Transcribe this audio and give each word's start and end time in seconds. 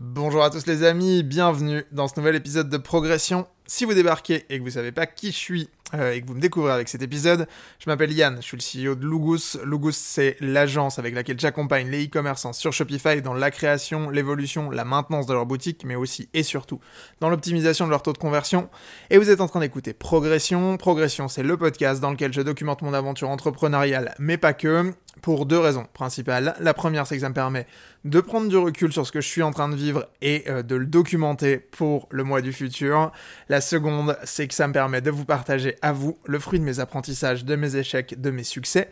Bonjour 0.00 0.44
à 0.44 0.50
tous 0.50 0.66
les 0.66 0.84
amis, 0.84 1.24
bienvenue 1.24 1.82
dans 1.90 2.06
ce 2.06 2.14
nouvel 2.16 2.36
épisode 2.36 2.68
de 2.68 2.76
Progression. 2.76 3.48
Si 3.66 3.84
vous 3.84 3.94
débarquez 3.94 4.46
et 4.48 4.58
que 4.58 4.62
vous 4.62 4.70
savez 4.70 4.92
pas 4.92 5.06
qui 5.06 5.32
je 5.32 5.36
suis 5.36 5.68
euh, 5.92 6.12
et 6.12 6.22
que 6.22 6.26
vous 6.28 6.34
me 6.34 6.40
découvrez 6.40 6.70
avec 6.70 6.88
cet 6.88 7.02
épisode, 7.02 7.48
je 7.80 7.90
m'appelle 7.90 8.12
Yann, 8.12 8.36
je 8.40 8.42
suis 8.42 8.56
le 8.84 8.92
CEO 8.92 8.94
de 8.94 9.04
Lugus. 9.04 9.58
Lugus, 9.64 9.96
c'est 9.96 10.36
l'agence 10.38 11.00
avec 11.00 11.16
laquelle 11.16 11.40
j'accompagne 11.40 11.90
les 11.90 12.06
e-commerçants 12.06 12.52
sur 12.52 12.72
Shopify 12.72 13.22
dans 13.22 13.34
la 13.34 13.50
création, 13.50 14.08
l'évolution, 14.08 14.70
la 14.70 14.84
maintenance 14.84 15.26
de 15.26 15.34
leur 15.34 15.46
boutique, 15.46 15.84
mais 15.84 15.96
aussi 15.96 16.28
et 16.32 16.44
surtout 16.44 16.78
dans 17.18 17.28
l'optimisation 17.28 17.84
de 17.84 17.90
leur 17.90 18.02
taux 18.02 18.12
de 18.12 18.18
conversion. 18.18 18.70
Et 19.10 19.18
vous 19.18 19.30
êtes 19.30 19.40
en 19.40 19.48
train 19.48 19.60
d'écouter 19.60 19.94
Progression. 19.94 20.76
Progression, 20.76 21.26
c'est 21.26 21.42
le 21.42 21.56
podcast 21.56 22.00
dans 22.00 22.12
lequel 22.12 22.32
je 22.32 22.42
documente 22.42 22.82
mon 22.82 22.94
aventure 22.94 23.30
entrepreneuriale, 23.30 24.14
mais 24.20 24.36
pas 24.36 24.52
que 24.52 24.94
pour 25.22 25.46
deux 25.46 25.58
raisons 25.58 25.86
principales. 25.92 26.54
La 26.60 26.74
première, 26.74 27.06
c'est 27.06 27.16
que 27.16 27.20
ça 27.20 27.28
me 27.28 27.34
permet 27.34 27.66
de 28.04 28.20
prendre 28.20 28.48
du 28.48 28.56
recul 28.56 28.92
sur 28.92 29.06
ce 29.06 29.12
que 29.12 29.20
je 29.20 29.28
suis 29.28 29.42
en 29.42 29.50
train 29.50 29.68
de 29.68 29.76
vivre 29.76 30.06
et 30.22 30.44
euh, 30.48 30.62
de 30.62 30.76
le 30.76 30.86
documenter 30.86 31.58
pour 31.58 32.08
le 32.10 32.24
mois 32.24 32.40
du 32.40 32.52
futur. 32.52 33.12
La 33.48 33.60
seconde, 33.60 34.16
c'est 34.24 34.48
que 34.48 34.54
ça 34.54 34.68
me 34.68 34.72
permet 34.72 35.00
de 35.00 35.10
vous 35.10 35.24
partager 35.24 35.76
à 35.82 35.92
vous 35.92 36.18
le 36.24 36.38
fruit 36.38 36.58
de 36.58 36.64
mes 36.64 36.80
apprentissages, 36.80 37.44
de 37.44 37.56
mes 37.56 37.76
échecs, 37.76 38.20
de 38.20 38.30
mes 38.30 38.44
succès, 38.44 38.90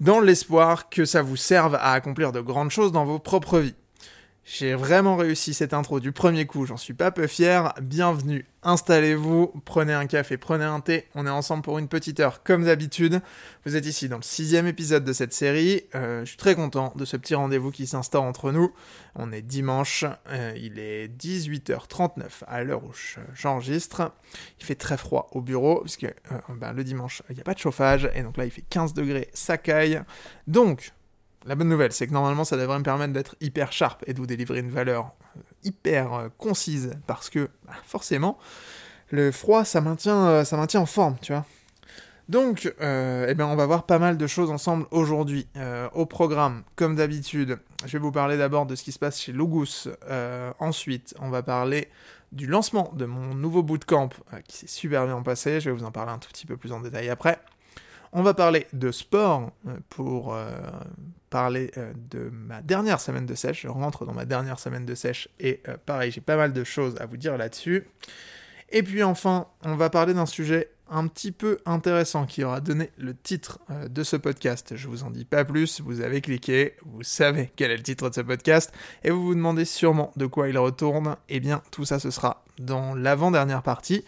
dans 0.00 0.20
l'espoir 0.20 0.88
que 0.88 1.04
ça 1.04 1.22
vous 1.22 1.36
serve 1.36 1.76
à 1.76 1.92
accomplir 1.92 2.32
de 2.32 2.40
grandes 2.40 2.70
choses 2.70 2.92
dans 2.92 3.04
vos 3.04 3.18
propres 3.18 3.60
vies. 3.60 3.74
J'ai 4.50 4.74
vraiment 4.74 5.16
réussi 5.16 5.52
cette 5.52 5.74
intro 5.74 6.00
du 6.00 6.10
premier 6.10 6.46
coup, 6.46 6.64
j'en 6.64 6.78
suis 6.78 6.94
pas 6.94 7.10
peu 7.10 7.26
fier. 7.26 7.74
Bienvenue, 7.82 8.46
installez-vous, 8.62 9.52
prenez 9.66 9.92
un 9.92 10.06
café, 10.06 10.38
prenez 10.38 10.64
un 10.64 10.80
thé, 10.80 11.06
on 11.14 11.26
est 11.26 11.30
ensemble 11.30 11.62
pour 11.62 11.78
une 11.78 11.86
petite 11.86 12.18
heure 12.18 12.42
comme 12.42 12.64
d'habitude. 12.64 13.20
Vous 13.66 13.76
êtes 13.76 13.84
ici 13.84 14.08
dans 14.08 14.16
le 14.16 14.22
sixième 14.22 14.66
épisode 14.66 15.04
de 15.04 15.12
cette 15.12 15.34
série. 15.34 15.82
Euh, 15.94 16.20
je 16.20 16.30
suis 16.30 16.38
très 16.38 16.54
content 16.54 16.94
de 16.96 17.04
ce 17.04 17.18
petit 17.18 17.34
rendez-vous 17.34 17.70
qui 17.70 17.86
s'instaure 17.86 18.22
entre 18.22 18.50
nous. 18.50 18.72
On 19.16 19.32
est 19.32 19.42
dimanche, 19.42 20.06
euh, 20.30 20.54
il 20.56 20.78
est 20.78 21.08
18h39 21.08 22.44
à 22.46 22.64
l'heure 22.64 22.84
où 22.84 22.92
j'enregistre. 23.34 24.12
Il 24.60 24.64
fait 24.64 24.76
très 24.76 24.96
froid 24.96 25.28
au 25.32 25.42
bureau, 25.42 25.82
puisque 25.82 26.04
euh, 26.04 26.38
ben, 26.56 26.72
le 26.72 26.84
dimanche, 26.84 27.22
il 27.28 27.34
n'y 27.34 27.42
a 27.42 27.44
pas 27.44 27.54
de 27.54 27.58
chauffage, 27.58 28.10
et 28.14 28.22
donc 28.22 28.38
là 28.38 28.46
il 28.46 28.50
fait 28.50 28.64
15 28.70 28.94
degrés, 28.94 29.28
ça 29.34 29.58
caille. 29.58 30.00
Donc, 30.46 30.94
la 31.46 31.54
bonne 31.54 31.68
nouvelle, 31.68 31.92
c'est 31.92 32.06
que 32.06 32.12
normalement, 32.12 32.44
ça 32.44 32.56
devrait 32.56 32.78
me 32.78 32.84
permettre 32.84 33.12
d'être 33.12 33.36
hyper 33.40 33.72
sharp 33.72 34.02
et 34.06 34.12
de 34.12 34.18
vous 34.18 34.26
délivrer 34.26 34.60
une 34.60 34.70
valeur 34.70 35.12
euh, 35.36 35.40
hyper 35.64 36.12
euh, 36.14 36.28
concise, 36.36 36.92
parce 37.06 37.30
que 37.30 37.48
bah, 37.66 37.74
forcément, 37.84 38.38
le 39.10 39.30
froid, 39.30 39.64
ça 39.64 39.80
maintient, 39.80 40.26
euh, 40.26 40.44
ça 40.44 40.56
maintient 40.56 40.80
en 40.80 40.86
forme, 40.86 41.16
tu 41.22 41.32
vois. 41.32 41.44
Donc, 42.28 42.66
eh 42.66 43.34
bien, 43.34 43.46
on 43.46 43.56
va 43.56 43.64
voir 43.64 43.86
pas 43.86 43.98
mal 43.98 44.18
de 44.18 44.26
choses 44.26 44.50
ensemble 44.50 44.84
aujourd'hui. 44.90 45.48
au 45.94 46.04
programme, 46.04 46.62
comme 46.76 46.94
d'habitude, 46.94 47.58
je 47.86 47.92
vais 47.92 47.98
vous 47.98 48.12
parler 48.12 48.36
d'abord 48.36 48.66
de 48.66 48.74
ce 48.74 48.82
qui 48.82 48.92
se 48.92 48.98
passe 48.98 49.18
chez 49.18 49.32
Logus. 49.32 49.88
ensuite, 50.58 51.14
on 51.20 51.30
va 51.30 51.42
parler 51.42 51.88
du 52.32 52.46
lancement 52.46 52.92
de 52.94 53.06
mon 53.06 53.34
nouveau 53.34 53.62
bootcamp 53.62 54.10
qui 54.46 54.58
s'est 54.58 54.66
super 54.66 55.06
bien 55.06 55.22
passé. 55.22 55.58
Je 55.58 55.70
vais 55.70 55.76
vous 55.76 55.84
en 55.84 55.90
parler 55.90 56.12
un 56.12 56.18
tout 56.18 56.28
petit 56.28 56.44
peu 56.44 56.58
plus 56.58 56.70
en 56.70 56.80
détail 56.80 57.08
après. 57.08 57.38
On 58.12 58.22
va 58.22 58.34
parler 58.34 58.66
de 58.72 58.90
sport 58.90 59.50
euh, 59.66 59.76
pour 59.88 60.34
euh, 60.34 60.50
parler 61.30 61.70
euh, 61.76 61.92
de 62.10 62.30
ma 62.30 62.62
dernière 62.62 63.00
semaine 63.00 63.26
de 63.26 63.34
sèche. 63.34 63.62
Je 63.62 63.68
rentre 63.68 64.06
dans 64.06 64.14
ma 64.14 64.24
dernière 64.24 64.58
semaine 64.58 64.86
de 64.86 64.94
sèche 64.94 65.28
et 65.40 65.62
pareil, 65.84 66.10
j'ai 66.10 66.20
pas 66.20 66.36
mal 66.36 66.52
de 66.52 66.64
choses 66.64 66.96
à 67.00 67.06
vous 67.06 67.16
dire 67.16 67.36
là-dessus. 67.36 67.86
Et 68.70 68.82
puis 68.82 69.02
enfin, 69.02 69.46
on 69.64 69.76
va 69.76 69.90
parler 69.90 70.14
d'un 70.14 70.26
sujet 70.26 70.70
un 70.90 71.06
petit 71.06 71.32
peu 71.32 71.58
intéressant 71.66 72.24
qui 72.24 72.44
aura 72.44 72.60
donné 72.60 72.90
le 72.96 73.14
titre 73.14 73.58
de 73.90 74.02
ce 74.02 74.16
podcast. 74.16 74.74
Je 74.74 74.88
vous 74.88 75.04
en 75.04 75.10
dis 75.10 75.26
pas 75.26 75.44
plus, 75.44 75.80
vous 75.82 76.00
avez 76.00 76.22
cliqué, 76.22 76.74
vous 76.84 77.02
savez 77.02 77.50
quel 77.56 77.70
est 77.70 77.76
le 77.76 77.82
titre 77.82 78.08
de 78.08 78.14
ce 78.14 78.20
podcast, 78.22 78.72
et 79.04 79.10
vous 79.10 79.22
vous 79.22 79.34
demandez 79.34 79.66
sûrement 79.66 80.12
de 80.16 80.26
quoi 80.26 80.48
il 80.48 80.58
retourne. 80.58 81.16
Eh 81.28 81.40
bien, 81.40 81.62
tout 81.70 81.84
ça, 81.84 81.98
ce 81.98 82.10
sera 82.10 82.44
dans 82.58 82.94
l'avant-dernière 82.94 83.62
partie 83.62 84.04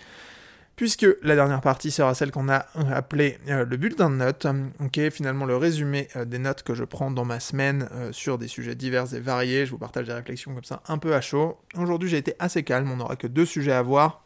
puisque 0.80 1.06
la 1.20 1.34
dernière 1.34 1.60
partie 1.60 1.90
sera 1.90 2.14
celle 2.14 2.30
qu'on 2.30 2.48
a 2.48 2.64
appelée 2.90 3.36
euh, 3.48 3.66
le 3.66 3.76
bulletin 3.76 4.08
de 4.08 4.14
notes, 4.14 4.46
qui 4.92 5.02
est 5.02 5.10
finalement 5.10 5.44
le 5.44 5.54
résumé 5.54 6.08
euh, 6.16 6.24
des 6.24 6.38
notes 6.38 6.62
que 6.62 6.72
je 6.72 6.84
prends 6.84 7.10
dans 7.10 7.26
ma 7.26 7.38
semaine 7.38 7.86
euh, 7.92 8.12
sur 8.12 8.38
des 8.38 8.48
sujets 8.48 8.74
divers 8.74 9.12
et 9.12 9.20
variés. 9.20 9.66
Je 9.66 9.72
vous 9.72 9.76
partage 9.76 10.06
des 10.06 10.14
réflexions 10.14 10.54
comme 10.54 10.64
ça 10.64 10.82
un 10.88 10.96
peu 10.96 11.14
à 11.14 11.20
chaud. 11.20 11.58
Aujourd'hui 11.76 12.08
j'ai 12.08 12.16
été 12.16 12.32
assez 12.38 12.62
calme, 12.62 12.90
on 12.90 12.96
n'aura 12.96 13.16
que 13.16 13.26
deux 13.26 13.44
sujets 13.44 13.72
à 13.72 13.82
voir, 13.82 14.24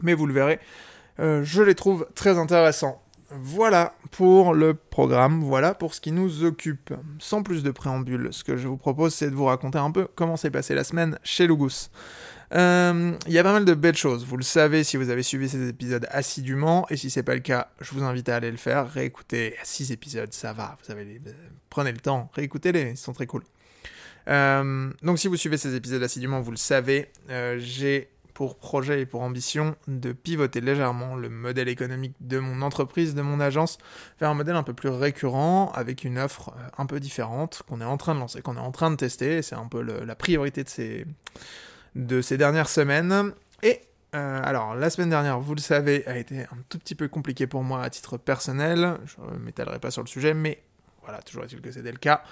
mais 0.00 0.14
vous 0.14 0.26
le 0.28 0.32
verrez, 0.32 0.60
je 1.18 1.60
les 1.60 1.74
trouve 1.74 2.06
très 2.14 2.38
intéressants. 2.38 3.02
Voilà 3.32 3.94
pour 4.12 4.54
le 4.54 4.74
programme, 4.74 5.42
voilà 5.42 5.74
pour 5.74 5.94
ce 5.94 6.00
qui 6.00 6.12
nous 6.12 6.44
occupe. 6.44 6.94
Sans 7.18 7.42
plus 7.42 7.64
de 7.64 7.72
préambule, 7.72 8.28
ce 8.30 8.44
que 8.44 8.56
je 8.56 8.68
vous 8.68 8.76
propose 8.76 9.12
c'est 9.12 9.28
de 9.28 9.34
vous 9.34 9.46
raconter 9.46 9.78
un 9.78 9.90
peu 9.90 10.06
comment 10.14 10.36
s'est 10.36 10.52
passée 10.52 10.76
la 10.76 10.84
semaine 10.84 11.18
chez 11.24 11.48
Lugus. 11.48 11.90
Euh, 12.52 13.12
il 13.26 13.32
y 13.32 13.38
a 13.38 13.42
pas 13.44 13.52
mal 13.52 13.64
de 13.64 13.74
belles 13.74 13.96
choses. 13.96 14.24
Vous 14.24 14.36
le 14.36 14.42
savez 14.42 14.82
si 14.82 14.96
vous 14.96 15.10
avez 15.10 15.22
suivi 15.22 15.48
ces 15.48 15.68
épisodes 15.68 16.06
assidûment, 16.10 16.86
et 16.90 16.96
si 16.96 17.10
c'est 17.10 17.22
pas 17.22 17.34
le 17.34 17.40
cas, 17.40 17.68
je 17.80 17.92
vous 17.92 18.02
invite 18.02 18.28
à 18.28 18.36
aller 18.36 18.50
le 18.50 18.56
faire. 18.56 18.90
Réécoutez 18.90 19.54
6 19.62 19.92
épisodes, 19.92 20.32
ça 20.32 20.52
va. 20.52 20.76
Vous 20.84 20.90
avez 20.90 21.20
prenez 21.68 21.92
le 21.92 21.98
temps, 21.98 22.30
réécoutez-les, 22.34 22.90
ils 22.90 22.96
sont 22.96 23.12
très 23.12 23.26
cool. 23.26 23.44
Euh, 24.28 24.90
donc 25.02 25.18
si 25.18 25.28
vous 25.28 25.36
suivez 25.36 25.56
ces 25.56 25.74
épisodes 25.74 26.02
assidûment, 26.02 26.40
vous 26.40 26.50
le 26.50 26.56
savez, 26.56 27.10
euh, 27.30 27.56
j'ai 27.58 28.10
pour 28.34 28.56
projet 28.56 29.02
et 29.02 29.06
pour 29.06 29.22
ambition 29.22 29.76
de 29.86 30.12
pivoter 30.12 30.60
légèrement 30.60 31.14
le 31.14 31.28
modèle 31.28 31.68
économique 31.68 32.14
de 32.20 32.38
mon 32.38 32.62
entreprise, 32.62 33.14
de 33.14 33.22
mon 33.22 33.38
agence, 33.38 33.78
vers 34.18 34.30
un 34.30 34.34
modèle 34.34 34.56
un 34.56 34.62
peu 34.62 34.72
plus 34.72 34.88
récurrent, 34.88 35.70
avec 35.74 36.04
une 36.04 36.18
offre 36.18 36.54
un 36.78 36.86
peu 36.86 37.00
différente, 37.00 37.62
qu'on 37.68 37.80
est 37.80 37.84
en 37.84 37.98
train 37.98 38.14
de 38.14 38.20
lancer, 38.20 38.40
qu'on 38.40 38.56
est 38.56 38.60
en 38.60 38.72
train 38.72 38.90
de 38.90 38.96
tester, 38.96 39.42
c'est 39.42 39.56
un 39.56 39.66
peu 39.66 39.82
la 39.82 40.14
priorité 40.14 40.64
de 40.64 40.70
ces, 40.70 41.04
de 41.94 42.20
ces 42.20 42.36
dernières 42.36 42.68
semaines. 42.68 43.32
Et 43.62 43.80
euh, 44.14 44.40
alors, 44.42 44.74
la 44.74 44.90
semaine 44.90 45.10
dernière, 45.10 45.38
vous 45.40 45.54
le 45.54 45.60
savez, 45.60 46.06
a 46.06 46.16
été 46.16 46.40
un 46.40 46.58
tout 46.68 46.78
petit 46.78 46.94
peu 46.94 47.08
compliqué 47.08 47.46
pour 47.46 47.62
moi 47.62 47.82
à 47.82 47.90
titre 47.90 48.16
personnel. 48.16 48.96
Je 49.06 49.34
ne 49.34 49.38
m'étalerai 49.38 49.78
pas 49.78 49.90
sur 49.90 50.02
le 50.02 50.08
sujet, 50.08 50.34
mais 50.34 50.62
voilà, 51.02 51.22
toujours 51.22 51.44
est-il 51.44 51.60
que 51.60 51.70
c'était 51.70 51.92
le 51.92 51.98
cas. 51.98 52.22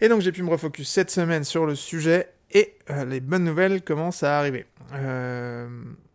Et 0.00 0.08
donc, 0.08 0.20
j'ai 0.20 0.32
pu 0.32 0.42
me 0.42 0.50
refocus 0.50 0.88
cette 0.88 1.10
semaine 1.10 1.44
sur 1.44 1.66
le 1.66 1.74
sujet 1.74 2.32
et 2.50 2.76
euh, 2.90 3.04
les 3.04 3.20
bonnes 3.20 3.44
nouvelles 3.44 3.82
commencent 3.82 4.22
à 4.22 4.38
arriver. 4.38 4.66
Euh, 4.94 5.68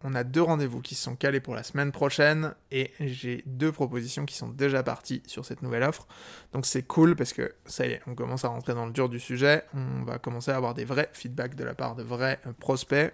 on 0.03 0.15
a 0.15 0.23
deux 0.23 0.41
rendez-vous 0.41 0.81
qui 0.81 0.95
sont 0.95 1.15
calés 1.15 1.39
pour 1.39 1.53
la 1.53 1.61
semaine 1.61 1.91
prochaine 1.91 2.55
et 2.71 2.91
j'ai 2.99 3.43
deux 3.45 3.71
propositions 3.71 4.25
qui 4.25 4.35
sont 4.35 4.49
déjà 4.49 4.81
parties 4.81 5.21
sur 5.27 5.45
cette 5.45 5.61
nouvelle 5.61 5.83
offre. 5.83 6.07
Donc 6.51 6.65
c'est 6.65 6.81
cool 6.83 7.15
parce 7.15 7.33
que 7.33 7.53
ça 7.65 7.85
y 7.85 7.91
est, 7.91 8.01
on 8.07 8.15
commence 8.15 8.45
à 8.45 8.47
rentrer 8.47 8.73
dans 8.73 8.87
le 8.87 8.91
dur 8.91 9.09
du 9.09 9.19
sujet. 9.19 9.63
On 9.75 10.03
va 10.03 10.17
commencer 10.17 10.49
à 10.49 10.57
avoir 10.57 10.73
des 10.73 10.85
vrais 10.85 11.09
feedbacks 11.13 11.55
de 11.55 11.63
la 11.63 11.75
part 11.75 11.95
de 11.95 12.03
vrais 12.03 12.39
euh, 12.47 12.53
prospects. 12.53 13.13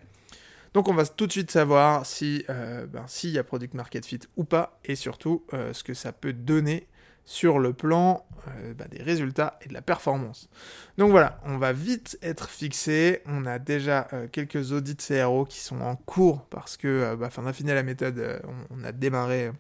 Donc 0.74 0.88
on 0.88 0.94
va 0.94 1.06
tout 1.06 1.28
de 1.28 1.32
suite 1.32 1.52
savoir 1.52 2.06
si 2.06 2.46
ben, 2.48 3.04
s'il 3.08 3.32
y 3.32 3.40
a 3.40 3.44
product 3.44 3.74
market 3.74 4.06
fit 4.06 4.20
ou 4.38 4.44
pas 4.44 4.80
et 4.86 4.96
surtout 4.96 5.44
ce 5.52 5.84
que 5.84 5.96
ça 5.96 6.12
peut 6.12 6.32
donner 6.32 6.88
sur 7.30 7.60
le 7.60 7.74
plan 7.74 8.26
euh, 8.48 8.74
bah, 8.74 8.86
des 8.90 9.04
résultats 9.04 9.60
et 9.62 9.70
de 9.70 9.74
la 9.76 9.84
performance. 9.84 10.50
Donc 10.98 11.12
voilà, 11.12 11.40
on 11.46 11.60
va 11.60 11.74
vite 11.74 12.18
être 12.24 12.50
fixé. 12.50 13.22
On 13.28 13.46
a 13.46 13.60
déjà 13.60 14.08
euh, 14.14 14.28
quelques 14.32 14.72
audits 14.72 14.96
CRO 14.96 15.46
qui 15.46 15.60
sont 15.60 15.80
en 15.82 15.96
cours 15.96 16.48
parce 16.50 16.76
que, 16.76 16.88
euh, 16.88 17.16
bah, 17.16 17.28
afin 17.28 17.44
d'affiner 17.44 17.76
la 17.76 17.84
méthode, 17.84 18.42
on, 18.72 18.84
a 18.84 18.92
démarré 18.92 19.52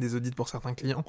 des 0.00 0.16
audits 0.16 0.32
pour 0.32 0.48
certains 0.48 0.74
clients. 0.74 1.04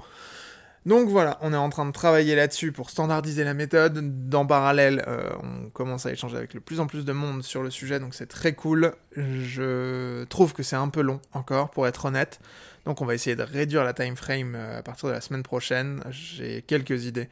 Donc 0.85 1.09
voilà, 1.09 1.39
on 1.41 1.51
est 1.51 1.57
en 1.57 1.69
train 1.69 1.87
de 1.87 1.91
travailler 1.91 2.35
là-dessus 2.35 2.71
pour 2.71 2.91
standardiser 2.91 3.43
la 3.43 3.55
méthode. 3.55 4.29
D'en 4.29 4.45
parallèle, 4.45 5.03
on 5.43 5.69
commence 5.69 6.05
à 6.05 6.11
échanger 6.11 6.37
avec 6.37 6.55
le 6.55 6.59
plus 6.59 6.79
en 6.79 6.87
plus 6.87 7.05
de 7.05 7.11
monde 7.11 7.43
sur 7.43 7.61
le 7.61 7.69
sujet, 7.69 7.99
donc 7.99 8.15
c'est 8.15 8.25
très 8.25 8.53
cool. 8.53 8.93
Je 9.15 10.23
trouve 10.25 10.53
que 10.53 10.63
c'est 10.63 10.75
un 10.75 10.89
peu 10.89 11.01
long 11.01 11.21
encore, 11.33 11.69
pour 11.69 11.87
être 11.87 12.05
honnête. 12.05 12.39
Donc 12.85 13.01
on 13.01 13.05
va 13.05 13.13
essayer 13.13 13.35
de 13.35 13.43
réduire 13.43 13.83
la 13.83 13.93
time 13.93 14.15
frame 14.15 14.55
euh, 14.55 14.79
à 14.79 14.83
partir 14.83 15.07
de 15.09 15.13
la 15.13 15.21
semaine 15.21 15.43
prochaine. 15.43 16.03
J'ai 16.09 16.61
quelques 16.63 17.05
idées 17.05 17.29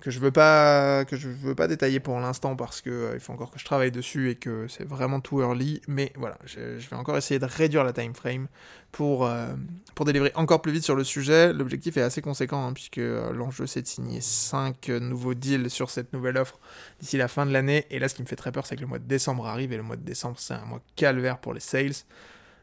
que 0.00 0.12
je 0.12 0.20
veux 0.20 0.30
pas 0.30 1.02
veux 1.02 1.56
pas 1.56 1.66
détailler 1.66 1.98
pour 1.98 2.20
l'instant 2.20 2.54
parce 2.54 2.80
que 2.80 2.90
euh, 2.90 3.14
il 3.14 3.20
faut 3.20 3.32
encore 3.32 3.50
que 3.50 3.58
je 3.58 3.64
travaille 3.64 3.90
dessus 3.90 4.30
et 4.30 4.36
que 4.36 4.68
c'est 4.68 4.84
vraiment 4.84 5.20
tout 5.20 5.40
early. 5.40 5.80
Mais 5.88 6.12
voilà 6.16 6.38
je, 6.44 6.60
vais 6.60 6.96
encore 6.96 7.16
essayer 7.16 7.40
de 7.40 7.46
réduire 7.46 7.84
la 7.84 7.92
time 7.92 8.14
frame 8.14 8.48
pour 8.92 9.26
euh, 9.26 9.46
pour 9.94 10.04
délivrer 10.04 10.32
encore 10.34 10.62
plus 10.62 10.72
vite 10.72 10.84
sur 10.84 10.94
le 10.94 11.04
sujet. 11.04 11.52
L'objectif 11.52 11.96
est 11.96 12.02
assez 12.02 12.22
conséquent 12.22 12.66
hein, 12.66 12.72
puisque 12.72 12.98
l'enjeu 12.98 13.66
c'est 13.66 13.82
de 13.82 13.88
signer 13.88 14.20
5 14.20 14.88
nouveaux 14.88 15.34
deals 15.34 15.70
sur 15.70 15.90
cette 15.90 16.12
nouvelle 16.12 16.38
offre 16.38 16.58
d'ici 17.00 17.16
la 17.16 17.28
fin 17.28 17.46
de 17.46 17.52
l'année. 17.52 17.86
Et 17.90 17.98
là 17.98 18.08
ce 18.08 18.14
qui 18.14 18.22
me 18.22 18.28
fait 18.28 18.36
très 18.36 18.52
peur 18.52 18.66
c'est 18.66 18.76
que 18.76 18.80
le 18.80 18.88
mois 18.88 18.98
de 19.00 19.08
décembre 19.08 19.46
arrive 19.46 19.72
et 19.72 19.76
le 19.76 19.82
mois 19.84 19.96
de 19.96 20.04
décembre 20.04 20.36
c'est 20.38 20.54
un 20.54 20.64
mois 20.64 20.80
calvaire 20.94 21.38
pour 21.38 21.54
les 21.54 21.60
sales 21.60 21.94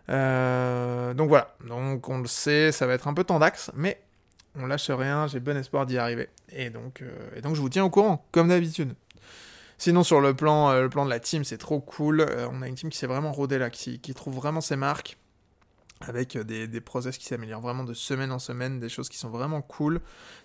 euh, 0.09 1.13
donc 1.13 1.29
voilà, 1.29 1.55
donc 1.67 2.07
on 2.09 2.19
le 2.19 2.27
sait, 2.27 2.71
ça 2.71 2.85
va 2.85 2.93
être 2.93 3.07
un 3.07 3.13
peu 3.13 3.23
tendax, 3.23 3.71
mais 3.73 4.01
on 4.55 4.67
lâche 4.67 4.89
rien, 4.89 5.27
j'ai 5.27 5.39
bon 5.39 5.57
espoir 5.57 5.85
d'y 5.85 5.97
arriver. 5.97 6.29
Et 6.51 6.69
donc, 6.69 7.01
euh, 7.01 7.29
et 7.35 7.41
donc 7.41 7.55
je 7.55 7.61
vous 7.61 7.69
tiens 7.69 7.83
au 7.83 7.89
courant, 7.89 8.25
comme 8.31 8.49
d'habitude. 8.49 8.95
Sinon 9.77 10.03
sur 10.03 10.21
le 10.21 10.33
plan, 10.33 10.69
euh, 10.69 10.83
le 10.83 10.89
plan 10.89 11.05
de 11.05 11.09
la 11.09 11.19
team, 11.19 11.43
c'est 11.43 11.57
trop 11.57 11.79
cool. 11.79 12.25
on 12.51 12.61
a 12.61 12.67
une 12.67 12.75
team 12.75 12.89
qui 12.89 12.97
s'est 12.97 13.07
vraiment 13.07 13.31
rodée 13.31 13.57
là, 13.57 13.69
qui, 13.69 13.99
trouve 14.13 14.35
vraiment 14.35 14.61
ses 14.61 14.75
marques. 14.75 15.17
avec 16.01 16.37
des, 16.37 16.81
process 16.81 17.17
qui 17.17 17.25
s'améliorent 17.25 17.61
vraiment 17.61 17.83
de 17.83 17.93
semaine 17.93 18.31
en 18.31 18.39
semaine, 18.39 18.79
des 18.79 18.89
choses 18.89 19.09
qui 19.09 19.17
sont 19.17 19.29
vraiment 19.29 19.61
cool. 19.61 20.01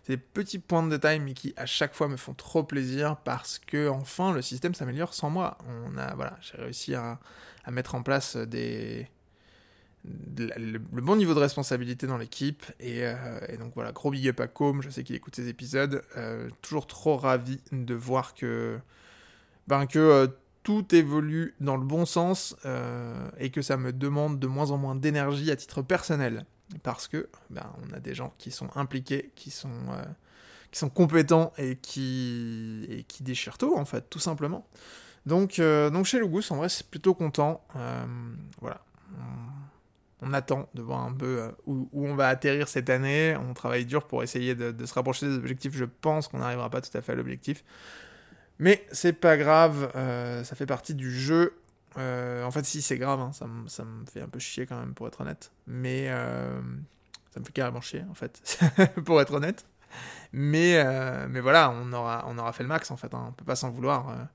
Des 0.09 0.17
petits 0.17 0.59
points 0.59 0.83
de 0.83 0.91
détail, 0.91 1.21
mais 1.21 1.35
qui 1.35 1.53
à 1.57 1.67
chaque 1.67 1.95
fois 1.95 2.09
me 2.09 2.17
font 2.17 2.35
trop 2.35 2.65
plaisir 2.65 3.17
parce 3.19 3.59
que 3.59 3.89
enfin 3.89 4.33
le 4.33 4.43
système 4.43 4.75
s'améliore 4.75 5.13
sans 5.15 5.31
moi. 5.31 5.59
On 5.69 5.99
a, 5.99 6.15
voilà, 6.15 6.37
j'ai 6.41 6.57
réussi 6.57 6.95
à, 6.95 7.21
mettre 7.71 7.95
en 7.95 8.03
place 8.03 8.37
des 8.37 9.09
le, 10.05 10.79
bon 10.79 11.17
niveau 11.17 11.35
de 11.35 11.41
responsabilité 11.41 12.07
dans 12.07 12.17
l'équipe 12.17 12.65
et, 12.81 13.01
euh, 13.03 13.57
donc 13.59 13.75
voilà 13.75 13.93
gros 13.93 14.11
big 14.11 14.29
up 14.29 14.41
à 14.41 14.49
Com 14.49 14.83
je 14.83 14.89
sais 14.89 15.05
qu'il 15.05 15.15
écoute 15.15 15.37
ces 15.37 15.49
épisodes 15.49 16.03
euh, 16.17 16.49
toujours 16.63 16.87
trop 16.87 17.17
ravi 17.17 17.61
de 17.73 17.95
voir 17.95 18.35
que 18.35 18.79
ben 19.69 19.87
que 19.87 19.99
euh, 19.99 20.27
tout 20.63 20.95
évolue 20.95 21.55
dans 21.61 21.77
le 21.77 21.85
bon 21.85 22.05
sens 22.05 22.55
et 23.39 23.51
que 23.51 23.63
ça 23.63 23.79
me 23.79 23.95
demande 23.95 24.39
de 24.39 24.47
moins 24.47 24.71
en 24.73 24.77
moins 24.77 24.95
d'énergie 24.95 25.51
à 25.51 25.57
titre 25.57 25.81
personnel. 25.81 26.45
Parce 26.83 27.09
que 27.09 27.31
ben, 27.49 27.65
on 27.83 27.95
a 27.95 27.99
des 27.99 28.15
gens 28.15 28.35
qui 28.37 28.51
sont 28.51 28.69
impliqués, 28.77 29.33
qui 29.37 29.51
sont, 29.51 29.71
qui 30.71 30.79
sont 30.79 30.91
compétents 30.91 31.55
et 31.57 31.77
qui, 31.77 32.85
et 32.91 33.05
qui 33.05 33.23
déchirent 33.23 33.57
tout, 33.57 33.75
en 33.75 33.87
fait, 33.87 34.11
tout 34.11 34.19
simplement. 34.19 34.69
Donc, 35.25 35.59
donc 35.59 36.05
chez 36.05 36.21
Lugus, 36.21 36.51
en 36.51 36.57
vrai, 36.57 36.69
c'est 36.69 36.87
plutôt 36.87 37.15
content. 37.15 37.65
Voilà. 38.61 38.83
On, 40.23 40.33
attend 40.33 40.69
de 40.75 40.83
voir 40.83 41.01
un 41.05 41.13
peu 41.13 41.41
euh, 41.41 41.51
où, 41.67 41.89
on 41.93 42.15
va 42.15 42.29
atterrir 42.29 42.69
cette 42.69 42.91
année. 42.91 43.37
On 43.37 43.55
travaille 43.55 43.87
dur 43.87 44.07
pour 44.07 44.23
essayer 44.23 44.55
de, 44.55 44.87
se 44.87 44.95
rapprocher 44.95 45.27
des 45.27 45.37
objectifs. 45.37 45.75
Je 45.75 45.85
pense 45.85 46.29
qu'on 46.29 46.39
n'arrivera 46.39 46.71
pas 46.71 46.81
tout 46.81 46.97
à 46.97 47.01
fait 47.01 47.13
à 47.13 47.15
l'objectif. 47.15 47.65
Mais 48.59 48.87
c'est 48.93 49.15
pas 49.15 49.37
grave, 49.37 49.91
euh, 49.97 50.45
ça 50.45 50.55
fait 50.55 50.67
partie 50.67 50.95
du 50.95 51.11
jeu. 51.11 51.59
Euh, 51.97 52.45
en 52.45 52.51
fait, 52.51 52.65
si, 52.65 52.83
c'est 52.83 52.99
grave, 52.99 53.21
hein, 53.21 53.33
ça, 53.33 53.47
me 53.47 54.05
fait 54.07 54.21
un 54.21 54.29
peu 54.29 54.39
chier 54.39 54.67
quand 54.67 54.79
même, 54.79 54.95
pour 54.95 55.09
être 55.09 55.23
honnête. 55.23 55.51
Mais 55.67 56.09
ça 56.09 57.41
me 57.41 57.45
fait 57.45 57.53
carrément 57.53 57.81
chier, 57.81 58.05
en 58.11 58.15
fait, 58.15 58.43
pour 59.05 59.21
être 59.21 59.33
honnête. 59.33 59.65
Mais, 60.33 60.83
voilà, 61.41 61.71
on 61.71 61.93
aura, 61.93 62.53
fait 62.53 62.63
le 62.63 62.69
max, 62.69 62.91
en 62.91 62.97
fait, 62.97 63.15
hein, 63.15 63.27
on 63.29 63.33
peut 63.33 63.45
pas 63.47 63.57
s'en 63.57 63.71
vouloir. 63.71 64.29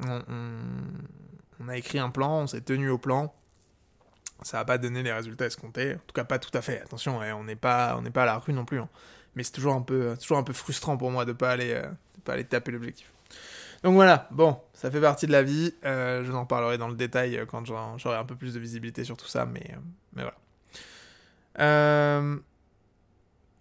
On, 0.00 1.68
a 1.68 1.76
écrit 1.76 1.98
un 1.98 2.10
plan, 2.10 2.42
on 2.42 2.46
s'est 2.46 2.60
tenu 2.60 2.90
au 2.90 2.98
plan. 2.98 3.34
Ça 4.42 4.58
n'a 4.58 4.64
pas 4.64 4.78
donné 4.78 5.02
les 5.02 5.12
résultats 5.12 5.46
escomptés, 5.46 5.94
en 5.94 5.98
tout 6.06 6.12
cas 6.14 6.24
pas 6.24 6.38
tout 6.38 6.56
à 6.56 6.62
fait. 6.62 6.80
Attention, 6.82 7.18
on 7.18 7.44
n'est 7.44 7.56
pas, 7.56 8.00
pas 8.12 8.22
à 8.22 8.26
la 8.26 8.38
rue 8.38 8.52
non 8.52 8.64
plus. 8.64 8.80
Hein. 8.80 8.88
Mais 9.34 9.42
c'est 9.42 9.52
toujours 9.52 9.74
un 9.74 9.82
peu, 9.82 10.16
toujours 10.20 10.38
un 10.38 10.42
peu 10.42 10.52
frustrant 10.52 10.96
pour 10.96 11.10
moi 11.10 11.24
de 11.24 11.32
pas 11.32 11.50
aller, 11.50 11.74
de 11.74 12.20
pas 12.24 12.34
aller 12.34 12.44
taper 12.44 12.70
l'objectif. 12.72 13.10
Donc 13.82 13.94
voilà, 13.94 14.28
bon, 14.30 14.58
ça 14.72 14.90
fait 14.90 15.00
partie 15.00 15.26
de 15.26 15.32
la 15.32 15.42
vie. 15.42 15.74
Euh, 15.84 16.24
je 16.24 16.30
vous 16.30 16.36
en 16.36 16.46
parlerai 16.46 16.78
dans 16.78 16.88
le 16.88 16.94
détail 16.94 17.40
quand 17.48 17.64
j'aurai 17.64 18.16
un 18.16 18.24
peu 18.24 18.34
plus 18.34 18.54
de 18.54 18.60
visibilité 18.60 19.04
sur 19.04 19.16
tout 19.16 19.26
ça, 19.28 19.46
mais, 19.46 19.64
mais 20.14 20.22
voilà. 20.22 20.34
Euh, 21.60 22.36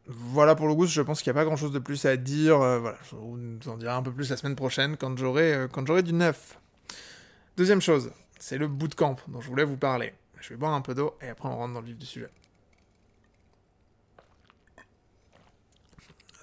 voilà 0.07 0.55
pour 0.55 0.67
le 0.67 0.75
goût, 0.75 0.85
je 0.85 1.01
pense 1.01 1.21
qu'il 1.21 1.31
n'y 1.31 1.37
a 1.37 1.41
pas 1.41 1.45
grand 1.45 1.55
chose 1.55 1.71
de 1.71 1.79
plus 1.79 2.05
à 2.05 2.17
dire. 2.17 2.61
Euh, 2.61 2.79
voilà, 2.79 2.97
je 3.09 3.15
vous 3.15 3.69
en 3.69 3.77
dirai 3.77 3.91
un 3.91 4.01
peu 4.03 4.11
plus 4.11 4.29
la 4.29 4.37
semaine 4.37 4.55
prochaine 4.55 4.97
quand 4.97 5.17
j'aurai 5.17 6.03
du 6.03 6.13
neuf. 6.13 6.57
Deuxième 7.57 7.81
chose, 7.81 8.11
c'est 8.39 8.57
le 8.57 8.67
bootcamp 8.67 9.17
dont 9.27 9.41
je 9.41 9.47
voulais 9.47 9.63
vous 9.63 9.77
parler. 9.77 10.13
Je 10.45 10.51
vais 10.51 10.57
boire 10.57 10.73
un 10.73 10.81
peu 10.81 10.93
d'eau 10.93 11.17
et 11.21 11.29
après 11.29 11.49
on 11.49 11.57
rentre 11.57 11.73
dans 11.73 11.81
le 11.81 11.87
vif 11.87 11.97
du 11.97 12.05
sujet. 12.05 12.29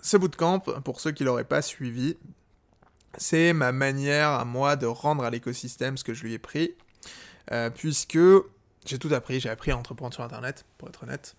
Ce 0.02 0.16
bootcamp, 0.16 0.58
pour 0.58 1.00
ceux 1.00 1.12
qui 1.12 1.22
l'auraient 1.22 1.44
pas 1.44 1.62
suivi, 1.62 2.16
c'est 3.16 3.52
ma 3.52 3.70
manière 3.70 4.30
à 4.30 4.44
moi 4.44 4.74
de 4.74 4.86
rendre 4.86 5.22
à 5.22 5.30
l'écosystème 5.30 5.96
ce 5.96 6.02
que 6.02 6.14
je 6.14 6.24
lui 6.24 6.32
ai 6.32 6.40
pris, 6.40 6.74
euh, 7.52 7.70
puisque 7.70 8.18
j'ai 8.84 8.98
tout 8.98 9.14
appris, 9.14 9.38
j'ai 9.38 9.50
appris 9.50 9.70
à 9.70 9.76
entreprendre 9.76 10.12
sur 10.12 10.24
Internet, 10.24 10.64
pour 10.78 10.88
être 10.88 11.04
honnête, 11.04 11.36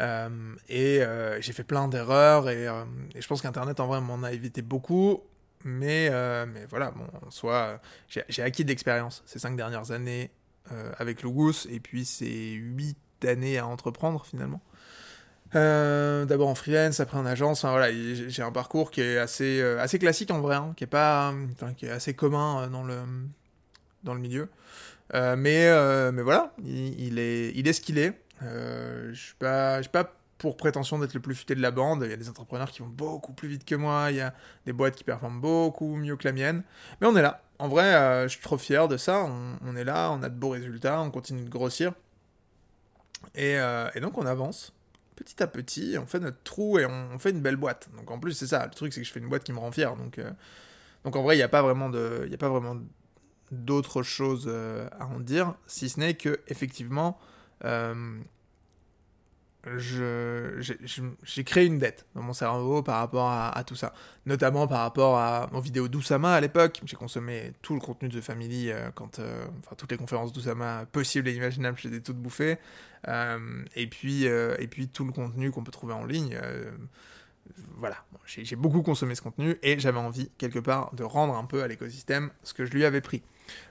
euh, 0.00 0.54
et 0.68 1.02
euh, 1.02 1.40
j'ai 1.40 1.54
fait 1.54 1.64
plein 1.64 1.88
d'erreurs, 1.88 2.50
et, 2.50 2.68
je 3.16 3.26
pense 3.26 3.40
qu'Internet 3.40 3.80
en 3.80 3.86
vrai 3.86 4.02
m'en 4.02 4.22
a 4.22 4.32
évité 4.32 4.60
beaucoup, 4.60 5.22
mais, 5.64 6.10
mais 6.46 6.66
voilà, 6.66 6.90
bon, 6.90 7.06
en 7.26 7.30
soi, 7.30 7.80
j'ai 8.08 8.42
acquis 8.42 8.64
de 8.64 8.68
l'expérience 8.68 9.22
ces 9.24 9.38
cinq 9.38 9.56
dernières 9.56 9.92
années 9.92 10.30
avec 10.98 11.22
Logus, 11.22 11.66
et 11.70 11.80
puis 11.80 12.04
ces 12.04 12.52
huit 12.52 12.96
années 13.24 13.58
à 13.58 13.66
entreprendre 13.66 14.24
finalement. 14.24 14.60
Euh, 15.54 16.24
D'abord 16.24 16.48
en 16.48 16.54
freelance, 16.54 17.00
après 17.00 17.18
en 17.18 17.26
agence. 17.26 17.64
Enfin, 17.64 17.72
voilà, 17.72 17.92
j'ai 17.92 18.42
un 18.42 18.52
parcours 18.52 18.90
qui 18.90 19.02
est 19.02 19.18
assez, 19.18 19.60
euh, 19.60 19.80
assez 19.80 19.98
classique 19.98 20.30
en 20.30 20.40
vrai, 20.40 20.56
hein, 20.56 20.72
qui 20.76 20.84
est 20.84 20.88
pas, 20.88 21.34
qui 21.76 21.86
est 21.86 21.90
assez 21.90 22.14
commun 22.14 22.68
dans 22.68 22.82
le, 22.82 22.98
dans 24.02 24.14
le 24.14 24.20
milieu. 24.20 24.48
Euh, 25.14 25.36
mais, 25.36 25.68
mais 26.12 26.22
voilà, 26.22 26.54
il, 26.64 26.98
il, 27.00 27.18
est, 27.18 27.52
il 27.54 27.68
est 27.68 27.72
ce 27.72 27.80
qu'il 27.80 27.98
est. 27.98 28.18
je 28.40 29.12
suis 29.14 29.34
pas, 29.34 29.78
je 29.78 29.82
suis 29.82 29.90
pas 29.90 30.14
pour 30.38 30.56
prétention 30.56 30.98
d'être 30.98 31.14
le 31.14 31.20
plus 31.20 31.34
futé 31.34 31.54
de 31.54 31.60
la 31.60 31.70
bande. 31.70 32.02
Il 32.04 32.10
y 32.10 32.14
a 32.14 32.16
des 32.16 32.28
entrepreneurs 32.28 32.70
qui 32.70 32.80
vont 32.80 32.88
beaucoup 32.88 33.32
plus 33.32 33.48
vite 33.48 33.64
que 33.64 33.74
moi. 33.74 34.06
Il 34.10 34.16
y 34.16 34.20
a 34.20 34.34
des 34.66 34.72
boîtes 34.72 34.96
qui 34.96 35.04
performent 35.04 35.40
beaucoup 35.40 35.94
mieux 35.96 36.16
que 36.16 36.26
la 36.26 36.32
mienne. 36.32 36.62
Mais 37.00 37.06
on 37.06 37.14
est 37.14 37.22
là. 37.22 37.42
En 37.62 37.68
vrai, 37.68 38.24
je 38.24 38.28
suis 38.28 38.40
trop 38.40 38.58
fier 38.58 38.88
de 38.88 38.96
ça. 38.96 39.24
On, 39.64 39.76
est 39.76 39.84
là, 39.84 40.10
on 40.10 40.22
a 40.22 40.28
de 40.28 40.34
beaux 40.34 40.50
résultats, 40.50 41.00
on 41.00 41.10
continue 41.10 41.44
de 41.44 41.48
grossir. 41.48 41.92
Et, 43.36 43.52
et 43.94 44.00
donc 44.00 44.18
on 44.18 44.26
avance 44.26 44.72
petit 45.22 45.42
à 45.42 45.46
petit, 45.46 45.96
on 45.98 46.06
fait 46.06 46.20
notre 46.20 46.42
trou 46.42 46.78
et 46.78 46.86
on, 46.86 47.18
fait 47.18 47.30
une 47.30 47.40
belle 47.40 47.56
boîte. 47.56 47.88
Donc 47.96 48.10
en 48.10 48.18
plus, 48.18 48.32
c'est 48.32 48.46
ça, 48.46 48.64
le 48.64 48.70
truc, 48.70 48.92
c'est 48.92 49.00
que 49.00 49.06
je 49.06 49.12
fais 49.12 49.20
une 49.20 49.28
boîte 49.28 49.44
qui 49.44 49.52
me 49.52 49.58
rend 49.58 49.72
fier. 49.72 49.94
Donc, 49.96 50.18
euh, 50.18 50.30
en 51.04 51.22
vrai, 51.22 51.34
il 51.34 51.38
n'y 51.38 51.44
a 51.44 51.48
pas 51.48 51.62
vraiment 51.62 51.88
de, 51.88 52.24
il 52.26 52.34
a 52.34 52.38
euh, 54.46 54.88
à 54.98 55.06
en 55.06 55.20
dire, 55.20 55.54
si 55.66 55.88
ce 55.88 56.00
n'est 56.00 56.14
que 56.14 56.40
effectivement, 56.48 57.18
euh, 57.64 58.18
j'ai 59.76 61.44
créé 61.44 61.66
une 61.66 61.78
dette 61.78 62.04
dans 62.14 62.22
mon 62.22 62.32
cerveau 62.32 62.82
par 62.82 62.98
rapport 62.98 63.30
à, 63.30 63.62
tout 63.64 63.76
ça. 63.76 63.94
Notamment 64.26 64.66
par 64.66 64.80
rapport 64.80 65.18
à, 65.18 65.48
aux 65.52 65.60
vidéos 65.60 65.88
d'Oussama 65.88 66.34
à 66.34 66.40
l'époque. 66.40 66.80
J'ai 66.84 66.96
consommé 66.96 67.52
tout 67.62 67.74
le 67.74 67.80
contenu 67.80 68.08
de 68.08 68.18
The 68.18 68.22
Family, 68.22 68.70
euh, 68.70 68.90
quand, 68.94 69.18
euh, 69.18 69.44
enfin, 69.60 69.76
toutes 69.76 69.90
les 69.92 69.96
conférences 69.96 70.32
d'Oussama 70.32 70.86
possibles 70.90 71.28
et 71.28 71.34
imaginables, 71.34 71.78
je 71.80 71.88
les 71.88 71.98
ai 71.98 72.00
toutes 72.00 72.16
bouffées. 72.16 72.58
Euh, 73.08 73.64
et, 73.76 73.86
puis, 73.86 74.24
et 74.24 74.68
puis 74.68 74.88
tout 74.88 75.04
le 75.04 75.12
contenu 75.12 75.50
qu'on 75.50 75.64
peut 75.64 75.72
trouver 75.72 75.94
en 75.94 76.04
ligne. 76.04 76.38
Voilà, 77.76 77.96
j'ai 78.26 78.56
beaucoup 78.56 78.82
consommé 78.82 79.14
ce 79.14 79.22
contenu 79.22 79.56
et 79.62 79.78
j'avais 79.78 79.98
envie, 79.98 80.30
quelque 80.38 80.60
part, 80.60 80.94
de 80.94 81.02
rendre 81.02 81.36
un 81.36 81.44
peu 81.44 81.62
à 81.62 81.68
l'écosystème 81.68 82.30
ce 82.42 82.54
que 82.54 82.64
je 82.64 82.72
lui 82.72 82.84
avais 82.84 83.00
pris. 83.00 83.22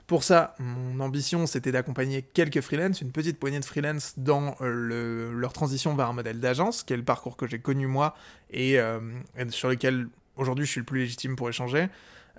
Pour 0.06 0.24
ça, 0.24 0.54
mon 0.58 1.00
ambition, 1.00 1.46
c'était 1.46 1.72
d'accompagner 1.72 2.22
quelques 2.22 2.60
freelances, 2.60 3.00
une 3.00 3.12
petite 3.12 3.38
poignée 3.38 3.60
de 3.60 3.64
freelance 3.64 4.14
dans 4.18 4.56
le, 4.60 5.32
leur 5.32 5.52
transition 5.52 5.94
vers 5.94 6.08
un 6.08 6.12
modèle 6.12 6.40
d'agence, 6.40 6.82
qui 6.82 6.92
est 6.92 6.96
le 6.96 7.04
parcours 7.04 7.36
que 7.36 7.46
j'ai 7.46 7.60
connu 7.60 7.86
moi 7.86 8.14
et, 8.50 8.78
euh, 8.78 9.00
sur 9.48 9.68
lequel 9.68 10.08
aujourd'hui 10.36 10.66
je 10.66 10.70
suis 10.70 10.80
le 10.80 10.86
plus 10.86 11.00
légitime 11.00 11.36
pour 11.36 11.48
échanger. 11.48 11.88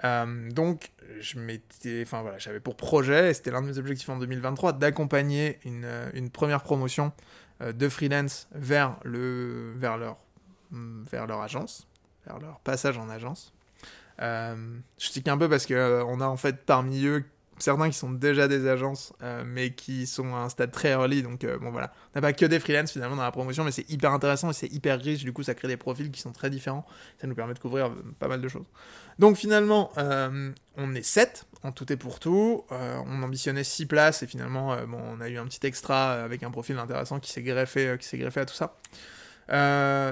Euh, 0.03 0.51
donc, 0.51 0.91
je 1.19 1.37
enfin 2.01 2.21
voilà, 2.21 2.37
j'avais 2.37 2.59
pour 2.59 2.75
projet, 2.75 3.31
et 3.31 3.33
c'était 3.33 3.51
l'un 3.51 3.61
de 3.61 3.67
mes 3.67 3.77
objectifs 3.77 4.09
en 4.09 4.17
2023, 4.17 4.73
d'accompagner 4.73 5.59
une, 5.65 6.29
première 6.31 6.63
promotion 6.63 7.11
euh, 7.61 7.71
de 7.71 7.89
freelance 7.89 8.47
vers 8.53 8.97
le, 9.03 9.73
vers 9.77 9.97
leur, 9.97 10.17
agence, 11.41 11.87
vers 12.25 12.39
leur 12.39 12.59
passage 12.59 12.97
en 12.97 13.09
agence. 13.09 13.53
Euh, 14.21 14.55
je 14.99 15.09
tique 15.09 15.27
un 15.27 15.37
peu 15.37 15.49
parce 15.49 15.65
que 15.65 15.73
euh, 15.73 16.05
on 16.05 16.21
a 16.21 16.25
en 16.25 16.37
fait 16.37 16.65
parmi 16.65 17.05
eux 17.05 17.23
certains 17.63 17.89
qui 17.89 17.97
sont 17.97 18.11
déjà 18.11 18.47
des 18.47 18.67
agences, 18.67 19.13
euh, 19.21 19.43
mais 19.45 19.71
qui 19.71 20.05
sont 20.05 20.35
à 20.35 20.39
un 20.39 20.49
stade 20.49 20.71
très 20.71 20.89
early. 20.89 21.23
Donc 21.23 21.43
euh, 21.43 21.57
bon 21.57 21.71
voilà, 21.71 21.93
on 22.13 22.17
n'a 22.17 22.21
pas 22.21 22.33
que 22.33 22.45
des 22.45 22.59
freelance 22.59 22.91
finalement 22.91 23.15
dans 23.15 23.23
la 23.23 23.31
promotion, 23.31 23.63
mais 23.63 23.71
c'est 23.71 23.89
hyper 23.89 24.11
intéressant 24.11 24.49
et 24.49 24.53
c'est 24.53 24.71
hyper 24.71 24.99
riche. 24.99 25.23
Du 25.23 25.31
coup, 25.31 25.43
ça 25.43 25.55
crée 25.55 25.69
des 25.69 25.77
profils 25.77 26.11
qui 26.11 26.19
sont 26.19 26.33
très 26.33 26.49
différents. 26.49 26.85
Ça 27.21 27.27
nous 27.27 27.35
permet 27.35 27.53
de 27.53 27.59
couvrir 27.59 27.91
pas 28.19 28.27
mal 28.27 28.41
de 28.41 28.47
choses. 28.49 28.65
Donc 29.17 29.37
finalement, 29.37 29.91
euh, 29.97 30.51
on 30.75 30.93
est 30.93 31.03
7 31.03 31.45
en 31.63 31.71
tout 31.71 31.91
et 31.91 31.95
pour 31.95 32.19
tout. 32.19 32.65
on 32.69 33.23
ambitionnait 33.23 33.63
6 33.63 33.85
places 33.85 34.23
et 34.23 34.27
finalement, 34.27 34.75
on 34.91 35.21
a 35.21 35.29
eu 35.29 35.37
un 35.37 35.45
petit 35.45 35.65
extra 35.65 36.23
avec 36.23 36.43
un 36.43 36.51
profil 36.51 36.77
intéressant 36.77 37.19
qui 37.19 37.31
s'est 37.31 37.43
greffé 37.43 37.87
à 37.87 38.45
tout 38.45 38.55
ça. 38.55 38.75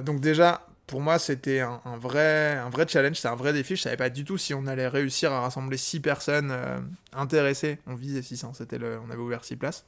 donc 0.02 0.22
déjà, 0.22 0.66
pour 0.88 1.00
moi, 1.00 1.20
c'était 1.20 1.62
un, 1.62 1.80
vrai, 1.98 2.58
un 2.58 2.70
vrai 2.70 2.86
challenge, 2.88 3.16
c'était 3.16 3.30
un 3.30 3.36
vrai 3.36 3.54
défi. 3.54 3.76
Je 3.76 3.82
savais 3.82 3.98
pas 3.98 4.10
du 4.10 4.26
tout 4.26 4.38
si 4.38 4.54
on 4.54 4.68
allait 4.68 4.88
réussir 4.88 5.32
à 5.32 5.42
rassembler 5.42 5.78
6 5.78 6.02
personnes 6.02 6.52
euh, 6.52 6.80
intéressées. 7.14 7.80
On 7.88 7.96
visait 7.96 8.22
600, 8.22 8.54
c'était 8.56 8.78
le, 8.78 9.00
on 9.00 9.10
avait 9.10 9.22
ouvert 9.22 9.44
6 9.44 9.56
places. 9.56 9.86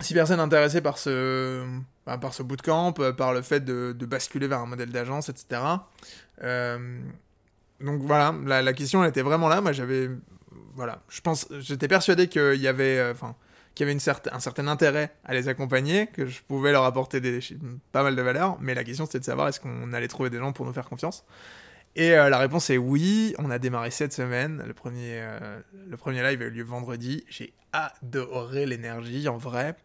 6 0.00 0.14
personnes 0.14 0.40
intéressées 0.40 0.80
par 0.80 0.98
ce, 0.98 1.64
bah, 2.06 2.18
par 2.18 2.34
ce 2.34 2.42
bootcamp, 2.42 2.94
euh, 2.98 3.12
par 3.12 3.32
le 3.32 3.42
fait 3.42 3.64
de, 3.64 3.92
basculer 4.04 4.48
vers 4.48 4.60
un 4.60 4.66
modèle 4.66 4.90
d'agence, 4.90 5.28
etc. 5.28 5.62
Euh, 6.42 7.00
donc 7.80 8.02
voilà, 8.02 8.34
la, 8.44 8.72
question 8.74 9.02
était 9.04 9.22
vraiment 9.22 9.48
là. 9.48 9.62
Moi, 9.62 9.72
j'avais, 9.72 10.10
voilà, 10.74 11.00
je 11.08 11.22
pense, 11.22 11.48
j'étais 11.58 11.88
persuadé 11.88 12.28
qu'il 12.28 12.60
y 12.60 12.68
avait, 12.68 13.14
qu'il 13.74 13.86
y 13.86 13.90
avait 13.90 13.92
une 13.92 14.14
un 14.32 14.40
certain 14.40 14.68
intérêt 14.68 15.14
à 15.24 15.34
les 15.34 15.48
accompagner, 15.48 16.08
que 16.08 16.26
je 16.26 16.42
pouvais 16.42 16.72
leur 16.72 16.84
apporter 16.84 17.20
pas 17.92 18.02
mal 18.02 18.16
de 18.16 18.22
valeur, 18.22 18.58
mais 18.60 18.74
la 18.74 18.84
question 18.84 19.06
c'était 19.06 19.20
de 19.20 19.24
savoir 19.24 19.48
est-ce 19.48 19.60
qu'on 19.60 19.92
allait 19.92 20.08
trouver 20.08 20.30
des 20.30 20.38
gens 20.38 20.52
pour 20.52 20.66
nous 20.66 20.72
faire 20.72 20.88
confiance? 20.88 21.24
Et 21.96 22.12
euh, 22.12 22.28
la 22.28 22.38
réponse 22.38 22.70
est 22.70 22.78
oui, 22.78 23.34
on 23.38 23.50
a 23.50 23.58
démarré 23.58 23.90
cette 23.90 24.12
semaine, 24.12 24.62
le 24.64 24.74
premier, 24.74 25.20
euh, 25.20 25.60
le 25.88 25.96
premier 25.96 26.22
live 26.22 26.40
a 26.42 26.44
eu 26.44 26.50
lieu 26.50 26.62
vendredi, 26.62 27.24
j'ai 27.28 27.52
adoré 27.72 28.66
l'énergie 28.66 29.28
en 29.28 29.38
vrai. 29.38 29.76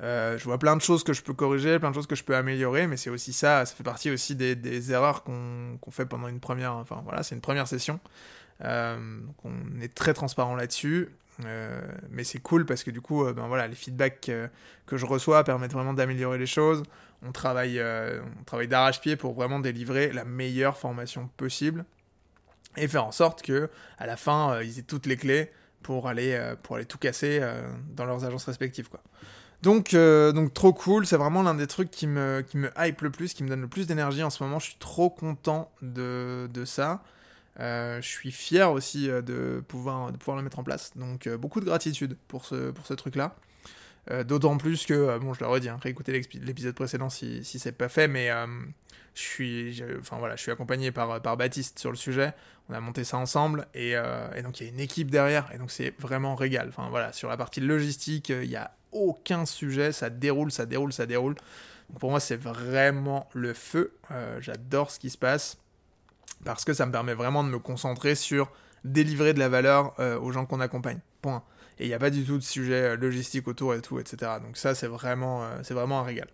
je 0.00 0.42
vois 0.44 0.58
plein 0.58 0.76
de 0.76 0.82
choses 0.82 1.04
que 1.04 1.12
je 1.12 1.22
peux 1.22 1.34
corriger, 1.34 1.78
plein 1.78 1.90
de 1.90 1.94
choses 1.94 2.06
que 2.06 2.16
je 2.16 2.24
peux 2.24 2.36
améliorer, 2.36 2.86
mais 2.86 2.96
c'est 2.96 3.10
aussi 3.10 3.32
ça, 3.32 3.64
ça 3.66 3.74
fait 3.74 3.84
partie 3.84 4.10
aussi 4.10 4.36
des, 4.36 4.92
erreurs 4.92 5.22
qu'on 5.22 5.78
fait 5.90 6.06
pendant 6.06 6.28
une 6.28 6.40
première, 6.40 6.74
enfin 6.74 7.00
voilà, 7.04 7.22
c'est 7.22 7.34
une 7.34 7.40
première 7.40 7.68
session. 7.68 8.00
donc 8.60 9.44
on 9.44 9.80
est 9.80 9.94
très 9.94 10.14
transparent 10.14 10.56
là-dessus. 10.56 11.08
Mais 12.10 12.24
c'est 12.24 12.40
cool 12.40 12.66
parce 12.66 12.82
que 12.82 12.90
du 12.90 13.00
coup, 13.00 13.24
ben 13.32 13.46
voilà, 13.46 13.68
les 13.68 13.74
feedbacks 13.74 14.30
que 14.86 14.96
je 14.96 15.06
reçois 15.06 15.44
permettent 15.44 15.72
vraiment 15.72 15.94
d'améliorer 15.94 16.38
les 16.38 16.46
choses. 16.46 16.82
On 17.22 17.32
travaille, 17.32 17.80
on 17.80 18.44
travaille 18.44 18.68
d'arrache-pied 18.68 19.16
pour 19.16 19.34
vraiment 19.34 19.60
délivrer 19.60 20.12
la 20.12 20.24
meilleure 20.24 20.76
formation 20.76 21.28
possible 21.36 21.84
et 22.76 22.88
faire 22.88 23.04
en 23.04 23.12
sorte 23.12 23.42
que 23.42 23.70
à 23.98 24.06
la 24.06 24.16
fin, 24.16 24.60
ils 24.62 24.78
aient 24.78 24.82
toutes 24.82 25.06
les 25.06 25.16
clés 25.16 25.50
pour 25.82 26.08
aller, 26.08 26.34
euh, 26.34 26.56
pour 26.62 26.76
aller 26.76 26.84
tout 26.84 26.98
casser 26.98 27.38
euh, 27.40 27.62
dans 27.94 28.04
leurs 28.04 28.24
agences 28.24 28.44
respectives. 28.44 28.88
Quoi. 28.88 29.00
Donc, 29.62 29.94
euh, 29.94 30.32
donc 30.32 30.54
trop 30.54 30.72
cool, 30.72 31.06
c'est 31.06 31.16
vraiment 31.16 31.42
l'un 31.42 31.54
des 31.54 31.66
trucs 31.66 31.90
qui 31.90 32.06
me, 32.06 32.44
qui 32.46 32.56
me 32.56 32.70
hype 32.78 33.00
le 33.02 33.10
plus, 33.10 33.34
qui 33.34 33.42
me 33.42 33.48
donne 33.48 33.60
le 33.60 33.68
plus 33.68 33.86
d'énergie 33.86 34.22
en 34.22 34.30
ce 34.30 34.42
moment. 34.42 34.58
Je 34.58 34.66
suis 34.66 34.78
trop 34.78 35.10
content 35.10 35.70
de, 35.82 36.48
de 36.52 36.64
ça. 36.64 37.02
Je 37.58 37.98
suis 38.02 38.30
fier 38.30 38.70
aussi 38.70 39.08
de 39.08 39.62
pouvoir, 39.66 40.12
de 40.12 40.18
le 40.26 40.42
mettre 40.42 40.58
en 40.58 40.64
place. 40.64 40.92
Donc 40.96 41.28
beaucoup 41.28 41.60
de 41.60 41.64
gratitude 41.64 42.16
pour 42.28 42.44
ce, 42.44 42.94
truc-là. 42.94 43.34
D'autant 44.24 44.56
plus 44.56 44.86
que, 44.86 45.18
bon, 45.18 45.34
je 45.34 45.40
leur 45.40 45.54
ai 45.56 45.60
dit, 45.60 45.68
hein, 45.68 45.78
réécoutez 45.82 46.12
l'épisode 46.12 46.74
précédent 46.74 47.10
si, 47.10 47.44
si 47.44 47.58
c'est 47.58 47.72
pas 47.72 47.88
fait, 47.88 48.08
mais 48.08 48.30
je 49.18 49.24
suis, 49.24 49.82
enfin 49.98 50.16
voilà, 50.18 50.36
je 50.36 50.42
suis 50.42 50.52
accompagné 50.52 50.92
par, 50.92 51.20
Baptiste 51.20 51.78
sur 51.80 51.90
le 51.90 51.96
sujet. 51.96 52.32
On 52.68 52.74
a 52.74 52.80
monté 52.80 53.02
ça 53.02 53.16
ensemble 53.16 53.66
et, 53.74 53.96
euh, 53.96 54.42
donc 54.42 54.60
il 54.60 54.66
y 54.66 54.70
a 54.70 54.72
une 54.72 54.78
équipe 54.78 55.10
derrière 55.10 55.50
et 55.52 55.58
donc 55.58 55.72
c'est 55.72 55.92
vraiment 55.98 56.36
régal. 56.36 56.68
Enfin 56.68 56.88
voilà, 56.90 57.12
sur 57.12 57.28
la 57.28 57.36
partie 57.36 57.60
logistique, 57.60 58.28
il 58.28 58.48
n'y 58.48 58.56
a 58.56 58.70
aucun 58.92 59.44
sujet, 59.44 59.90
ça 59.90 60.08
déroule, 60.08 60.52
ça 60.52 60.66
déroule, 60.66 60.92
ça 60.92 61.06
déroule. 61.06 61.34
pour 61.98 62.10
moi, 62.10 62.20
c'est 62.20 62.36
vraiment 62.36 63.28
le 63.32 63.54
feu. 63.54 63.92
Euh, 64.12 64.40
j'adore 64.40 64.92
ce 64.92 65.00
qui 65.00 65.10
se 65.10 65.18
passe 65.18 65.58
parce 66.44 66.64
que 66.64 66.72
ça 66.72 66.86
me 66.86 66.92
permet 66.92 67.14
vraiment 67.14 67.44
de 67.44 67.48
me 67.48 67.58
concentrer 67.58 68.14
sur 68.14 68.50
délivrer 68.84 69.34
de 69.34 69.38
la 69.38 69.48
valeur 69.48 69.94
euh, 69.98 70.18
aux 70.18 70.32
gens 70.32 70.46
qu'on 70.46 70.60
accompagne. 70.60 71.00
Point. 71.22 71.42
Et 71.78 71.84
il 71.84 71.88
n'y 71.88 71.94
a 71.94 71.98
pas 71.98 72.10
du 72.10 72.24
tout 72.24 72.38
de 72.38 72.42
sujet 72.42 72.96
logistique 72.96 73.46
autour 73.48 73.74
et 73.74 73.80
tout, 73.80 73.98
etc. 74.00 74.32
Donc 74.42 74.56
ça, 74.56 74.74
c'est 74.74 74.88
vraiment, 74.88 75.44
c'est 75.62 75.74
vraiment 75.74 76.00
un 76.00 76.02
régal. 76.02 76.28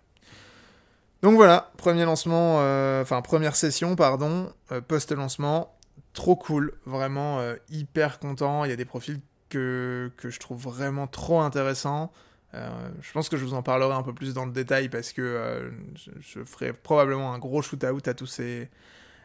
Donc 1.25 1.37
voilà, 1.37 1.73
premier 1.79 2.05
lancement, 2.05 2.59
euh, 2.61 3.01
enfin 3.01 3.23
première 3.23 3.57
session, 3.57 3.97
pardon, 3.97 4.53
euh, 4.73 4.83
post-lancement, 4.83 5.75
trop 6.13 6.37
cool, 6.37 6.75
vraiment 6.85 7.41
euh, 7.41 7.55
hyper 7.71 8.19
content. 8.19 8.67
Il 8.67 8.69
y 8.69 8.75
a 8.75 8.77
des 8.77 8.85
profils 8.85 9.23
que, 9.49 10.13
que 10.19 10.29
je 10.29 10.39
trouve 10.39 10.63
vraiment 10.63 11.07
trop 11.07 11.41
intéressants. 11.41 12.13
je 12.53 13.13
pense 13.15 13.31
que 13.31 13.39
je 13.39 13.45
vous 13.47 13.55
en 13.55 13.63
parlerai 13.63 13.95
un 13.95 14.03
peu 14.03 14.13
plus 14.13 14.35
dans 14.35 14.45
le 14.45 14.53
détail 14.53 14.91
parce 14.91 15.15
que 15.15 15.73
je, 16.21 16.45
ferai 16.45 16.75
probablement 16.75 17.33
un 17.33 17.39
gros 17.39 17.63
shoot-out 17.63 18.07
à 18.07 18.13
tous 18.13 18.27
ces 18.27 18.69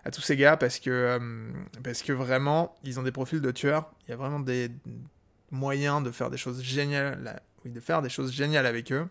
à 0.06 0.12
tous 0.12 0.22
ces 0.22 0.36
gars 0.36 0.58
parce 0.58 0.79
que 0.79 1.20
parce 1.84 2.01
que 2.01 2.13
vraiment 2.13 2.75
ils 2.84 3.00
ont 3.00 3.03
des 3.03 3.12
profils 3.12 3.41
de 3.41 3.51
tueurs. 3.51 3.91
Il 4.08 4.12
y 4.12 4.13
a 4.13 4.18
vraiment 4.18 4.39
des 4.39 4.72
moyens 5.51 6.03
de 6.03 6.12
faire 6.12 6.29
des 6.29 6.38
choses 6.38 6.62
géniales, 6.62 7.41
de 7.65 7.79
faire 7.79 8.01
des 8.01 8.10
choses 8.10 8.32
géniales 8.32 8.65
avec 8.65 8.91
eux. 8.91 9.08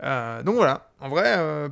donc 0.00 0.54
voilà, 0.54 0.90
en 1.00 1.08
vrai, 1.08 1.70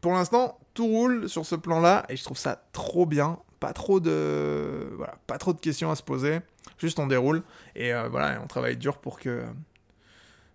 pour 0.00 0.12
l'instant, 0.12 0.58
tout 0.74 0.86
roule 0.86 1.28
sur 1.28 1.44
ce 1.44 1.56
plan-là 1.56 2.04
et 2.08 2.16
je 2.16 2.22
trouve 2.22 2.38
ça 2.38 2.62
trop 2.72 3.04
bien. 3.04 3.40
Pas 3.58 3.72
trop 3.72 3.98
de 3.98 4.92
voilà, 4.96 5.16
pas 5.26 5.38
trop 5.38 5.52
de 5.52 5.58
questions 5.58 5.90
à 5.90 5.96
se 5.96 6.04
poser. 6.04 6.38
Juste 6.78 7.00
on 7.00 7.08
déroule 7.08 7.42
et 7.74 7.92
euh, 7.92 8.08
voilà, 8.08 8.40
on 8.40 8.46
travaille 8.46 8.76
dur 8.76 8.98
pour 8.98 9.18
que 9.18 9.44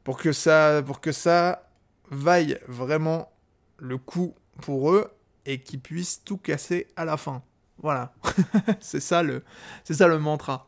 pour 0.06 0.18
que 0.18 0.32
ça 0.32 0.82
pour 0.86 1.02
que 1.02 1.12
ça 1.12 1.70
vaille 2.10 2.58
vraiment 2.70 3.30
le 3.78 3.98
coup 3.98 4.34
pour 4.62 4.94
eux 4.94 5.12
et 5.46 5.60
qu'ils 5.62 5.80
puissent 5.80 6.24
tout 6.24 6.38
casser 6.38 6.88
à 6.96 7.06
la 7.06 7.18
fin. 7.18 7.42
Voilà. 7.80 8.14
c'est 8.80 9.00
ça 9.00 9.24
le 9.24 9.44
c'est 9.84 9.94
ça 9.94 10.08
le 10.08 10.20
mantra. 10.20 10.68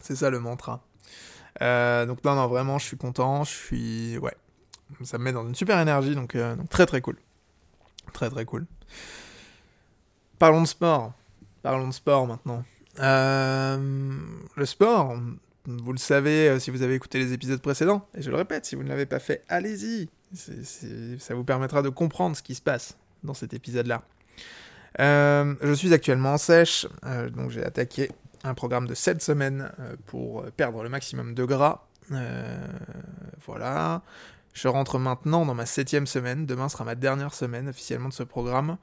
C'est 0.00 0.16
ça 0.16 0.30
le 0.30 0.40
mantra. 0.40 0.82
Euh, 1.60 2.06
donc 2.06 2.24
non 2.24 2.34
non 2.34 2.46
vraiment 2.48 2.78
je 2.78 2.86
suis 2.86 2.96
content, 2.96 3.44
je 3.44 3.50
suis 3.50 4.18
ouais 4.18 4.34
ça 5.04 5.18
me 5.18 5.24
met 5.24 5.32
dans 5.32 5.46
une 5.46 5.54
super 5.54 5.78
énergie, 5.80 6.14
donc, 6.14 6.34
euh, 6.34 6.56
très 6.70 6.86
très 6.86 7.00
cool. 7.00 7.16
Très 8.12 8.30
très 8.30 8.44
cool. 8.44 8.66
Parlons 10.38 10.62
de 10.62 10.66
sport. 10.66 11.12
Parlons 11.62 11.88
de 11.88 11.94
sport 11.94 12.26
maintenant. 12.26 12.64
Euh, 13.00 14.18
le 14.56 14.66
sport, 14.66 15.16
vous 15.66 15.92
le 15.92 15.98
savez 15.98 16.58
si 16.60 16.70
vous 16.70 16.82
avez 16.82 16.94
écouté 16.94 17.18
les 17.18 17.32
épisodes 17.32 17.60
précédents, 17.60 18.06
et 18.14 18.22
je 18.22 18.30
le 18.30 18.36
répète, 18.36 18.66
si 18.66 18.74
vous 18.74 18.82
ne 18.82 18.88
l'avez 18.88 19.06
pas 19.06 19.18
fait, 19.18 19.44
allez-y. 19.48 20.08
Ça 20.34 21.34
vous 21.34 21.44
permettra 21.44 21.82
de 21.82 21.88
comprendre 21.88 22.36
ce 22.36 22.42
qui 22.42 22.54
se 22.54 22.62
passe 22.62 22.96
dans 23.22 23.34
cet 23.34 23.54
épisode-là. 23.54 24.02
je 24.98 25.74
suis 25.74 25.92
actuellement 25.92 26.34
en 26.34 26.38
sèche, 26.38 26.86
donc 27.34 27.50
j'ai 27.50 27.64
attaqué 27.64 28.10
un 28.44 28.54
programme 28.54 28.86
de 28.86 28.94
7 28.94 29.22
semaines 29.22 29.70
pour 30.06 30.44
perdre 30.56 30.82
le 30.82 30.88
maximum 30.88 31.34
de 31.34 31.44
gras. 31.44 31.86
voilà. 33.46 34.02
Je 34.52 34.68
rentre 34.68 34.98
maintenant 34.98 35.46
dans 35.46 35.54
ma 35.54 35.66
septième 35.66 36.06
semaine. 36.06 36.46
Demain 36.46 36.68
sera 36.68 36.84
ma 36.84 36.94
dernière 36.94 37.34
semaine 37.34 37.68
officiellement 37.68 38.08
de 38.08 38.14
ce 38.14 38.22
programme, 38.22 38.76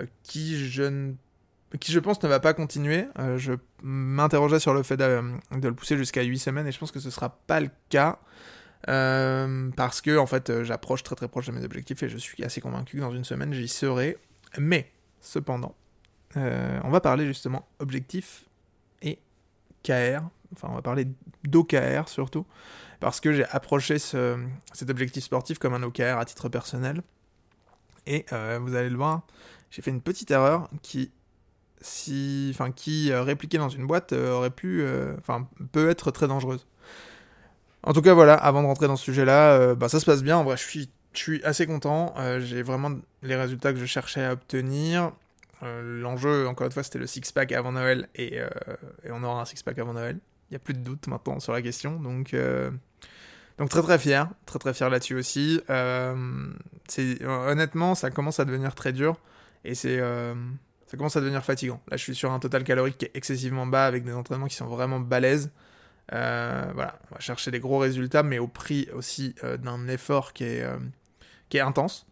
euh, 0.00 0.06
qui 0.24 0.56
je 0.56 1.98
pense 2.00 2.22
ne 2.22 2.28
va 2.28 2.40
pas 2.40 2.52
continuer. 2.52 3.06
Euh, 3.18 3.38
je 3.38 3.52
m'interrogeais 3.82 4.58
sur 4.58 4.74
le 4.74 4.82
fait 4.82 4.96
de, 4.96 5.22
le 5.52 5.74
pousser 5.74 5.96
jusqu'à 5.96 6.22
8 6.22 6.38
semaines 6.38 6.66
et 6.66 6.72
je 6.72 6.78
pense 6.78 6.90
que 6.90 7.00
ce 7.00 7.10
sera 7.10 7.30
pas 7.46 7.60
le 7.60 7.70
cas. 7.90 8.18
Euh, 8.88 9.70
parce 9.76 10.00
que 10.02 10.18
en 10.18 10.26
fait 10.26 10.62
j'approche 10.62 11.02
très 11.02 11.16
très 11.16 11.28
proche 11.28 11.46
de 11.46 11.52
mes 11.52 11.64
objectifs 11.64 12.02
et 12.02 12.08
je 12.10 12.18
suis 12.18 12.44
assez 12.44 12.60
convaincu 12.60 12.96
que 12.96 13.02
dans 13.02 13.12
une 13.12 13.24
semaine 13.24 13.52
j'y 13.52 13.68
serai. 13.68 14.18
Mais 14.58 14.90
cependant, 15.20 15.74
on 16.36 16.90
va 16.90 17.00
parler 17.00 17.26
justement 17.26 17.66
objectifs 17.78 18.44
et 19.02 19.18
KR. 19.82 20.22
Enfin 20.52 20.68
on 20.70 20.74
va 20.74 20.82
parler 20.82 21.06
d'OKR 21.44 22.08
surtout 22.08 22.46
parce 23.00 23.20
que 23.20 23.32
j'ai 23.32 23.44
approché 23.46 23.98
cet 23.98 24.88
objectif 24.88 25.24
sportif 25.24 25.58
comme 25.58 25.74
un 25.74 25.82
OKR 25.82 26.18
à 26.18 26.24
titre 26.24 26.48
personnel. 26.48 27.02
Et 28.06 28.26
euh, 28.32 28.58
vous 28.60 28.74
allez 28.74 28.90
le 28.90 28.96
voir, 28.96 29.22
j'ai 29.70 29.82
fait 29.82 29.90
une 29.90 30.00
petite 30.00 30.30
erreur 30.30 30.68
qui, 30.82 31.10
si, 31.80 32.50
enfin, 32.54 32.70
qui 32.70 33.12
euh, 33.12 33.22
répliquée 33.22 33.58
dans 33.58 33.68
une 33.68 33.86
boîte 33.86 34.12
euh, 34.12 34.32
aurait 34.32 34.50
pu, 34.50 34.86
enfin, 35.18 35.48
peut 35.72 35.88
être 35.88 36.10
très 36.10 36.28
dangereuse. 36.28 36.66
En 37.86 37.92
tout 37.92 38.02
cas, 38.02 38.14
voilà, 38.14 38.34
avant 38.34 38.62
de 38.62 38.66
rentrer 38.66 38.86
dans 38.86 38.96
ce 38.96 39.04
sujet-là, 39.04 39.74
bah, 39.74 39.88
ça 39.88 40.00
se 40.00 40.06
passe 40.06 40.22
bien. 40.22 40.38
En 40.38 40.44
vrai, 40.44 40.56
je 40.56 40.86
suis, 41.14 41.44
assez 41.44 41.66
content. 41.66 42.14
j'ai 42.40 42.62
vraiment 42.62 42.92
les 43.22 43.36
résultats 43.36 43.72
que 43.72 43.78
je 43.78 43.86
cherchais 43.86 44.24
à 44.24 44.32
obtenir. 44.32 45.12
L'enjeu, 45.62 46.48
encore 46.48 46.66
une 46.66 46.72
fois, 46.72 46.82
c'était 46.82 46.98
le 46.98 47.06
six-pack 47.06 47.52
avant 47.52 47.72
Noël 47.72 48.08
et, 48.14 48.40
on 49.10 49.22
aura 49.22 49.42
un 49.42 49.44
six-pack 49.44 49.78
avant 49.78 49.92
Noël. 49.92 50.18
Il 50.50 50.54
n'y 50.54 50.56
a 50.56 50.60
plus 50.60 50.74
de 50.74 50.80
doute 50.80 51.06
maintenant 51.08 51.40
sur 51.40 51.52
la 51.52 51.62
question. 51.62 52.00
Donc, 52.00 52.34
très 53.68 53.82
très 53.82 53.98
fier, 53.98 54.28
très 54.46 54.58
très 54.58 54.74
fier 54.74 54.90
là-dessus 54.90 55.14
aussi. 55.14 55.60
Euh, 55.70 56.52
honnêtement, 57.24 57.94
ça 57.94 58.10
commence 58.10 58.40
à 58.40 58.44
devenir 58.44 58.74
très 58.74 58.92
dur 58.92 59.16
et 59.64 59.74
c'est 59.74 59.98
euh, 59.98 60.34
ça 60.86 60.96
commence 60.96 61.16
à 61.16 61.20
devenir 61.20 61.44
fatigant. 61.44 61.80
Là, 61.90 61.96
je 61.96 62.02
suis 62.02 62.14
sur 62.14 62.32
un 62.32 62.38
total 62.38 62.64
calorique 62.64 62.98
qui 62.98 63.04
est 63.06 63.12
excessivement 63.14 63.66
bas 63.66 63.86
avec 63.86 64.04
des 64.04 64.12
entraînements 64.12 64.46
qui 64.46 64.56
sont 64.56 64.66
vraiment 64.66 65.00
balèzes. 65.00 65.50
Euh, 66.12 66.64
voilà, 66.74 66.98
on 67.10 67.14
va 67.14 67.20
chercher 67.20 67.50
des 67.50 67.60
gros 67.60 67.78
résultats, 67.78 68.22
mais 68.22 68.38
au 68.38 68.46
prix 68.48 68.88
aussi 68.92 69.34
d'un 69.62 69.88
effort 69.88 70.32
qui 70.32 70.44
est 70.44 70.66
qui 71.48 71.56
est 71.56 71.60
intense. 71.60 72.06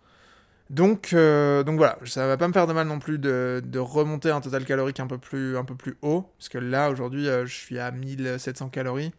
Donc, 0.70 1.14
donc 1.14 1.76
voilà, 1.76 1.98
ça 2.06 2.26
va 2.26 2.38
pas 2.38 2.48
me 2.48 2.52
faire 2.54 2.66
de 2.66 2.72
mal 2.72 2.86
non 2.86 2.98
plus 2.98 3.18
de, 3.18 3.62
de, 3.62 3.78
remonter 3.78 4.30
un 4.30 4.40
total 4.40 4.64
calorique 4.64 5.00
un 5.00 5.06
peu 5.06 5.18
plus, 5.18 5.58
un 5.58 5.64
peu 5.64 5.74
plus 5.74 5.98
haut, 6.00 6.32
parce 6.38 6.48
que 6.48 6.56
là 6.56 6.90
aujourd'hui 6.90 7.26
je 7.26 7.52
suis 7.52 7.78
à 7.78 7.90
1700 7.90 8.70
calories. 8.70 9.12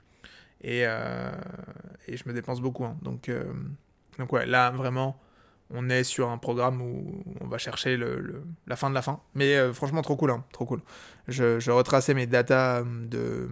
Euh, 0.65 1.31
et, 2.07 2.17
je 2.17 2.23
me 2.27 2.33
dépense 2.33 2.61
beaucoup. 2.61 2.85
Hein. 2.85 2.97
Donc, 3.01 3.29
euh, 3.29 3.43
donc 4.17 4.31
ouais, 4.33 4.45
là 4.45 4.71
vraiment, 4.71 5.19
on 5.69 5.89
est 5.89 6.03
sur 6.03 6.29
un 6.29 6.37
programme 6.37 6.81
où 6.81 7.23
on 7.41 7.47
va 7.47 7.57
chercher 7.57 7.97
le, 7.97 8.43
la 8.67 8.75
fin 8.75 8.89
de 8.89 8.95
la 8.95 9.01
fin. 9.01 9.21
Mais 9.35 9.55
euh, 9.55 9.73
franchement, 9.73 10.01
trop 10.01 10.15
cool, 10.15 10.31
hein, 10.31 10.43
trop 10.51 10.65
cool. 10.65 10.81
Je, 11.27 11.59
je, 11.59 11.71
retraçais 11.71 12.13
mes 12.13 12.27
datas 12.27 12.83
de, 12.83 13.49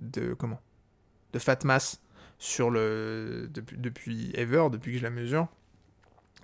de 0.00 0.34
comment 0.34 0.60
De 1.32 1.38
fat 1.38 1.58
mass 1.64 2.00
sur 2.38 2.70
le 2.70 3.48
depuis, 3.52 3.76
depuis 3.76 4.30
ever, 4.34 4.68
depuis 4.70 4.92
que 4.92 4.98
je 4.98 5.02
la 5.02 5.10
mesure. 5.10 5.48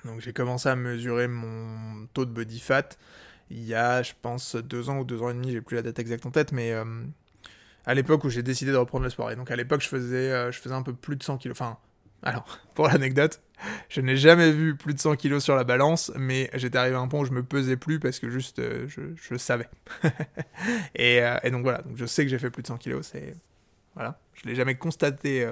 Donc 0.04 0.20
j'ai 0.20 0.32
commencé 0.32 0.68
à 0.68 0.76
mesurer 0.76 1.28
mon 1.28 2.06
taux 2.12 2.24
de 2.24 2.30
body 2.30 2.60
fat 2.60 2.90
il 3.50 3.64
y 3.64 3.74
a, 3.74 4.02
je 4.02 4.12
pense, 4.20 4.56
deux 4.56 4.88
ans 4.88 4.98
ou 4.98 5.04
deux 5.04 5.22
ans 5.22 5.30
et 5.30 5.34
demi, 5.34 5.52
j'ai 5.52 5.60
plus 5.60 5.76
la 5.76 5.82
date 5.82 5.98
exacte 5.98 6.26
en 6.26 6.30
tête, 6.30 6.52
mais 6.52 6.72
à 7.86 7.94
l'époque 7.94 8.24
où 8.24 8.30
j'ai 8.30 8.42
décidé 8.42 8.72
de 8.72 8.76
reprendre 8.76 9.04
le 9.04 9.10
sport. 9.10 9.30
Et 9.30 9.36
donc 9.36 9.50
à 9.50 9.56
l'époque, 9.56 9.82
je 9.82 9.88
faisais, 9.88 10.30
euh, 10.30 10.52
je 10.52 10.58
faisais 10.58 10.74
un 10.74 10.82
peu 10.82 10.94
plus 10.94 11.16
de 11.16 11.22
100 11.22 11.38
kilos. 11.38 11.56
Enfin, 11.60 11.78
alors, 12.22 12.58
pour 12.74 12.88
l'anecdote, 12.88 13.42
je 13.88 14.00
n'ai 14.00 14.16
jamais 14.16 14.50
vu 14.50 14.76
plus 14.76 14.94
de 14.94 14.98
100 15.00 15.16
kilos 15.16 15.42
sur 15.42 15.56
la 15.56 15.64
balance, 15.64 16.12
mais 16.16 16.50
j'étais 16.54 16.78
arrivé 16.78 16.96
à 16.96 17.00
un 17.00 17.08
point 17.08 17.20
où 17.20 17.24
je 17.24 17.32
me 17.32 17.42
pesais 17.42 17.76
plus 17.76 17.98
parce 18.00 18.18
que 18.18 18.28
juste, 18.30 18.58
euh, 18.58 18.86
je, 18.88 19.36
savais. 19.36 19.68
et, 20.94 21.22
euh, 21.22 21.38
et, 21.42 21.50
donc 21.50 21.62
voilà, 21.62 21.82
donc 21.82 21.96
je 21.96 22.06
sais 22.06 22.24
que 22.24 22.30
j'ai 22.30 22.38
fait 22.38 22.50
plus 22.50 22.62
de 22.62 22.68
100 22.68 22.78
kilos, 22.78 23.08
c'est, 23.12 23.34
Voilà, 23.94 24.18
je 24.34 24.48
l'ai 24.48 24.54
jamais 24.54 24.74
constaté 24.74 25.48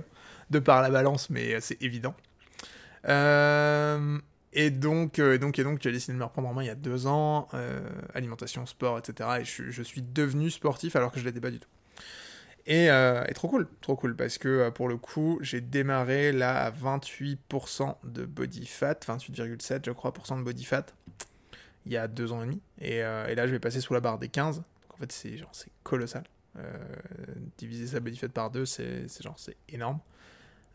de 0.50 0.58
par 0.58 0.82
la 0.82 0.90
balance, 0.90 1.30
mais 1.30 1.60
c'est 1.60 1.80
évident. 1.82 2.14
et 3.06 4.70
donc, 4.70 5.20
donc, 5.20 5.58
et 5.58 5.64
donc, 5.64 5.78
j'ai 5.80 5.92
décidé 5.92 6.12
de 6.12 6.18
me 6.18 6.24
reprendre 6.24 6.48
en 6.48 6.54
main 6.54 6.62
il 6.62 6.66
y 6.66 6.70
a 6.70 6.74
deux 6.74 7.06
ans, 7.06 7.48
alimentation, 8.14 8.66
sport, 8.66 8.98
etc. 8.98 9.28
Et 9.40 9.44
je, 9.44 9.82
suis 9.82 10.02
devenu 10.02 10.50
sportif 10.50 10.96
alors 10.96 11.12
que 11.12 11.20
je 11.20 11.24
l'étais 11.24 11.40
pas 11.40 11.50
du 11.50 11.60
tout. 11.60 11.68
Euh, 12.68 13.24
et, 13.26 13.34
trop 13.34 13.48
cool, 13.48 13.66
trop 13.80 13.96
cool, 13.96 14.14
parce 14.14 14.38
que 14.38 14.48
euh, 14.48 14.70
pour 14.70 14.88
le 14.88 14.96
coup, 14.96 15.38
j'ai 15.42 15.60
démarré 15.60 16.32
là 16.32 16.64
à 16.64 16.70
28% 16.70 17.96
de 18.04 18.24
body 18.24 18.66
fat, 18.66 18.94
28,7 18.94 19.82
je 19.84 19.90
crois, 19.90 20.12
pour 20.12 20.24
de 20.24 20.42
body 20.42 20.64
fat, 20.64 20.86
il 21.86 21.92
y 21.92 21.96
a 21.96 22.06
deux 22.06 22.32
ans 22.32 22.42
et 22.42 22.46
demi. 22.46 22.60
Et, 22.80 23.02
euh, 23.02 23.34
là, 23.34 23.46
je 23.46 23.52
vais 23.52 23.58
passer 23.58 23.80
sous 23.80 23.94
la 23.94 24.00
barre 24.00 24.18
des 24.18 24.28
15. 24.28 24.58
Donc 24.58 24.64
en 24.94 24.96
fait, 24.96 25.10
c'est 25.10 25.36
genre, 25.36 25.50
c'est 25.52 25.70
colossal. 25.82 26.24
diviser 27.58 27.88
sa 27.88 28.00
body 28.00 28.16
fat 28.16 28.28
par 28.28 28.50
deux, 28.50 28.66
c'est 28.66 29.06
genre, 29.20 29.38
c'est 29.38 29.56
énorme. 29.68 29.98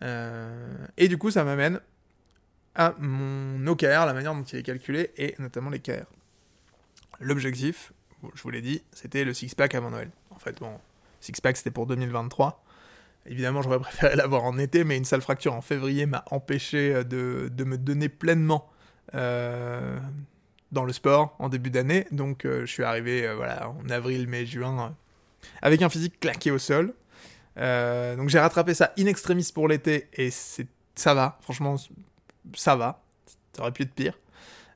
et 0.01 1.07
du 1.07 1.17
coup, 1.17 1.31
ça 1.31 1.43
m'amène 1.43 1.79
à 2.75 2.93
mon 2.99 3.65
OKR, 3.65 4.05
la 4.05 4.13
manière 4.13 4.35
dont 4.35 4.43
il 4.43 4.59
est 4.59 4.63
calculé, 4.63 5.11
et 5.17 5.35
notamment 5.39 5.71
les 5.71 5.79
KR. 5.79 6.05
L'objectif, 7.19 7.91
je 8.35 8.43
vous 8.43 8.51
l'ai 8.51 8.61
dit, 8.61 8.83
c'était 8.91 9.23
le 9.23 9.33
six-pack 9.33 9.73
avant 9.73 9.89
Noël. 9.89 10.11
En 10.29 10.37
fait, 10.37 10.59
bon, 10.59 10.79
Six-pack, 11.21 11.57
c'était 11.57 11.71
pour 11.71 11.87
2023. 11.87 12.63
Évidemment, 13.27 13.61
j'aurais 13.61 13.79
préféré 13.79 14.15
l'avoir 14.15 14.43
en 14.43 14.57
été, 14.57 14.83
mais 14.83 14.97
une 14.97 15.05
sale 15.05 15.21
fracture 15.21 15.53
en 15.53 15.61
février 15.61 16.05
m'a 16.05 16.23
empêché 16.31 16.93
euh, 16.95 17.03
de, 17.03 17.63
me 17.63 17.77
donner 17.77 18.09
pleinement 18.09 18.69
euh, 19.15 19.97
dans 20.71 20.85
le 20.85 20.93
sport 20.93 21.35
en 21.39 21.49
début 21.49 21.69
d'année. 21.69 22.07
Donc, 22.11 22.45
euh, 22.45 22.61
je 22.61 22.71
suis 22.71 22.83
arrivé 22.83 23.31
voilà, 23.35 23.69
en 23.69 23.89
avril, 23.89 24.27
mai, 24.27 24.45
juin, 24.45 24.95
avec 25.61 25.81
un 25.81 25.89
physique 25.89 26.19
claqué 26.19 26.51
au 26.51 26.57
sol. 26.57 26.93
donc, 27.55 28.29
j'ai 28.29 28.39
rattrapé 28.39 28.73
ça 28.73 28.93
in 28.97 29.05
extremis 29.05 29.49
pour 29.53 29.67
l'été, 29.67 30.07
et 30.13 30.29
ça 30.95 31.13
va, 31.13 31.37
franchement, 31.41 31.75
ça 32.55 32.75
va. 32.75 33.03
Ça 33.53 33.63
aurait 33.63 33.71
pu 33.71 33.83
être 33.83 33.93
pire. 33.93 34.17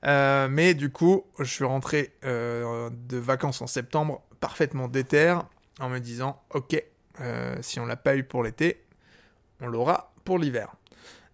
mais 0.03 0.73
du 0.73 0.91
coup, 0.91 1.23
je 1.39 1.45
suis 1.45 1.65
rentré 1.65 2.13
de 2.23 3.17
vacances 3.17 3.61
en 3.61 3.67
septembre 3.67 4.23
parfaitement 4.39 4.87
déter 4.87 5.35
en 5.81 5.89
me 5.89 5.99
disant 5.99 6.41
ok, 6.51 6.81
euh, 7.19 7.57
si 7.61 7.79
on 7.79 7.85
l'a 7.85 7.97
pas 7.97 8.15
eu 8.15 8.23
pour 8.23 8.43
l'été, 8.43 8.83
on 9.59 9.67
l'aura 9.67 10.13
pour 10.23 10.39
l'hiver. 10.39 10.73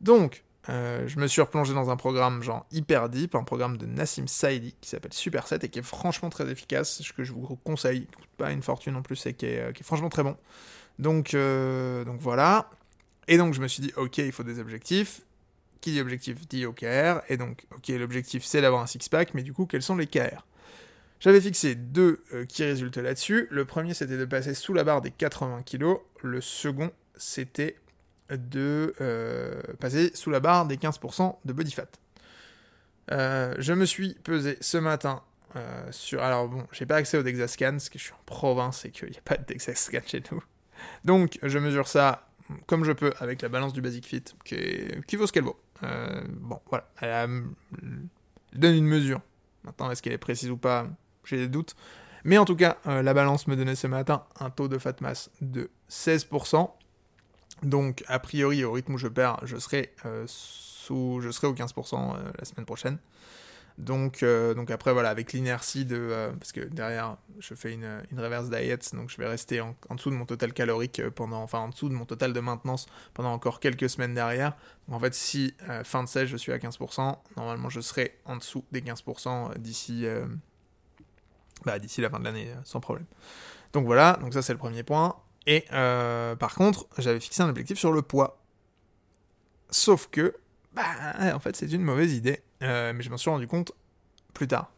Donc, 0.01 0.44
euh, 0.70 1.08
je 1.08 1.20
me 1.20 1.27
suis 1.27 1.42
replongé 1.42 1.74
dans 1.74 1.89
un 1.89 1.98
programme 1.98 2.42
genre 2.42 2.66
hyper 2.72 3.10
deep, 3.10 3.36
un 3.36 3.44
programme 3.44 3.77
de 3.77 3.86
Nassim 3.86 4.27
Saidi 4.27 4.75
qui 4.82 4.89
s'appelle 4.89 5.13
Super 5.13 5.48
7 5.48 5.63
et 5.63 5.70
qui 5.70 5.80
est 5.80 5.84
franchement 5.84 6.30
très 6.30 6.50
efficace, 6.50 7.01
ce 7.01 7.13
que 7.13 7.24
je 7.24 7.34
vous 7.34 7.58
conseille, 7.63 8.08
coûte 8.08 8.27
pas 8.38 8.51
une 8.51 8.63
fortune 8.63 8.96
en 8.96 9.01
plus 9.01 9.25
et 9.25 9.34
qui 9.34 9.46
est, 9.46 9.60
euh, 9.60 9.72
franchement 9.84 10.10
très 10.10 10.24
bon. 10.24 10.36
Donc, 11.00 11.36
donc 11.36 12.20
voilà. 12.20 12.72
Et 13.27 13.38
donc 13.38 13.54
je 13.54 13.62
me 13.62 13.68
suis 13.68 13.84
dit, 13.84 13.94
ok, 13.98 14.18
il 14.18 14.32
faut 14.32 14.44
des 14.44 14.60
objectifs. 14.60 15.22
Qui 15.80 15.92
dit 15.92 16.01
objectif 16.01 16.48
dit 16.48 16.66
OKR. 16.66 17.22
Et 17.30 17.38
donc, 17.38 17.66
ok, 17.75 17.89
l'objectif 17.89 18.44
c'est 18.44 18.62
d'avoir 18.62 18.82
un 18.82 18.88
six-pack, 18.88 19.36
mais 19.36 19.44
du 19.44 19.54
coup, 19.54 19.68
quels 19.68 19.84
sont 19.84 19.96
les 19.96 20.08
KR 20.08 20.44
j'avais 21.19 21.41
fixé 21.41 21.75
deux 21.75 22.24
euh, 22.33 22.45
qui 22.45 22.63
résultent 22.63 22.97
là-dessus. 22.97 23.47
Le 23.50 23.65
premier, 23.65 23.93
c'était 23.93 24.17
de 24.17 24.25
passer 24.25 24.53
sous 24.53 24.74
la 24.74 24.83
barre 24.83 25.01
des 25.01 25.12
80 25.12 25.63
kg. 25.63 25.95
Le 26.21 26.41
second, 26.41 26.91
c'était 27.15 27.77
de 28.29 28.93
euh, 29.01 29.62
passer 29.79 30.12
sous 30.13 30.29
la 30.29 30.39
barre 30.39 30.67
des 30.67 30.77
15% 30.77 31.38
de 31.43 31.53
body 31.53 31.71
fat. 31.71 31.88
Euh, 33.12 33.55
je 33.57 33.74
me 33.74 33.86
suis 33.86 34.13
pesé 34.15 34.57
ce 34.62 34.77
matin 34.77 35.24
sur... 35.89 36.21
Alors 36.21 36.47
bon, 36.50 36.67
j'ai 36.71 36.86
pas 36.86 36.97
accès 36.97 37.17
au 37.17 37.24
Dexascan, 37.24 37.71
parce 37.71 37.89
que 37.89 37.97
je 37.97 38.03
suis 38.03 38.13
en 38.13 38.24
province 38.27 38.86
et 38.86 38.91
qu'il 38.91 39.09
n'y 39.09 39.17
a 39.17 39.21
pas 39.21 39.38
de 39.38 39.43
Dexascan 39.43 40.01
chez 40.05 40.21
nous. 40.31 40.43
Donc, 41.03 41.39
je 41.41 41.57
mesure 41.57 41.88
ça 41.88 42.29
comme 42.67 42.83
je 42.83 42.91
peux 42.91 43.12
avec 43.19 43.41
la 43.41 43.50
balance 43.50 43.74
du 43.74 43.81
Basic 43.81 44.05
Fit, 44.05 44.24
qui, 44.45 45.15
vaut 45.15 45.25
ce 45.25 45.31
qu'elle 45.31 45.45
vaut. 45.45 45.59
bon, 45.81 46.62
voilà. 46.69 46.88
Elle, 47.01 47.45
donne 48.53 48.75
une 48.75 48.86
mesure. 48.86 49.21
Maintenant, 49.63 49.89
est-ce 49.89 50.03
qu'elle 50.03 50.13
est 50.13 50.19
précise 50.19 50.51
ou 50.51 50.57
pas? 50.57 50.88
J'ai 51.27 51.38
des 51.38 51.48
doutes. 51.48 51.75
Mais 52.24 52.38
en 52.38 52.43
tout 52.43 52.57
cas, 52.57 52.77
euh, 52.88 53.01
la 53.01 53.13
balance 53.13 53.48
me 53.48 53.55
donnait 53.55 53.75
ce 53.75 53.88
matin 53.88 54.25
un 54.39 54.50
taux 54.50 54.67
de 54.67 54.77
fat 54.77 54.96
mass 55.01 55.29
de 55.41 55.69
16%. 55.89 56.69
Donc, 57.63 58.03
a 58.07 58.19
priori, 58.19 58.65
au 58.65 58.74
rythme 58.74 58.96
où 58.96 58.98
je 58.98 59.07
perds, 59.07 59.39
je 59.43 59.58
serai, 59.58 59.93
euh, 60.06 60.25
sous, 60.28 61.21
je 61.21 61.32
serai 61.32 61.47
au 61.47 61.54
15% 61.54 61.95
euh, 61.95 62.32
la 62.38 62.45
semaine 62.45 62.65
prochaine. 62.65 62.97
Donc, 63.78 64.25
donc 64.56 64.71
après, 64.71 64.91
voilà, 64.91 65.12
avec 65.12 65.34
l'inertie 65.34 65.86
de... 65.86 66.32
parce 66.39 66.52
que 66.52 66.62
derrière, 66.62 67.17
je 67.38 67.54
fais 67.54 67.73
une, 67.73 68.02
une 68.12 68.19
reverse 68.19 68.49
diet, 68.49 68.80
donc 68.93 69.12
je 69.12 69.17
vais 69.17 69.28
rester 69.28 69.62
en, 69.62 69.75
dessous 69.91 70.10
de 70.10 70.15
mon 70.15 70.25
total 70.25 70.52
calorique 70.52 71.08
pendant... 71.10 71.43
Enfin, 71.43 71.60
en 71.60 71.69
dessous 71.69 71.88
de 71.88 71.93
mon 71.93 72.06
total 72.06 72.34
de 72.34 72.39
maintenance 72.39 72.88
pendant 73.13 73.32
encore 73.32 73.60
quelques 73.60 73.88
semaines 73.88 74.15
derrière. 74.15 74.58
En 74.89 74.99
fait, 74.99 75.13
si 75.13 75.54
fin 75.84 76.02
de 76.02 76.10
16, 76.10 76.28
je 76.28 76.38
suis 76.38 76.52
à 76.52 76.58
15%, 76.58 77.17
normalement, 77.36 77.69
je 77.69 77.80
serai 77.80 78.17
en 78.25 78.38
dessous 78.38 78.65
des 78.71 78.82
15% 78.82 79.60
d'ici 79.60 80.08
bah, 81.65 81.80
d'ici 81.80 82.02
la 82.02 82.10
fin 82.10 82.20
de 82.20 82.24
l'année, 82.24 82.50
euh, 82.50 82.62
sans 82.63 82.80
problème. 82.80 83.06
Donc 83.74 83.86
voilà, 83.86 84.17
donc 84.22 84.34
ça 84.34 84.41
c'est 84.41 84.54
le 84.54 84.60
premier 84.60 84.84
point. 84.84 85.15
Et 85.46 85.65
euh, 85.72 86.36
par 86.36 86.56
contre, 86.56 86.88
j'avais 86.98 87.20
fixé 87.20 87.41
un 87.41 87.50
objectif 87.50 87.78
sur 87.78 87.91
le 87.91 88.02
poids. 88.02 88.41
Sauf 89.70 90.08
que, 90.08 90.36
bah, 90.74 90.84
en 91.34 91.39
fait, 91.39 91.56
c'est 91.56 91.72
une 91.72 91.84
mauvaise 91.84 92.13
idée. 92.13 92.41
Euh, 92.63 92.93
mais 92.93 93.04
je 93.04 93.10
m'en 93.10 93.17
suis 93.17 93.30
rendu 93.30 93.48
compte 93.48 93.72
plus 94.34 94.48
tard. 94.48 94.72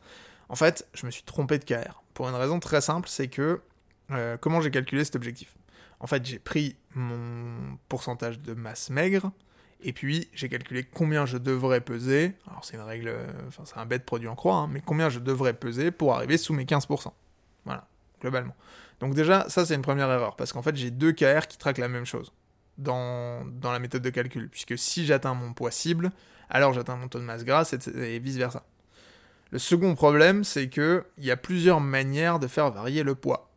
En 0.49 0.55
fait, 0.55 0.87
je 0.93 1.05
me 1.05 1.11
suis 1.11 1.23
trompé 1.23 1.59
de 1.59 1.63
KR. 1.63 2.03
Pour 2.13 2.27
une 2.27 2.35
raison 2.35 2.59
très 2.59 2.81
simple, 2.81 3.07
c'est 3.07 3.27
que 3.27 3.61
comment 4.41 4.59
j'ai 4.59 4.71
calculé 4.71 5.05
cet 5.05 5.15
objectif? 5.15 5.55
En 5.99 6.07
fait, 6.07 6.25
j'ai 6.25 6.39
pris 6.39 6.75
mon 6.95 7.77
pourcentage 7.87 8.39
de 8.39 8.53
masse 8.53 8.89
maigre, 8.89 9.31
et 9.81 9.93
puis, 9.93 10.29
j'ai 10.33 10.49
calculé 10.49 10.83
combien 10.83 11.25
je 11.25 11.37
devrais 11.37 11.81
peser. 11.81 12.33
Alors, 12.47 12.65
c'est 12.65 12.75
une 12.75 12.83
règle, 12.83 13.15
enfin, 13.47 13.63
c'est 13.65 13.77
un 13.77 13.85
bête 13.85 14.05
produit 14.05 14.27
en 14.27 14.35
croix, 14.35 14.55
hein, 14.55 14.67
mais 14.69 14.81
combien 14.85 15.09
je 15.09 15.19
devrais 15.19 15.53
peser 15.53 15.91
pour 15.91 16.13
arriver 16.13 16.37
sous 16.37 16.53
mes 16.53 16.65
15%. 16.65 17.11
Voilà, 17.65 17.87
globalement. 18.21 18.55
Donc, 18.99 19.13
déjà, 19.13 19.47
ça, 19.47 19.65
c'est 19.65 19.75
une 19.75 19.81
première 19.81 20.11
erreur, 20.11 20.35
parce 20.35 20.51
qu'en 20.51 20.61
fait, 20.61 20.75
j'ai 20.75 20.91
deux 20.91 21.13
KR 21.13 21.47
qui 21.47 21.57
traquent 21.57 21.77
la 21.77 21.87
même 21.87 22.05
chose 22.05 22.33
dans, 22.77 23.45
dans 23.45 23.71
la 23.71 23.79
méthode 23.79 24.01
de 24.01 24.09
calcul, 24.09 24.49
puisque 24.49 24.77
si 24.77 25.05
j'atteins 25.05 25.33
mon 25.33 25.53
poids 25.53 25.71
cible, 25.71 26.11
alors 26.49 26.73
j'atteins 26.73 26.95
mon 26.95 27.07
taux 27.07 27.19
de 27.19 27.23
masse 27.23 27.45
grasse, 27.45 27.73
et 27.73 28.19
vice-versa. 28.19 28.65
Le 29.51 29.59
second 29.59 29.95
problème, 29.95 30.43
c'est 30.43 30.69
qu'il 30.69 31.03
y 31.19 31.31
a 31.31 31.37
plusieurs 31.37 31.79
manières 31.79 32.39
de 32.39 32.47
faire 32.47 32.71
varier 32.71 33.03
le 33.03 33.15
poids. 33.15 33.49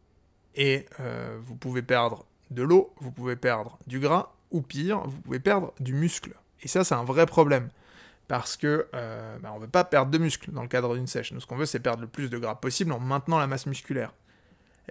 Et 0.55 0.87
euh, 1.01 1.39
vous 1.43 1.57
pouvez 1.57 1.83
perdre 1.83 2.27
de 2.51 2.63
l'eau, 2.63 2.93
vous 2.99 3.11
pouvez 3.11 3.37
perdre 3.37 3.79
du 3.87 3.99
gras, 4.01 4.33
ou 4.53 4.63
pire, 4.63 5.01
vous 5.07 5.21
pouvez 5.21 5.41
perdre 5.41 5.75
du 5.81 5.95
muscle. 5.95 6.35
Et 6.63 6.69
ça, 6.69 6.85
c'est 6.85 6.95
un 6.95 7.05
vrai 7.05 7.27
problème. 7.27 7.69
Parce 8.29 8.57
que 8.57 8.87
euh, 8.95 9.39
bah, 9.41 9.51
on 9.53 9.57
ne 9.57 9.63
veut 9.63 9.71
pas 9.71 9.85
perdre 9.85 10.11
de 10.11 10.19
muscle 10.19 10.53
dans 10.53 10.63
le 10.63 10.69
cadre 10.69 10.95
d'une 10.95 11.07
sèche. 11.07 11.33
Nous, 11.33 11.41
ce 11.41 11.47
qu'on 11.47 11.57
veut, 11.57 11.67
c'est 11.67 11.81
perdre 11.81 12.03
le 12.03 12.09
plus 12.09 12.31
de 12.31 12.39
gras 12.39 12.55
possible 12.55 12.93
en 12.93 13.01
maintenant 13.01 13.39
la 13.39 13.47
masse 13.47 13.67
musculaire. 13.67 14.15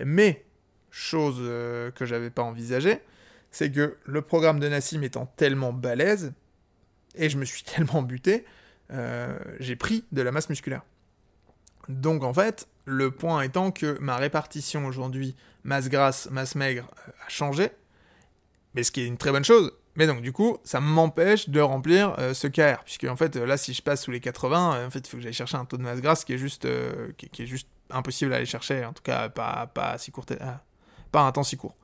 Mais, 0.03 0.45
chose 0.89 1.37
euh, 1.39 1.91
que 1.91 2.05
j'avais 2.05 2.29
pas 2.29 2.43
envisagée, 2.43 3.01
c'est 3.49 3.71
que 3.71 3.97
le 4.05 4.21
programme 4.21 4.59
de 4.59 4.67
Nassim 4.67 5.01
étant 5.03 5.25
tellement 5.25 5.73
balèze, 5.73 6.33
et 7.15 7.29
je 7.29 7.37
me 7.37 7.45
suis 7.45 7.63
tellement 7.63 8.01
buté, 8.01 8.45
euh, 8.91 9.37
j'ai 9.59 9.75
pris 9.75 10.05
de 10.11 10.21
la 10.21 10.31
masse 10.31 10.49
musculaire. 10.49 10.83
Donc 11.89 12.23
en 12.23 12.33
fait, 12.33 12.67
le 12.85 13.11
point 13.11 13.41
étant 13.41 13.71
que 13.71 13.97
ma 13.99 14.17
répartition 14.17 14.85
aujourd'hui, 14.85 15.35
masse 15.63 15.89
grasse, 15.89 16.29
masse 16.29 16.55
maigre, 16.55 16.89
a 17.25 17.29
changé, 17.29 17.71
mais 18.75 18.83
ce 18.83 18.91
qui 18.91 19.01
est 19.01 19.07
une 19.07 19.17
très 19.17 19.31
bonne 19.31 19.43
chose. 19.43 19.71
Mais 19.95 20.07
donc, 20.07 20.21
du 20.21 20.31
coup, 20.31 20.57
ça 20.63 20.79
m'empêche 20.79 21.49
de 21.49 21.59
remplir 21.59 22.15
euh, 22.17 22.33
ce 22.33 22.47
KR. 22.47 22.83
Puisque, 22.85 23.03
en 23.03 23.15
fait, 23.15 23.35
là, 23.35 23.57
si 23.57 23.73
je 23.73 23.81
passe 23.81 24.03
sous 24.03 24.11
les 24.11 24.21
80, 24.21 24.75
euh, 24.75 24.87
en 24.87 24.89
fait, 24.89 24.99
il 24.99 25.07
faut 25.07 25.17
que 25.17 25.23
j'aille 25.23 25.33
chercher 25.33 25.57
un 25.57 25.65
taux 25.65 25.77
de 25.77 25.83
masse 25.83 25.99
grasse 25.99 26.23
qui 26.23 26.33
est 26.33 26.37
juste, 26.37 26.65
euh, 26.65 27.11
qui, 27.17 27.41
est 27.41 27.45
juste 27.45 27.67
impossible 27.89 28.33
à 28.33 28.37
aller 28.37 28.45
chercher. 28.45 28.85
En 28.85 28.93
tout 28.93 29.03
cas, 29.03 29.27
pas, 29.29 29.67
pas, 29.67 29.97
si 29.97 30.11
court, 30.11 30.25
pas 31.11 31.21
un 31.21 31.31
temps 31.31 31.43
si 31.43 31.57
court. 31.57 31.75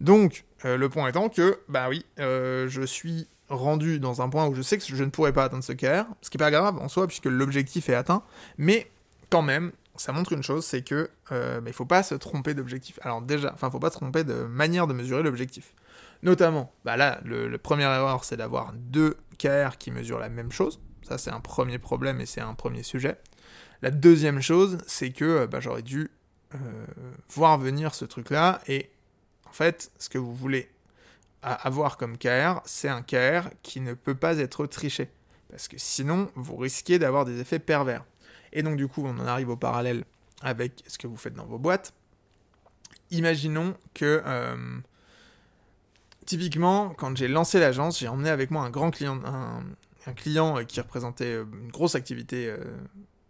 Donc, 0.00 0.44
le 0.64 0.88
point 0.88 1.08
étant 1.08 1.30
que, 1.30 1.58
bah 1.68 1.88
oui, 1.88 2.04
je 2.18 2.84
suis 2.84 3.26
rendu 3.48 3.98
dans 3.98 4.20
un 4.20 4.28
point 4.28 4.46
où 4.46 4.54
je 4.54 4.60
sais 4.60 4.76
que 4.76 4.84
je 4.84 5.02
ne 5.02 5.08
pourrais 5.08 5.32
pas 5.32 5.44
atteindre 5.44 5.64
ce 5.64 5.72
KR. 5.72 6.04
Ce 6.20 6.28
qui 6.28 6.36
n'est 6.36 6.44
pas 6.44 6.50
grave 6.50 6.76
en 6.78 6.88
soi, 6.88 7.06
puisque 7.06 7.26
l'objectif 7.26 7.88
est 7.88 7.94
atteint. 7.94 8.22
Mais, 8.58 8.90
quand 9.30 9.42
même, 9.42 9.72
ça 10.00 10.12
montre 10.12 10.32
une 10.32 10.42
chose, 10.42 10.64
c'est 10.64 10.82
que 10.82 11.10
euh, 11.32 11.60
bah, 11.60 11.70
il 11.70 11.72
faut 11.72 11.84
pas 11.84 12.02
se 12.02 12.14
tromper 12.14 12.54
d'objectif. 12.54 12.98
Alors 13.02 13.22
déjà, 13.22 13.52
enfin, 13.54 13.70
faut 13.70 13.78
pas 13.78 13.90
se 13.90 13.96
tromper 13.96 14.24
de 14.24 14.44
manière 14.44 14.86
de 14.86 14.92
mesurer 14.92 15.22
l'objectif. 15.22 15.74
Notamment, 16.26 16.72
bah 16.84 16.96
là, 16.96 17.20
le, 17.24 17.56
première 17.56 17.92
erreur, 17.92 18.24
c'est 18.24 18.36
d'avoir 18.36 18.72
deux 18.72 19.16
KR 19.38 19.78
qui 19.78 19.92
mesurent 19.92 20.18
la 20.18 20.28
même 20.28 20.50
chose. 20.50 20.80
Ça, 21.02 21.18
c'est 21.18 21.30
un 21.30 21.38
premier 21.38 21.78
problème 21.78 22.20
et 22.20 22.26
c'est 22.26 22.40
un 22.40 22.54
premier 22.54 22.82
sujet. 22.82 23.16
La 23.80 23.92
deuxième 23.92 24.42
chose, 24.42 24.78
c'est 24.88 25.10
que 25.10 25.24
euh, 25.24 25.46
bah, 25.46 25.60
j'aurais 25.60 25.82
dû 25.82 26.10
euh, 26.56 26.58
voir 27.30 27.58
venir 27.58 27.94
ce 27.94 28.04
truc-là. 28.04 28.60
Et 28.66 28.90
en 29.48 29.52
fait, 29.52 29.92
ce 30.00 30.08
que 30.08 30.18
vous 30.18 30.34
voulez 30.34 30.68
avoir 31.42 31.96
comme 31.96 32.18
KR, 32.18 32.60
c'est 32.64 32.88
un 32.88 33.02
KR 33.02 33.48
qui 33.62 33.80
ne 33.80 33.94
peut 33.94 34.16
pas 34.16 34.38
être 34.38 34.66
triché. 34.66 35.08
Parce 35.48 35.68
que 35.68 35.78
sinon, 35.78 36.28
vous 36.34 36.56
risquez 36.56 36.98
d'avoir 36.98 37.24
des 37.24 37.38
effets 37.38 37.60
pervers. 37.60 38.04
Et 38.52 38.64
donc, 38.64 38.76
du 38.76 38.88
coup, 38.88 39.04
on 39.06 39.16
en 39.16 39.26
arrive 39.28 39.50
au 39.50 39.56
parallèle 39.56 40.02
avec 40.42 40.82
ce 40.88 40.98
que 40.98 41.06
vous 41.06 41.16
faites 41.16 41.34
dans 41.34 41.46
vos 41.46 41.58
boîtes. 41.58 41.92
Imaginons 43.12 43.76
que 43.94 44.22
euh, 44.26 44.56
typiquement, 46.26 46.90
quand 46.90 47.16
j'ai 47.16 47.28
lancé 47.28 47.58
l'agence, 47.58 47.98
j'ai 47.98 48.08
emmené 48.08 48.30
avec 48.30 48.50
moi 48.50 48.62
un 48.62 48.70
grand 48.70 48.90
client, 48.90 49.20
un, 49.24 50.12
client 50.12 50.64
qui 50.64 50.80
représentait 50.80 51.34
une 51.34 51.70
grosse 51.70 51.94
activité 51.94 52.54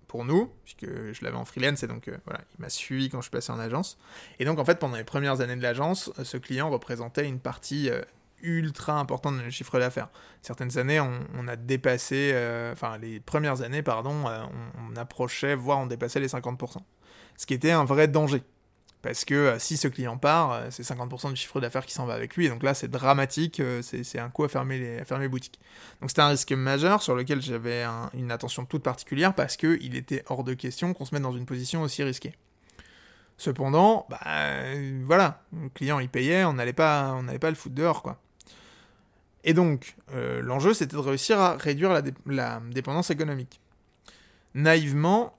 pour 0.09 0.25
nous, 0.25 0.51
puisque 0.65 0.87
je 0.87 1.25
l'avais 1.25 1.37
en 1.37 1.45
freelance, 1.45 1.83
et 1.83 1.87
donc 1.87 2.11
voilà, 2.27 2.41
il 2.59 2.61
m'a 2.61 2.69
suivi 2.69 3.09
quand 3.09 3.19
je 3.19 3.25
suis 3.25 3.31
passé 3.31 3.51
en 3.51 3.59
agence. 3.59 3.97
Et 4.39 4.45
donc 4.45 4.59
en 4.59 4.65
fait, 4.65 4.79
pendant 4.79 4.97
les 4.97 5.05
premières 5.05 5.41
années 5.41 5.57
de 5.57 5.63
l'agence, 5.63 6.13
ce 6.23 6.37
client 6.37 6.69
représentait 6.69 7.27
une 7.27 7.41
partie 7.41 7.91
ultra 8.43 8.99
important 8.99 9.33
dans 9.33 9.43
le 9.43 9.51
chiffre 9.51 9.79
d'affaires. 9.79 10.09
Certaines 10.43 10.79
années, 10.79 11.01
on, 11.01 11.49
a 11.49 11.57
dépassé, 11.57 12.31
euh, 12.33 12.73
enfin 12.73 12.99
les 12.99 13.21
premières 13.21 13.63
années, 13.63 13.83
pardon, 13.83 14.29
euh, 14.29 14.43
on, 14.79 14.97
approchait, 14.97 15.55
voire 15.55 15.79
on 15.79 15.87
dépassait 15.87 16.21
les 16.21 16.29
50%. 16.29 16.79
Ce 17.37 17.47
qui 17.47 17.55
était 17.55 17.71
un 17.71 17.85
vrai 17.85 18.09
danger. 18.09 18.43
Parce 19.03 19.25
que 19.25 19.35
euh, 19.35 19.59
si 19.59 19.77
ce 19.77 19.89
client 19.89 20.17
part, 20.17 20.63
c'est 20.71 20.83
50% 20.83 21.31
du 21.31 21.37
chiffre 21.37 21.61
d'affaires 21.61 21.87
qui 21.87 21.95
s'en 21.95 22.07
va 22.07 22.15
avec 22.15 22.37
lui. 22.37 22.47
Et 22.47 22.49
donc 22.49 22.63
là, 22.63 22.75
c'est 22.75 22.89
dramatique, 22.89 23.63
c'est 23.83 24.19
un 24.19 24.31
coup 24.31 24.45
à 24.45 24.49
fermer 24.49 24.79
les, 24.79 24.99
à 24.99 25.29
boutiques. 25.29 25.61
Donc 26.01 26.11
c'était 26.11 26.23
un 26.23 26.29
risque 26.29 26.53
majeur 26.53 27.03
sur 27.03 27.15
lequel 27.15 27.41
j'avais 27.41 27.85
une 28.15 28.31
attention 28.33 28.65
toute 28.65 28.83
particulière 28.83 29.35
parce 29.35 29.57
qu'il 29.57 29.97
était 29.97 30.25
hors 30.29 30.45
de 30.45 30.55
question 30.55 30.95
qu'on 30.95 31.05
se 31.05 31.15
mette 31.15 31.23
dans 31.23 31.37
une 31.37 31.47
position 31.47 31.83
aussi 31.83 32.03
risquée. 32.03 32.35
Cependant, 33.39 34.07
bah 34.09 34.19
voilà, 35.05 35.43
le 35.53 35.69
client 35.69 35.99
il 35.99 36.09
payait, 36.09 36.45
on 36.45 36.55
n'allait 36.55 36.73
pas, 36.73 37.21
pas 37.41 37.51
le 37.51 37.57
foutre 37.57 37.75
dehors. 37.75 38.17
Et 39.47 39.55
donc, 39.55 39.95
euh, 40.13 40.43
l'enjeu, 40.43 40.75
c'était 40.75 40.97
de 40.97 41.01
réussir 41.01 41.39
à 41.39 41.57
réduire 41.57 42.03
la, 42.27 42.61
dépendance 42.61 43.11
économique. 43.11 43.61
Naïvement, 44.55 45.36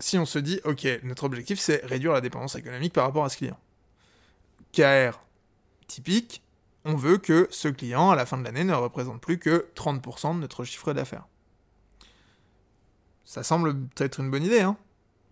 si 0.00 0.18
on 0.18 0.26
se 0.26 0.38
dit, 0.38 0.60
ok, 0.64 0.86
notre 1.02 1.24
objectif, 1.24 1.58
c'est 1.58 1.84
réduire 1.84 2.12
la 2.12 2.20
dépendance 2.20 2.54
économique 2.54 2.92
par 2.92 3.04
rapport 3.04 3.24
à 3.24 3.28
ce 3.28 3.36
client. 3.36 3.58
KR 4.72 5.18
typique, 5.86 6.42
on 6.84 6.94
veut 6.94 7.18
que 7.18 7.48
ce 7.50 7.68
client, 7.68 8.10
à 8.10 8.16
la 8.16 8.26
fin 8.26 8.38
de 8.38 8.44
l'année, 8.44 8.64
ne 8.64 8.74
représente 8.74 9.20
plus 9.20 9.38
que 9.38 9.66
30% 9.74 10.34
de 10.34 10.40
notre 10.40 10.64
chiffre 10.64 10.92
d'affaires. 10.92 11.26
Ça 13.24 13.42
semble 13.42 13.76
être 13.98 14.20
une 14.20 14.30
bonne 14.30 14.44
idée, 14.44 14.60
hein 14.60 14.76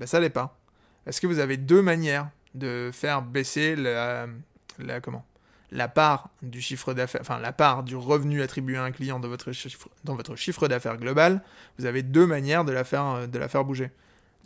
Ben 0.01 0.07
ça 0.07 0.21
l'est 0.21 0.31
pas. 0.31 0.59
Est-ce 1.07 1.21
que 1.21 1.27
vous 1.27 1.39
avez 1.39 1.57
deux 1.57 1.83
manières 1.83 2.29
de 2.55 2.91
faire 2.93 3.23
baisser 3.23 3.77
la, 3.77 4.27
comment 5.03 5.25
la 5.73 5.89
part 5.89 6.31
du 6.43 6.61
chiffre 6.61 6.95
d'affaires, 6.95 7.21
enfin 7.21 7.39
la 7.39 7.53
part 7.53 7.83
du 7.83 7.97
revenu 7.97 8.41
attribué 8.41 8.77
à 8.77 8.85
un 8.85 8.93
client 8.93 9.19
dans 9.19 9.29
votre 9.29 9.53
chiffre, 10.37 10.69
d'affaires 10.69 10.97
global, 10.97 11.43
vous 11.79 11.87
avez 11.87 12.03
deux 12.03 12.27
manières 12.27 12.65
de 12.65 12.73
la, 12.73 12.85
faire, 12.85 13.05
euh, 13.07 13.27
de 13.27 13.39
la 13.39 13.49
faire 13.49 13.65
bouger. 13.65 13.91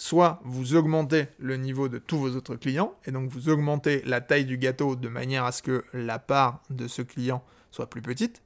Soit 0.01 0.41
vous 0.45 0.77
augmentez 0.77 1.27
le 1.39 1.59
niveau 1.59 1.91
de 1.91 1.99
tous 1.99 2.17
vos 2.17 2.35
autres 2.35 2.57
clients, 2.57 2.95
et 3.05 3.11
donc 3.11 3.29
vous 3.29 3.51
augmentez 3.51 4.01
la 4.07 4.23
taille 4.23 4.47
du 4.47 4.57
gâteau 4.57 4.97
de 4.97 5.09
manière 5.09 5.45
à 5.45 5.53
ce 5.53 5.61
que 5.61 5.85
la 5.93 6.19
part 6.19 6.63
de 6.71 6.89
ce 6.89 7.03
client 7.03 7.45
soit 7.71 7.91
plus 7.91 8.01
petite, 8.01 8.41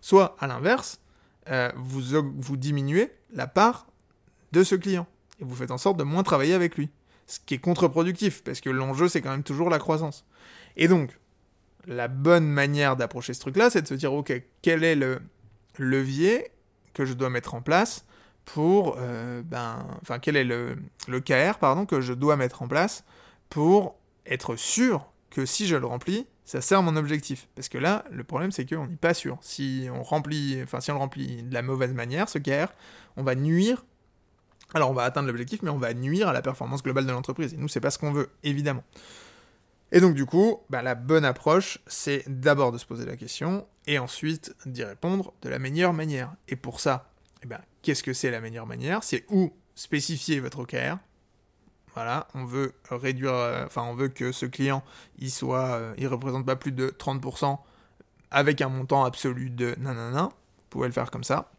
soit 0.00 0.36
à 0.38 0.46
l'inverse, 0.46 1.00
euh, 1.48 1.72
vous, 1.74 2.00
vous 2.38 2.56
diminuez 2.56 3.10
la 3.32 3.48
part 3.48 3.88
de 4.52 4.62
ce 4.62 4.76
client, 4.76 5.08
et 5.40 5.44
vous 5.44 5.56
faites 5.56 5.72
en 5.72 5.78
sorte 5.78 5.96
de 5.96 6.04
moins 6.04 6.22
travailler 6.22 6.54
avec 6.54 6.76
lui. 6.76 6.90
Ce 7.26 7.40
qui 7.44 7.54
est 7.54 7.58
contre-productif, 7.58 8.44
parce 8.44 8.60
que 8.60 8.70
l'enjeu 8.70 9.08
c'est 9.08 9.20
quand 9.20 9.32
même 9.32 9.42
toujours 9.42 9.68
la 9.68 9.80
croissance. 9.80 10.24
Et 10.76 10.86
donc, 10.86 11.18
la 11.88 12.06
bonne 12.06 12.46
manière 12.46 12.94
d'approcher 12.94 13.34
ce 13.34 13.40
truc-là, 13.40 13.68
c'est 13.68 13.82
de 13.82 13.88
se 13.88 13.94
dire, 13.94 14.12
ok, 14.12 14.32
quel 14.62 14.84
est 14.84 14.94
le 14.94 15.20
levier 15.76 16.52
que 16.94 17.04
je 17.04 17.14
dois 17.14 17.30
mettre 17.30 17.54
en 17.54 17.62
place 17.62 18.04
pour, 18.44 18.96
euh, 18.98 19.42
ben, 19.44 19.86
enfin, 20.02 20.18
quel 20.18 20.36
est 20.36 20.44
le, 20.44 20.76
le 21.08 21.20
KR, 21.20 21.58
pardon, 21.58 21.86
que 21.86 22.00
je 22.00 22.12
dois 22.12 22.36
mettre 22.36 22.62
en 22.62 22.68
place 22.68 23.04
pour 23.48 23.96
être 24.26 24.56
sûr 24.56 25.06
que 25.30 25.46
si 25.46 25.66
je 25.66 25.76
le 25.76 25.86
remplis, 25.86 26.26
ça 26.44 26.60
sert 26.60 26.82
mon 26.82 26.96
objectif. 26.96 27.48
Parce 27.54 27.68
que 27.68 27.78
là, 27.78 28.04
le 28.10 28.24
problème, 28.24 28.50
c'est 28.50 28.66
qu'on 28.68 28.86
n'est 28.86 28.96
pas 28.96 29.14
sûr. 29.14 29.38
Si 29.40 29.88
on 29.92 30.02
remplit, 30.02 30.60
enfin, 30.62 30.80
si 30.80 30.90
on 30.90 30.94
le 30.94 31.00
remplit 31.00 31.42
de 31.44 31.54
la 31.54 31.62
mauvaise 31.62 31.94
manière, 31.94 32.28
ce 32.28 32.38
KR, 32.38 32.72
on 33.16 33.22
va 33.22 33.34
nuire. 33.34 33.84
Alors, 34.74 34.90
on 34.90 34.94
va 34.94 35.04
atteindre 35.04 35.28
l'objectif, 35.28 35.62
mais 35.62 35.70
on 35.70 35.78
va 35.78 35.94
nuire 35.94 36.28
à 36.28 36.32
la 36.32 36.42
performance 36.42 36.82
globale 36.82 37.06
de 37.06 37.12
l'entreprise. 37.12 37.54
Et 37.54 37.56
nous, 37.56 37.68
c'est 37.68 37.80
pas 37.80 37.90
ce 37.90 37.98
qu'on 37.98 38.12
veut, 38.12 38.30
évidemment. 38.42 38.84
Et 39.92 40.00
donc 40.00 40.14
du 40.14 40.24
coup, 40.24 40.60
bah, 40.70 40.82
la 40.82 40.94
bonne 40.94 41.24
approche, 41.24 41.78
c'est 41.86 42.22
d'abord 42.28 42.72
de 42.72 42.78
se 42.78 42.86
poser 42.86 43.04
la 43.04 43.16
question 43.16 43.66
et 43.86 43.98
ensuite 43.98 44.54
d'y 44.66 44.84
répondre 44.84 45.32
de 45.42 45.48
la 45.48 45.58
meilleure 45.58 45.92
manière. 45.92 46.32
Et 46.48 46.56
pour 46.56 46.78
ça, 46.80 47.09
eh 47.42 47.46
ben, 47.46 47.60
qu'est-ce 47.82 48.02
que 48.02 48.12
c'est 48.12 48.30
la 48.30 48.40
meilleure 48.40 48.66
manière? 48.66 49.02
C'est 49.02 49.24
où 49.28 49.52
spécifier 49.74 50.40
votre 50.40 50.60
OKR. 50.60 50.98
Voilà, 51.94 52.28
on 52.34 52.44
veut 52.44 52.74
réduire, 52.90 53.34
euh, 53.34 53.64
enfin 53.66 53.82
on 53.82 53.94
veut 53.94 54.08
que 54.08 54.30
ce 54.30 54.46
client, 54.46 54.84
il 55.18 55.30
soit, 55.30 55.74
euh, 55.74 55.94
il 55.98 56.06
représente 56.06 56.46
pas 56.46 56.54
plus 56.54 56.70
de 56.70 56.88
30% 56.88 57.58
avec 58.30 58.60
un 58.60 58.68
montant 58.68 59.04
absolu 59.04 59.50
de 59.50 59.74
nanana. 59.78 60.24
Vous 60.24 60.68
pouvez 60.68 60.86
le 60.86 60.92
faire 60.92 61.10
comme 61.10 61.24
ça. 61.24 61.50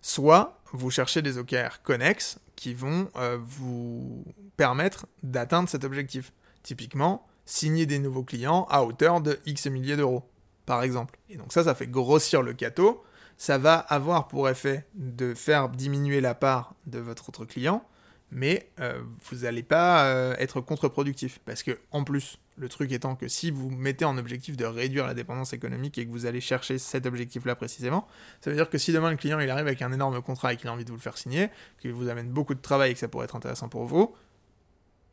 Soit 0.00 0.60
vous 0.72 0.90
cherchez 0.90 1.20
des 1.20 1.36
OKR 1.38 1.82
connexes 1.82 2.38
qui 2.54 2.72
vont 2.72 3.10
euh, 3.16 3.38
vous 3.40 4.24
permettre 4.56 5.06
d'atteindre 5.22 5.68
cet 5.68 5.84
objectif. 5.84 6.32
Typiquement, 6.62 7.26
signer 7.44 7.86
des 7.86 7.98
nouveaux 7.98 8.24
clients 8.24 8.66
à 8.70 8.82
hauteur 8.82 9.20
de 9.20 9.38
X 9.46 9.66
milliers 9.66 9.96
d'euros, 9.96 10.28
par 10.64 10.82
exemple. 10.82 11.18
Et 11.28 11.36
donc 11.36 11.52
ça, 11.52 11.64
ça 11.64 11.74
fait 11.74 11.86
grossir 11.86 12.42
le 12.42 12.52
gâteau. 12.52 13.04
Ça 13.36 13.58
va 13.58 13.74
avoir 13.76 14.28
pour 14.28 14.48
effet 14.48 14.86
de 14.94 15.34
faire 15.34 15.68
diminuer 15.68 16.20
la 16.20 16.34
part 16.34 16.74
de 16.86 16.98
votre 16.98 17.28
autre 17.28 17.44
client, 17.44 17.86
mais 18.30 18.70
euh, 18.80 19.02
vous 19.24 19.38
n'allez 19.38 19.62
pas 19.62 20.06
euh, 20.06 20.34
être 20.38 20.60
contre-productif. 20.60 21.38
Parce 21.44 21.62
que, 21.62 21.78
en 21.90 22.02
plus, 22.02 22.38
le 22.56 22.68
truc 22.68 22.90
étant 22.92 23.14
que 23.14 23.28
si 23.28 23.50
vous 23.50 23.70
mettez 23.70 24.04
en 24.04 24.16
objectif 24.16 24.56
de 24.56 24.64
réduire 24.64 25.06
la 25.06 25.14
dépendance 25.14 25.52
économique 25.52 25.98
et 25.98 26.06
que 26.06 26.10
vous 26.10 26.24
allez 26.24 26.40
chercher 26.40 26.78
cet 26.78 27.04
objectif-là 27.04 27.54
précisément, 27.54 28.08
ça 28.40 28.50
veut 28.50 28.56
dire 28.56 28.70
que 28.70 28.78
si 28.78 28.92
demain 28.92 29.10
le 29.10 29.16
client 29.16 29.38
arrive 29.38 29.50
avec 29.50 29.82
un 29.82 29.92
énorme 29.92 30.20
contrat 30.22 30.54
et 30.54 30.56
qu'il 30.56 30.68
a 30.68 30.72
envie 30.72 30.84
de 30.84 30.90
vous 30.90 30.96
le 30.96 31.02
faire 31.02 31.18
signer, 31.18 31.50
qu'il 31.80 31.92
vous 31.92 32.08
amène 32.08 32.30
beaucoup 32.30 32.54
de 32.54 32.60
travail 32.60 32.92
et 32.92 32.94
que 32.94 33.00
ça 33.00 33.08
pourrait 33.08 33.26
être 33.26 33.36
intéressant 33.36 33.68
pour 33.68 33.84
vous, 33.84 34.14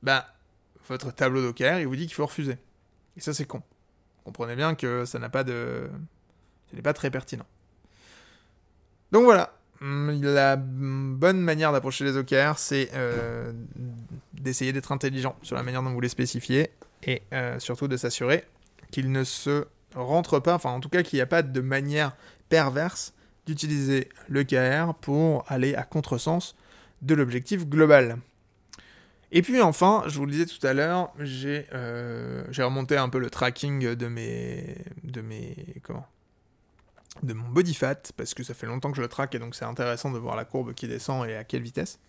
ben 0.02 0.24
votre 0.88 1.12
tableau 1.12 1.42
d'OKR, 1.42 1.80
il 1.80 1.88
vous 1.88 1.96
dit 1.96 2.08
qu'il 2.08 2.16
faut 2.16 2.26
refuser. 2.26 2.58
Et 3.16 3.22
ça, 3.22 3.34
c'est 3.34 3.46
con. 3.46 3.62
Comprenez 4.24 4.56
bien 4.56 4.76
que 4.76 5.06
ça 5.06 5.20
n'a 5.20 5.30
pas 5.30 5.44
de. 5.44 5.90
Ce 6.70 6.76
n'est 6.76 6.82
pas 6.82 6.94
très 6.94 7.12
pertinent. 7.12 7.46
Donc 9.14 9.24
voilà. 9.26 9.54
La 9.80 10.56
bonne 10.56 11.40
manière 11.40 11.72
d'approcher 11.72 12.04
les 12.04 12.18
OKR, 12.18 12.58
c'est 12.58 12.90
euh, 12.94 13.52
d'essayer 14.34 14.74
d'être 14.74 14.92
intelligent 14.92 15.36
sur 15.44 15.56
la 15.56 15.64
manière 15.64 15.84
dont 15.84 15.92
vous 15.92 16.02
les 16.02 16.10
spécifiez 16.10 16.72
et 17.06 17.22
euh, 17.34 17.60
surtout 17.60 17.88
de 17.88 17.98
s'assurer 17.98 18.46
qu'il 18.92 19.12
ne 19.12 19.24
se 19.24 19.66
rentre 19.94 20.40
pas, 20.40 20.56
enfin 20.56 20.72
en 20.72 20.80
tout 20.80 20.90
cas 20.90 21.04
qu'il 21.04 21.18
n'y 21.18 21.22
a 21.22 21.28
pas 21.28 21.44
de 21.44 21.62
manière 21.62 22.16
perverse 22.50 23.14
d'utiliser 23.46 24.10
le 24.30 24.44
KR 24.44 24.94
pour 24.96 25.44
aller 25.48 25.76
à 25.76 25.84
contresens 25.84 26.56
de 27.02 27.14
l'objectif 27.14 27.68
global. 27.68 28.18
Et 29.32 29.42
puis 29.42 29.62
enfin, 29.62 30.04
je 30.08 30.18
vous 30.18 30.26
le 30.26 30.32
disais 30.32 30.46
tout 30.46 30.66
à 30.66 30.74
l'heure, 30.74 31.12
j'ai 31.20 31.68
euh, 31.74 32.44
remonté 32.58 32.96
un 32.98 33.10
peu 33.10 33.20
le 33.20 33.30
tracking 33.30 33.96
de 33.96 34.08
mes, 34.08 34.78
de 35.04 35.22
mes 35.22 35.56
comment, 35.84 36.06
de 37.22 37.34
mon 37.34 37.48
body 37.50 37.74
fat 37.74 38.12
parce 38.18 38.34
que 38.34 38.44
ça 38.44 38.54
fait 38.54 38.66
longtemps 38.66 38.90
que 38.92 38.98
je 38.98 39.02
le 39.02 39.08
traque 39.08 39.36
et 39.36 39.40
donc 39.40 39.56
c'est 39.56 39.66
intéressant 39.66 40.12
de 40.12 40.18
voir 40.18 40.36
la 40.36 40.46
courbe 40.46 40.74
qui 40.74 40.88
descend 40.88 41.28
et 41.30 41.36
à 41.36 41.44
quelle 41.44 41.62
vitesse. 41.62 42.00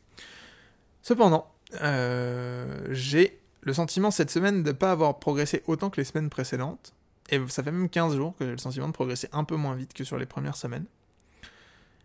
Cependant, 1.03 1.53
euh, 1.83 2.87
j'ai 2.90 3.40
le 3.61 3.73
sentiment 3.73 4.11
cette 4.11 4.31
semaine 4.31 4.62
de 4.62 4.69
ne 4.71 4.73
pas 4.73 4.90
avoir 4.90 5.19
progressé 5.19 5.62
autant 5.67 5.90
que 5.90 6.01
les 6.01 6.05
semaines 6.05 6.31
précédentes. 6.31 6.95
Et 7.31 7.40
ça 7.49 7.62
fait 7.62 7.73
même 7.73 7.88
15 7.88 8.17
jours 8.17 8.35
que 8.38 8.45
j'ai 8.45 8.53
le 8.53 8.59
sentiment 8.59 8.87
de 8.87 8.93
progresser 8.93 9.29
un 9.33 9.45
peu 9.45 9.57
moins 9.57 9.75
vite 9.75 9.95
que 9.95 10.05
sur 10.05 10.19
les 10.19 10.27
premières 10.27 10.57
semaines. 10.57 10.85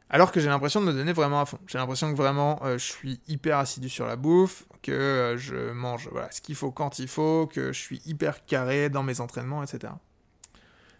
Alors 0.09 0.31
que 0.31 0.39
j'ai 0.39 0.47
l'impression 0.47 0.81
de 0.81 0.85
me 0.87 0.93
donner 0.93 1.13
vraiment 1.13 1.41
à 1.41 1.45
fond. 1.45 1.59
J'ai 1.67 1.77
l'impression 1.77 2.11
que 2.11 2.17
vraiment 2.17 2.59
euh, 2.63 2.77
je 2.77 2.85
suis 2.85 3.19
hyper 3.27 3.57
assidu 3.57 3.89
sur 3.89 4.07
la 4.07 4.15
bouffe, 4.15 4.65
que 4.81 4.91
euh, 4.91 5.37
je 5.37 5.71
mange 5.71 6.09
voilà, 6.11 6.31
ce 6.31 6.41
qu'il 6.41 6.55
faut 6.55 6.71
quand 6.71 6.97
il 6.97 7.07
faut, 7.07 7.45
que 7.45 7.71
je 7.71 7.79
suis 7.79 8.01
hyper 8.05 8.45
carré 8.45 8.89
dans 8.89 9.03
mes 9.03 9.21
entraînements, 9.21 9.61
etc. 9.61 9.93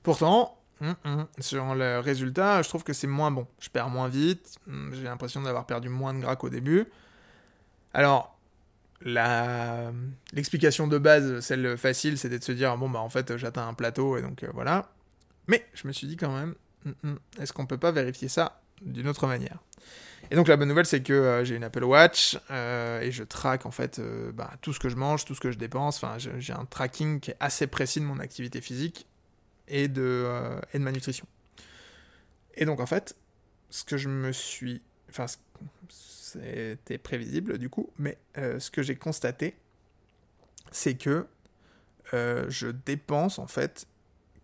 Pourtant, 0.04 0.59
hum, 0.82 0.96
hum, 1.06 1.28
sur 1.40 1.76
le 1.76 2.00
résultat, 2.00 2.62
je 2.62 2.70
trouve 2.70 2.84
que 2.84 2.94
c'est 2.94 3.08
moins 3.08 3.32
bon. 3.32 3.48
Je 3.60 3.70
perds 3.70 3.90
moins 3.90 4.08
vite, 4.08 4.58
hum, 4.68 4.92
j'ai 4.94 5.04
l'impression 5.04 5.42
d'avoir 5.42 5.66
perdu 5.66 5.90
moins 5.90 6.14
de 6.14 6.20
gras 6.20 6.36
qu'au 6.36 6.50
début. 6.50 6.88
Alors, 7.94 8.40
l'explication 9.02 10.88
de 10.88 10.98
base, 10.98 11.40
celle 11.42 11.78
facile, 11.78 12.18
c'était 12.18 12.40
de 12.40 12.44
se 12.44 12.52
dire 12.52 12.78
bon 12.78 12.90
bah 12.90 13.00
en 13.00 13.10
fait 13.10 13.38
j'atteins 13.38 13.68
un 13.68 13.74
plateau 13.74 14.18
et 14.18 14.22
donc 14.22 14.44
euh, 14.44 14.50
voilà. 14.54 14.90
Mais 15.48 15.66
je 15.74 15.88
me 15.88 15.94
suis 15.94 16.08
dit 16.08 16.18
quand 16.18 16.32
même, 16.32 16.56
est-ce 17.40 17.54
qu'on 17.54 17.66
peut 17.66 17.78
pas 17.78 17.92
vérifier 17.92 18.28
ça 18.28 18.62
d'une 18.82 19.08
autre 19.08 19.26
manière? 19.28 19.60
Et 20.32 20.36
donc 20.36 20.48
la 20.48 20.58
bonne 20.58 20.68
nouvelle 20.68 20.86
c'est 20.86 21.02
que 21.02 21.14
euh, 21.14 21.44
j'ai 21.46 21.56
une 21.56 21.64
Apple 21.64 21.84
Watch 21.84 22.38
euh, 22.52 23.02
et 23.02 23.12
je 23.12 23.24
traque 23.24 23.66
en 23.66 23.72
fait 23.72 24.02
bah, 24.34 24.52
tout 24.62 24.74
ce 24.74 24.80
que 24.80 24.90
je 24.90 24.96
mange, 24.96 25.26
tout 25.26 25.34
ce 25.34 25.40
que 25.40 25.52
je 25.52 25.58
dépense. 25.58 26.04
Enfin 26.04 26.18
j'ai 26.18 26.54
un 26.54 26.66
tracking 26.66 27.20
qui 27.20 27.32
est 27.32 27.38
assez 27.40 27.68
précis 27.68 28.00
de 28.00 28.06
mon 28.06 28.20
activité 28.20 28.62
physique 28.62 29.08
et 29.70 29.88
de, 29.88 30.28
et 30.74 30.80
de 30.80 30.84
ma 30.84 30.92
nutrition. 30.92 31.26
Et 32.56 32.66
donc 32.66 32.80
en 32.80 32.86
fait 32.86 33.16
ce 33.70 33.84
que 33.84 33.98
je 33.98 34.10
me 34.10 34.32
suis, 34.32 34.82
enfin 35.10 35.26
c'était 35.90 36.98
prévisible 36.98 37.58
du 37.58 37.70
coup, 37.70 37.90
mais 37.98 38.18
ce 38.36 38.72
que 38.72 38.82
j'ai 38.82 38.96
constaté 38.96 39.56
c'est 40.72 40.96
que 40.96 41.28
je 42.12 42.68
dépense 42.68 43.40
en 43.40 43.48
fait 43.48 43.88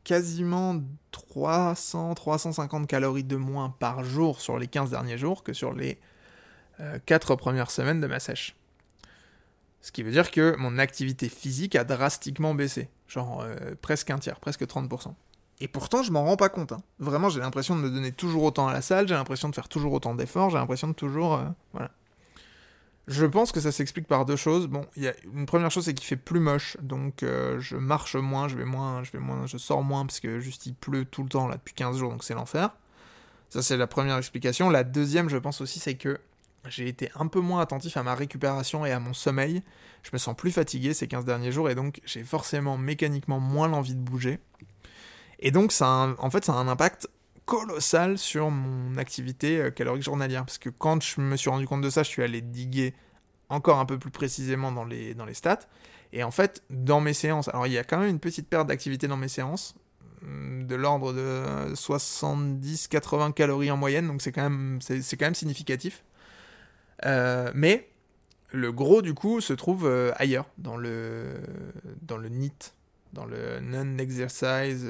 quasiment 0.06 0.82
300-350 1.12 2.86
calories 2.86 3.26
de 3.26 3.36
moins 3.36 3.70
par 3.72 4.06
jour 4.06 4.40
sur 4.40 4.58
les 4.58 4.68
15 4.68 4.92
derniers 4.92 5.18
jours 5.18 5.44
que 5.44 5.52
sur 5.52 5.74
les 5.74 6.00
4 7.06 7.32
euh, 7.32 7.36
premières 7.36 7.72
semaines 7.72 8.00
de 8.00 8.08
ma 8.08 8.20
sèche. 8.20 8.56
Ce 9.82 9.92
qui 9.92 10.04
veut 10.04 10.12
dire 10.12 10.32
que 10.32 10.56
mon 10.58 10.78
activité 10.78 11.28
physique 11.28 11.76
a 11.76 11.84
drastiquement 11.84 12.56
baissé, 12.56 12.90
genre 13.08 13.41
euh, 13.41 13.76
presque 13.82 14.10
un 14.10 14.20
tiers, 14.20 14.39
presque 14.39 14.63
30%. 14.63 15.13
Et 15.62 15.68
pourtant, 15.68 16.04
je 16.04 16.12
m'en 16.12 16.26
rends 16.26 16.36
pas 16.36 16.50
compte. 16.50 16.74
Hein. 16.74 16.82
Vraiment, 17.00 17.30
j'ai 17.30 17.39
l'impression 17.39 17.76
de 17.76 17.82
me 17.82 17.89
donner 17.89 18.12
toujours 18.12 18.44
autant 18.44 18.68
à 18.68 18.74
la 18.74 18.82
salle, 18.82 19.08
j'ai 19.08 19.13
l'impression 19.13 19.50
de 19.50 19.56
faire 19.56 19.70
toujours 19.70 19.94
autant 19.94 20.15
d'efforts, 20.15 20.50
j'ai 20.50 20.58
l'impression 20.58 20.88
de 20.88 20.94
toujours... 20.94 21.36
Euh, 21.36 21.46
voilà. 21.74 21.91
Je 23.08 23.26
pense 23.26 23.52
que 23.52 23.60
ça 23.60 23.72
s'explique 23.72 24.08
par 24.08 24.26
deux 24.26 24.36
choses. 24.36 24.68
Bon, 24.68 24.86
y 24.98 25.08
a 25.08 25.13
une 25.32 25.46
première 25.46 25.70
chose, 25.70 25.86
c'est 25.86 25.94
qu'il 25.94 26.08
fait 26.08 26.15
plus 26.15 26.39
moche, 26.39 26.76
donc 26.82 27.22
euh, 27.22 27.60
je 27.60 27.78
marche 27.78 28.15
moins, 28.15 28.48
je 28.48 28.58
vais 28.58 28.65
moins, 28.65 29.04
je 29.04 29.12
vais 29.12 29.20
moins, 29.20 29.46
je 29.46 29.58
sors 29.58 29.84
moins 29.84 30.08
parce 30.08 30.20
que 30.20 30.39
juste 30.39 30.65
il 30.65 30.74
pleut 30.74 31.06
tout 31.06 31.22
le 31.22 31.30
temps 31.30 31.48
là 31.48 31.56
depuis 31.56 31.76
15 31.76 31.98
jours, 31.98 32.12
donc 32.12 32.24
c'est 32.24 32.34
l'enfer. 32.34 32.72
Ça 33.50 33.62
c'est 33.62 33.78
la 33.78 33.86
première 33.86 34.18
explication. 34.18 34.72
La 34.72 34.84
deuxième, 34.84 35.30
je 35.30 35.38
pense 35.38 35.62
aussi, 35.62 35.80
c'est 35.80 35.94
que 35.94 36.20
j'ai 36.69 36.88
été 36.88 37.10
un 37.15 37.28
peu 37.28 37.39
moins 37.39 37.62
attentif 37.62 37.97
à 37.97 38.04
ma 38.04 38.15
récupération 38.15 38.86
et 38.86 38.91
à 38.91 38.99
mon 38.99 39.13
sommeil. 39.13 39.62
Je 40.04 40.10
me 40.13 40.17
sens 40.17 40.36
plus 40.36 40.51
fatigué 40.51 40.93
ces 40.93 41.08
15 41.08 41.25
derniers 41.25 41.51
jours 41.51 41.69
et 41.69 41.75
donc 41.75 42.01
j'ai 42.06 42.23
forcément 42.23 42.78
mécaniquement 42.78 43.39
moins 43.39 43.67
l'envie 43.67 43.95
de 43.95 43.99
bouger. 43.99 44.39
Et 45.39 45.51
donc 45.51 45.71
ça 45.71 46.15
en 46.17 46.30
fait 46.30 46.45
ça 46.45 46.54
a 46.54 46.58
un 46.58 46.67
impact 46.67 47.08
colossal 47.45 48.17
sur 48.17 48.49
mon 48.49 48.97
activité 48.97 49.60
euh, 49.60 49.71
calorique 49.71 50.04
journalière. 50.04 50.45
Parce 50.45 50.58
que 50.58 50.69
quand 50.69 51.01
je 51.01 51.21
me 51.21 51.36
suis 51.38 51.49
rendu 51.49 51.67
compte 51.67 51.82
de 51.82 51.89
ça, 51.89 52.04
je 52.04 52.10
suis 52.10 52.23
allé 52.23 52.41
diguer 52.41 52.93
encore 53.49 53.80
un 53.80 53.86
peu 53.86 53.97
plus 53.97 54.12
précisément 54.12 54.71
dans 54.71 54.86
les, 54.86 55.13
dans 55.13 55.25
les 55.25 55.34
stats. 55.34 55.60
Et 56.13 56.23
en 56.23 56.32
fait, 56.32 56.63
dans 56.69 57.01
mes 57.01 57.13
séances, 57.13 57.47
alors 57.49 57.67
il 57.67 57.73
y 57.73 57.78
a 57.78 57.84
quand 57.84 57.99
même 57.99 58.10
une 58.10 58.19
petite 58.19 58.47
perte 58.47 58.67
d'activité 58.67 59.08
dans 59.08 59.17
mes 59.17 59.28
séances, 59.28 59.75
hum, 60.23 60.65
de 60.65 60.75
l'ordre 60.75 61.13
de 61.13 61.73
70-80 61.73 63.34
calories 63.34 63.71
en 63.71 63.78
moyenne, 63.78 64.08
donc 64.08 64.21
c'est 64.21 64.32
quand 64.32 64.80
c'est, 64.82 65.17
quand 65.17 65.25
même 65.25 65.36
significatif. 65.36 66.04
Euh, 67.04 67.52
mais 67.54 67.90
le 68.52 68.72
gros 68.72 69.02
du 69.02 69.14
coup 69.14 69.42
se 69.42 69.54
trouve 69.54 69.86
euh, 69.86 70.14
ailleurs, 70.16 70.46
dans 70.58 70.78
le, 70.78 71.42
dans 72.02 72.18
le 72.18 72.30
NEAT, 72.30 72.74
dans 73.14 73.26
le 73.26 73.60
Non-Exercise 73.60 74.88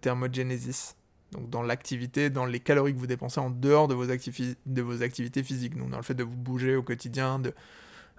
Thermogenesis. 0.00 0.96
Donc 1.34 1.50
dans 1.50 1.62
l'activité, 1.62 2.30
dans 2.30 2.46
les 2.46 2.60
calories 2.60 2.94
que 2.94 2.98
vous 2.98 3.08
dépensez 3.08 3.40
en 3.40 3.50
dehors 3.50 3.88
de 3.88 3.94
vos, 3.94 4.10
activités 5.02 5.42
physiques, 5.42 5.76
donc 5.76 5.90
dans 5.90 5.96
le 5.96 6.02
fait 6.04 6.14
de 6.14 6.22
vous 6.22 6.36
bouger 6.36 6.76
au 6.76 6.82
quotidien, 6.82 7.40
de, 7.40 7.52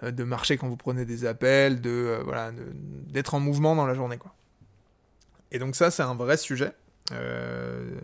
euh, 0.02 0.10
de 0.10 0.24
marcher 0.24 0.58
quand 0.58 0.68
vous 0.68 0.76
prenez 0.76 1.06
des 1.06 1.24
appels, 1.24 1.80
de 1.80 1.90
euh, 1.90 2.22
voilà, 2.22 2.52
d'être 3.08 3.34
en 3.34 3.40
mouvement 3.40 3.74
dans 3.74 3.86
la 3.86 3.94
journée, 3.94 4.18
quoi. 4.18 4.34
Et 5.50 5.58
donc 5.58 5.76
ça, 5.76 5.90
c'est 5.90 6.02
un 6.02 6.14
vrai 6.14 6.36
sujet. 6.36 6.72
Euh, 7.12 7.98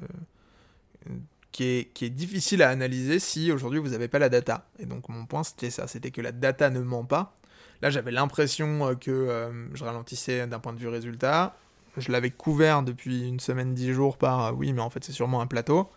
qui, 1.52 1.64
est, 1.64 2.10
difficile 2.10 2.62
à 2.62 2.70
analyser 2.70 3.18
si 3.18 3.52
aujourd'hui 3.52 3.78
vous 3.78 3.90
n'avez 3.90 4.08
pas 4.08 4.18
la 4.18 4.28
data. 4.28 4.66
Et 4.78 4.86
donc 4.86 5.08
mon 5.08 5.26
point, 5.26 5.44
c'était 5.44 5.70
ça, 5.70 5.86
c'était 5.86 6.10
que 6.10 6.20
la 6.20 6.32
data 6.32 6.70
ne 6.70 6.80
ment 6.80 7.04
pas. 7.04 7.36
Là, 7.82 7.90
j'avais 7.90 8.10
l'impression 8.10 8.96
que 8.96 9.50
je 9.74 9.84
ralentissais 9.84 10.46
d'un 10.46 10.58
point 10.58 10.72
de 10.72 10.78
vue 10.78 10.88
résultat 10.88 11.54
je 11.96 12.10
l'avais 12.10 12.30
couvert 12.30 12.82
depuis 12.82 13.28
une 13.28 13.40
semaine, 13.40 13.74
dix 13.74 13.92
jours 13.92 14.16
par 14.16 14.46
euh, 14.46 14.52
oui, 14.52 14.72
mais 14.72 14.80
en 14.80 14.90
fait 14.90 15.04
c'est 15.04 15.12
sûrement 15.12 15.40
un 15.40 15.46
plateau. 15.46 15.90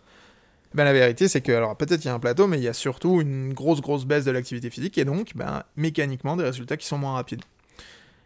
Ben, 0.74 0.84
la 0.84 0.92
vérité, 0.92 1.30
c'est 1.30 1.40
que, 1.40 1.54
alors 1.54 1.78
peut-être 1.78 2.04
il 2.04 2.08
y 2.08 2.10
a 2.10 2.14
un 2.14 2.20
plateau, 2.20 2.48
mais 2.48 2.58
il 2.58 2.64
y 2.64 2.68
a 2.68 2.74
surtout 2.74 3.22
une 3.22 3.54
grosse, 3.54 3.80
grosse 3.80 4.06
baisse 4.06 4.26
de 4.26 4.32
l'activité 4.32 4.70
physique 4.70 4.98
et 4.98 5.06
donc, 5.06 5.32
ben, 5.36 5.64
mécaniquement, 5.78 6.36
des 6.36 6.44
résultats 6.44 6.76
qui 6.76 6.86
sont 6.86 6.98
moins 6.98 7.14
rapides. 7.14 7.44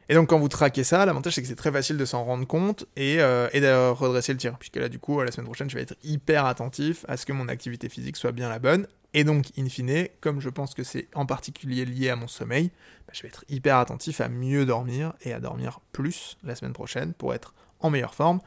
Et 0.10 0.16
donc, 0.16 0.28
quand 0.30 0.40
vous 0.40 0.50
traquez 0.50 0.84
ça, 0.84 1.06
l'avantage 1.06 1.36
c'est 1.36 1.42
que 1.44 1.48
c'est 1.48 1.56
très 1.56 1.72
facile 1.72 1.96
de 1.96 2.06
s'en 2.06 2.24
rendre 2.24 2.48
compte 2.48 2.86
et, 2.96 3.22
euh, 3.22 3.48
de 3.54 3.92
redresser 3.92 4.34
le 4.34 4.40
tir. 4.40 4.58
Puisque 4.58 4.78
là, 4.78 4.90
du 4.90 4.98
coup, 4.98 5.22
la 5.22 5.32
semaine 5.32 5.46
prochaine, 5.46 5.70
je 5.70 5.76
vais 5.76 5.84
être 5.84 5.96
hyper 6.04 6.46
attentif 6.46 7.06
à 7.08 7.16
ce 7.16 7.28
que 7.28 7.32
mon 7.32 7.48
activité 7.48 7.90
physique 7.90 8.18
soit 8.18 8.32
bien 8.32 8.50
la 8.50 8.58
bonne. 8.58 8.88
Et 9.14 9.24
donc, 9.24 9.46
in 9.58 9.70
fine, 9.70 10.08
comme 10.20 10.42
je 10.42 10.50
pense 10.50 10.74
que 10.74 10.84
c'est 10.84 11.08
en 11.14 11.28
particulier 11.28 11.86
lié 11.86 12.10
à 12.10 12.16
mon 12.16 12.28
sommeil, 12.28 12.72
ben, 13.08 13.14
je 13.14 13.22
vais 13.22 13.28
être 13.28 13.46
hyper 13.50 13.78
attentif 13.78 14.20
à 14.20 14.30
mieux 14.30 14.66
dormir 14.66 15.14
et 15.22 15.32
à 15.32 15.40
dormir 15.40 15.80
plus 15.92 16.38
la 16.44 16.56
semaine 16.56 16.74
prochaine 16.74 17.14
pour 17.14 17.36
être 17.36 17.54
en 17.80 17.92
meilleure 17.92 18.16
forme 18.16 18.40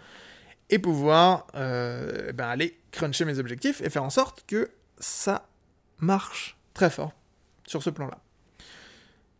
et 0.68 0.80
pouvoir 0.80 1.46
euh, 1.54 2.32
ben, 2.32 2.48
aller 2.48 2.76
cruncher 2.90 3.24
mes 3.24 3.38
objectifs 3.38 3.80
et 3.82 3.90
faire 3.90 4.04
en 4.04 4.10
sorte 4.10 4.44
que 4.48 4.70
ça 4.98 5.46
marche 5.98 6.56
très 6.74 6.90
fort 6.90 7.12
sur 7.66 7.82
ce 7.82 7.90
plan-là. 7.90 8.18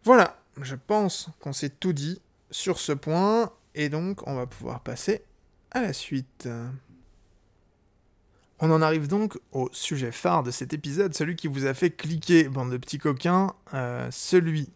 Voilà, 0.04 0.36
je 0.60 0.76
pense 0.76 1.28
qu'on 1.40 1.52
s'est 1.52 1.70
tout 1.70 1.92
dit 1.92 2.20
sur 2.50 2.78
ce 2.78 2.92
point 2.92 3.50
et 3.74 3.88
donc 3.88 4.26
on 4.26 4.34
va 4.34 4.46
pouvoir 4.46 4.80
passer 4.80 5.22
à 5.70 5.80
la 5.80 5.92
suite. 5.92 6.48
On 8.64 8.70
en 8.70 8.80
arrive 8.80 9.08
donc 9.08 9.40
au 9.50 9.68
sujet 9.72 10.12
phare 10.12 10.44
de 10.44 10.52
cet 10.52 10.72
épisode, 10.72 11.14
celui 11.14 11.34
qui 11.34 11.48
vous 11.48 11.66
a 11.66 11.74
fait 11.74 11.90
cliquer, 11.90 12.44
bande 12.44 12.70
de 12.70 12.76
petits 12.76 12.98
coquins, 12.98 13.54
euh, 13.74 14.06
celui 14.12 14.70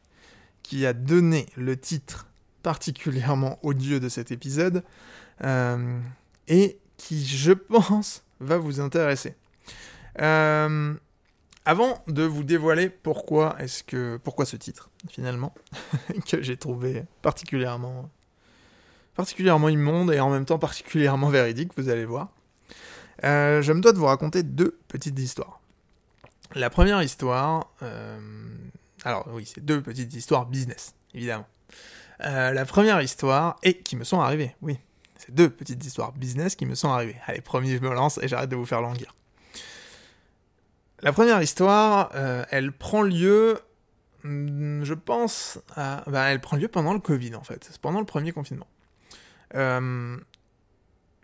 qui 0.65 0.85
a 0.85 0.93
donné 0.93 1.47
le 1.57 1.77
titre 1.77 2.27
particulièrement 2.65 3.61
odieux 3.63 4.01
de 4.01 4.09
cet 4.09 4.33
épisode, 4.33 4.83
euh, 5.45 6.01
et 6.49 6.79
qui, 6.97 7.25
je 7.25 7.53
pense, 7.53 8.25
va 8.41 8.59
vous 8.59 8.81
intéresser. 8.81 9.37
Euh, 10.21 10.95
avant 11.65 12.03
de 12.09 12.25
vous 12.25 12.43
dévoiler 12.43 12.89
pourquoi 12.91 13.55
est-ce 13.61 13.85
que 13.85 14.19
pourquoi 14.25 14.47
ce 14.47 14.57
titre 14.57 14.91
finalement 15.11 15.55
que 16.29 16.43
j'ai 16.43 16.57
trouvé 16.57 17.05
particulièrement 17.23 18.11
particulièrement 19.15 19.71
immonde 19.71 20.13
et 20.13 20.21
en 20.21 20.29
même 20.29 20.45
temps 20.45 20.59
particulièrement 20.59 21.31
véridique, 21.31 21.71
vous 21.77 21.89
allez 21.89 22.05
voir. 22.05 22.29
Euh, 23.25 23.63
je 23.63 23.73
me 23.73 23.81
dois 23.81 23.93
de 23.93 23.99
vous 23.99 24.05
raconter 24.05 24.43
deux 24.43 24.79
petites 24.89 25.19
histoires. 25.19 25.61
La 26.55 26.69
première 26.69 27.03
histoire, 27.03 27.73
alors 29.05 29.27
oui, 29.33 29.47
c'est 29.47 29.65
deux 29.65 29.81
petites 29.81 30.13
histoires 30.15 30.47
business, 30.47 30.95
évidemment. 31.15 31.47
Euh, 32.25 32.53
la 32.53 32.65
première 32.65 33.01
histoire, 33.03 33.57
et 33.63 33.79
qui 33.79 33.97
me 33.97 34.05
sont 34.05 34.21
arrivées, 34.21 34.55
oui. 34.63 34.79
C'est 35.19 35.35
deux 35.35 35.51
petites 35.51 35.85
histoires 35.85 36.13
business 36.13 36.57
qui 36.57 36.67
me 36.67 36.75
sont 36.75 36.91
arrivées. 36.91 37.17
Allez, 37.27 37.41
premier, 37.41 37.77
je 37.77 37.83
me 37.83 37.93
lance 37.93 38.19
et 38.23 38.29
j'arrête 38.29 38.51
de 38.51 38.57
vous 38.57 38.67
faire 38.67 38.81
languir. 38.81 39.15
La 41.01 41.13
première 41.13 41.43
histoire, 41.43 42.11
euh, 42.15 42.45
elle 42.51 42.73
prend 42.73 43.03
lieu, 43.03 43.59
je 44.25 44.95
pense, 44.95 45.59
à... 45.75 46.03
bah, 46.07 46.31
elle 46.31 46.41
prend 46.41 46.57
lieu 46.57 46.69
pendant 46.69 46.93
le 46.93 46.99
Covid 47.01 47.35
en 47.35 47.43
fait. 47.43 47.67
C'est 47.71 47.81
pendant 47.81 48.01
le 48.01 48.07
premier 48.07 48.33
confinement. 48.33 48.67
Euh, 49.55 50.17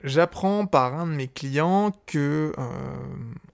j'apprends 0.04 0.66
par 0.66 0.94
un 0.94 1.06
de 1.06 1.12
mes 1.12 1.28
clients 1.28 1.92
que 2.06 2.52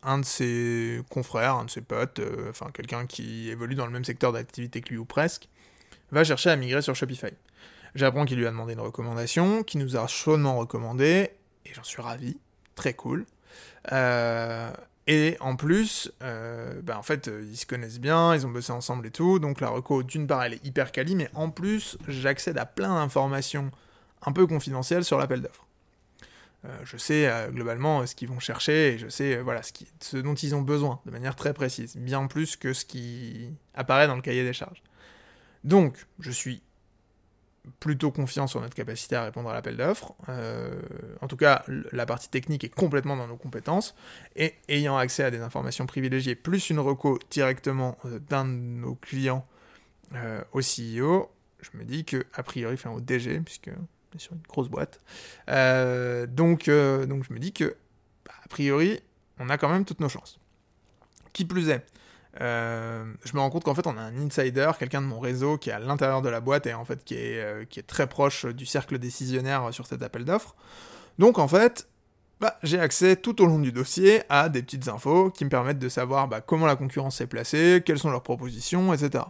un 0.03 0.19
de 0.19 0.25
ses 0.25 1.03
confrères, 1.11 1.55
un 1.55 1.65
de 1.65 1.71
ses 1.71 1.83
potes, 1.83 2.21
enfin 2.51 2.71
quelqu'un 2.73 3.07
qui 3.07 3.51
évolue 3.51 3.75
dans 3.75 3.87
le 3.87 3.93
même 3.93 4.05
secteur 4.05 4.33
d'activité 4.33 4.81
que 4.81 4.91
lui 4.91 4.99
ou 4.99 5.05
presque, 5.05 5.49
va 6.11 6.25
chercher 6.25 6.51
à 6.51 6.57
migrer 6.57 6.83
sur 6.83 6.95
Shopify. 6.95 7.33
J'apprends 7.95 8.25
qu'il 8.25 8.39
lui 8.39 8.47
a 8.47 8.51
demandé 8.51 8.75
une 8.75 8.81
recommandation, 8.81 9.63
qu'il 9.63 9.81
nous 9.81 9.97
a 9.97 10.07
chaudement 10.07 10.57
recommandé, 10.59 11.31
et 11.65 11.75
j'en 11.75 11.83
suis 11.83 12.03
ravi, 12.03 12.39
très 12.75 12.95
cool. 12.95 13.27
Euh, 13.93 14.73
et 15.09 15.37
en 15.41 15.57
plus, 15.57 16.13
euh, 16.23 16.81
bah, 16.83 16.99
en 16.99 17.03
fait, 17.03 17.31
ils 17.51 17.57
se 17.57 17.65
connaissent 17.65 17.99
bien, 17.99 18.35
ils 18.35 18.47
ont 18.47 18.51
bossé 18.51 18.73
ensemble 18.73 19.07
et 19.07 19.11
tout, 19.11 19.39
donc 19.39 19.61
la 19.61 19.71
reco, 19.71 20.03
d'une 20.03 20.27
part, 20.27 20.45
elle 20.45 20.53
est 20.55 20.65
hyper 20.65 20.93
quali, 20.93 21.17
mais 21.17 21.31
en 21.35 21.51
plus, 21.51 21.97
j'accède 22.07 22.59
à 22.59 22.67
plein 22.67 22.95
d'informations 22.95 23.71
un 24.23 24.33
peu 24.33 24.47
confidentielles 24.47 25.05
sur 25.05 25.19
l'appel 25.19 25.41
d'offres. 25.41 25.67
Euh, 26.67 26.77
je 26.85 26.97
sais 26.97 27.31
globalement 27.53 28.05
ce 28.05 28.15
qu'ils 28.15 28.29
vont 28.29 28.41
chercher 28.41 28.95
et 28.95 28.99
je 28.99 29.09
sais 29.09 29.41
voilà 29.41 29.63
ce, 29.63 29.73
ce, 30.01 30.17
dont 30.17 30.35
ils 30.35 30.57
ont 30.57 30.61
besoin 30.61 31.01
de 31.07 31.11
manière 31.11 31.37
très 31.37 31.55
précise, 31.55 31.97
bien 31.97 32.27
plus 32.27 32.57
que 32.57 32.73
ce 32.73 32.85
qui 32.85 33.53
apparaît 33.75 34.09
dans 34.09 34.17
le 34.17 34.23
cahier 34.23 34.45
des 34.45 34.53
charges. 34.53 34.83
Donc, 35.65 36.07
je 36.21 36.31
suis 36.31 36.63
plutôt 37.81 38.11
confiant 38.11 38.47
sur 38.47 38.61
notre 38.61 38.75
capacité 38.75 39.17
à 39.17 39.25
répondre 39.25 39.49
à 39.49 39.53
l'appel 39.53 39.77
d'offres. 39.77 40.15
Euh, 40.29 40.81
en 41.21 41.29
tout 41.29 41.37
cas, 41.37 41.65
la 41.93 42.07
partie 42.07 42.29
technique 42.29 42.65
est 42.65 42.75
complètement 42.75 43.17
dans 43.17 43.27
nos 43.27 43.37
compétences. 43.37 43.95
Et 44.37 44.55
ayant 44.69 44.97
accès 44.97 45.25
à 45.25 45.31
des 45.31 45.41
informations 45.41 45.87
privilégiées, 45.87 46.35
plus 46.35 46.71
une 46.71 46.79
reco 46.79 47.19
directement 47.31 47.97
euh, 48.05 48.19
d'un 48.19 48.45
de 48.45 48.51
nos 48.51 48.95
clients 48.95 49.47
euh, 50.15 50.43
au 50.53 50.61
CEO, 50.61 51.31
je 51.61 51.77
me 51.77 51.85
dis 51.85 52.05
que, 52.05 52.25
a 52.35 52.43
priori, 52.43 52.75
enfin 52.75 52.91
au 52.91 53.01
DG, 53.01 53.41
puisque 53.41 53.71
on 53.71 54.17
est 54.17 54.21
sur 54.21 54.33
une 54.33 54.43
grosse 54.49 54.69
boîte. 54.69 55.01
donc, 55.47 56.71
donc, 56.71 57.25
je 57.25 57.33
me 57.33 57.39
dis 57.39 57.53
que, 57.53 57.77
bah, 58.25 58.35
a 58.45 58.49
priori, 58.49 59.01
on 59.39 59.49
a 59.51 59.59
quand 59.59 59.69
même 59.69 59.85
toutes 59.85 60.01
nos 60.01 60.09
chances. 60.09 60.39
Qui 61.33 61.45
plus 61.45 61.69
est, 61.69 61.85
euh, 62.41 63.05
je 63.25 63.35
me 63.35 63.41
rends 63.41 63.51
compte 63.51 63.65
qu'en 63.65 63.75
fait 63.75 63.87
on 63.87 63.97
a 63.97 64.01
un 64.01 64.17
insider, 64.17 64.71
quelqu'un 64.79 65.01
de 65.01 65.07
mon 65.07 65.19
réseau 65.19 65.59
qui 65.59 65.71
est 65.71 65.73
à 65.73 65.81
l'intérieur 65.81 66.23
de 66.23 66.29
la 66.29 66.41
boîte 66.41 66.67
et 66.67 66.75
en 66.75 66.85
fait 66.85 67.05
qui 67.05 67.15
est, 67.15 67.41
euh, 67.41 67.65
très 67.87 68.07
proche 68.07 68.47
du 68.47 68.65
cercle 68.65 68.99
décisionnaire 68.99 69.69
sur 69.73 69.87
cet 69.87 70.03
appel 70.03 70.25
d'offres. 70.25 70.55
Donc 71.19 71.39
en 71.39 71.49
fait, 71.49 71.89
bah, 72.41 72.57
j'ai 72.63 72.79
accès 72.79 73.17
tout 73.17 73.43
au 73.43 73.47
long 73.47 73.59
du 73.59 73.73
dossier 73.73 74.23
à 74.29 74.49
des 74.49 74.63
petites 74.63 74.87
infos 74.87 75.31
qui 75.31 75.45
me 75.45 75.51
permettent 75.51 75.81
de 75.81 75.89
savoir 75.89 76.29
bah, 76.29 76.41
comment 76.41 76.67
la 76.67 76.77
concurrence 76.77 77.17
s'est 77.17 77.27
placée, 77.27 77.83
quelles 77.85 77.99
sont 77.99 78.11
leurs 78.11 78.23
propositions, 78.23 78.93
etc. 78.93 79.25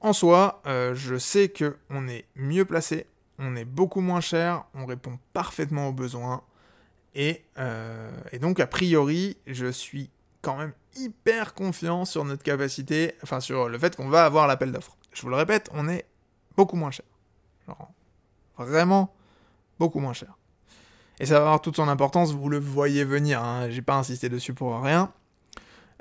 En 0.00 0.12
soi, 0.12 0.62
euh, 0.66 0.94
je 0.94 1.16
sais 1.16 1.52
qu'on 1.52 2.08
est 2.08 2.24
mieux 2.34 2.64
placé, 2.64 3.06
on 3.38 3.54
est 3.54 3.64
beaucoup 3.64 4.00
moins 4.00 4.20
cher, 4.20 4.64
on 4.74 4.86
répond 4.86 5.18
parfaitement 5.32 5.88
aux 5.88 5.92
besoins. 5.92 6.42
Et 7.14 7.42
donc, 8.40 8.60
a 8.60 8.66
priori, 8.66 9.36
je 9.46 9.66
suis 9.66 10.10
quand 10.42 10.56
même 10.56 10.72
hyper 10.96 11.54
confiant 11.54 12.04
sur 12.04 12.24
notre 12.24 12.42
capacité, 12.42 13.14
enfin 13.22 13.40
sur 13.40 13.68
le 13.68 13.78
fait 13.78 13.96
qu'on 13.96 14.08
va 14.08 14.24
avoir 14.24 14.46
l'appel 14.46 14.72
d'offres. 14.72 14.96
Je 15.12 15.22
vous 15.22 15.28
le 15.28 15.36
répète, 15.36 15.68
on 15.72 15.88
est 15.88 16.06
beaucoup 16.56 16.76
moins 16.76 16.90
cher. 16.90 17.06
vraiment 18.58 19.14
beaucoup 19.78 20.00
moins 20.00 20.12
cher. 20.12 20.36
Et 21.18 21.26
ça 21.26 21.34
va 21.34 21.40
avoir 21.40 21.60
toute 21.60 21.76
son 21.76 21.88
importance, 21.88 22.32
vous 22.32 22.48
le 22.48 22.58
voyez 22.58 23.04
venir, 23.04 23.42
hein, 23.42 23.68
j'ai 23.70 23.82
pas 23.82 23.96
insisté 23.96 24.28
dessus 24.28 24.54
pour 24.54 24.80
rien. 24.80 25.12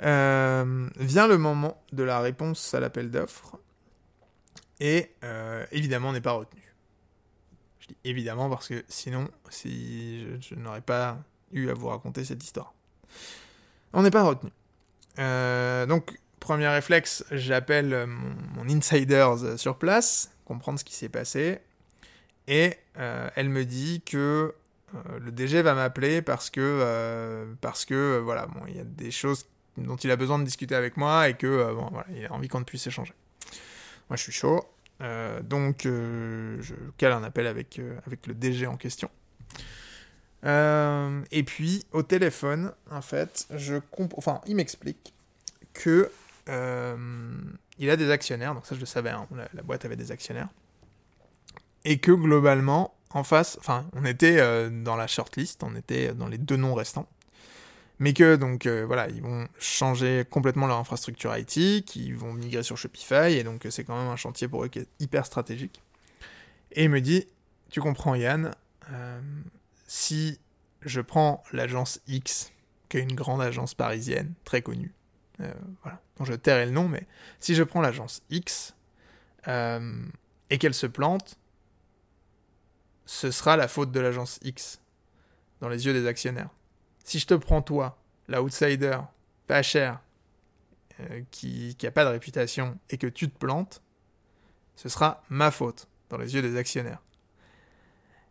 Euh, 0.01 0.89
vient 0.97 1.27
le 1.27 1.37
moment 1.37 1.81
de 1.91 2.03
la 2.03 2.21
réponse 2.21 2.73
à 2.73 2.79
l'appel 2.79 3.11
d'offres, 3.11 3.57
et 4.79 5.11
euh, 5.25 5.65
évidemment 5.73 6.09
on 6.09 6.13
n'est 6.13 6.21
pas 6.21 6.31
retenu. 6.31 6.61
Je 7.79 7.87
dis 7.87 7.97
évidemment 8.05 8.49
parce 8.49 8.69
que 8.69 8.85
sinon, 8.87 9.27
si 9.49 10.25
je 10.41 10.55
n'aurais 10.55 10.81
pas 10.81 11.17
eu 11.51 11.69
à 11.69 11.73
vous 11.73 11.87
raconter 11.87 12.23
cette 12.23 12.43
histoire. 12.43 12.73
On 13.93 14.03
n'est 14.03 14.11
pas 14.11 14.23
retenu. 14.23 14.51
Euh, 15.17 15.85
donc, 15.85 16.17
premier 16.39 16.67
réflexe, 16.67 17.25
j'appelle 17.31 18.05
mon, 18.07 18.69
insiders 18.69 19.57
sur 19.57 19.77
place, 19.77 20.31
comprendre 20.45 20.79
ce 20.79 20.85
qui 20.85 20.93
s'est 20.93 21.09
passé. 21.09 21.59
Et 22.47 22.75
euh, 22.97 23.29
elle 23.35 23.49
me 23.49 23.65
dit 23.65 24.01
que 24.05 24.53
euh, 24.95 25.19
le 25.19 25.31
DG 25.31 25.61
va 25.61 25.73
m'appeler 25.75 26.21
parce 26.21 26.49
que, 26.49 27.47
parce 27.61 27.85
que 27.85 28.19
voilà, 28.23 28.47
il 28.67 28.77
y 28.77 28.79
a 28.79 28.83
des 28.83 29.11
choses 29.11 29.45
dont 29.77 29.95
il 29.95 30.11
a 30.11 30.15
besoin 30.15 30.39
de 30.39 30.43
discuter 30.43 30.75
avec 30.75 30.97
moi 30.97 31.29
et 31.29 31.35
que 31.35 31.73
bon, 31.73 31.91
il 32.15 32.25
a 32.25 32.33
envie 32.33 32.47
qu'on 32.47 32.63
puisse 32.63 32.85
échanger. 32.87 33.13
Moi, 34.09 34.17
je 34.17 34.23
suis 34.23 34.31
chaud. 34.31 34.63
donc, 35.43 35.81
je 35.83 36.73
cale 36.97 37.13
un 37.13 37.23
appel 37.23 37.47
avec, 37.47 37.81
avec 38.05 38.27
le 38.27 38.33
DG 38.33 38.65
en 38.67 38.77
question. 38.77 39.09
Euh, 40.45 41.21
et 41.31 41.43
puis 41.43 41.83
au 41.91 42.03
téléphone, 42.03 42.71
en 42.91 43.01
fait, 43.01 43.45
je 43.53 43.75
enfin, 44.15 44.41
il 44.47 44.55
m'explique 44.55 45.13
que 45.73 46.09
euh, 46.47 46.95
il 47.77 47.89
a 47.89 47.97
des 47.97 48.09
actionnaires, 48.09 48.53
donc 48.53 48.65
ça 48.65 48.75
je 48.75 48.79
le 48.79 48.85
savais, 48.85 49.09
hein, 49.09 49.27
la, 49.53 49.61
boîte 49.63 49.85
avait 49.85 49.95
des 49.95 50.11
actionnaires, 50.11 50.49
et 51.83 51.99
que 51.99 52.11
globalement, 52.11 52.93
en 53.11 53.23
face, 53.23 53.57
enfin, 53.59 53.85
on 53.93 54.05
était 54.05 54.39
euh, 54.39 54.69
dans 54.69 54.95
la 54.95 55.07
shortlist, 55.07 55.63
on 55.63 55.75
était 55.75 56.13
dans 56.13 56.27
les 56.27 56.37
deux 56.37 56.57
noms 56.57 56.73
restants, 56.73 57.07
mais 57.99 58.13
que 58.13 58.37
donc 58.37 58.65
voilà, 58.65 59.09
ils 59.09 59.21
vont 59.21 59.47
changer 59.59 60.25
complètement 60.29 60.67
leur 60.67 60.77
infrastructure 60.77 61.35
IT, 61.35 61.83
qu'ils 61.85 62.15
vont 62.15 62.31
migrer 62.31 62.63
sur 62.63 62.77
Shopify, 62.77 63.33
et 63.33 63.43
donc 63.43 63.67
c'est 63.69 63.83
quand 63.83 63.97
même 63.97 64.07
un 64.09 64.15
chantier 64.15 64.47
pour 64.47 64.63
eux 64.63 64.69
qui 64.69 64.79
est 64.79 64.87
hyper 65.01 65.25
stratégique. 65.25 65.81
Et 66.71 66.85
il 66.85 66.89
me 66.89 67.01
dit, 67.01 67.27
tu 67.69 67.81
comprends 67.81 68.15
Yann, 68.15 68.51
si 69.89 70.39
je 70.83 71.01
prends 71.01 71.43
l'agence 71.51 71.99
X, 72.07 72.53
qui 72.89 72.97
est 72.97 73.01
une 73.01 73.15
grande 73.15 73.41
agence 73.41 73.73
parisienne, 73.73 74.35
très 74.45 74.61
connue, 74.61 74.93
euh, 75.41 75.51
voilà, 75.81 75.99
dont 76.15 76.25
je 76.25 76.33
tairai 76.33 76.67
le 76.67 76.71
nom, 76.71 76.87
mais 76.87 77.07
si 77.39 77.55
je 77.55 77.63
prends 77.63 77.81
l'agence 77.81 78.21
X 78.29 78.75
euh, 79.47 80.05
et 80.51 80.59
qu'elle 80.59 80.75
se 80.75 80.85
plante, 80.85 81.39
ce 83.07 83.31
sera 83.31 83.57
la 83.57 83.67
faute 83.67 83.91
de 83.91 83.99
l'agence 83.99 84.37
X 84.43 84.79
dans 85.59 85.69
les 85.69 85.87
yeux 85.87 85.93
des 85.93 86.05
actionnaire. 86.05 86.51
Si 87.03 87.17
je 87.17 87.25
te 87.25 87.33
prends 87.33 87.63
toi, 87.63 87.97
l'outsider, 88.27 88.99
pas 89.47 89.63
cher, 89.63 90.01
euh, 90.99 91.23
qui 91.31 91.75
n'a 91.81 91.89
pas 91.89 92.05
de 92.05 92.11
réputation, 92.11 92.77
et 92.91 92.99
que 92.99 93.07
tu 93.07 93.27
te 93.27 93.35
plantes, 93.35 93.81
ce 94.75 94.87
sera 94.87 95.23
ma 95.29 95.49
faute 95.49 95.87
dans 96.09 96.17
les 96.17 96.35
yeux 96.35 96.43
des 96.43 96.57
actionnaires. 96.57 97.01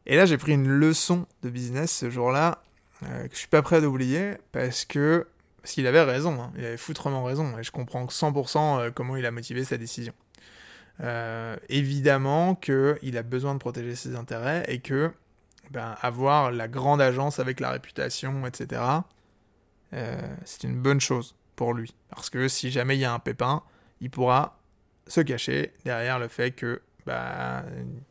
Et 0.09 0.17
là, 0.17 0.25
j'ai 0.25 0.39
pris 0.39 0.53
une 0.53 0.67
leçon 0.67 1.27
de 1.43 1.51
business 1.51 1.93
ce 1.93 2.09
jour-là 2.09 2.63
euh, 3.05 3.29
que 3.29 3.35
je 3.35 3.39
suis 3.39 3.49
pas 3.49 3.63
prêt 3.63 3.85
à 3.85 3.87
oublier 3.87 4.33
parce 4.53 4.85
que 4.85 5.29
parce 5.61 5.75
qu'il 5.75 5.87
avait 5.87 6.03
raison, 6.03 6.41
hein. 6.41 6.53
il 6.57 6.65
avait 6.65 6.79
foutrement 6.79 7.25
raison 7.25 7.59
et 7.59 7.63
je 7.63 7.71
comprends 7.71 8.07
100% 8.07 8.81
euh, 8.81 8.91
comment 8.91 9.17
il 9.17 9.27
a 9.27 9.31
motivé 9.31 9.65
sa 9.65 9.77
décision. 9.77 10.15
Euh, 11.01 11.57
évidemment 11.69 12.55
qu'il 12.55 13.19
a 13.19 13.23
besoin 13.23 13.53
de 13.53 13.59
protéger 13.59 13.95
ses 13.95 14.17
intérêts 14.17 14.65
et 14.69 14.81
que 14.81 15.13
ben, 15.71 15.95
avoir 16.01 16.53
la 16.53 16.69
grande 16.69 17.03
agence 17.03 17.39
avec 17.39 17.61
la 17.61 17.71
réputation, 17.71 18.47
etc., 18.47 18.81
c'est 20.45 20.65
une 20.65 20.79
bonne 20.81 21.01
chose 21.01 21.35
pour 21.57 21.73
lui. 21.73 21.95
Parce 22.11 22.29
que 22.29 22.47
si 22.49 22.71
jamais 22.71 22.97
il 22.97 23.01
y 23.01 23.05
a 23.07 23.13
un 23.13 23.19
pépin, 23.19 23.63
il 24.01 24.11
pourra 24.11 24.59
se 25.07 25.23
cacher 25.23 25.73
derrière 25.85 26.19
le 26.19 26.29
fait 26.29 26.51
que 26.51 26.83
bah, 27.09 27.65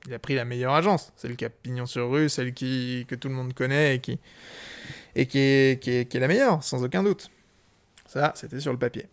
il 0.07 0.13
a 0.15 0.17
pris 0.17 0.33
la 0.33 0.43
meilleure 0.43 0.73
agence, 0.73 1.13
celle 1.15 1.35
qui 1.35 1.45
a 1.45 1.51
pignon 1.51 1.85
sur 1.85 2.09
rue, 2.09 2.29
celle 2.29 2.51
qui, 2.51 3.05
que 3.07 3.13
tout 3.13 3.29
le 3.29 3.35
monde 3.35 3.53
connaît 3.53 3.95
et 3.95 3.99
qui, 3.99 4.19
et 5.15 5.27
qui, 5.27 5.37
est, 5.37 5.79
qui, 5.79 5.91
est, 5.91 6.19
la 6.19 6.27
meilleure, 6.27 6.63
sans 6.63 6.83
aucun 6.83 7.03
doute. 7.03 7.29
Ça, 8.07 8.33
c'était 8.35 8.59
sur 8.59 8.71
le 8.71 8.79
papier. 8.79 9.05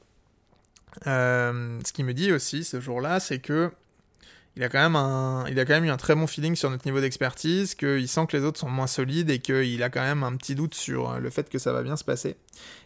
Euh, 1.07 1.79
ce 1.85 1.92
qu'il 1.92 2.07
me 2.07 2.14
dit 2.14 2.33
aussi 2.33 2.64
ce 2.64 2.81
jour-là, 2.81 3.20
c'est 3.20 3.40
que 3.40 3.70
il 4.57 4.62
a, 4.62 4.70
quand 4.70 4.79
même 4.79 4.97
un, 4.97 5.44
il 5.49 5.61
a 5.61 5.66
quand 5.66 5.75
même 5.75 5.85
eu 5.85 5.90
un 5.90 5.99
très 5.99 6.14
bon 6.14 6.27
feeling 6.27 6.55
sur 6.55 6.70
notre 6.70 6.87
niveau 6.87 7.01
d'expertise, 7.01 7.75
qu'il 7.75 8.09
sent 8.09 8.27
que 8.27 8.37
les 8.38 8.44
autres 8.44 8.61
sont 8.61 8.70
moins 8.70 8.87
solides 8.87 9.29
et 9.29 9.40
qu'il 9.40 9.83
a 9.83 9.90
quand 9.90 10.01
même 10.01 10.23
un 10.23 10.35
petit 10.37 10.55
doute 10.55 10.75
sur 10.75 11.20
le 11.20 11.29
fait 11.29 11.51
que 11.51 11.59
ça 11.59 11.73
va 11.73 11.83
bien 11.83 11.97
se 11.97 12.05
passer. 12.05 12.37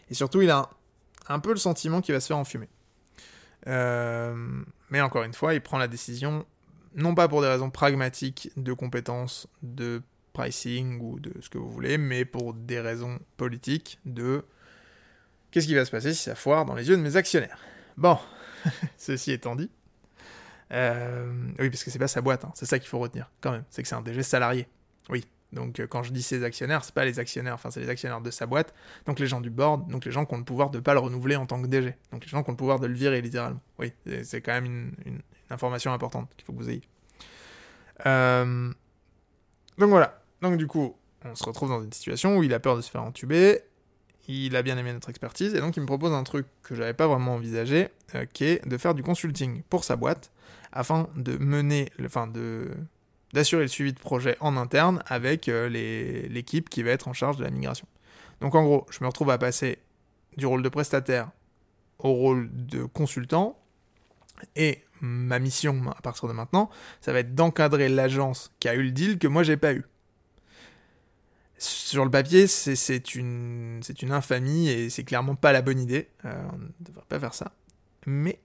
Et 0.09 0.15
surtout, 0.15 0.41
il 0.41 0.49
a 0.49 0.69
un, 1.29 1.39
peu 1.39 1.51
le 1.51 1.59
sentiment 1.59 2.01
qu'il 2.01 2.13
va 2.13 2.19
se 2.19 2.27
faire 2.27 2.37
enfumer. 2.37 2.67
Euh, 3.67 4.35
mais 4.89 4.99
encore 4.99 5.23
une 5.23 5.33
fois, 5.33 5.53
il 5.53 5.61
prend 5.61 5.77
la 5.77 5.87
décision 5.87 6.45
non 6.95 7.15
pas 7.15 7.27
pour 7.27 7.41
des 7.41 7.47
raisons 7.47 7.69
pragmatiques 7.69 8.51
de 8.57 8.73
compétences, 8.73 9.47
de 9.61 10.01
pricing 10.33 10.99
ou 11.01 11.19
de 11.19 11.33
ce 11.41 11.49
que 11.49 11.57
vous 11.57 11.69
voulez, 11.69 11.97
mais 11.97 12.25
pour 12.25 12.53
des 12.53 12.79
raisons 12.79 13.19
politiques 13.37 13.99
de 14.05 14.45
qu'est-ce 15.51 15.67
qui 15.67 15.75
va 15.75 15.85
se 15.85 15.91
passer 15.91 16.13
si 16.13 16.23
ça 16.23 16.35
foire 16.35 16.65
dans 16.65 16.75
les 16.75 16.87
yeux 16.89 16.97
de 16.97 17.01
mes 17.01 17.15
actionnaires. 17.15 17.59
Bon, 17.97 18.17
ceci 18.97 19.31
étant 19.31 19.55
dit, 19.55 19.69
euh, 20.71 21.51
oui, 21.59 21.69
parce 21.69 21.83
que 21.83 21.91
c'est 21.91 21.99
pas 21.99 22.07
sa 22.07 22.21
boîte, 22.21 22.45
hein. 22.45 22.51
c'est 22.55 22.65
ça 22.65 22.79
qu'il 22.79 22.87
faut 22.87 22.99
retenir 22.99 23.29
quand 23.41 23.51
même, 23.51 23.63
c'est 23.69 23.81
que 23.81 23.87
c'est 23.87 23.95
un 23.95 24.01
DG 24.01 24.23
salarié. 24.23 24.67
Oui, 25.09 25.25
donc 25.51 25.79
euh, 25.79 25.87
quand 25.87 26.03
je 26.03 26.11
dis 26.11 26.21
ses 26.21 26.43
actionnaires, 26.43 26.83
c'est 26.83 26.93
pas 26.93 27.05
les 27.05 27.19
actionnaires, 27.19 27.55
enfin 27.55 27.71
c'est 27.71 27.79
les 27.79 27.89
actionnaires 27.89 28.21
de 28.21 28.31
sa 28.31 28.45
boîte, 28.45 28.73
donc 29.05 29.19
les 29.19 29.27
gens 29.27 29.41
du 29.41 29.49
board, 29.49 29.89
donc 29.89 30.05
les 30.05 30.11
gens 30.11 30.25
qui 30.25 30.35
ont 30.35 30.37
le 30.37 30.43
pouvoir 30.43 30.69
de 30.69 30.79
pas 30.79 30.93
le 30.93 30.99
renouveler 30.99 31.35
en 31.35 31.45
tant 31.47 31.61
que 31.61 31.67
DG, 31.67 31.95
donc 32.11 32.23
les 32.23 32.29
gens 32.29 32.43
qui 32.43 32.49
ont 32.49 32.53
le 32.53 32.57
pouvoir 32.57 32.79
de 32.79 32.87
le 32.87 32.93
virer 32.93 33.21
littéralement. 33.21 33.61
Oui, 33.79 33.93
c'est 34.23 34.41
quand 34.41 34.53
même 34.53 34.93
une, 35.05 35.21
information 35.49 35.93
importante 35.93 36.29
qu'il 36.35 36.45
faut 36.45 36.53
que 36.53 36.57
vous 36.57 36.69
ayez. 36.69 36.81
Euh, 38.05 38.71
donc 39.77 39.89
voilà. 39.89 40.21
Donc 40.41 40.57
du 40.57 40.67
coup, 40.67 40.95
on 41.25 41.35
se 41.35 41.43
retrouve 41.43 41.69
dans 41.69 41.81
une 41.81 41.91
situation 41.91 42.37
où 42.37 42.43
il 42.43 42.53
a 42.53 42.59
peur 42.59 42.75
de 42.75 42.81
se 42.81 42.89
faire 42.89 43.03
entuber. 43.03 43.61
Il 44.27 44.55
a 44.55 44.61
bien 44.61 44.77
aimé 44.77 44.93
notre 44.93 45.09
expertise 45.09 45.55
et 45.55 45.59
donc 45.59 45.75
il 45.75 45.81
me 45.81 45.87
propose 45.87 46.13
un 46.13 46.23
truc 46.23 46.45
que 46.61 46.75
j'avais 46.75 46.93
pas 46.93 47.07
vraiment 47.07 47.33
envisagé, 47.33 47.89
euh, 48.13 48.25
qui 48.31 48.45
est 48.45 48.67
de 48.67 48.77
faire 48.77 48.93
du 48.93 49.01
consulting 49.01 49.63
pour 49.69 49.83
sa 49.83 49.95
boîte 49.95 50.31
afin 50.71 51.09
de 51.15 51.37
mener, 51.37 51.91
enfin 52.05 52.27
de 52.27 52.69
d'assurer 53.33 53.63
le 53.63 53.67
suivi 53.67 53.93
de 53.93 53.99
projet 53.99 54.37
en 54.39 54.57
interne 54.57 55.03
avec 55.05 55.49
euh, 55.49 55.69
l'équipe 56.29 56.67
qui 56.67 56.81
va 56.81 56.91
être 56.91 57.07
en 57.07 57.13
charge 57.13 57.37
de 57.37 57.43
la 57.43 57.51
migration. 57.51 57.87
Donc 58.41 58.55
en 58.55 58.63
gros, 58.63 58.87
je 58.89 58.99
me 59.01 59.07
retrouve 59.07 59.29
à 59.29 59.37
passer 59.37 59.77
du 60.37 60.45
rôle 60.45 60.63
de 60.63 60.69
prestataire 60.69 61.29
au 61.99 62.13
rôle 62.13 62.49
de 62.51 62.85
consultant 62.85 63.59
et 64.55 64.83
ma 65.01 65.39
mission 65.39 65.81
à 65.97 66.01
partir 66.01 66.27
de 66.27 66.33
maintenant, 66.33 66.69
ça 67.01 67.13
va 67.13 67.19
être 67.19 67.35
d'encadrer 67.35 67.89
l'agence 67.89 68.51
qui 68.59 68.67
a 68.67 68.75
eu 68.75 68.83
le 68.83 68.91
deal 68.91 69.17
que 69.17 69.27
moi 69.27 69.43
j'ai 69.43 69.57
pas 69.57 69.73
eu. 69.73 69.83
Sur 71.57 72.05
le 72.05 72.11
papier, 72.11 72.47
c'est 72.47 73.15
une, 73.15 73.81
infamie 74.09 74.69
et 74.69 74.89
c'est 74.89 75.03
clairement 75.03 75.35
pas 75.35 75.51
la 75.51 75.61
bonne 75.61 75.79
idée. 75.79 76.07
Euh, 76.23 76.47
on 76.53 76.57
ne 76.57 76.67
devrait 76.79 77.05
pas 77.09 77.19
faire 77.19 77.33
ça. 77.33 77.51
Mais 78.05 78.39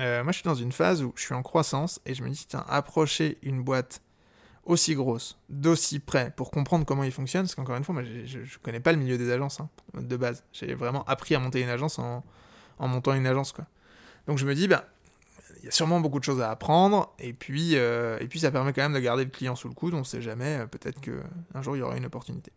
euh, 0.00 0.24
moi 0.24 0.32
je 0.32 0.38
suis 0.38 0.44
dans 0.44 0.56
une 0.56 0.72
phase 0.72 1.02
où 1.02 1.12
je 1.14 1.22
suis 1.22 1.34
en 1.34 1.42
croissance 1.42 2.00
et 2.06 2.14
je 2.14 2.24
me 2.24 2.28
dis, 2.28 2.46
tiens, 2.48 2.64
approcher 2.68 3.38
une 3.42 3.62
boîte 3.62 4.02
aussi 4.66 4.94
grosse, 4.94 5.38
d'aussi 5.48 6.00
près, 6.00 6.32
pour 6.36 6.50
comprendre 6.50 6.84
comment 6.84 7.04
il 7.04 7.12
fonctionne, 7.12 7.42
parce 7.42 7.54
qu'encore 7.54 7.76
une 7.76 7.84
fois, 7.84 8.02
je, 8.02 8.44
je, 8.44 8.58
connais 8.58 8.80
pas 8.80 8.92
le 8.92 8.98
milieu 8.98 9.16
des 9.16 9.30
agences 9.30 9.60
hein, 9.60 9.70
de 9.94 10.16
base. 10.16 10.42
J'ai 10.52 10.74
vraiment 10.74 11.04
appris 11.04 11.34
à 11.34 11.38
monter 11.38 11.60
une 11.60 11.68
agence 11.68 11.98
en, 11.98 12.24
montant 12.80 13.14
une 13.14 13.26
agence. 13.26 13.54
Donc 14.26 14.38
je 14.38 14.46
me 14.46 14.54
dis, 14.54 14.66
ben, 14.66 14.82
y 15.66 15.68
a 15.68 15.72
sûrement 15.72 16.00
beaucoup 16.00 16.20
de 16.20 16.24
choses 16.24 16.40
à 16.40 16.50
apprendre, 16.50 17.12
et 17.18 17.32
puis, 17.32 17.72
euh, 17.74 18.18
et 18.20 18.28
puis 18.28 18.38
ça 18.38 18.52
permet 18.52 18.72
quand 18.72 18.82
même 18.82 18.94
de 18.94 19.00
garder 19.00 19.24
le 19.24 19.30
client 19.30 19.56
sous 19.56 19.68
le 19.68 19.74
coude, 19.74 19.94
on 19.94 20.00
ne 20.00 20.04
sait 20.04 20.22
jamais, 20.22 20.60
euh, 20.60 20.66
peut-être 20.66 21.00
qu'un 21.00 21.62
jour 21.62 21.76
il 21.76 21.80
y 21.80 21.82
aura 21.82 21.96
une 21.96 22.06
opportunité. 22.06 22.52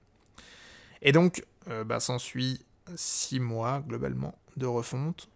Et 1.02 1.12
donc, 1.12 1.44
euh, 1.70 1.84
bah, 1.84 2.00
s'ensuit 2.00 2.64
six 2.96 3.40
mois 3.40 3.84
globalement 3.88 4.38
de 4.58 4.68
refonte, 4.68 5.28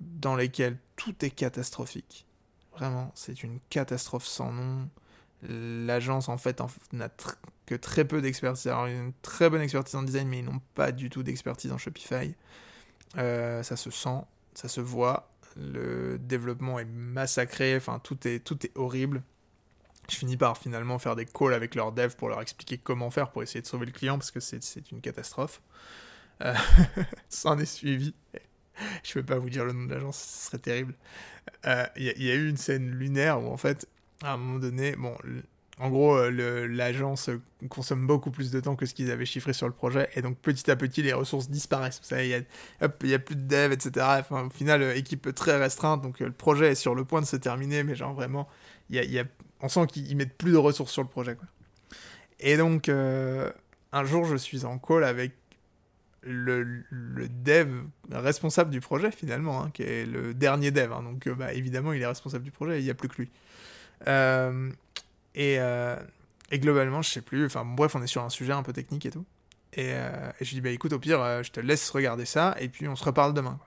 dans 0.00 0.36
lesquels 0.36 0.78
tout 0.94 1.14
est 1.24 1.30
catastrophique. 1.30 2.26
Vraiment, 2.76 3.10
c'est 3.14 3.42
une 3.42 3.58
catastrophe 3.70 4.26
sans 4.26 4.52
nom. 4.52 4.88
L'agence, 5.42 6.28
en 6.28 6.38
fait, 6.38 6.62
n'a 6.92 7.08
que 7.64 7.74
très 7.74 8.04
peu 8.04 8.20
d'expertise. 8.20 8.68
Alors, 8.68 8.86
une 8.86 9.12
très 9.22 9.50
bonne 9.50 9.62
expertise 9.62 9.96
en 9.96 10.02
design, 10.02 10.28
mais 10.28 10.40
ils 10.40 10.44
n'ont 10.44 10.60
pas 10.74 10.92
du 10.92 11.08
tout 11.08 11.22
d'expertise 11.22 11.72
en 11.72 11.78
Shopify. 11.78 12.34
ça 13.14 13.76
se 13.76 13.90
sent, 13.90 14.20
ça 14.54 14.68
se 14.68 14.80
voit 14.80 15.30
le 15.56 16.18
développement 16.18 16.78
est 16.78 16.84
massacré, 16.84 17.76
enfin 17.76 17.98
tout 17.98 18.26
est, 18.26 18.40
tout 18.40 18.64
est 18.64 18.72
horrible. 18.76 19.22
Je 20.08 20.16
finis 20.16 20.36
par 20.36 20.56
finalement 20.56 20.98
faire 20.98 21.16
des 21.16 21.26
calls 21.26 21.54
avec 21.54 21.74
leurs 21.74 21.92
devs 21.92 22.14
pour 22.16 22.28
leur 22.28 22.40
expliquer 22.40 22.78
comment 22.78 23.10
faire 23.10 23.30
pour 23.30 23.42
essayer 23.42 23.60
de 23.60 23.66
sauver 23.66 23.86
le 23.86 23.92
client 23.92 24.18
parce 24.18 24.30
que 24.30 24.40
c'est 24.40 24.90
une 24.92 25.00
catastrophe. 25.00 25.60
Euh, 26.42 26.54
ça 27.28 27.50
en 27.50 27.58
est 27.58 27.66
suivi. 27.66 28.14
Je 29.02 29.14
peux 29.14 29.24
pas 29.24 29.38
vous 29.38 29.50
dire 29.50 29.64
le 29.64 29.72
nom 29.72 29.86
de 29.86 29.94
l'agence, 29.94 30.18
ce 30.18 30.46
serait 30.46 30.58
terrible. 30.58 30.94
Il 31.64 31.70
euh, 31.70 31.86
y, 31.96 32.24
y, 32.24 32.30
a 32.30 32.34
eu 32.34 32.48
une 32.48 32.58
scène 32.58 32.90
lunaire 32.90 33.42
où 33.42 33.50
en 33.50 33.56
fait, 33.56 33.88
à 34.22 34.34
un 34.34 34.36
moment 34.36 34.58
donné, 34.58 34.94
bon, 34.96 35.16
en 35.78 35.90
gros, 35.90 36.16
euh, 36.16 36.66
l'agence 36.66 37.28
consomme 37.68 38.06
beaucoup 38.06 38.30
plus 38.30 38.50
de 38.50 38.60
temps 38.60 38.76
que 38.76 38.86
ce 38.86 38.94
qu'ils 38.94 39.10
avaient 39.10 39.26
chiffré 39.26 39.52
sur 39.52 39.66
le 39.66 39.74
projet, 39.74 40.08
et 40.14 40.22
donc 40.22 40.38
petit 40.38 40.70
à 40.70 40.76
petit, 40.76 41.02
les 41.02 41.12
ressources 41.12 41.50
disparaissent. 41.50 42.00
Il 42.12 42.46
n'y 43.04 43.14
a, 43.14 43.18
plus 43.18 43.36
de 43.36 43.46
dev, 43.46 43.72
etc. 43.72 44.06
Enfin, 44.20 44.46
au 44.46 44.50
final, 44.50 44.82
euh, 44.82 44.96
équipe 44.96 45.34
très 45.34 45.58
restreinte, 45.58 46.00
donc 46.00 46.22
euh, 46.22 46.26
le 46.26 46.32
projet 46.32 46.72
est 46.72 46.76
sur 46.76 46.94
le 46.94 47.04
point 47.04 47.20
de 47.20 47.26
se 47.26 47.36
terminer, 47.36 47.82
mais 47.82 47.94
genre 47.94 48.14
vraiment, 48.14 48.48
y 48.88 48.98
a, 48.98 49.04
y 49.04 49.18
a, 49.18 49.24
on 49.60 49.68
sent 49.68 49.86
qu'ils 49.88 50.16
mettent 50.16 50.38
plus 50.38 50.52
de 50.52 50.56
ressources 50.56 50.92
sur 50.92 51.02
le 51.02 51.08
projet. 51.08 51.36
Et 52.40 52.56
donc, 52.56 52.88
un 52.88 54.04
jour, 54.04 54.24
je 54.26 54.36
suis 54.36 54.66
en 54.66 54.78
call 54.78 55.04
avec 55.04 55.32
le, 56.22 56.82
dev 56.90 57.68
responsable 58.10 58.70
du 58.70 58.80
projet, 58.80 59.10
finalement, 59.10 59.62
hein, 59.62 59.70
qui 59.72 59.82
est 59.82 60.06
le 60.06 60.34
dernier 60.34 60.70
dev. 60.70 60.92
Hein. 60.92 61.02
donc, 61.02 61.28
bah, 61.30 61.54
évidemment, 61.54 61.92
il 61.94 62.02
est 62.02 62.06
responsable 62.06 62.44
du 62.44 62.50
projet, 62.50 62.78
il 62.80 62.84
n'y 62.84 62.90
a 62.90 62.94
plus 62.94 63.08
que 63.08 63.16
lui. 63.16 63.30
Euh, 64.06 64.70
euh, 65.36 65.96
et, 66.50 66.58
globalement, 66.58 67.02
je 67.02 67.10
sais 67.10 67.20
plus. 67.20 67.46
Enfin, 67.46 67.64
bref, 67.64 67.94
on 67.94 68.02
est 68.02 68.06
sur 68.06 68.22
un 68.22 68.30
sujet 68.30 68.52
un 68.52 68.62
peu 68.62 68.72
technique 68.72 69.06
et 69.06 69.10
tout. 69.10 69.24
Et, 69.74 69.92
euh, 69.92 70.32
je 70.40 70.46
lui 70.46 70.54
dis, 70.56 70.60
bah 70.60 70.70
écoute, 70.70 70.92
au 70.92 70.98
pire, 70.98 71.20
euh, 71.20 71.42
je 71.42 71.50
te 71.50 71.60
laisse 71.60 71.90
regarder 71.90 72.24
ça 72.24 72.56
et 72.58 72.68
puis 72.68 72.88
on 72.88 72.96
se 72.96 73.04
reparle 73.04 73.34
demain. 73.34 73.58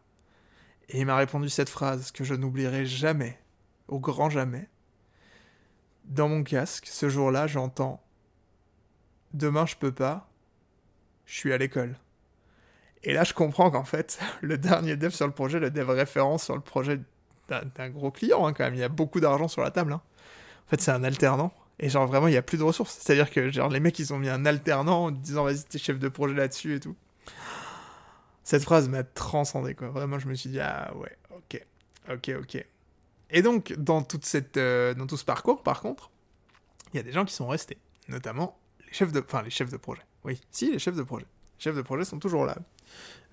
Et 0.89 0.99
il 0.99 1.05
m'a 1.05 1.15
répondu 1.15 1.49
cette 1.49 1.69
phrase 1.69 2.11
que 2.11 2.23
je 2.23 2.33
n'oublierai 2.33 2.85
jamais, 2.85 3.39
au 3.87 3.99
grand 3.99 4.29
jamais. 4.29 4.67
Dans 6.05 6.27
mon 6.27 6.43
casque, 6.43 6.87
ce 6.87 7.09
jour-là, 7.09 7.45
j'entends 7.45 8.03
Demain, 9.33 9.67
je 9.67 9.75
peux 9.75 9.91
pas, 9.91 10.27
je 11.27 11.35
suis 11.35 11.53
à 11.53 11.57
l'école. 11.59 11.95
Et 13.03 13.13
là, 13.13 13.23
je 13.23 13.33
comprends 13.33 13.69
qu'en 13.69 13.83
fait, 13.83 14.19
le 14.41 14.57
dernier 14.57 14.95
dev 14.95 15.11
sur 15.11 15.27
le 15.27 15.33
projet, 15.33 15.59
le 15.59 15.69
dev 15.69 15.89
référence 15.89 16.45
sur 16.45 16.55
le 16.55 16.61
projet 16.61 16.99
d'un 17.47 17.89
gros 17.89 18.11
client, 18.11 18.45
hein, 18.45 18.53
quand 18.53 18.63
même, 18.63 18.75
il 18.75 18.79
y 18.79 18.83
a 18.83 18.89
beaucoup 18.89 19.19
d'argent 19.19 19.47
sur 19.47 19.61
la 19.61 19.71
table. 19.71 19.93
Hein. 19.93 20.01
En 20.67 20.69
fait, 20.69 20.81
c'est 20.81 20.91
un 20.91 21.03
alternant. 21.03 21.51
Et 21.79 21.89
genre, 21.89 22.07
vraiment, 22.07 22.27
il 22.27 22.31
n'y 22.31 22.37
a 22.37 22.41
plus 22.41 22.57
de 22.57 22.63
ressources. 22.63 22.97
C'est-à-dire 22.99 23.29
que, 23.31 23.49
genre, 23.49 23.69
les 23.69 23.79
mecs, 23.79 23.97
ils 23.99 24.13
ont 24.13 24.19
mis 24.19 24.29
un 24.29 24.45
alternant 24.45 25.05
en 25.05 25.11
disant, 25.11 25.45
vas-y, 25.45 25.63
t'es 25.63 25.77
chef 25.77 25.97
de 25.97 26.09
projet 26.09 26.35
là-dessus 26.35 26.75
et 26.75 26.79
tout. 26.79 26.95
Cette 28.43 28.63
phrase 28.63 28.89
m'a 28.89 29.03
transcendé, 29.03 29.75
quoi. 29.75 29.89
Vraiment, 29.89 30.19
je 30.19 30.27
me 30.27 30.33
suis 30.33 30.49
dit, 30.49 30.59
ah 30.59 30.91
ouais, 30.95 31.15
ok, 31.31 31.65
ok, 32.11 32.31
ok. 32.41 32.65
Et 33.29 33.41
donc, 33.41 33.73
dans, 33.73 34.01
toute 34.01 34.25
cette, 34.25 34.57
euh, 34.57 34.93
dans 34.93 35.07
tout 35.07 35.17
ce 35.17 35.25
parcours, 35.25 35.63
par 35.63 35.81
contre, 35.81 36.09
il 36.93 36.97
y 36.97 36.99
a 36.99 37.03
des 37.03 37.11
gens 37.11 37.25
qui 37.25 37.33
sont 37.33 37.47
restés. 37.47 37.77
Notamment 38.07 38.59
les 38.85 38.93
chefs 38.93 39.11
de, 39.11 39.19
enfin, 39.19 39.43
les 39.43 39.51
chefs 39.51 39.69
de 39.69 39.77
projet. 39.77 40.01
Oui, 40.25 40.41
si, 40.51 40.71
les 40.71 40.79
chefs 40.79 40.95
de 40.95 41.03
projet. 41.03 41.25
Les 41.59 41.63
chefs 41.63 41.75
de 41.75 41.81
projet 41.81 42.03
sont 42.03 42.19
toujours 42.19 42.45
là. 42.45 42.57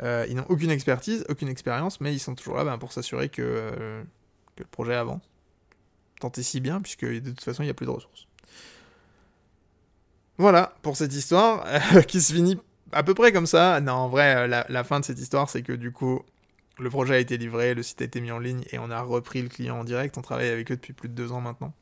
Euh, 0.02 0.26
ils 0.28 0.36
n'ont 0.36 0.44
aucune 0.50 0.70
expertise, 0.70 1.24
aucune 1.30 1.48
expérience, 1.48 2.00
mais 2.00 2.12
ils 2.12 2.18
sont 2.20 2.34
toujours 2.34 2.56
là 2.56 2.64
ben, 2.64 2.76
pour 2.76 2.92
s'assurer 2.92 3.30
que, 3.30 3.42
euh, 3.42 4.02
que 4.54 4.62
le 4.62 4.68
projet 4.68 4.94
avance 4.94 5.22
tant 6.20 6.30
et 6.30 6.42
si 6.42 6.60
bien, 6.60 6.80
puisque 6.80 7.04
de 7.04 7.30
toute 7.30 7.44
façon, 7.44 7.62
il 7.62 7.66
n'y 7.66 7.70
a 7.70 7.74
plus 7.74 7.86
de 7.86 7.90
ressources. 7.90 8.26
Voilà 10.38 10.74
pour 10.82 10.96
cette 10.96 11.14
histoire 11.14 11.64
qui 12.06 12.20
se 12.20 12.32
finit 12.32 12.58
à 12.92 13.02
peu 13.02 13.14
près 13.14 13.32
comme 13.32 13.46
ça. 13.46 13.80
Non, 13.80 13.92
en 13.92 14.08
vrai, 14.08 14.36
euh, 14.36 14.64
la, 14.68 14.84
fin 14.84 15.00
de 15.00 15.04
cette 15.04 15.18
histoire, 15.18 15.48
c'est 15.48 15.62
que 15.62 15.72
du 15.72 15.92
coup, 15.92 16.22
le 16.78 16.90
projet 16.90 17.14
a 17.14 17.18
été 17.18 17.36
livré, 17.36 17.74
le 17.74 17.82
site 17.82 18.02
a 18.02 18.04
été 18.04 18.20
mis 18.20 18.30
en 18.30 18.38
ligne 18.38 18.64
et 18.70 18.78
on 18.78 18.90
a 18.90 19.00
repris 19.00 19.42
le 19.42 19.48
client 19.48 19.80
en 19.80 19.84
direct. 19.84 20.16
On 20.18 20.22
travaille 20.22 20.48
avec 20.48 20.70
eux 20.70 20.76
depuis 20.76 20.92
plus 20.92 21.08
de 21.08 21.14
deux 21.14 21.32
ans 21.32 21.40
maintenant. 21.40 21.72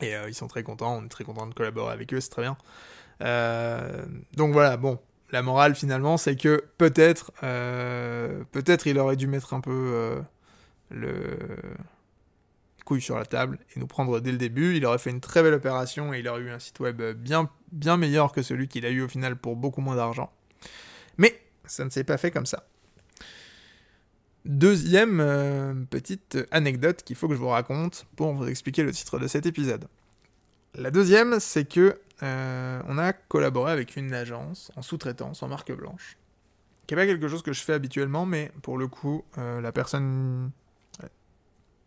Et 0.00 0.14
euh, 0.14 0.28
ils 0.28 0.34
sont 0.34 0.48
très 0.48 0.62
contents, 0.62 0.98
on 0.98 1.04
est 1.04 1.08
très 1.08 1.24
content 1.24 1.46
de 1.46 1.54
collaborer 1.54 1.92
avec 1.92 2.12
eux, 2.12 2.20
c'est 2.20 2.30
très 2.30 2.42
bien. 2.42 2.56
Euh, 3.22 4.04
donc 4.36 4.52
voilà, 4.52 4.76
bon, 4.76 4.98
la 5.30 5.42
morale 5.42 5.74
finalement, 5.74 6.18
c'est 6.18 6.36
que 6.36 6.64
peut-être, 6.76 7.32
peut-être 7.40 8.86
il 8.86 8.98
aurait 8.98 9.16
dû 9.16 9.26
mettre 9.26 9.54
un 9.54 9.60
peu 9.60 10.22
le 10.90 11.38
couilles 12.86 13.02
sur 13.02 13.18
la 13.18 13.26
table 13.26 13.58
et 13.74 13.80
nous 13.80 13.86
prendre 13.86 14.20
dès 14.20 14.32
le 14.32 14.38
début. 14.38 14.76
Il 14.76 14.86
aurait 14.86 14.96
fait 14.96 15.10
une 15.10 15.20
très 15.20 15.42
belle 15.42 15.52
opération 15.54 16.14
et 16.14 16.20
il 16.20 16.28
aurait 16.28 16.40
eu 16.40 16.50
un 16.50 16.58
site 16.58 16.80
web 16.80 17.02
bien, 17.02 17.50
bien 17.72 17.98
meilleur 17.98 18.32
que 18.32 18.40
celui 18.40 18.68
qu'il 18.68 18.86
a 18.86 18.90
eu 18.90 19.02
au 19.02 19.08
final 19.08 19.36
pour 19.36 19.56
beaucoup 19.56 19.82
moins 19.82 19.96
d'argent. 19.96 20.32
Mais 21.18 21.38
ça 21.66 21.84
ne 21.84 21.90
s'est 21.90 22.04
pas 22.04 22.16
fait 22.16 22.30
comme 22.30 22.46
ça. 22.46 22.66
Deuxième 24.46 25.18
euh, 25.20 25.74
petite 25.90 26.38
anecdote 26.52 27.02
qu'il 27.02 27.16
faut 27.16 27.26
que 27.26 27.34
je 27.34 27.40
vous 27.40 27.48
raconte 27.48 28.06
pour 28.14 28.32
vous 28.32 28.46
expliquer 28.46 28.84
le 28.84 28.92
titre 28.92 29.18
de 29.18 29.26
cet 29.26 29.44
épisode. 29.44 29.88
La 30.76 30.92
deuxième, 30.92 31.40
c'est 31.40 31.68
que 31.68 31.98
euh, 32.22 32.80
on 32.86 32.96
a 32.96 33.12
collaboré 33.12 33.72
avec 33.72 33.96
une 33.96 34.14
agence 34.14 34.70
en 34.76 34.82
sous-traitance, 34.82 35.42
en 35.42 35.48
marque 35.48 35.72
blanche, 35.72 36.16
qui 36.86 36.94
n'est 36.94 37.02
pas 37.02 37.06
quelque 37.06 37.26
chose 37.26 37.42
que 37.42 37.52
je 37.52 37.60
fais 37.60 37.72
habituellement, 37.72 38.24
mais 38.24 38.52
pour 38.62 38.78
le 38.78 38.86
coup, 38.86 39.24
euh, 39.36 39.60
la 39.60 39.72
personne 39.72 40.52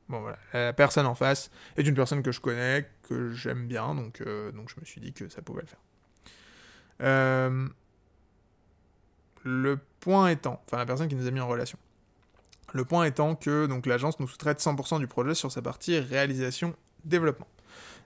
Bon 0.10 0.22
voilà, 0.22 0.39
la 0.53 0.74
personne 0.74 1.05
en 1.05 1.14
face 1.14 1.51
est 1.78 1.84
une 1.84 1.93
personne 1.93 2.24
que 2.24 2.32
je 2.32 2.41
connais, 2.41 2.89
que 3.03 3.32
j'aime 3.32 3.68
bien, 3.68 3.93
donc, 3.93 4.22
euh, 4.22 4.51
je 4.51 4.80
me 4.80 4.86
suis 4.86 4.99
dit 4.99 5.14
que 5.14 5.30
ça 5.30 5.43
pouvait 5.43 5.62
le 5.62 5.68
faire. 5.68 5.80
Euh, 7.01 7.68
le 9.43 9.80
point 9.99 10.30
étant, 10.30 10.62
enfin 10.66 10.78
la 10.78 10.88
personne 10.88 11.07
qui 11.07 11.16
nous 11.16 11.28
a 11.28 11.32
mis 11.32 11.39
en 11.39 11.47
relation. 11.47 11.78
Le 12.74 12.86
point 12.86 13.05
étant 13.05 13.36
que 13.36 13.68
l'agence 13.86 14.20
nous 14.20 14.28
sous-traite 14.28 14.60
100% 14.60 14.99
du 14.99 15.07
projet 15.07 15.36
sur 15.36 15.51
sa 15.51 15.62
partie 15.62 15.99
réalisation 15.99 16.76
développement. 17.05 17.47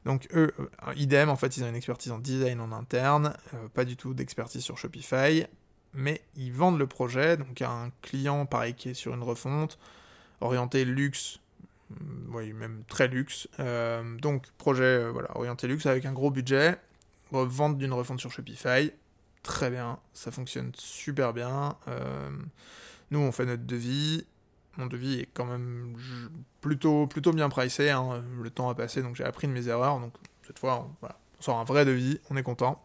Donc 0.04 0.28
eux, 0.34 0.54
euh, 0.60 0.94
idem, 0.96 1.30
en 1.30 1.38
fait, 1.38 1.56
ils 1.56 1.64
ont 1.64 1.70
une 1.70 1.76
expertise 1.76 2.12
en 2.12 2.20
design 2.20 2.60
en 2.60 2.74
interne, 2.74 3.34
pas 3.74 3.86
du 3.86 3.96
tout 3.96 4.14
d'expertise 4.14 4.62
sur 4.62 4.78
Shopify, 4.78 5.46
mais 5.94 6.22
ils 6.36 6.52
vendent 6.52 6.80
le 6.80 6.88
projet 6.88 7.38
donc 7.38 7.62
à 7.62 7.72
un 7.72 7.92
client 8.02 8.46
pareil 8.46 8.74
qui 8.74 8.90
est 8.90 8.94
sur 8.94 9.14
une 9.14 9.24
refonte 9.24 9.80
orienté 10.42 10.84
luxe 10.84 11.40
même 12.54 12.84
très 12.88 13.08
luxe. 13.08 13.48
Euh, 13.60 14.18
donc, 14.18 14.48
projet 14.58 14.84
euh, 14.84 15.14
orienté 15.36 15.68
luxe 15.68 15.86
avec 15.86 16.06
un 16.06 16.14
gros 16.14 16.32
budget, 16.32 16.78
vente 17.32 17.78
d'une 17.78 17.94
refonte 17.94 18.20
sur 18.20 18.32
Shopify. 18.32 18.92
Très 19.44 19.70
bien, 19.70 20.00
ça 20.14 20.32
fonctionne 20.32 20.72
super 20.76 21.34
bien. 21.34 21.76
Euh, 21.88 22.30
nous, 23.12 23.20
on 23.20 23.32
fait 23.32 23.46
notre 23.46 23.66
devis. 23.66 24.26
Mon 24.78 24.88
devis 24.88 25.20
est 25.20 25.30
quand 25.34 25.46
même 25.46 25.96
plutôt, 26.62 27.08
bien 27.34 27.50
pricé. 27.50 27.90
Hein. 27.90 28.24
Le 28.42 28.50
temps 28.50 28.70
a 28.70 28.76
passé, 28.76 29.02
donc 29.04 29.16
j'ai 29.16 29.24
appris 29.24 29.48
de 29.48 29.54
mes 29.54 29.68
erreurs. 29.68 30.00
Donc, 30.00 30.14
cette 30.48 30.60
fois, 30.60 30.88
on, 30.88 30.96
voilà, 31.00 31.18
on 31.40 31.42
sort 31.42 31.60
un 31.60 31.64
vrai 31.64 31.86
devis, 31.86 32.20
on 32.30 32.38
est 32.38 32.44
content. 32.44 32.84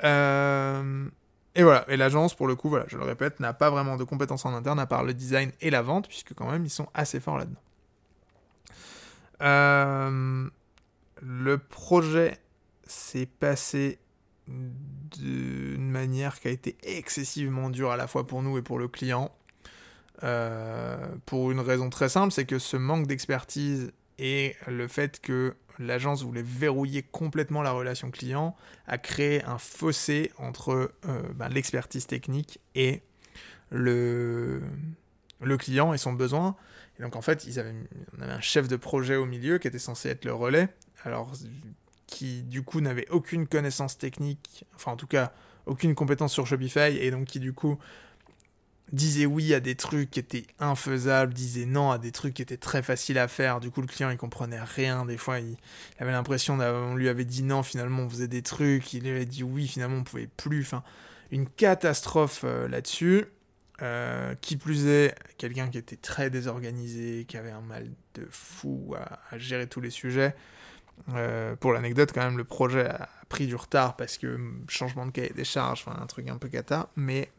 et 0.00 1.62
voilà, 1.62 1.84
et 1.88 1.96
l'agence, 1.96 2.34
pour 2.34 2.46
le 2.46 2.54
coup, 2.54 2.76
je 2.86 2.96
le 2.96 3.04
répète, 3.04 3.40
n'a 3.40 3.52
pas 3.52 3.70
vraiment 3.70 3.96
de 3.96 4.04
compétences 4.04 4.44
en 4.44 4.54
interne 4.54 4.78
à 4.78 4.86
part 4.86 5.02
le 5.02 5.14
design 5.14 5.50
et 5.60 5.70
la 5.70 5.82
vente, 5.82 6.08
puisque 6.08 6.34
quand 6.34 6.50
même, 6.50 6.64
ils 6.64 6.70
sont 6.70 6.88
assez 6.94 7.18
forts 7.18 7.38
là-dedans. 7.38 7.60
Euh, 9.42 10.48
le 11.20 11.58
projet 11.58 12.38
s'est 12.86 13.26
passé 13.26 13.98
d'une 14.48 15.90
manière 15.90 16.40
qui 16.40 16.48
a 16.48 16.50
été 16.50 16.76
excessivement 16.82 17.70
dure 17.70 17.90
à 17.90 17.96
la 17.96 18.06
fois 18.06 18.26
pour 18.26 18.42
nous 18.42 18.58
et 18.58 18.62
pour 18.62 18.78
le 18.78 18.88
client. 18.88 19.32
Euh, 20.24 20.96
pour 21.26 21.50
une 21.50 21.60
raison 21.60 21.90
très 21.90 22.08
simple, 22.08 22.32
c'est 22.32 22.44
que 22.44 22.58
ce 22.58 22.76
manque 22.76 23.06
d'expertise 23.06 23.92
et 24.18 24.56
le 24.68 24.86
fait 24.88 25.20
que 25.20 25.56
l'agence 25.78 26.22
voulait 26.22 26.44
verrouiller 26.44 27.02
complètement 27.02 27.62
la 27.62 27.72
relation 27.72 28.10
client 28.10 28.54
a 28.86 28.98
créé 28.98 29.42
un 29.44 29.58
fossé 29.58 30.30
entre 30.38 30.92
euh, 31.06 31.22
ben, 31.34 31.48
l'expertise 31.48 32.06
technique 32.06 32.60
et 32.74 33.02
le, 33.70 34.62
le 35.40 35.56
client 35.56 35.92
et 35.92 35.98
son 35.98 36.12
besoin. 36.12 36.56
Et 36.98 37.02
donc 37.02 37.16
en 37.16 37.22
fait, 37.22 37.44
ils 37.46 37.58
avaient, 37.58 37.74
on 38.16 38.22
avait 38.22 38.32
un 38.32 38.40
chef 38.40 38.68
de 38.68 38.76
projet 38.76 39.16
au 39.16 39.26
milieu 39.26 39.58
qui 39.58 39.68
était 39.68 39.78
censé 39.78 40.08
être 40.08 40.24
le 40.24 40.34
relais, 40.34 40.68
alors 41.04 41.32
qui 42.06 42.42
du 42.42 42.62
coup 42.62 42.80
n'avait 42.80 43.08
aucune 43.10 43.46
connaissance 43.46 43.98
technique, 43.98 44.64
enfin 44.74 44.92
en 44.92 44.96
tout 44.96 45.06
cas 45.06 45.32
aucune 45.66 45.94
compétence 45.94 46.32
sur 46.32 46.46
Shopify, 46.46 46.96
et 46.98 47.10
donc 47.10 47.26
qui 47.26 47.40
du 47.40 47.52
coup 47.52 47.78
disait 48.92 49.26
oui 49.26 49.54
à 49.54 49.60
des 49.60 49.74
trucs 49.74 50.10
qui 50.10 50.20
étaient 50.20 50.46
infaisables, 50.58 51.32
disait 51.32 51.64
non 51.64 51.90
à 51.90 51.98
des 51.98 52.12
trucs 52.12 52.34
qui 52.34 52.42
étaient 52.42 52.58
très 52.58 52.82
faciles 52.82 53.18
à 53.18 53.26
faire. 53.28 53.60
Du 53.60 53.70
coup, 53.70 53.80
le 53.80 53.86
client 53.86 54.10
il 54.10 54.18
comprenait 54.18 54.60
rien. 54.60 55.06
Des 55.06 55.16
fois, 55.16 55.40
il, 55.40 55.56
avait 55.98 56.12
l'impression 56.12 56.58
qu'on 56.58 56.94
lui 56.94 57.08
avait 57.08 57.24
dit 57.24 57.42
non, 57.42 57.62
finalement 57.62 58.02
on 58.02 58.10
faisait 58.10 58.28
des 58.28 58.42
trucs. 58.42 58.92
Il 58.92 59.04
lui 59.04 59.10
avait 59.10 59.26
dit 59.26 59.42
oui, 59.42 59.66
finalement 59.66 59.98
on 59.98 60.04
pouvait 60.04 60.28
plus. 60.36 60.70
Une 61.30 61.48
catastrophe 61.48 62.42
euh, 62.44 62.68
là-dessus. 62.68 63.24
Euh, 63.82 64.36
qui 64.40 64.56
plus 64.56 64.86
est, 64.86 65.12
quelqu'un 65.38 65.68
qui 65.68 65.76
était 65.76 65.96
très 65.96 66.30
désorganisé, 66.30 67.24
qui 67.24 67.36
avait 67.36 67.50
un 67.50 67.62
mal 67.62 67.90
de 68.14 68.24
fou 68.30 68.94
à, 68.96 69.38
gérer 69.38 69.66
tous 69.66 69.80
les 69.80 69.90
sujets. 69.90 70.36
Euh, 71.14 71.56
pour 71.56 71.72
l'anecdote, 71.72 72.12
quand 72.14 72.22
même, 72.22 72.38
le 72.38 72.44
projet 72.44 72.86
a 72.86 73.08
pris 73.28 73.48
du 73.48 73.56
retard 73.56 73.96
parce 73.96 74.18
que 74.18 74.38
changement 74.68 75.04
de 75.04 75.10
cahier 75.10 75.32
des 75.34 75.42
charges, 75.42 75.84
enfin 75.84 76.00
un 76.00 76.06
truc 76.06 76.28
un 76.28 76.36
peu 76.36 76.48
cata, 76.48 76.90
mais 76.94 77.32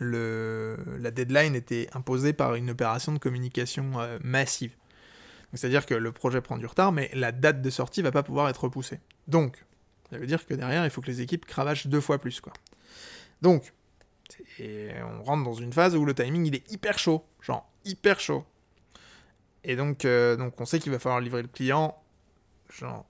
la 0.00 1.12
deadline 1.12 1.54
était 1.54 1.88
imposée 1.92 2.32
par 2.32 2.56
une 2.56 2.70
opération 2.70 3.12
de 3.12 3.18
communication 3.18 4.00
euh, 4.00 4.18
massive. 4.24 4.72
C'est-à-dire 5.54 5.86
que 5.86 5.94
le 5.94 6.10
projet 6.10 6.40
prend 6.40 6.58
du 6.58 6.66
retard, 6.66 6.90
mais 6.90 7.08
la 7.14 7.30
date 7.30 7.62
de 7.62 7.70
sortie 7.70 8.02
va 8.02 8.10
pas 8.10 8.24
pouvoir 8.24 8.48
être 8.48 8.64
repoussée. 8.64 8.98
Donc, 9.28 9.64
ça 10.10 10.18
veut 10.18 10.26
dire 10.26 10.44
que 10.44 10.54
derrière, 10.54 10.84
il 10.84 10.90
faut 10.90 11.02
que 11.02 11.06
les 11.06 11.20
équipes 11.20 11.46
cravachent 11.46 11.86
deux 11.86 12.00
fois 12.00 12.18
plus, 12.18 12.40
quoi. 12.40 12.52
Donc, 13.42 13.72
on 14.60 15.22
rentre 15.22 15.44
dans 15.44 15.54
une 15.54 15.72
phase 15.72 15.96
où 15.96 16.04
le 16.04 16.14
timing, 16.14 16.46
il 16.46 16.54
est 16.54 16.70
hyper 16.72 16.98
chaud. 16.98 17.24
Genre, 17.40 17.68
hyper 17.84 18.20
chaud. 18.20 18.44
Et 19.64 19.76
donc, 19.76 20.04
euh, 20.04 20.36
donc 20.36 20.60
on 20.60 20.64
sait 20.64 20.78
qu'il 20.78 20.92
va 20.92 20.98
falloir 20.98 21.20
livrer 21.20 21.42
le 21.42 21.48
client. 21.48 21.96
Genre, 22.68 23.04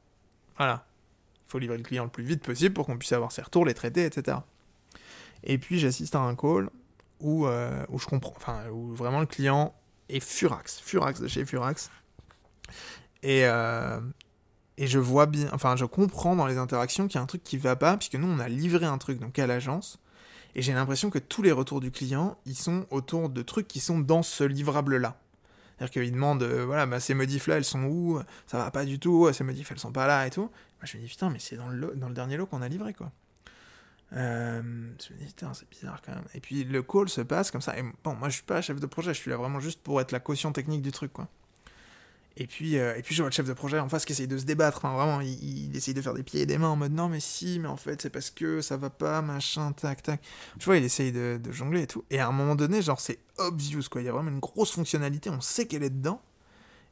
voilà. 0.57 0.85
Il 1.47 1.51
faut 1.51 1.59
livrer 1.59 1.77
le 1.77 1.83
client 1.83 2.05
le 2.05 2.11
plus 2.11 2.25
vite 2.25 2.43
possible 2.43 2.75
pour 2.75 2.87
qu'on 2.87 2.99
puisse 2.99 3.13
avoir 3.13 3.33
ses 3.33 3.43
retours, 3.43 3.65
les 3.65 3.75
traiter, 3.75 4.05
etc. 4.05 4.39
Et 5.45 5.59
puis, 5.59 5.79
j'assiste 5.79 6.15
à 6.15 6.21
un 6.21 6.35
call 6.35 6.71
où, 7.21 7.47
euh, 7.47 7.85
où 7.89 7.99
je 7.99 8.07
comprends, 8.07 8.35
enfin, 8.37 8.69
où 8.71 8.95
vraiment 8.95 9.21
le 9.21 9.27
client 9.27 9.75
est 10.09 10.21
furax, 10.21 10.81
furax 10.81 11.21
de 11.21 11.29
chez 11.29 11.45
furax. 11.45 11.91
Et, 13.23 13.47
euh, 13.47 14.01
et 14.77 14.87
je 14.87 14.99
vois 14.99 15.27
bien, 15.27 15.49
enfin, 15.53 15.77
je 15.77 15.85
comprends 15.85 16.37
dans 16.37 16.47
les 16.47 16.59
interactions 16.59 17.07
qu'il 17.07 17.17
y 17.17 17.19
a 17.19 17.23
un 17.23 17.27
truc 17.27 17.43
qui 17.45 17.57
va 17.57 17.77
pas, 17.77 17.97
puisque 17.97 18.17
nous, 18.17 18.27
on 18.27 18.39
a 18.39 18.49
livré 18.49 18.87
un 18.87 18.99
truc 18.99 19.19
donc 19.19 19.39
à 19.39 19.47
l'agence, 19.47 19.99
et 20.55 20.63
j'ai 20.63 20.73
l'impression 20.73 21.11
que 21.11 21.19
tous 21.19 21.43
les 21.43 21.53
retours 21.53 21.81
du 21.81 21.91
client, 21.91 22.39
ils 22.47 22.57
sont 22.57 22.87
autour 22.91 23.29
de 23.29 23.43
trucs 23.43 23.69
qui 23.69 23.81
sont 23.81 23.99
dans 23.99 24.23
ce 24.23 24.45
livrable-là. 24.45 25.17
C'est-à-dire 25.77 26.03
qu'il 26.03 26.13
demande, 26.13 26.43
euh, 26.43 26.65
voilà, 26.65 26.87
bah, 26.87 27.01
ces 27.01 27.15
modifs-là, 27.15 27.57
elles 27.57 27.65
sont 27.65 27.85
où? 27.85 28.21
Ça 28.47 28.59
va 28.59 28.71
pas 28.71 28.85
du 28.85 28.99
tout, 28.99 29.33
ces 29.33 29.45
modifs, 29.45 29.73
elles 29.73 29.79
sont 29.79 29.93
pas 29.93 30.07
là 30.07 30.27
et 30.27 30.31
tout. 30.31 30.51
Je 30.83 30.97
me 30.97 31.03
dis, 31.03 31.09
putain, 31.09 31.31
mais 31.31 31.39
c'est 31.39 31.57
dans 31.57 31.69
le, 31.69 31.93
dans 31.97 32.09
le 32.09 32.15
dernier 32.15 32.37
lot 32.37 32.47
qu'on 32.47 32.63
a 32.63 32.69
livré, 32.69 32.93
quoi. 32.93 33.11
Euh, 34.15 34.61
je 34.63 35.15
me 35.15 35.19
dis, 35.19 35.27
putain, 35.27 35.55
c'est 35.55 35.69
bizarre 35.71 36.03
quand 36.05 36.15
même. 36.15 36.25
Et 36.35 36.41
puis 36.41 36.65
le 36.65 36.83
call 36.83 37.09
se 37.09 37.23
passe 37.23 37.51
comme 37.51 37.63
ça. 37.63 37.79
Et 37.79 37.83
bon, 38.05 38.15
moi, 38.15 38.29
je 38.29 38.35
suis 38.35 38.43
pas 38.45 38.61
chef 38.61 38.79
de 38.79 38.87
projet, 38.87 39.15
je 39.15 39.19
suis 39.19 39.31
là 39.31 39.37
vraiment 39.37 39.61
juste 39.61 39.81
pour 39.83 40.01
être 40.01 40.13
la 40.13 40.21
caution 40.21 40.53
technique 40.53 40.83
du 40.83 40.93
truc, 40.93 41.13
quoi. 41.13 41.29
Et 42.37 42.47
puis, 42.47 42.79
euh, 42.79 42.97
et 42.97 43.03
puis 43.03 43.15
je 43.15 43.23
vois 43.23 43.29
le 43.29 43.35
chef 43.35 43.47
de 43.47 43.53
projet 43.53 43.79
en 43.79 43.89
face 43.89 44.05
qui 44.05 44.13
essaye 44.13 44.27
de 44.27 44.39
se 44.39 44.45
débattre. 44.45 44.79
Enfin, 44.79 44.95
vraiment, 44.95 45.21
il, 45.21 45.69
il, 45.69 45.77
essaye 45.77 45.93
de 45.93 46.01
faire 46.01 46.15
des 46.15 46.23
pieds 46.23 46.43
et 46.43 46.47
des 46.47 46.57
mains 46.57 46.69
en 46.69 46.77
mode 46.77 46.93
non, 46.93 47.09
mais 47.09 47.21
si, 47.21 47.59
mais 47.59 47.69
en 47.69 47.77
fait, 47.77 48.01
c'est 48.01 48.11
parce 48.11 48.31
que 48.31 48.63
ça 48.63 48.77
va 48.77 48.89
pas, 48.89 49.21
machin, 49.21 49.73
tac, 49.73 50.03
tac. 50.03 50.21
Tu 50.59 50.65
vois, 50.65 50.79
il 50.79 50.85
essaye 50.85 51.13
de, 51.13 51.41
jongler 51.51 51.83
et 51.83 51.87
tout. 51.87 52.05
Et 52.11 52.21
à 52.21 52.29
un 52.29 52.33
moment 52.33 52.55
donné, 52.55 52.81
genre, 52.81 53.01
c'est 53.01 53.19
obvious, 53.37 53.83
quoi. 53.91 54.01
Il 54.01 54.07
y 54.07 54.09
a 54.09 54.13
vraiment 54.13 54.31
une 54.31 54.41
grosse 54.41 54.73
fonctionnalité, 54.73 55.29
on 55.29 55.41
sait 55.43 55.67
qu'elle 55.67 55.83
est 55.83 55.91
dedans. 55.91 56.23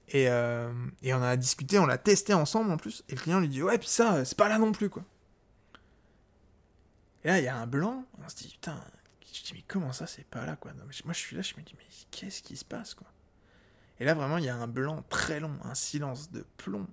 Et, 0.09 0.29
euh, 0.29 0.73
et 1.03 1.15
on 1.15 1.23
a 1.23 1.37
discuté, 1.37 1.79
on 1.79 1.87
l'a 1.87 1.99
testé 1.99 2.35
ensemble 2.35 2.71
en 2.71 2.77
plus. 2.77 3.05
Et 3.09 3.15
le 3.15 3.21
client 3.21 3.41
lui 3.41 3.49
dit 3.49 3.63
ouais, 3.63 3.79
puis 3.79 3.89
ça, 3.89 4.25
c'est 4.25 4.37
pas 4.37 4.49
là 4.49 4.59
non 4.59 4.73
plus, 4.73 4.91
quoi. 4.91 5.05
Et 7.25 7.29
là, 7.29 7.39
il 7.39 7.45
y 7.45 7.49
a 7.49 7.57
un 7.57 7.67
blanc. 7.67 8.05
On 8.23 8.29
se 8.29 8.37
dit 8.37 8.49
putain, 8.49 8.79
je 9.33 9.43
dis 9.43 9.53
mais 9.55 9.65
comment 9.67 9.93
ça, 9.93 10.07
c'est 10.07 10.27
pas 10.27 10.45
là, 10.45 10.57
quoi? 10.57 10.73
Moi, 10.75 11.15
je 11.15 11.19
suis 11.19 11.37
là, 11.37 11.43
je 11.43 11.55
me 11.57 11.63
dis 11.63 11.75
mais 11.79 11.85
qu'est-ce 12.11 12.43
qui 12.43 12.57
se 12.57 12.65
passe, 12.65 12.95
quoi? 12.95 13.07
Et 14.01 14.07
là, 14.07 14.15
vraiment, 14.15 14.39
il 14.39 14.45
y 14.45 14.49
a 14.49 14.57
un 14.57 14.67
blanc 14.67 15.05
très 15.11 15.41
long, 15.41 15.53
un 15.63 15.75
silence 15.75 16.33
de 16.33 16.45
plomb. 16.57 16.87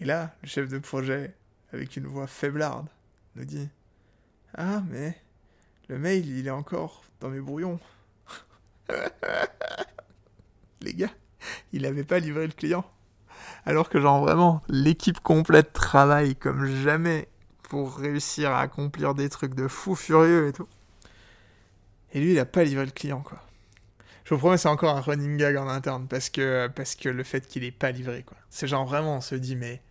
Et 0.00 0.04
là, 0.04 0.34
le 0.42 0.48
chef 0.48 0.68
de 0.68 0.78
projet, 0.78 1.32
avec 1.72 1.96
une 1.96 2.08
voix 2.08 2.26
faiblarde, 2.26 2.88
nous 3.36 3.44
dit 3.44 3.68
Ah, 4.54 4.82
mais 4.90 5.16
le 5.88 5.96
mail, 5.96 6.28
il 6.28 6.48
est 6.48 6.50
encore 6.50 7.04
dans 7.20 7.28
mes 7.28 7.40
brouillons. 7.40 7.78
Les 10.80 10.92
gars, 10.92 11.12
il 11.72 11.82
n'avait 11.82 12.02
pas 12.02 12.18
livré 12.18 12.48
le 12.48 12.52
client. 12.52 12.84
Alors 13.64 13.88
que, 13.88 14.00
genre, 14.00 14.22
vraiment, 14.22 14.60
l'équipe 14.68 15.20
complète 15.20 15.72
travaille 15.72 16.34
comme 16.34 16.66
jamais 16.66 17.28
pour 17.62 17.96
réussir 17.96 18.50
à 18.50 18.60
accomplir 18.60 19.14
des 19.14 19.28
trucs 19.28 19.54
de 19.54 19.68
fou 19.68 19.94
furieux 19.94 20.48
et 20.48 20.52
tout. 20.52 20.68
Et 22.12 22.20
lui, 22.20 22.30
il 22.32 22.36
n'a 22.36 22.44
pas 22.44 22.64
livré 22.64 22.84
le 22.84 22.90
client, 22.90 23.20
quoi. 23.20 23.40
Je 24.32 24.36
vous 24.36 24.40
promets, 24.40 24.56
c'est 24.56 24.70
encore 24.70 24.96
un 24.96 25.02
running 25.02 25.36
gag 25.36 25.58
en 25.58 25.68
interne 25.68 26.06
parce 26.08 26.30
que, 26.30 26.66
parce 26.68 26.94
que 26.94 27.10
le 27.10 27.22
fait 27.22 27.46
qu'il 27.46 27.64
ait 27.64 27.70
pas 27.70 27.90
livré, 27.90 28.22
quoi. 28.22 28.38
C'est 28.48 28.66
genre 28.66 28.86
vraiment, 28.86 29.18
on 29.18 29.20
se 29.20 29.34
dit, 29.34 29.56
mais, 29.56 29.82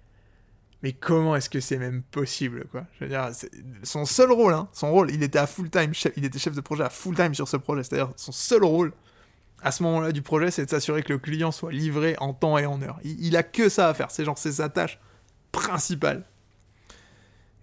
mais 0.81 0.93
comment 0.93 1.35
est-ce 1.35 1.47
que 1.47 1.59
c'est 1.59 1.77
même 1.77 2.01
possible, 2.01 2.65
quoi? 2.71 2.87
Je 2.97 3.03
veux 3.03 3.09
dire, 3.11 3.29
son 3.83 4.03
seul 4.03 4.31
rôle, 4.31 4.55
hein, 4.55 4.67
son 4.73 4.89
rôle, 4.89 5.11
il 5.11 5.21
était 5.21 5.37
à 5.37 5.45
full 5.45 5.69
time, 5.69 5.91
il 6.17 6.25
était 6.25 6.39
chef 6.39 6.55
de 6.55 6.61
projet 6.61 6.81
à 6.81 6.89
full 6.89 7.15
time 7.15 7.35
sur 7.35 7.47
ce 7.47 7.55
projet. 7.55 7.83
C'est-à-dire, 7.83 8.11
son 8.15 8.31
seul 8.31 8.63
rôle 8.63 8.93
à 9.61 9.71
ce 9.71 9.83
moment-là 9.83 10.11
du 10.11 10.23
projet, 10.23 10.49
c'est 10.49 10.65
de 10.65 10.71
s'assurer 10.71 11.03
que 11.03 11.13
le 11.13 11.19
client 11.19 11.51
soit 11.51 11.71
livré 11.71 12.15
en 12.17 12.33
temps 12.33 12.57
et 12.57 12.65
en 12.65 12.81
heure. 12.81 12.99
Il, 13.03 13.23
il 13.23 13.37
a 13.37 13.43
que 13.43 13.69
ça 13.69 13.89
à 13.89 13.93
faire. 13.93 14.09
C'est 14.09 14.25
genre, 14.25 14.39
c'est 14.39 14.53
sa 14.53 14.69
tâche 14.69 14.97
principale. 15.51 16.25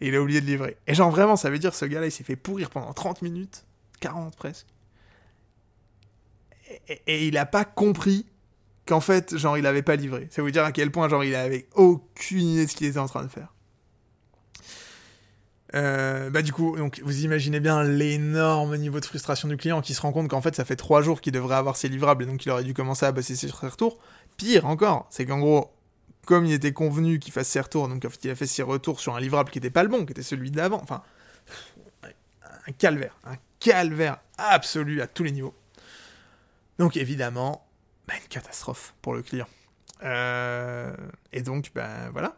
Et 0.00 0.06
il 0.06 0.14
a 0.14 0.22
oublié 0.22 0.40
de 0.40 0.46
livrer. 0.46 0.76
Et 0.86 0.94
genre, 0.94 1.10
vraiment, 1.10 1.34
ça 1.34 1.50
veut 1.50 1.58
dire 1.58 1.74
ce 1.74 1.86
gars-là, 1.86 2.06
il 2.06 2.12
s'est 2.12 2.22
fait 2.22 2.36
pourrir 2.36 2.70
pendant 2.70 2.92
30 2.92 3.22
minutes, 3.22 3.64
40 3.98 4.36
presque 4.36 4.68
et, 7.06 7.26
il 7.26 7.36
a 7.36 7.46
pas 7.46 7.64
compris 7.64 8.26
qu'en 8.86 9.00
fait, 9.00 9.36
genre, 9.36 9.58
il 9.58 9.66
avait 9.66 9.82
pas 9.82 9.96
livré. 9.96 10.28
Ça 10.30 10.42
veut 10.42 10.50
dire 10.50 10.64
à 10.64 10.72
quel 10.72 10.90
point, 10.90 11.08
genre, 11.08 11.24
il 11.24 11.34
avait 11.34 11.68
aucune 11.74 12.46
idée 12.46 12.66
de 12.66 12.70
ce 12.70 12.76
qu'il 12.76 12.86
était 12.86 12.98
en 12.98 13.06
train 13.06 13.24
de 13.24 13.28
faire. 13.28 13.52
Euh, 15.74 16.30
bah 16.30 16.40
du 16.40 16.50
coup, 16.50 16.76
donc 16.78 17.00
vous 17.04 17.24
imaginez 17.24 17.60
bien 17.60 17.84
l'énorme 17.84 18.76
niveau 18.78 19.00
de 19.00 19.04
frustration 19.04 19.48
du 19.48 19.58
client 19.58 19.82
qui 19.82 19.92
se 19.92 20.00
rend 20.00 20.12
compte 20.12 20.28
qu'en 20.28 20.40
fait 20.40 20.54
ça 20.54 20.64
fait 20.64 20.76
trois 20.76 21.02
jours 21.02 21.20
qu'il 21.20 21.34
devrait 21.34 21.56
avoir 21.56 21.76
ses 21.76 21.90
livrables 21.90 22.22
et 22.22 22.26
donc 22.26 22.46
il 22.46 22.50
aurait 22.50 22.64
dû 22.64 22.72
commencer 22.72 23.04
à 23.04 23.12
passer 23.12 23.36
ses 23.36 23.50
retours. 23.50 23.98
Pire 24.38 24.64
encore, 24.64 25.06
c'est 25.10 25.26
qu'en 25.26 25.40
gros, 25.40 25.70
comme 26.24 26.46
il 26.46 26.52
était 26.52 26.72
convenu 26.72 27.18
qu'il 27.18 27.34
fasse 27.34 27.48
ses 27.48 27.60
retours, 27.60 27.88
donc 27.88 28.02
en 28.02 28.08
fait 28.08 28.24
il 28.24 28.30
a 28.30 28.34
fait 28.34 28.46
ses 28.46 28.62
retours 28.62 28.98
sur 28.98 29.14
un 29.14 29.20
livrable 29.20 29.50
qui 29.50 29.58
était 29.58 29.68
pas 29.68 29.82
le 29.82 29.90
bon, 29.90 30.06
qui 30.06 30.12
était 30.12 30.22
celui 30.22 30.50
d'avant. 30.50 30.80
Enfin, 30.82 31.02
un 32.68 32.72
calvaire, 32.72 33.16
un 33.24 33.36
calvaire 33.60 34.18
absolu 34.36 35.02
à 35.02 35.06
tous 35.06 35.24
les 35.24 35.32
niveaux. 35.32 35.54
Donc 36.78 36.96
évidemment, 36.96 37.66
bah, 38.06 38.14
une 38.20 38.28
catastrophe 38.28 38.94
pour 39.02 39.14
le 39.14 39.22
client. 39.22 39.48
Euh, 40.04 40.94
et 41.32 41.42
donc, 41.42 41.72
ben 41.74 42.10
voilà. 42.10 42.36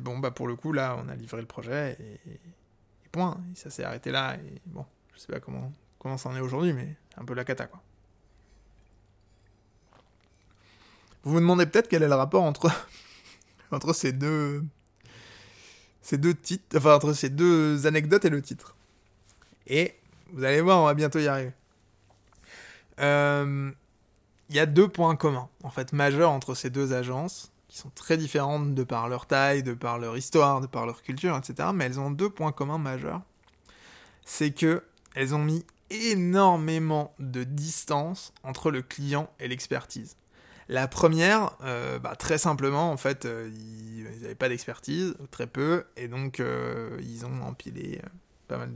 bon, 0.00 0.18
bah 0.18 0.30
pour 0.30 0.46
le 0.46 0.56
coup, 0.56 0.72
là, 0.72 0.96
on 1.04 1.08
a 1.08 1.14
livré 1.14 1.40
le 1.40 1.46
projet 1.46 1.96
et, 2.00 2.40
point. 3.12 3.42
ça 3.54 3.70
s'est 3.70 3.84
arrêté 3.84 4.10
là. 4.10 4.36
Et 4.36 4.60
bon, 4.66 4.86
je 5.14 5.20
sais 5.20 5.32
pas 5.32 5.40
comment, 5.40 5.72
comment 5.98 6.16
ça 6.16 6.30
est 6.32 6.40
aujourd'hui, 6.40 6.72
mais 6.72 6.96
un 7.16 7.24
peu 7.24 7.34
la 7.34 7.44
cata, 7.44 7.66
quoi. 7.66 7.82
Vous 11.22 11.32
vous 11.32 11.40
demandez 11.40 11.66
peut-être 11.66 11.88
quel 11.88 12.02
est 12.02 12.08
le 12.08 12.14
rapport 12.14 12.44
entre, 12.44 12.70
entre 13.72 13.92
ces 13.92 14.12
deux. 14.12 14.64
Ces 16.00 16.16
deux 16.16 16.34
titres. 16.34 16.78
Enfin, 16.78 16.94
entre 16.94 17.12
ces 17.12 17.28
deux 17.28 17.86
anecdotes 17.86 18.24
et 18.24 18.30
le 18.30 18.40
titre. 18.40 18.74
Et 19.66 19.98
vous 20.32 20.44
allez 20.44 20.60
voir, 20.60 20.80
on 20.80 20.86
va 20.86 20.94
bientôt 20.94 21.18
y 21.18 21.28
arriver. 21.28 21.52
Euh, 23.00 23.70
il 24.50 24.56
y 24.56 24.58
a 24.58 24.66
deux 24.66 24.88
points 24.88 25.14
communs, 25.14 25.48
en 25.62 25.70
fait, 25.70 25.92
majeurs 25.92 26.32
entre 26.32 26.54
ces 26.54 26.70
deux 26.70 26.92
agences, 26.92 27.52
qui 27.68 27.78
sont 27.78 27.90
très 27.90 28.16
différentes 28.16 28.74
de 28.74 28.82
par 28.82 29.08
leur 29.08 29.26
taille, 29.26 29.62
de 29.62 29.74
par 29.74 29.98
leur 30.00 30.16
histoire, 30.16 30.60
de 30.60 30.66
par 30.66 30.86
leur 30.86 31.02
culture, 31.02 31.36
etc. 31.36 31.68
Mais 31.72 31.84
elles 31.84 32.00
ont 32.00 32.10
deux 32.10 32.28
points 32.28 32.50
communs 32.50 32.76
majeurs. 32.76 33.22
C'est 34.24 34.50
que 34.50 34.82
elles 35.14 35.36
ont 35.36 35.44
mis 35.44 35.64
énormément 35.90 37.14
de 37.20 37.44
distance 37.44 38.32
entre 38.42 38.72
le 38.72 38.82
client 38.82 39.30
et 39.38 39.46
l'expertise. 39.46 40.16
La 40.68 40.88
première, 40.88 41.56
euh, 41.62 42.00
bah, 42.00 42.16
très 42.16 42.38
simplement, 42.38 42.90
en 42.90 42.96
fait, 42.96 43.26
euh, 43.26 43.50
ils 43.52 44.04
n'avaient 44.22 44.34
pas 44.34 44.48
d'expertise, 44.48 45.14
très 45.30 45.46
peu, 45.46 45.84
et 45.96 46.08
donc 46.08 46.40
euh, 46.40 46.98
ils 47.02 47.24
ont 47.24 47.42
empilé 47.42 48.00
pas 48.48 48.56
mal 48.56 48.74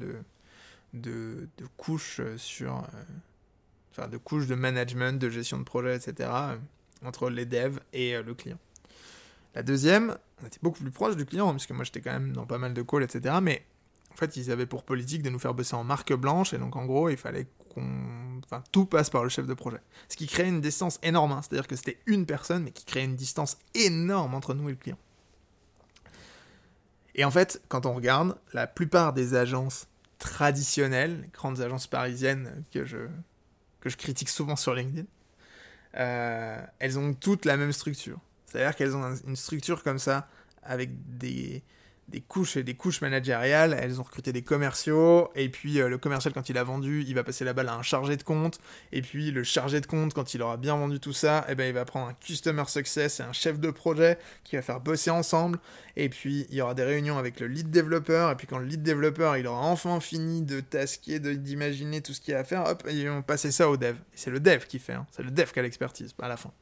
de, 0.93 1.49
couches 1.77 2.21
sur 2.37 2.87
de 4.11 4.17
couches 4.17 4.47
de 4.47 4.55
management, 4.55 5.19
de 5.19 5.31
gestion 5.31 5.59
de 5.59 5.65
projet, 5.65 5.97
etc., 5.97 6.29
euh, 6.33 6.57
entre 7.05 7.31
les 7.31 7.47
devs 7.47 7.79
et 7.93 8.17
euh, 8.17 8.23
le 8.23 8.35
client. 8.35 8.59
La 9.55 9.63
deuxième, 9.63 10.17
on 10.43 10.47
était 10.47 10.59
beaucoup 10.63 10.81
plus 10.81 10.91
proche 10.91 11.17
du 11.17 11.27
client, 11.27 11.51
parce 11.51 11.67
que 11.67 11.73
moi 11.73 11.85
j'étais 11.85 12.01
quand 12.01 12.13
même 12.13 12.33
dans 12.33 12.47
pas 12.47 12.59
mal 12.59 12.75
de 12.75 12.83
calls, 12.83 13.05
etc., 13.05 13.37
mais 13.41 13.65
en 14.13 14.17
fait 14.17 14.37
ils 14.37 14.51
avaient 14.51 14.67
pour 14.67 14.83
politique 14.83 15.23
de 15.23 15.31
nous 15.31 15.39
faire 15.39 15.55
bosser 15.55 15.75
en 15.75 15.85
marque 15.85 16.13
blanche, 16.13 16.53
et 16.53 16.59
donc 16.59 16.77
en 16.77 16.85
gros 16.87 17.09
il 17.09 17.17
fallait 17.17 17.47
qu'on... 17.73 18.25
Tout 18.71 18.87
passe 18.87 19.11
par 19.11 19.25
le 19.25 19.31
chef 19.31 19.47
de 19.47 19.55
projet. 19.55 19.81
Ce 20.09 20.17
qui 20.17 20.27
crée 20.27 20.47
une 20.47 20.61
distance 20.61 21.01
énorme, 21.03 21.33
hein. 21.33 21.41
c'est-à-dire 21.43 21.67
que 21.67 21.75
c'était 21.75 21.99
une 22.07 22.27
personne, 22.27 22.63
mais 22.63 22.71
qui 22.71 22.85
créait 22.85 23.05
une 23.05 23.17
distance 23.17 23.59
énorme 23.75 24.35
entre 24.35 24.55
nous 24.55 24.69
et 24.69 24.73
le 24.73 24.79
client. 24.79 24.99
Et 27.17 27.25
en 27.25 27.31
fait, 27.31 27.63
quand 27.69 27.87
on 27.87 27.95
regarde, 27.95 28.37
la 28.53 28.67
plupart 28.67 29.13
des 29.13 29.35
agences 29.35 29.89
traditionnelles, 30.19 31.29
grandes 31.33 31.61
agences 31.61 31.87
parisiennes 31.87 32.65
que 32.73 32.85
je, 32.85 33.09
que 33.85 33.91
je 33.91 33.97
critique 33.97 34.31
souvent 34.31 34.57
sur 34.57 34.75
LinkedIn, 34.75 35.07
euh, 35.97 36.61
elles 36.79 36.99
ont 36.99 37.13
toutes 37.15 37.45
la 37.45 37.57
même 37.57 37.73
structure. 37.73 38.19
C'est-à-dire 38.47 38.75
qu'elles 38.75 38.97
ont 38.97 39.15
une 39.27 39.37
structure 39.37 39.83
comme 39.83 39.99
ça, 39.99 40.29
avec 40.63 40.91
des, 41.19 41.63
des 42.09 42.21
couches 42.21 42.57
et 42.57 42.63
des 42.63 42.75
couches 42.75 43.01
managériales. 43.01 43.77
Elles 43.81 44.01
ont 44.01 44.03
recruté 44.03 44.33
des 44.33 44.43
commerciaux, 44.43 45.31
et 45.35 45.49
puis 45.49 45.81
euh, 45.81 45.89
le 45.89 45.99
commercial, 45.99 46.33
quand 46.35 46.49
il 46.49 46.59
a 46.59 46.65
vendu, 46.65 47.05
il 47.07 47.15
va 47.15 47.25
passer 47.25 47.45
la 47.45 47.53
balle 47.53 47.69
à 47.69 47.75
un 47.75 47.83
chargé 47.83 48.17
de 48.17 48.23
compte, 48.23 48.59
et 48.93 49.03
puis 49.03 49.31
le 49.31 49.43
chargé 49.43 49.81
de 49.81 49.87
compte, 49.87 50.15
quand 50.15 50.35
il 50.35 50.43
aura 50.43 50.57
bien 50.57 50.77
vendu 50.77 51.01
tout 51.01 51.13
ça, 51.13 51.45
eh 51.49 51.55
ben, 51.55 51.67
il 51.67 51.73
va 51.73 51.85
prendre 51.85 52.09
un 52.09 52.15
customer 52.15 52.65
success 52.67 53.21
et 53.21 53.23
un 53.23 53.33
chef 53.33 53.59
de 53.59 53.71
projet 53.71 54.19
qui 54.45 54.57
va 54.57 54.63
faire 54.63 54.81
bosser 54.81 55.11
ensemble, 55.11 55.59
et 55.97 56.09
puis 56.09 56.47
il 56.51 56.57
y 56.57 56.61
aura 56.61 56.75
des 56.75 56.85
réunions 56.85 57.19
avec 57.19 57.41
le 57.41 57.47
lead 57.47 57.71
développeur, 57.71 58.31
et 58.31 58.37
puis 58.37 58.47
quand 58.47 58.59
le 58.59 58.67
lead 58.67 58.83
développeur, 58.83 59.37
il 59.37 59.47
aura 59.47 59.67
enfin 59.67 59.99
fini 60.01 60.43
de 60.43 60.61
tasquer, 60.61 61.19
d'imaginer 61.19 62.01
tout 62.01 62.13
ce 62.13 62.21
qu'il 62.21 62.33
y 62.33 62.37
a 62.37 62.41
à 62.41 62.45
faire, 62.45 62.65
hop, 62.67 62.85
ils 62.91 63.09
vont 63.09 63.23
passer 63.23 63.51
ça 63.51 63.69
au 63.69 63.77
dev. 63.77 63.97
C'est 64.15 64.31
le 64.31 64.41
dev 64.41 64.65
qui 64.67 64.79
fait, 64.79 64.93
hein. 64.93 65.07
c'est 65.11 65.23
le 65.23 65.31
dev 65.31 65.51
qui 65.51 65.59
a 65.59 65.63
l'expertise, 65.63 66.15
à 66.21 66.29
la 66.29 66.37
fin. 66.37 66.53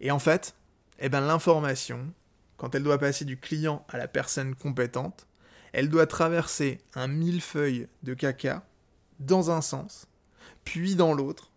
Et 0.00 0.10
en 0.10 0.18
fait, 0.18 0.54
eh 0.98 1.08
ben, 1.08 1.20
l'information, 1.20 2.12
quand 2.60 2.74
elle 2.74 2.82
doit 2.82 2.98
passer 2.98 3.24
du 3.24 3.38
client 3.38 3.86
à 3.88 3.96
la 3.96 4.06
personne 4.06 4.54
compétente, 4.54 5.26
elle 5.72 5.88
doit 5.88 6.06
traverser 6.06 6.78
un 6.94 7.08
millefeuille 7.08 7.88
de 8.02 8.12
caca 8.12 8.66
dans 9.18 9.50
un 9.50 9.62
sens, 9.62 10.06
puis 10.62 10.94
dans 10.94 11.14
l'autre. 11.14 11.52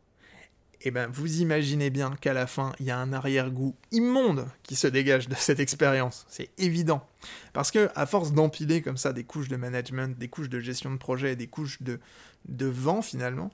Et 0.79 0.91
ben 0.91 1.09
vous 1.11 1.41
imaginez 1.41 1.89
bien 1.89 2.15
qu'à 2.21 2.31
la 2.31 2.47
fin, 2.47 2.71
il 2.79 2.85
y 2.85 2.91
a 2.91 2.97
un 2.97 3.11
arrière-goût 3.11 3.75
immonde 3.91 4.47
qui 4.63 4.77
se 4.77 4.87
dégage 4.87 5.27
de 5.27 5.35
cette 5.35 5.59
expérience. 5.59 6.25
C'est 6.29 6.51
évident. 6.57 7.05
Parce 7.51 7.69
que 7.69 7.89
à 7.95 8.05
force 8.05 8.31
d'empiler 8.31 8.81
comme 8.81 8.95
ça 8.95 9.11
des 9.11 9.25
couches 9.25 9.49
de 9.49 9.57
management, 9.57 10.17
des 10.17 10.29
couches 10.29 10.49
de 10.49 10.61
gestion 10.61 10.89
de 10.89 10.97
projet, 10.97 11.35
des 11.35 11.47
couches 11.47 11.81
de, 11.81 11.99
de 12.47 12.65
vent 12.65 13.01
finalement, 13.01 13.51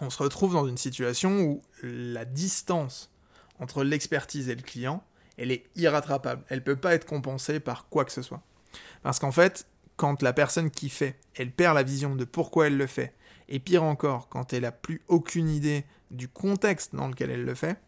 on 0.00 0.10
se 0.10 0.22
retrouve 0.22 0.52
dans 0.52 0.68
une 0.68 0.76
situation 0.76 1.40
où 1.40 1.62
la 1.82 2.26
distance 2.26 3.10
entre 3.58 3.84
l'expertise 3.84 4.50
et 4.50 4.54
le 4.54 4.62
client, 4.62 5.02
elle 5.38 5.50
est 5.50 5.64
irrattrapable. 5.76 6.44
Elle 6.48 6.58
ne 6.58 6.64
peut 6.64 6.76
pas 6.76 6.94
être 6.94 7.06
compensée 7.06 7.60
par 7.60 7.88
quoi 7.88 8.04
que 8.04 8.12
ce 8.12 8.22
soit. 8.22 8.42
Parce 9.02 9.18
qu'en 9.18 9.32
fait, 9.32 9.66
quand 9.96 10.22
la 10.22 10.32
personne 10.32 10.70
qui 10.70 10.88
fait, 10.88 11.16
elle 11.34 11.50
perd 11.50 11.74
la 11.74 11.82
vision 11.82 12.16
de 12.16 12.24
pourquoi 12.24 12.66
elle 12.66 12.76
le 12.76 12.86
fait, 12.86 13.14
et 13.48 13.58
pire 13.58 13.82
encore, 13.82 14.28
quand 14.28 14.52
elle 14.52 14.62
n'a 14.62 14.72
plus 14.72 15.02
aucune 15.08 15.48
idée 15.48 15.84
du 16.10 16.28
contexte 16.28 16.94
dans 16.94 17.08
lequel 17.08 17.30
elle 17.30 17.44
le 17.44 17.54
fait, 17.54 17.78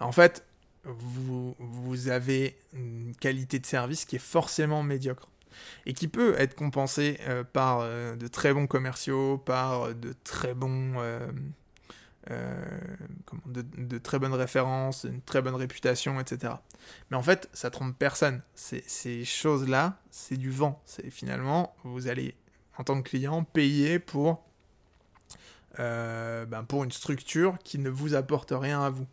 en 0.00 0.12
fait, 0.12 0.44
vous, 0.84 2.08
avez 2.08 2.58
une 2.74 3.14
qualité 3.18 3.58
de 3.58 3.66
service 3.66 4.04
qui 4.04 4.16
est 4.16 4.20
forcément 4.20 4.82
médiocre 4.82 5.28
et 5.86 5.94
qui 5.94 6.08
peut 6.08 6.34
être 6.38 6.54
compensée 6.54 7.18
euh, 7.22 7.44
par 7.44 7.78
euh, 7.80 8.16
de 8.16 8.26
très 8.26 8.52
bons 8.52 8.66
commerciaux, 8.66 9.38
par 9.38 9.94
de 9.94 10.14
très 10.24 10.52
bons 10.52 10.94
euh, 10.98 11.26
de, 12.28 13.98
très 13.98 14.18
bonnes 14.18 14.34
références, 14.34 15.04
une 15.04 15.20
très 15.20 15.42
bonne 15.42 15.54
réputation, 15.54 16.20
etc. 16.20 16.54
Mais 17.10 17.16
en 17.16 17.22
fait, 17.22 17.48
ça 17.52 17.70
trompe 17.70 17.96
personne. 17.98 18.42
Ces 18.54 19.24
choses-là, 19.24 19.98
c'est 20.10 20.36
du 20.36 20.50
vent. 20.50 20.82
C'est 20.84 21.10
finalement, 21.10 21.74
vous 21.84 22.08
allez, 22.08 22.34
en 22.78 22.84
tant 22.84 23.00
que 23.02 23.08
client, 23.08 23.44
payer 23.44 23.98
pour, 23.98 24.44
euh, 25.78 26.46
ben 26.46 26.64
pour 26.64 26.84
une 26.84 26.92
structure 26.92 27.58
qui 27.64 27.78
ne 27.78 27.90
vous 27.90 28.14
apporte 28.14 28.52
rien 28.54 28.82
à 28.82 28.90
vous. 28.90 29.06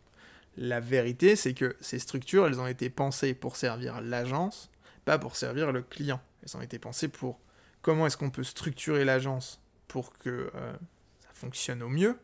La 0.57 0.79
vérité, 0.79 1.35
c'est 1.35 1.53
que 1.53 1.75
ces 1.79 1.99
structures, 1.99 2.45
elles 2.45 2.59
ont 2.59 2.67
été 2.67 2.89
pensées 2.89 3.33
pour 3.33 3.55
servir 3.55 4.01
l'agence, 4.01 4.69
pas 5.05 5.17
pour 5.17 5.35
servir 5.35 5.71
le 5.71 5.81
client. 5.81 6.21
Elles 6.43 6.57
ont 6.57 6.61
été 6.61 6.77
pensées 6.77 7.07
pour 7.07 7.39
comment 7.81 8.05
est-ce 8.05 8.17
qu'on 8.17 8.29
peut 8.29 8.43
structurer 8.43 9.05
l'agence 9.05 9.61
pour 9.87 10.17
que 10.17 10.51
euh, 10.55 10.73
ça 11.19 11.29
fonctionne 11.33 11.81
au 11.81 11.89
mieux, 11.89 12.17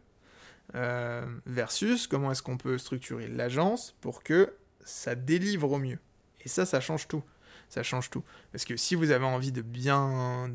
euh, 0.76 1.26
versus 1.46 2.08
comment 2.08 2.32
est-ce 2.32 2.44
qu'on 2.44 2.58
peut 2.58 2.78
structurer 2.78 3.28
l'agence 3.28 3.96
pour 4.02 4.24
que 4.24 4.54
ça 4.84 5.16
délivre 5.16 5.72
au 5.72 5.78
mieux. 5.78 6.00
Et 6.42 6.50
ça, 6.50 6.66
ça 6.66 6.80
change 6.80 7.08
tout. 7.08 7.24
Ça 7.70 7.84
change 7.84 8.10
tout. 8.10 8.24
Parce 8.52 8.64
que 8.64 8.78
si 8.78 8.96
vous 8.96 9.12
avez 9.12 9.26
envie 9.26 9.52
de 9.52 9.62
bien 9.62 10.50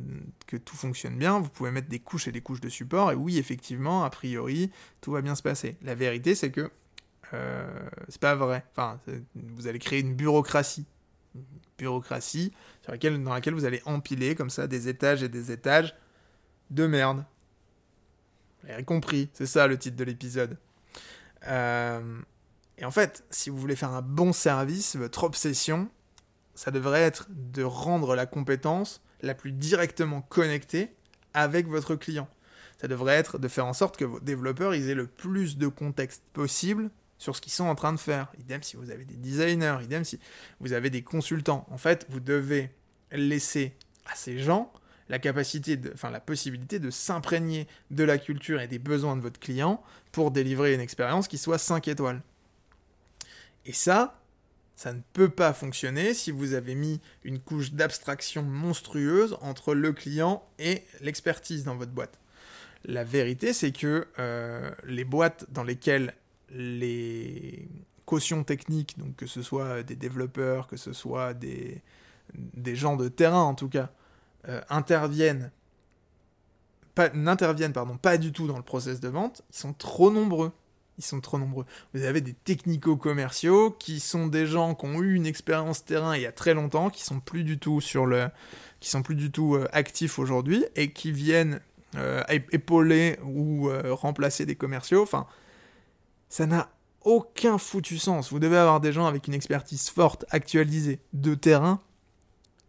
que 0.46 0.56
tout 0.56 0.76
fonctionne 0.76 1.18
bien, 1.18 1.38
vous 1.38 1.50
pouvez 1.50 1.70
mettre 1.70 1.88
des 1.88 1.98
couches 1.98 2.28
et 2.28 2.32
des 2.32 2.40
couches 2.40 2.60
de 2.60 2.70
support. 2.70 3.12
Et 3.12 3.14
oui, 3.14 3.36
effectivement, 3.36 4.04
a 4.04 4.10
priori, 4.10 4.70
tout 5.02 5.12
va 5.12 5.20
bien 5.20 5.34
se 5.34 5.42
passer. 5.42 5.76
La 5.82 5.94
vérité, 5.94 6.34
c'est 6.34 6.50
que 6.50 6.70
euh, 7.34 7.88
c'est 8.08 8.20
pas 8.20 8.34
vrai. 8.34 8.64
Enfin, 8.72 8.98
vous 9.34 9.66
allez 9.66 9.78
créer 9.78 10.00
une 10.00 10.14
bureaucratie. 10.14 10.86
Une 11.34 11.44
bureaucratie 11.78 12.52
dans 12.86 12.92
laquelle 13.32 13.54
vous 13.54 13.64
allez 13.64 13.82
empiler 13.84 14.34
comme 14.34 14.50
ça 14.50 14.66
des 14.66 14.88
étages 14.88 15.22
et 15.22 15.28
des 15.28 15.52
étages 15.52 15.94
de 16.70 16.86
merde. 16.86 17.24
Vous 18.62 18.68
l'avez 18.68 18.84
compris, 18.84 19.28
c'est 19.32 19.46
ça 19.46 19.66
le 19.66 19.78
titre 19.78 19.96
de 19.96 20.04
l'épisode. 20.04 20.56
Euh, 21.46 22.20
et 22.78 22.84
en 22.84 22.90
fait, 22.90 23.24
si 23.30 23.50
vous 23.50 23.56
voulez 23.56 23.76
faire 23.76 23.90
un 23.90 24.02
bon 24.02 24.32
service, 24.32 24.96
votre 24.96 25.24
obsession, 25.24 25.88
ça 26.54 26.70
devrait 26.70 27.02
être 27.02 27.26
de 27.30 27.62
rendre 27.62 28.14
la 28.14 28.26
compétence 28.26 29.02
la 29.22 29.34
plus 29.34 29.52
directement 29.52 30.22
connectée 30.22 30.94
avec 31.34 31.66
votre 31.66 31.94
client. 31.94 32.28
Ça 32.80 32.88
devrait 32.88 33.14
être 33.14 33.38
de 33.38 33.48
faire 33.48 33.66
en 33.66 33.72
sorte 33.72 33.96
que 33.96 34.04
vos 34.04 34.20
développeurs 34.20 34.74
aient 34.74 34.94
le 34.94 35.06
plus 35.06 35.56
de 35.56 35.68
contexte 35.68 36.22
possible 36.32 36.90
sur 37.18 37.36
ce 37.36 37.40
qu'ils 37.40 37.52
sont 37.52 37.66
en 37.66 37.76
train 37.76 37.92
de 37.92 38.00
faire. 38.00 38.32
Idem 38.40 38.62
si 38.62 38.76
vous 38.76 38.90
avez 38.90 39.04
des 39.04 39.16
designers, 39.16 39.78
idem 39.82 40.04
si 40.04 40.18
vous 40.58 40.72
avez 40.72 40.90
des 40.90 41.02
consultants. 41.02 41.66
En 41.70 41.78
fait, 41.78 42.06
vous 42.10 42.18
devez 42.18 42.70
laisser 43.12 43.76
à 44.06 44.16
ces 44.16 44.38
gens 44.38 44.72
la 45.09 45.18
capacité, 45.18 45.78
enfin 45.92 46.11
la 46.11 46.20
possibilité 46.20 46.78
de 46.78 46.90
s'imprégner 46.90 47.66
de 47.90 48.05
la 48.05 48.18
culture 48.18 48.61
et 48.61 48.68
des 48.68 48.78
besoins 48.78 49.16
de 49.16 49.20
votre 49.20 49.40
client 49.40 49.82
pour 50.11 50.30
délivrer 50.30 50.74
une 50.74 50.80
expérience 50.80 51.28
qui 51.28 51.38
soit 51.38 51.59
5 51.59 51.88
étoiles. 51.88 52.22
Et 53.66 53.72
ça, 53.72 54.20
ça 54.76 54.92
ne 54.92 55.00
peut 55.12 55.28
pas 55.28 55.53
fonctionner 55.53 56.14
si 56.14 56.30
vous 56.30 56.55
avez 56.55 56.74
mis 56.74 57.00
une 57.24 57.38
couche 57.38 57.72
d'abstraction 57.72 58.42
monstrueuse 58.42 59.36
entre 59.40 59.74
le 59.74 59.92
client 59.92 60.42
et 60.59 60.82
l'expertise 61.00 61.64
dans 61.64 61.76
votre 61.76 61.92
boîte. 61.92 62.18
La 62.84 63.05
vérité, 63.05 63.53
c'est 63.53 63.70
que 63.70 64.09
euh, 64.18 64.70
les 64.84 65.05
boîtes 65.05 65.46
dans 65.53 65.62
lesquelles 65.62 66.14
les 66.50 67.68
cautions 68.07 68.42
techniques, 68.42 68.98
donc 68.98 69.14
que 69.16 69.26
ce 69.26 69.40
soit 69.40 69.82
des 69.82 69.94
développeurs, 69.94 70.66
que 70.66 70.76
ce 70.76 70.92
soit 70.92 71.32
des 71.34 71.80
gens 72.74 72.96
de 72.96 73.09
terrain 73.09 73.42
en 73.42 73.55
tout 73.55 73.68
cas, 73.68 73.92
euh, 74.49 74.61
interviennent 74.68 75.51
pas, 76.95 77.11
n'interviennent 77.11 77.72
pardon, 77.72 77.97
pas 77.97 78.18
du 78.18 78.32
tout 78.32 78.47
dans 78.47 78.57
le 78.57 78.62
process 78.62 79.01
de 79.01 79.09
vente, 79.09 79.43
ils 79.51 79.57
sont 79.57 79.72
trop 79.72 80.11
nombreux. 80.11 80.53
Ils 80.99 81.05
sont 81.05 81.22
trop 81.22 81.38
nombreux. 81.38 81.64
Vous 81.95 82.03
avez 82.03 82.20
des 82.20 82.34
technico-commerciaux 82.34 83.70
qui 83.70 83.99
sont 83.99 84.26
des 84.26 84.47
gens 84.47 84.74
qui 84.74 84.84
ont 84.84 85.01
eu 85.01 85.14
une 85.14 85.24
expérience 85.24 85.86
terrain 85.86 86.14
il 86.14 86.22
y 86.22 86.26
a 86.26 86.32
très 86.32 86.53
longtemps, 86.53 86.90
qui 86.90 87.03
sont 87.03 87.18
plus 87.18 87.45
du 87.45 87.59
tout 87.59 87.80
sur 87.80 88.05
le, 88.05 88.28
qui 88.78 88.90
sont 88.90 89.03
plus 89.03 89.14
du 89.14 89.30
tout 89.30 89.55
euh, 89.55 89.66
actifs 89.72 90.18
aujourd'hui 90.18 90.66
et 90.76 90.93
qui 90.93 91.11
viennent 91.11 91.61
euh, 91.97 92.22
épauler 92.28 93.18
ou 93.24 93.70
remplacer 93.90 94.45
des 94.45 94.55
commerciaux. 94.55 95.03
Enfin, 95.03 95.26
ça 96.28 96.45
n'a 96.45 96.68
aucun 97.05 97.59
foutu 97.59 97.99
sens. 97.99 98.30
Vous 98.30 98.38
devez 98.38 98.57
avoir 98.57 98.80
des 98.80 98.93
gens 98.93 99.07
avec 99.07 99.26
une 99.26 99.34
expertise 99.34 99.88
forte, 99.88 100.24
actualisée, 100.30 101.01
de 101.12 101.34
terrain 101.34 101.80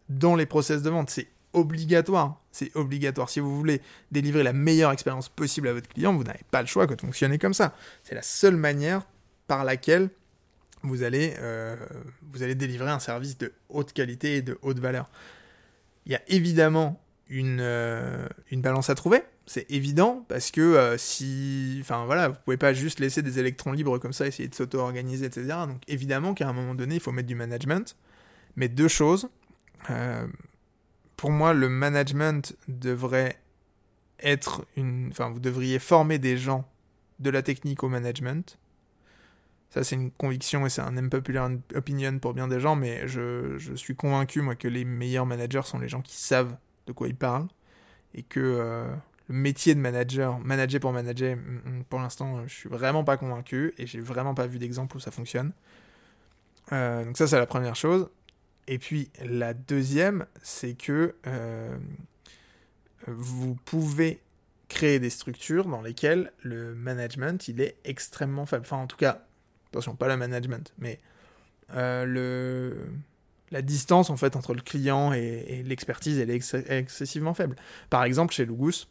dans 0.09 0.35
les 0.35 0.45
process 0.45 0.81
de 0.81 0.89
vente. 0.89 1.09
C'est 1.09 1.27
obligatoire. 1.53 2.41
C'est 2.51 2.75
obligatoire. 2.75 3.29
Si 3.29 3.39
vous 3.39 3.55
voulez 3.55 3.81
délivrer 4.11 4.43
la 4.43 4.53
meilleure 4.53 4.91
expérience 4.91 5.29
possible 5.29 5.67
à 5.67 5.73
votre 5.73 5.87
client, 5.87 6.13
vous 6.13 6.23
n'avez 6.23 6.43
pas 6.51 6.61
le 6.61 6.67
choix 6.67 6.87
que 6.87 6.93
de 6.93 7.01
fonctionner 7.01 7.37
comme 7.37 7.53
ça. 7.53 7.75
C'est 8.03 8.15
la 8.15 8.21
seule 8.21 8.55
manière 8.57 9.07
par 9.47 9.63
laquelle 9.63 10.09
vous 10.83 11.03
allez, 11.03 11.33
euh, 11.39 11.75
délivrer 12.55 12.91
un 12.91 12.99
service 12.99 13.37
de 13.37 13.53
haute 13.69 13.93
qualité 13.93 14.37
et 14.37 14.41
de 14.41 14.57
haute 14.61 14.79
valeur. 14.79 15.09
Il 16.05 16.11
y 16.11 16.15
a 16.15 16.21
évidemment 16.27 17.01
une, 17.29 17.59
euh, 17.61 18.27
balance 18.51 18.89
à 18.89 18.95
trouver. 18.95 19.23
C'est 19.45 19.69
évident 19.71 20.25
parce 20.27 20.51
que 20.51 20.61
euh, 20.61 20.97
si, 20.97 21.77
enfin 21.81 22.05
voilà, 22.05 22.29
vous 22.29 22.35
pouvez 22.45 22.57
pas 22.57 22.73
juste 22.73 22.99
laisser 22.99 23.21
des 23.21 23.39
électrons 23.39 23.71
libres 23.71 23.97
comme 23.97 24.13
ça, 24.13 24.27
essayer 24.27 24.47
de 24.47 24.55
s'auto-organiser, 24.55 25.25
etc. 25.25 25.47
Donc 25.67 25.81
évidemment 25.87 26.33
qu'à 26.33 26.47
un 26.47 26.53
moment 26.53 26.75
donné, 26.75 26.95
il 26.95 27.01
faut 27.01 27.11
mettre 27.11 27.27
du 27.27 27.35
management. 27.35 27.95
Mais 28.55 28.67
deux 28.67 28.87
choses 28.87 29.29
pour 31.23 31.31
moi, 31.31 31.53
le 31.53 31.69
management 31.69 32.53
devrait 32.67 33.37
être 34.19 34.65
une. 34.75 35.07
Enfin, 35.09 35.29
vous 35.29 35.39
devriez 35.39 35.79
former 35.79 36.19
des 36.19 36.35
gens 36.37 36.67
de 37.19 37.29
la 37.29 37.41
technique 37.41 37.81
au 37.81 37.87
management. 37.87 38.59
Ça, 39.69 39.85
c'est 39.85 39.95
une 39.95 40.11
conviction 40.11 40.65
et 40.65 40.69
c'est 40.69 40.81
un 40.81 40.97
unpopular 40.97 41.49
opinion 41.75 42.19
pour 42.19 42.33
bien 42.33 42.49
des 42.49 42.59
gens, 42.59 42.75
mais 42.75 43.07
je, 43.07 43.57
suis 43.75 43.95
convaincu, 43.95 44.41
moi, 44.41 44.55
que 44.55 44.67
les 44.67 44.83
meilleurs 44.83 45.25
managers 45.25 45.61
sont 45.63 45.79
les 45.79 45.87
gens 45.87 46.01
qui 46.01 46.17
savent 46.17 46.57
de 46.87 46.91
quoi 46.91 47.07
ils 47.07 47.15
parlent 47.15 47.47
et 48.13 48.23
que 48.23 48.41
euh, 48.41 48.93
le 49.29 49.35
métier 49.35 49.75
de 49.75 49.79
manager, 49.79 50.39
manager 50.39 50.81
pour 50.81 50.91
manager, 50.91 51.37
mm, 51.37 51.39
mm, 51.39 51.83
pour 51.85 52.01
l'instant, 52.01 52.45
je 52.45 52.53
suis 52.53 52.69
vraiment 52.69 53.05
pas 53.05 53.15
convaincu 53.15 53.73
et 53.77 53.87
j'ai 53.87 54.01
vraiment 54.01 54.33
pas 54.33 54.45
vu 54.45 54.59
d'exemple 54.59 54.97
où 54.97 54.99
ça 54.99 55.11
fonctionne. 55.11 55.53
Euh, 56.73 57.05
donc, 57.05 57.15
ça, 57.15 57.27
c'est 57.27 57.39
la 57.39 57.45
première 57.45 57.77
chose. 57.77 58.09
Et 58.67 58.79
puis 58.79 59.09
la 59.23 59.53
deuxième, 59.53 60.25
c'est 60.41 60.73
que 60.73 61.15
euh, 61.27 61.77
vous 63.07 63.55
pouvez 63.65 64.21
créer 64.69 64.99
des 64.99 65.09
structures 65.09 65.65
dans 65.65 65.81
lesquelles 65.81 66.31
le 66.41 66.73
management, 66.73 67.47
il 67.47 67.61
est 67.61 67.75
extrêmement 67.83 68.45
faible. 68.45 68.63
Enfin, 68.65 68.77
en 68.77 68.87
tout 68.87 68.97
cas, 68.97 69.23
attention, 69.69 69.95
pas 69.95 70.07
le 70.07 70.17
management, 70.17 70.73
mais 70.77 70.99
euh, 71.75 72.05
le, 72.05 72.87
la 73.51 73.61
distance 73.61 74.09
en 74.09 74.17
fait 74.17 74.35
entre 74.35 74.53
le 74.53 74.61
client 74.61 75.13
et, 75.13 75.63
l'expertise, 75.63 76.17
elle 76.19 76.29
est 76.29 76.55
excessivement 76.69 77.33
faible. 77.33 77.55
Par 77.89 78.03
exemple, 78.03 78.33
chez 78.33 78.45
Lugus, 78.45 78.87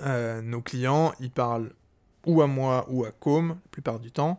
euh, 0.00 0.42
nos 0.42 0.60
clients, 0.60 1.12
ils 1.20 1.30
parlent 1.30 1.72
ou 2.26 2.42
à 2.42 2.46
moi 2.46 2.86
ou 2.90 3.04
à 3.04 3.10
Com, 3.10 3.48
la 3.48 3.56
plupart 3.70 3.98
du 3.98 4.12
temps. 4.12 4.38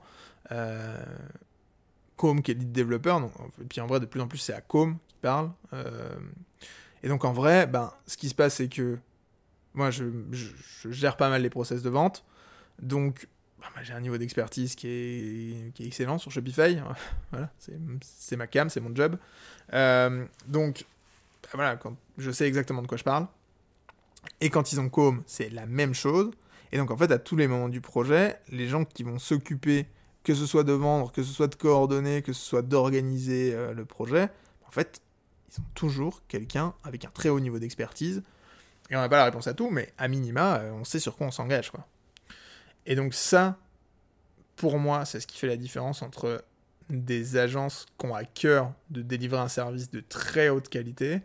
Com 2.20 2.42
qui 2.42 2.52
est 2.52 2.54
lead 2.54 2.74
développeur, 2.74 3.22
et 3.62 3.64
puis 3.64 3.80
en 3.80 3.88
vrai 3.88 4.02
de 4.02 4.06
plus 4.06 4.20
en 4.20 4.28
plus 4.28 4.40
c'est 4.40 4.54
à 4.54 4.60
Com 4.60 4.98
qui 5.08 5.16
parle. 5.22 5.52
Euh, 5.72 6.20
et 7.02 7.08
donc 7.08 7.24
en 7.24 7.32
vrai, 7.32 7.66
ben, 7.66 7.94
ce 8.08 8.18
qui 8.18 8.28
se 8.28 8.36
passe 8.36 8.56
c'est 8.56 8.68
que 8.68 8.98
moi 9.74 9.90
je, 9.90 10.04
gère 10.90 11.16
pas 11.16 11.30
mal 11.30 11.42
les 11.42 11.50
process 11.50 11.82
de 11.82 11.90
vente, 11.90 12.26
donc 12.82 13.30
bah, 13.62 13.68
j'ai 13.84 13.94
un 13.94 14.02
niveau 14.02 14.18
d'expertise 14.18 14.76
qui 14.76 14.88
est, 14.88 15.80
excellent 15.80 16.18
sur 16.18 16.30
Shopify. 16.30 16.78
voilà, 17.32 17.50
c'est 18.02 18.36
ma 18.36 18.48
cam, 18.48 18.70
c'est 18.70 18.82
mon 18.82 18.94
job. 18.94 19.18
Euh, 19.72 20.26
donc, 20.46 20.86
bah, 21.44 21.50
voilà, 21.54 21.80
je 22.18 22.32
sais 22.32 22.48
exactement 22.48 22.82
de 22.82 22.88
quoi 22.88 22.98
je 22.98 23.04
parle. 23.06 23.28
Et 24.42 24.50
quand 24.50 24.74
ils 24.74 24.82
ont 24.82 24.90
com, 24.90 25.24
c'est 25.26 25.50
la 25.50 25.66
même 25.66 25.94
chose. 25.94 26.32
Et 26.74 26.78
donc, 26.78 26.92
en 26.92 26.98
fait, 26.98 27.12
à 27.12 27.18
tous 27.18 27.36
les 27.38 27.48
moments 27.48 27.70
du 27.70 27.82
projet, 27.82 28.40
les 28.50 28.68
gens 28.68 28.84
qui 28.84 29.04
vont 29.04 29.20
s'occuper, 29.20 29.88
que 30.24 30.34
ce 30.34 30.46
soit 30.46 30.64
de 30.64 30.74
vendre, 30.74 31.12
que 31.12 31.24
ce 31.24 31.32
soit 31.32 31.48
de 31.48 31.56
coordonner, 31.56 32.22
que 32.22 32.34
ce 32.34 32.42
soit 32.42 32.62
d'organiser 32.62 33.54
euh, 33.54 33.74
le 33.74 33.86
projet, 33.86 34.30
en 34.68 34.72
fait, 34.72 35.02
ils 35.52 35.62
ont 35.62 35.66
toujours 35.74 36.22
quelqu'un 36.28 36.74
avec 36.84 37.06
un 37.06 37.10
très 37.10 37.30
haut 37.30 37.40
niveau 37.40 37.60
d'expertise. 37.60 38.24
Et 38.90 38.96
on 38.96 39.00
n'a 39.00 39.10
pas 39.10 39.18
la 39.18 39.26
réponse 39.26 39.48
à 39.48 39.54
tout, 39.54 39.70
mais 39.70 39.94
à 39.98 40.08
minima, 40.08 40.58
euh, 40.60 40.72
on 40.72 40.84
sait 40.84 41.00
sur 41.00 41.16
quoi 41.16 41.28
on 41.28 41.32
s'engage. 41.32 41.72
Et 42.86 42.96
donc 42.96 43.14
ça, 43.14 43.58
pour 44.56 44.78
moi, 44.80 45.06
c'est 45.06 45.20
ce 45.20 45.28
qui 45.28 45.38
fait 45.38 45.48
la 45.48 45.58
différence 45.58 46.02
entre 46.02 46.44
des 46.90 47.38
agences 47.38 47.86
qui 47.98 48.06
ont 48.08 48.16
à 48.16 48.26
cœur 48.26 48.74
de 48.90 49.02
délivrer 49.02 49.40
un 49.40 49.48
service 49.48 49.92
de 49.92 50.00
très 50.00 50.50
haute 50.50 50.70
qualité 50.70 51.22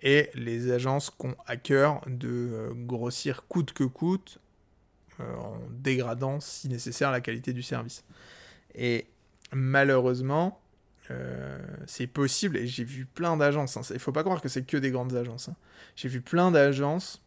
et 0.00 0.30
les 0.34 0.70
agences 0.70 1.10
qui 1.10 1.26
ont 1.26 1.36
à 1.46 1.56
cœur 1.56 2.00
de 2.06 2.28
euh, 2.28 2.72
grossir 2.74 3.46
coûte 3.46 3.72
que 3.72 3.84
coûte 3.84 4.38
en 5.38 5.58
dégradant 5.70 6.40
si 6.40 6.68
nécessaire 6.68 7.10
la 7.10 7.20
qualité 7.20 7.52
du 7.52 7.62
service. 7.62 8.04
Et 8.74 9.06
malheureusement, 9.52 10.60
euh, 11.10 11.58
c'est 11.86 12.06
possible, 12.06 12.56
et 12.56 12.66
j'ai 12.66 12.84
vu 12.84 13.06
plein 13.06 13.36
d'agences, 13.36 13.76
hein. 13.76 13.82
il 13.90 13.94
ne 13.94 13.98
faut 13.98 14.12
pas 14.12 14.22
croire 14.22 14.40
que 14.40 14.48
c'est 14.48 14.62
que 14.62 14.76
des 14.76 14.90
grandes 14.90 15.14
agences, 15.14 15.48
hein. 15.48 15.56
j'ai 15.96 16.08
vu 16.08 16.20
plein 16.20 16.50
d'agences 16.50 17.22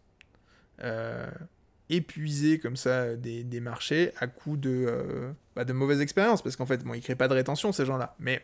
épuiser 1.89 2.59
comme 2.59 2.75
ça 2.75 3.15
des, 3.15 3.43
des 3.43 3.59
marchés 3.59 4.11
à 4.17 4.27
coup 4.27 4.57
de, 4.57 5.33
bah, 5.55 5.65
de 5.65 5.73
mauvaises 5.73 6.01
expériences, 6.01 6.41
parce 6.41 6.55
qu'en 6.55 6.65
fait, 6.65 6.83
bon, 6.83 6.93
ils 6.93 7.01
créent 7.01 7.15
pas 7.15 7.27
de 7.27 7.33
rétention, 7.33 7.71
ces 7.71 7.85
gens-là, 7.85 8.15
mais 8.19 8.43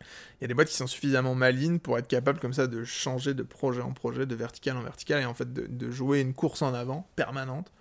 il 0.00 0.42
y 0.42 0.44
a 0.44 0.48
des 0.48 0.54
boîtes 0.54 0.68
qui 0.68 0.76
sont 0.76 0.86
suffisamment 0.86 1.34
malines 1.34 1.80
pour 1.80 1.98
être 1.98 2.06
capables 2.06 2.38
comme 2.38 2.52
ça 2.52 2.66
de 2.68 2.84
changer 2.84 3.34
de 3.34 3.42
projet 3.42 3.80
en 3.80 3.92
projet, 3.92 4.24
de 4.24 4.34
vertical 4.34 4.76
en 4.76 4.82
vertical, 4.82 5.20
et 5.20 5.24
en 5.24 5.34
fait 5.34 5.52
de, 5.52 5.90
jouer 5.90 6.20
une 6.20 6.32
course 6.32 6.62
en 6.62 6.74
avant 6.74 7.08
permanente 7.16 7.72
euh, 7.72 7.77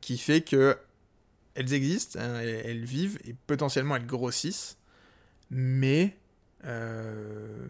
qui 0.00 0.18
fait 0.18 0.40
que 0.42 0.78
elles 1.54 1.72
existent, 1.72 2.18
hein, 2.20 2.40
elles, 2.40 2.84
vivent 2.84 3.18
et 3.24 3.34
potentiellement 3.46 3.96
elles 3.96 4.06
grossissent, 4.06 4.76
mais 5.50 6.16
euh, 6.64 7.66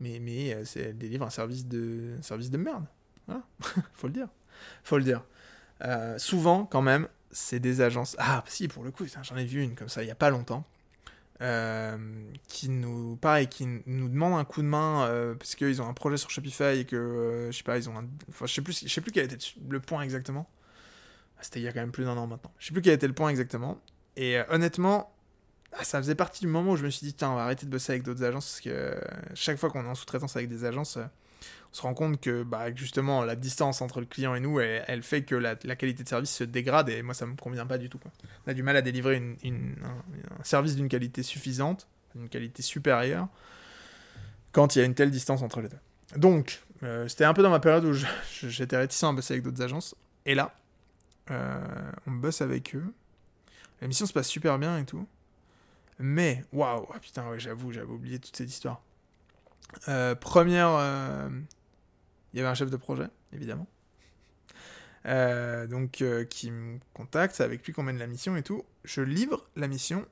mais 0.00 0.18
mais 0.18 0.54
euh, 0.54 0.64
elles 0.76 0.98
délivrent 0.98 1.26
un 1.26 1.30
service 1.30 1.66
de 1.66 2.16
service 2.20 2.50
de 2.50 2.58
merde. 2.58 2.84
Faut 3.92 4.06
le 4.06 4.14
dire, 4.14 4.28
faut 4.82 4.96
le 4.96 5.04
dire. 5.04 5.22
souvent 6.16 6.64
quand 6.64 6.82
même, 6.82 7.06
c'est 7.30 7.60
des 7.60 7.80
agences. 7.82 8.16
Ah 8.18 8.42
si 8.48 8.68
pour 8.68 8.82
le 8.82 8.90
coup, 8.90 9.04
j'en 9.22 9.36
ai 9.36 9.44
vu 9.44 9.62
une 9.62 9.74
comme 9.74 9.90
ça 9.90 10.02
il 10.02 10.08
y 10.08 10.10
a 10.10 10.16
pas 10.16 10.30
longtemps 10.30 10.64
euh, 11.40 11.96
qui 12.48 12.68
nous, 12.68 13.16
pareil, 13.16 13.46
qui 13.46 13.66
nous 13.86 14.08
demandent 14.08 14.38
un 14.38 14.44
coup 14.44 14.60
de 14.60 14.66
main 14.66 15.06
euh, 15.06 15.34
parce 15.34 15.54
qu'ils 15.54 15.80
ont 15.80 15.88
un 15.88 15.94
projet 15.94 16.16
sur 16.16 16.30
Shopify 16.30 16.80
et 16.80 16.84
que, 16.84 16.96
euh, 16.96 17.52
je 17.52 17.56
sais 17.56 17.62
pas, 17.62 17.76
ils 17.76 17.88
ont 17.88 17.94
enfin, 18.28 18.46
je 18.46 18.54
sais 18.54 18.62
plus, 18.62 18.82
je 18.84 18.92
sais 18.92 19.00
plus 19.00 19.12
quel 19.12 19.24
était 19.24 19.38
le 19.68 19.80
point 19.80 20.02
exactement. 20.02 20.48
Ah, 21.38 21.42
c'était 21.42 21.60
il 21.60 21.62
y 21.62 21.68
a 21.68 21.72
quand 21.72 21.80
même 21.80 21.92
plus 21.92 22.04
d'un 22.04 22.16
an 22.16 22.26
maintenant. 22.26 22.52
Je 22.58 22.66
sais 22.66 22.72
plus 22.72 22.82
quel 22.82 22.94
était 22.94 23.06
le 23.06 23.12
point 23.12 23.28
exactement. 23.28 23.80
Et 24.16 24.40
honnêtement, 24.48 25.14
ah, 25.72 25.84
ça 25.84 25.98
faisait 25.98 26.16
partie 26.16 26.40
du 26.40 26.48
moment 26.48 26.72
où 26.72 26.76
je 26.76 26.84
me 26.84 26.90
suis 26.90 27.06
dit, 27.06 27.14
tiens, 27.14 27.30
on 27.30 27.36
va 27.36 27.44
arrêter 27.44 27.66
de 27.66 27.70
bosser 27.70 27.92
avec 27.92 28.02
d'autres 28.02 28.24
agences 28.24 28.46
parce 28.46 28.60
que 28.60 29.00
chaque 29.34 29.58
fois 29.58 29.70
qu'on 29.70 29.84
est 29.84 29.88
en 29.88 29.94
sous-traitance 29.94 30.34
avec 30.36 30.48
des 30.48 30.64
agences, 30.64 30.98
on 31.70 31.74
se 31.74 31.82
rend 31.82 31.94
compte 31.94 32.20
que 32.20 32.42
bah, 32.42 32.74
justement 32.74 33.24
la 33.24 33.36
distance 33.36 33.82
entre 33.82 34.00
le 34.00 34.06
client 34.06 34.34
et 34.34 34.40
nous, 34.40 34.60
elle, 34.60 35.02
fait 35.02 35.22
que 35.22 35.34
la, 35.34 35.54
qualité 35.56 36.02
de 36.02 36.08
service 36.08 36.34
se 36.34 36.44
dégrade 36.44 36.88
et 36.88 37.02
moi 37.02 37.14
ça 37.14 37.26
me 37.26 37.34
convient 37.36 37.66
pas 37.66 37.78
du 37.78 37.88
tout. 37.88 38.00
On 38.46 38.50
a 38.50 38.54
du 38.54 38.62
mal 38.62 38.76
à 38.76 38.82
délivrer 38.82 39.16
un, 39.16 40.44
service 40.44 40.76
d'une 40.76 40.88
qualité 40.88 41.22
suffisante, 41.22 41.86
d'une 42.14 42.28
qualité 42.28 42.62
supérieure, 42.62 43.28
quand 44.52 44.74
il 44.74 44.80
y 44.80 44.82
a 44.82 44.84
une 44.84 44.94
telle 44.94 45.10
distance 45.10 45.42
entre 45.42 45.60
les 45.60 45.68
deux. 45.68 45.78
Donc, 46.16 46.62
euh, 46.82 47.06
c'était 47.08 47.24
un 47.24 47.34
peu 47.34 47.42
dans 47.42 47.50
ma 47.50 47.60
période 47.60 47.84
où 47.84 47.92
j'étais 48.42 48.76
réticent 48.76 49.04
à 49.04 49.12
bosser 49.12 49.34
avec 49.34 49.44
d'autres 49.44 49.62
agences. 49.62 49.94
Et 50.24 50.34
là, 50.34 50.54
euh, 51.30 51.60
on 52.06 52.12
bosse 52.12 52.40
avec 52.40 52.74
eux. 52.74 52.94
La 53.80 53.88
mission 53.88 54.06
se 54.06 54.12
passe 54.12 54.28
super 54.28 54.58
bien 54.58 54.78
et 54.78 54.84
tout. 54.84 55.06
Mais, 55.98 56.44
waouh, 56.52 56.86
putain, 57.00 57.28
ouais, 57.28 57.40
j'avoue, 57.40 57.72
j'avais 57.72 57.92
oublié 57.92 58.18
toute 58.18 58.36
cette 58.36 58.48
histoire. 58.48 58.80
Euh, 59.88 60.14
première, 60.14 60.70
il 62.32 62.38
y 62.38 62.40
avait 62.40 62.48
un 62.48 62.54
chef 62.54 62.70
de 62.70 62.76
projet, 62.76 63.08
évidemment. 63.32 63.66
Euh, 65.06 65.66
donc, 65.66 66.02
euh, 66.02 66.24
qui 66.24 66.50
me 66.50 66.78
contacte, 66.92 67.34
c'est 67.34 67.44
avec 67.44 67.64
lui 67.64 67.72
qu'on 67.72 67.82
mène 67.82 67.98
la 67.98 68.06
mission 68.06 68.36
et 68.36 68.42
tout. 68.42 68.64
Je 68.84 69.00
livre 69.00 69.48
la 69.56 69.68
mission, 69.68 70.04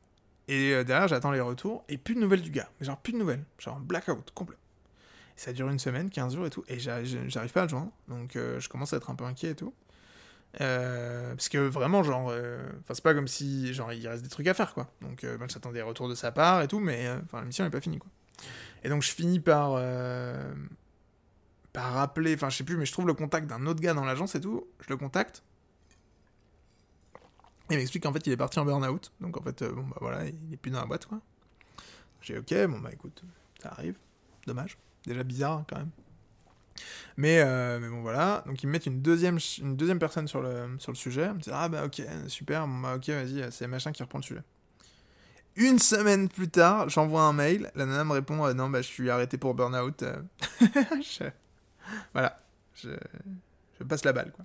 et 0.48 0.72
euh, 0.72 0.84
derrière, 0.84 1.08
j'attends 1.08 1.32
les 1.32 1.40
retours, 1.40 1.84
et 1.88 1.98
plus 1.98 2.14
de 2.14 2.20
nouvelles 2.20 2.42
du 2.42 2.50
gars. 2.50 2.68
Genre, 2.80 2.96
plus 2.98 3.12
de 3.12 3.18
nouvelles. 3.18 3.44
Genre, 3.58 3.78
blackout, 3.78 4.30
complet. 4.34 4.56
ça 5.36 5.52
dure 5.52 5.68
une 5.68 5.78
semaine, 5.78 6.10
15 6.10 6.34
jours 6.34 6.46
et 6.46 6.50
tout, 6.50 6.64
et 6.68 6.78
j'arrive 6.78 7.52
pas 7.52 7.62
à 7.62 7.64
le 7.64 7.68
joindre. 7.68 7.92
Donc, 8.08 8.32
je 8.34 8.68
commence 8.68 8.92
à 8.92 8.96
être 8.96 9.10
un 9.10 9.14
peu 9.14 9.24
inquiet 9.24 9.50
et 9.50 9.54
tout. 9.54 9.74
parce 10.58 11.48
que 11.48 11.58
vraiment, 11.58 12.02
genre, 12.02 12.26
enfin, 12.26 12.94
c'est 12.94 13.04
pas 13.04 13.14
comme 13.14 13.28
si, 13.28 13.74
genre, 13.74 13.92
il 13.92 14.06
reste 14.08 14.22
des 14.22 14.30
trucs 14.30 14.46
à 14.46 14.54
faire, 14.54 14.72
quoi. 14.72 14.90
Donc, 15.02 15.26
ben, 15.26 15.46
j'attends 15.48 15.72
des 15.72 15.82
retours 15.82 16.08
de 16.08 16.14
sa 16.14 16.32
part 16.32 16.62
et 16.62 16.68
tout, 16.68 16.80
mais, 16.80 17.08
enfin, 17.24 17.40
la 17.40 17.46
mission 17.46 17.64
n'est 17.64 17.70
pas 17.70 17.80
finie, 17.80 17.98
quoi. 17.98 18.10
Et 18.84 18.88
donc, 18.88 19.02
je 19.02 19.10
finis 19.10 19.40
par 19.40 19.76
par 21.76 21.92
rappeler, 21.92 22.34
enfin 22.34 22.48
je 22.48 22.56
sais 22.56 22.64
plus, 22.64 22.78
mais 22.78 22.86
je 22.86 22.92
trouve 22.92 23.06
le 23.06 23.12
contact 23.12 23.46
d'un 23.46 23.66
autre 23.66 23.82
gars 23.82 23.92
dans 23.92 24.06
l'agence 24.06 24.34
et 24.34 24.40
tout, 24.40 24.66
je 24.80 24.88
le 24.88 24.96
contacte. 24.96 25.42
Il 27.68 27.76
m'explique 27.76 28.04
qu'en 28.04 28.14
fait 28.14 28.26
il 28.26 28.32
est 28.32 28.36
parti 28.38 28.58
en 28.58 28.64
burn-out, 28.64 29.12
donc 29.20 29.36
en 29.36 29.42
fait, 29.42 29.60
euh, 29.60 29.72
bon 29.72 29.82
bah 29.82 29.98
voilà, 30.00 30.24
il 30.24 30.54
est 30.54 30.56
plus 30.56 30.70
dans 30.70 30.80
la 30.80 30.86
boîte 30.86 31.04
quoi. 31.04 31.20
J'ai 32.22 32.38
ok, 32.38 32.54
bon 32.68 32.78
bah 32.78 32.88
écoute, 32.94 33.22
ça 33.62 33.72
arrive, 33.72 33.98
dommage, 34.46 34.78
déjà 35.04 35.22
bizarre 35.22 35.52
hein, 35.52 35.66
quand 35.68 35.76
même. 35.76 35.90
Mais, 37.18 37.40
euh, 37.40 37.78
mais 37.78 37.90
bon 37.90 38.00
voilà, 38.00 38.42
donc 38.46 38.62
ils 38.62 38.68
me 38.68 38.72
mettent 38.72 38.86
une 38.86 39.02
deuxième, 39.02 39.38
une 39.58 39.76
deuxième 39.76 39.98
personne 39.98 40.28
sur 40.28 40.40
le, 40.40 40.78
sur 40.78 40.92
le 40.92 40.96
sujet, 40.96 41.30
me 41.34 41.40
ah 41.52 41.68
bah 41.68 41.84
ok, 41.84 42.00
super, 42.28 42.66
bon 42.66 42.80
bah 42.80 42.96
ok, 42.96 43.10
vas-y, 43.10 43.52
c'est 43.52 43.66
machin 43.66 43.92
qui 43.92 44.02
reprend 44.02 44.20
le 44.20 44.24
sujet. 44.24 44.42
Une 45.56 45.78
semaine 45.78 46.30
plus 46.30 46.48
tard, 46.48 46.88
j'envoie 46.88 47.24
un 47.24 47.34
mail, 47.34 47.70
la 47.74 47.84
nana 47.84 48.04
me 48.04 48.12
répond, 48.12 48.46
euh, 48.46 48.54
non 48.54 48.70
bah 48.70 48.80
je 48.80 48.86
suis 48.86 49.10
arrêté 49.10 49.36
pour 49.36 49.52
burn-out. 49.52 50.02
voilà, 52.12 52.40
je, 52.74 52.90
passe 53.88 54.04
la 54.04 54.12
balle, 54.12 54.32
quoi. 54.32 54.44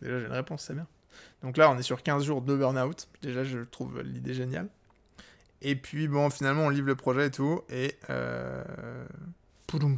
Déjà, 0.00 0.18
j'ai 0.18 0.26
une 0.26 0.32
réponse, 0.32 0.64
c'est 0.64 0.74
bien. 0.74 0.86
Donc 1.42 1.56
là, 1.56 1.70
on 1.70 1.78
est 1.78 1.82
sur 1.82 2.02
15 2.02 2.24
jours 2.24 2.42
de 2.42 2.56
burn-out. 2.56 3.08
Déjà, 3.20 3.44
je 3.44 3.60
trouve 3.60 4.00
l'idée 4.00 4.34
géniale. 4.34 4.68
Et 5.60 5.76
puis, 5.76 6.08
bon, 6.08 6.28
finalement, 6.30 6.66
on 6.66 6.68
livre 6.68 6.88
le 6.88 6.96
projet 6.96 7.26
et 7.26 7.30
tout. 7.30 7.62
Et. 7.68 7.96
Euh... 8.10 9.06
Poudoum, 9.66 9.96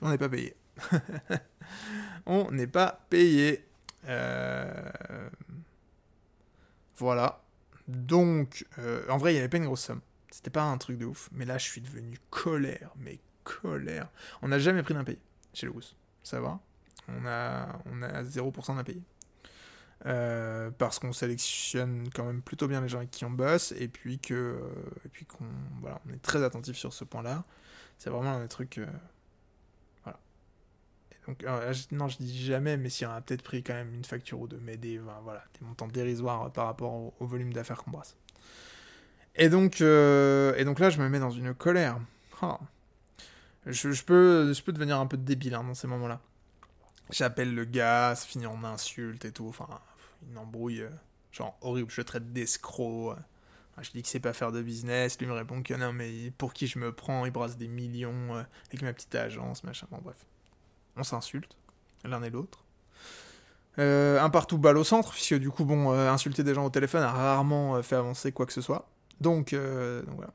on 0.00 0.08
n'est 0.08 0.18
pas 0.18 0.28
payé. 0.28 0.54
on 2.26 2.50
n'est 2.50 2.66
pas 2.66 3.04
payé. 3.10 3.66
Euh... 4.08 4.90
Voilà. 6.96 7.42
Donc, 7.88 8.64
euh, 8.78 9.02
en 9.08 9.18
vrai, 9.18 9.32
il 9.32 9.34
n'y 9.34 9.40
avait 9.40 9.48
pas 9.48 9.56
une 9.56 9.64
grosse 9.64 9.84
somme. 9.84 10.00
C'était 10.30 10.50
pas 10.50 10.62
un 10.62 10.78
truc 10.78 10.98
de 10.98 11.06
ouf. 11.06 11.28
Mais 11.32 11.44
là, 11.44 11.58
je 11.58 11.64
suis 11.64 11.80
devenu 11.80 12.18
colère. 12.30 12.92
Mais 12.96 13.18
colère. 13.42 14.08
On 14.42 14.48
n'a 14.48 14.58
jamais 14.58 14.82
pris 14.82 14.94
d'un 14.94 15.04
pays 15.04 15.18
chez 15.52 15.66
le 15.66 15.72
Ça 16.22 16.40
va. 16.40 16.60
On 17.08 17.26
a, 17.26 17.78
on 17.86 18.02
a 18.02 18.22
0% 18.22 18.76
d'impayés. 18.76 19.02
Euh, 20.06 20.70
parce 20.78 20.98
qu'on 20.98 21.12
sélectionne 21.12 22.08
quand 22.14 22.24
même 22.24 22.40
plutôt 22.40 22.66
bien 22.66 22.80
les 22.80 22.88
gens 22.88 22.98
avec 22.98 23.10
qui 23.10 23.26
on 23.26 23.30
bosse 23.30 23.72
et 23.72 23.86
puis 23.86 24.18
que 24.18 24.32
euh, 24.32 24.58
puis 25.12 25.26
qu'on 25.26 25.44
voilà 25.82 26.00
on 26.08 26.14
est 26.14 26.22
très 26.22 26.42
attentif 26.42 26.74
sur 26.74 26.94
ce 26.94 27.04
point 27.04 27.22
là 27.22 27.44
c'est 27.98 28.08
vraiment 28.08 28.32
un 28.32 28.46
truc 28.46 28.78
euh, 28.78 28.86
voilà 30.02 30.18
donc 31.26 31.44
non 31.92 32.08
je 32.08 32.16
dis 32.16 32.46
jamais 32.46 32.78
mais 32.78 32.88
si 32.88 33.04
on 33.04 33.10
a 33.10 33.20
peut-être 33.20 33.42
pris 33.42 33.62
quand 33.62 33.74
même 33.74 33.92
une 33.92 34.06
facture 34.06 34.40
ou 34.40 34.48
deux 34.48 34.60
mais 34.62 34.78
des 34.78 34.96
voilà 34.96 35.44
des 35.60 35.66
montants 35.66 35.88
dérisoires 35.88 36.50
par 36.50 36.64
rapport 36.64 37.12
au, 37.20 37.26
volume 37.26 37.52
d'affaires 37.52 37.84
qu'on 37.84 37.90
brasse 37.90 38.16
et 39.34 39.50
donc 39.50 39.82
et 39.82 40.64
donc 40.64 40.78
là 40.78 40.88
je 40.88 40.98
me 40.98 41.10
mets 41.10 41.20
dans 41.20 41.30
une 41.30 41.52
colère 41.52 42.00
oh. 42.40 42.56
Je, 43.66 44.02
peux, 44.02 44.52
devenir 44.68 44.98
un 44.98 45.06
peu 45.06 45.16
débile 45.16 45.54
hein, 45.54 45.64
dans 45.64 45.74
ces 45.74 45.86
moments-là. 45.86 46.20
J'appelle 47.10 47.54
le 47.54 47.64
gars, 47.64 48.14
ça 48.14 48.26
finit 48.26 48.46
en 48.46 48.64
insulte 48.64 49.24
et 49.24 49.32
tout. 49.32 49.48
Enfin, 49.48 49.68
une 50.28 50.38
embrouille, 50.38 50.82
euh, 50.82 50.90
genre 51.32 51.56
horrible. 51.60 51.90
Je 51.90 52.02
traite 52.02 52.32
d'escroc. 52.32 53.16
Je 53.80 53.90
dis 53.92 54.02
que 54.02 54.08
c'est 54.08 54.20
pas 54.20 54.32
faire 54.32 54.52
de 54.52 54.62
business. 54.62 55.18
Lui 55.18 55.26
me 55.26 55.32
répond 55.32 55.62
que 55.62 55.74
non, 55.74 55.92
mais 55.92 56.30
pour 56.36 56.52
qui 56.52 56.66
je 56.66 56.78
me 56.78 56.92
prends 56.92 57.24
Il 57.24 57.32
brasse 57.32 57.56
des 57.56 57.68
millions 57.68 58.36
euh, 58.36 58.42
avec 58.68 58.82
ma 58.82 58.92
petite 58.92 59.14
agence, 59.14 59.64
machin. 59.64 59.86
Bon, 59.90 59.98
bref. 60.02 60.26
On 60.96 61.02
s'insulte, 61.02 61.56
l'un 62.04 62.22
et 62.22 62.30
l'autre. 62.30 62.64
Euh, 63.78 64.20
un 64.20 64.28
partout 64.28 64.58
balle 64.58 64.76
au 64.76 64.84
centre, 64.84 65.12
puisque 65.12 65.34
du 65.34 65.50
coup, 65.50 65.64
bon, 65.64 65.92
insulter 65.92 66.44
des 66.44 66.54
gens 66.54 66.64
au 66.64 66.70
téléphone 66.70 67.02
a 67.02 67.10
rarement 67.10 67.82
fait 67.82 67.96
avancer 67.96 68.32
quoi 68.32 68.44
que 68.44 68.52
ce 68.52 68.60
soit. 68.60 68.90
Donc, 69.20 69.54
donc 69.54 70.16
voilà. 70.16 70.32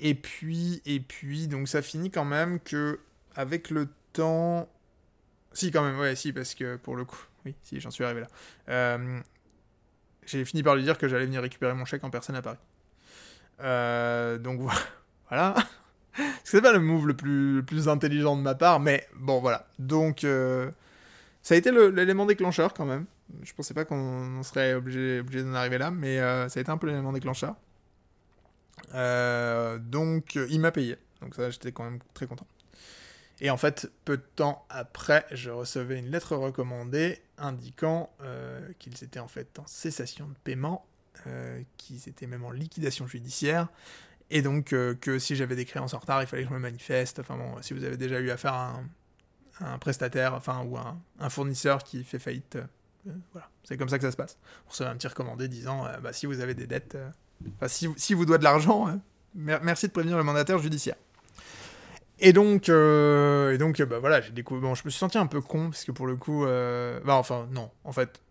Et 0.00 0.14
puis, 0.14 0.82
et 0.84 1.00
puis, 1.00 1.48
donc 1.48 1.68
ça 1.68 1.82
finit 1.82 2.10
quand 2.10 2.24
même 2.24 2.60
que, 2.60 3.00
avec 3.34 3.70
le 3.70 3.88
temps. 4.12 4.68
Si, 5.52 5.70
quand 5.70 5.82
même, 5.82 5.98
ouais, 5.98 6.14
si, 6.16 6.32
parce 6.32 6.54
que 6.54 6.76
pour 6.76 6.96
le 6.96 7.04
coup, 7.04 7.24
Oui, 7.44 7.54
si, 7.62 7.80
j'en 7.80 7.90
suis 7.90 8.04
arrivé 8.04 8.20
là. 8.20 8.28
Euh, 8.68 9.20
j'ai 10.26 10.44
fini 10.44 10.62
par 10.62 10.76
lui 10.76 10.82
dire 10.82 10.98
que 10.98 11.08
j'allais 11.08 11.26
venir 11.26 11.40
récupérer 11.40 11.72
mon 11.72 11.84
chèque 11.84 12.04
en 12.04 12.10
personne 12.10 12.36
à 12.36 12.42
Paris. 12.42 12.58
Euh, 13.60 14.38
donc 14.38 14.60
voilà. 15.28 15.54
C'est 16.44 16.62
pas 16.62 16.72
le 16.72 16.80
move 16.80 17.08
le 17.08 17.14
plus, 17.62 17.88
intelligent 17.88 18.36
de 18.36 18.42
ma 18.42 18.54
part, 18.54 18.80
mais 18.80 19.06
bon, 19.16 19.40
voilà. 19.40 19.66
Donc, 19.78 20.24
euh, 20.24 20.70
ça 21.42 21.54
a 21.54 21.58
été 21.58 21.70
l'élément 21.70 22.26
déclencheur 22.26 22.74
quand 22.74 22.86
même. 22.86 23.06
Je 23.42 23.52
pensais 23.52 23.74
pas 23.74 23.84
qu'on 23.84 24.42
serait 24.42 24.74
obligé 24.74 25.22
d'en 25.22 25.54
arriver 25.54 25.78
là, 25.78 25.90
mais 25.90 26.18
ça 26.18 26.58
a 26.58 26.60
été 26.60 26.70
un 26.70 26.78
peu 26.78 26.86
l'élément 26.86 27.12
déclencheur. 27.12 27.56
Donc, 28.92 30.34
il 30.34 30.60
m'a 30.60 30.72
payé. 30.72 30.96
Donc 31.20 31.34
ça, 31.34 31.50
j'étais 31.50 31.72
quand 31.72 31.84
même 31.84 31.98
très 32.14 32.26
content. 32.26 32.46
Et 33.40 33.50
en 33.50 33.56
fait, 33.56 33.90
peu 34.04 34.16
de 34.16 34.24
temps 34.34 34.64
après, 34.70 35.26
je 35.30 35.50
recevais 35.50 35.98
une 35.98 36.10
lettre 36.10 36.36
recommandée 36.36 37.20
indiquant 37.36 38.10
euh, 38.22 38.66
qu'ils 38.78 39.04
étaient 39.04 39.20
en 39.20 39.28
fait 39.28 39.58
en 39.58 39.66
cessation 39.66 40.26
de 40.26 40.34
paiement, 40.42 40.86
euh, 41.26 41.62
qu'ils 41.76 42.08
étaient 42.08 42.26
même 42.26 42.44
en 42.44 42.50
liquidation 42.50 43.06
judiciaire, 43.06 43.68
et 44.30 44.40
donc 44.40 44.72
euh, 44.72 44.94
que 44.94 45.18
si 45.18 45.36
j'avais 45.36 45.54
des 45.54 45.66
créances 45.66 45.92
en 45.92 45.98
retard, 45.98 46.22
il 46.22 46.26
fallait 46.26 46.44
que 46.44 46.48
je 46.48 46.54
me 46.54 46.58
manifeste. 46.58 47.18
Enfin 47.18 47.36
bon, 47.36 47.60
si 47.60 47.74
vous 47.74 47.84
avez 47.84 47.98
déjà 47.98 48.20
eu 48.20 48.30
affaire 48.30 48.54
à 48.54 48.80
un, 49.60 49.78
prestataire, 49.78 50.32
enfin 50.32 50.62
ou 50.64 50.78
un, 50.78 50.98
un, 51.18 51.28
fournisseur 51.28 51.84
qui 51.84 52.04
fait 52.04 52.18
faillite, 52.18 52.58
voilà, 53.32 53.48
c'est 53.64 53.76
comme 53.76 53.88
ça 53.90 53.98
que 53.98 54.04
ça 54.04 54.12
se 54.12 54.16
passe. 54.16 54.38
Vous 54.64 54.70
recevez 54.70 54.88
un 54.88 54.96
petit 54.96 55.08
recommandé 55.08 55.48
disant, 55.48 55.86
bah, 56.02 56.12
si 56.12 56.24
vous 56.24 56.40
avez 56.40 56.54
des 56.54 56.66
dettes, 56.66 56.96
enfin 57.56 57.68
si, 57.68 57.88
si 57.96 58.14
vous 58.14 58.26
doit 58.26 58.38
de 58.38 58.44
l'argent, 58.44 58.86
merci 59.34 59.86
de 59.86 59.92
prévenir 59.92 60.16
le 60.16 60.24
mandataire 60.24 60.58
judiciaire. 60.58 60.96
Et 62.18 62.32
donc, 62.32 62.68
euh, 62.68 63.52
et 63.52 63.58
donc 63.58 63.80
bah 63.82 63.98
voilà, 63.98 64.20
j'ai 64.20 64.32
découvert. 64.32 64.62
Bon, 64.62 64.74
je 64.74 64.82
me 64.84 64.90
suis 64.90 64.98
senti 64.98 65.18
un 65.18 65.26
peu 65.26 65.40
con, 65.40 65.70
parce 65.70 65.84
que 65.84 65.92
pour 65.92 66.06
le 66.06 66.16
coup. 66.16 66.46
Euh, 66.46 67.00
bah, 67.04 67.14
enfin, 67.14 67.46
non, 67.50 67.70
en 67.84 67.92
fait. 67.92 68.22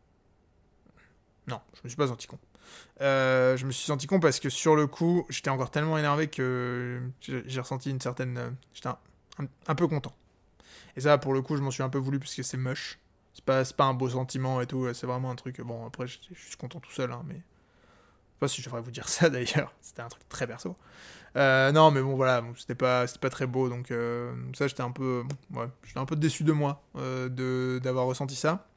Non, 1.47 1.61
je 1.75 1.81
me 1.83 1.89
suis 1.89 1.97
pas 1.97 2.07
senti 2.07 2.25
con. 2.25 2.39
Euh, 3.01 3.55
je 3.57 3.65
me 3.65 3.71
suis 3.71 3.85
senti 3.85 4.07
con 4.07 4.19
parce 4.19 4.39
que 4.39 4.49
sur 4.49 4.75
le 4.75 4.87
coup, 4.87 5.25
j'étais 5.29 5.51
encore 5.51 5.69
tellement 5.69 5.97
énervé 5.97 6.27
que 6.27 7.01
j'ai 7.21 7.59
ressenti 7.59 7.91
une 7.91 8.01
certaine. 8.01 8.55
J'étais 8.73 8.89
un, 9.67 9.75
peu 9.75 9.87
content. 9.87 10.15
Et 10.95 11.01
ça, 11.01 11.17
pour 11.19 11.33
le 11.33 11.41
coup, 11.41 11.55
je 11.55 11.61
m'en 11.61 11.71
suis 11.71 11.83
un 11.83 11.89
peu 11.89 11.99
voulu 11.99 12.17
parce 12.17 12.33
que 12.33 12.41
c'est 12.41 12.57
moche. 12.57 12.99
C'est 13.33 13.45
pas, 13.45 13.63
pas 13.65 13.83
un 13.83 13.93
beau 13.93 14.09
sentiment 14.09 14.61
et 14.61 14.65
tout, 14.65 14.91
c'est 14.93 15.05
vraiment 15.05 15.29
un 15.29 15.35
truc. 15.35 15.61
Bon, 15.61 15.85
après, 15.85 16.07
je, 16.07 16.17
suis 16.33 16.55
content 16.57 16.79
tout 16.79 16.91
seul, 16.91 17.11
hein, 17.11 17.21
mais. 17.27 17.41
Pas 18.39 18.47
si 18.47 18.61
je 18.61 18.65
devrais 18.67 18.81
vous 18.81 18.91
dire 18.91 19.07
ça 19.09 19.29
d'ailleurs, 19.29 19.73
c'était 19.81 20.01
un 20.01 20.09
truc 20.09 20.27
très 20.29 20.47
perso. 20.47 20.75
Euh, 21.37 21.71
non, 21.71 21.91
mais 21.91 22.01
bon, 22.01 22.15
voilà, 22.15 22.43
c'était 22.57 22.75
pas, 22.75 23.05
pas 23.19 23.29
très 23.29 23.45
beau, 23.45 23.67
donc 23.67 23.91
euh, 23.91 24.33
ça, 24.53 24.67
j'étais 24.67 24.81
un 24.81 24.91
peu, 24.91 25.23
j'étais 25.83 25.99
un 25.99 26.05
peu 26.05 26.15
déçu 26.15 26.43
de 26.43 26.53
moi 26.53 26.81
euh, 26.95 27.79
d'avoir 27.79 28.05
ressenti 28.05 28.35
ça. 28.35 28.67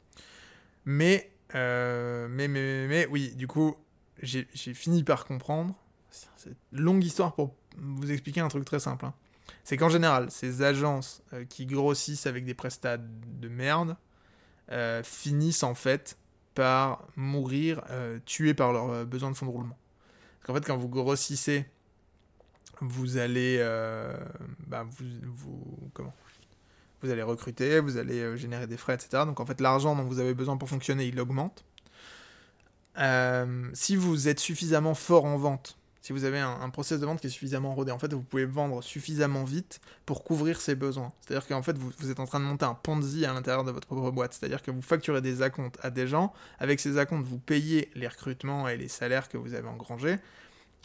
Mais, 0.85 1.31
mais, 1.55 2.49
mais, 2.49 2.87
mais, 2.89 3.07
oui, 3.11 3.33
du 3.37 3.47
coup, 3.47 3.77
j'ai 4.23 4.45
fini 4.53 5.05
par 5.05 5.25
comprendre. 5.25 5.75
C'est 6.11 6.55
longue 6.73 7.05
histoire 7.05 7.35
pour 7.35 7.55
vous 7.77 8.11
expliquer 8.11 8.41
un 8.41 8.49
truc 8.49 8.65
très 8.65 8.81
simple. 8.81 9.05
Hein. 9.05 9.15
C'est 9.63 9.77
qu'en 9.77 9.89
général, 9.89 10.31
ces 10.31 10.63
agences 10.63 11.23
qui 11.49 11.67
grossissent 11.67 12.27
avec 12.27 12.45
des 12.45 12.55
prestats 12.55 12.97
de 12.97 13.49
merde 13.49 13.97
finissent 15.05 15.63
en 15.63 15.75
fait 15.75 16.17
mourir 17.17 17.83
tués 18.25 18.55
par 18.55 18.73
leurs 18.73 19.07
besoins 19.07 19.31
de 19.31 19.37
fonds 19.37 19.47
de 19.47 19.51
roulement. 19.51 19.79
Parce 20.45 20.59
fait, 20.59 20.67
quand 20.67 20.77
vous 20.77 20.89
grossissez 20.89 21.67
vous 22.81 23.17
allez, 23.17 23.57
euh, 23.61 24.17
bah, 24.67 24.87
vous, 24.89 25.05
vous, 25.25 25.91
comment? 25.95 26.15
Vous 27.03 27.11
allez 27.11 27.23
recruter, 27.23 27.81
vous 27.81 27.97
allez 27.97 28.21
euh, 28.21 28.37
générer 28.37 28.67
des 28.67 28.77
frais, 28.77 28.95
etc. 28.95 29.25
Donc 29.25 29.41
en 29.41 29.47
fait, 29.47 29.61
l'argent 29.61 29.95
dont 29.95 30.05
vous 30.05 30.19
avez 30.19 30.35
besoin 30.35 30.57
pour 30.57 30.69
fonctionner, 30.69 31.07
il 31.07 31.19
augmente. 31.21 31.65
Euh, 32.99 33.71
si 33.75 33.95
vous 33.95 34.29
êtes 34.29 34.41
suffisamment 34.41 34.95
fort 34.95 35.25
en 35.25 35.37
vente, 35.37 35.78
si 36.09 36.15
vous 36.15 36.25
avez 36.25 36.39
un, 36.39 36.71
process 36.71 37.01
de 37.01 37.05
vente 37.05 37.21
qui 37.21 37.27
est 37.27 37.31
suffisamment 37.31 37.75
rodé, 37.75 37.93
en 37.93 37.99
fait, 37.99 38.11
vous 38.15 38.23
pouvez 38.23 38.47
vendre 38.47 38.83
suffisamment 38.83 39.45
vite 39.45 39.79
pour 40.07 40.25
couvrir 40.25 40.59
ses 40.59 40.75
besoins. 40.75 41.13
C'est-à-dire 41.21 41.47
qu'en 41.47 41.63
fait, 41.63 41.77
vous, 41.77 42.11
êtes 42.11 42.19
en 42.19 42.25
train 42.25 42.41
de 42.41 42.47
monter 42.47 42.65
un 42.65 42.73
Ponzi 42.73 43.27
à 43.27 43.35
l'intérieur 43.35 43.63
de 43.63 43.71
votre 43.73 43.87
propre 43.87 44.11
boîte. 44.11 44.33
C'est-à-dire 44.33 44.63
que 44.63 44.71
vous 44.71 44.81
facturez 44.81 45.21
des 45.21 45.43
acomptes 45.43 45.79
à 45.83 45.91
des 45.91 46.07
gens. 46.07 46.33
Avec 46.61 46.81
ces 46.81 46.97
acomptes, 46.97 47.27
vous 47.27 47.39
payez 47.39 47.91
les 47.95 48.09
recrutements 48.09 48.69
et 48.69 48.79
les 48.79 48.89
salaires 48.89 49.29
que 49.29 49.37
vous 49.37 49.53
avez 49.53 49.69
engrangés. 49.69 50.17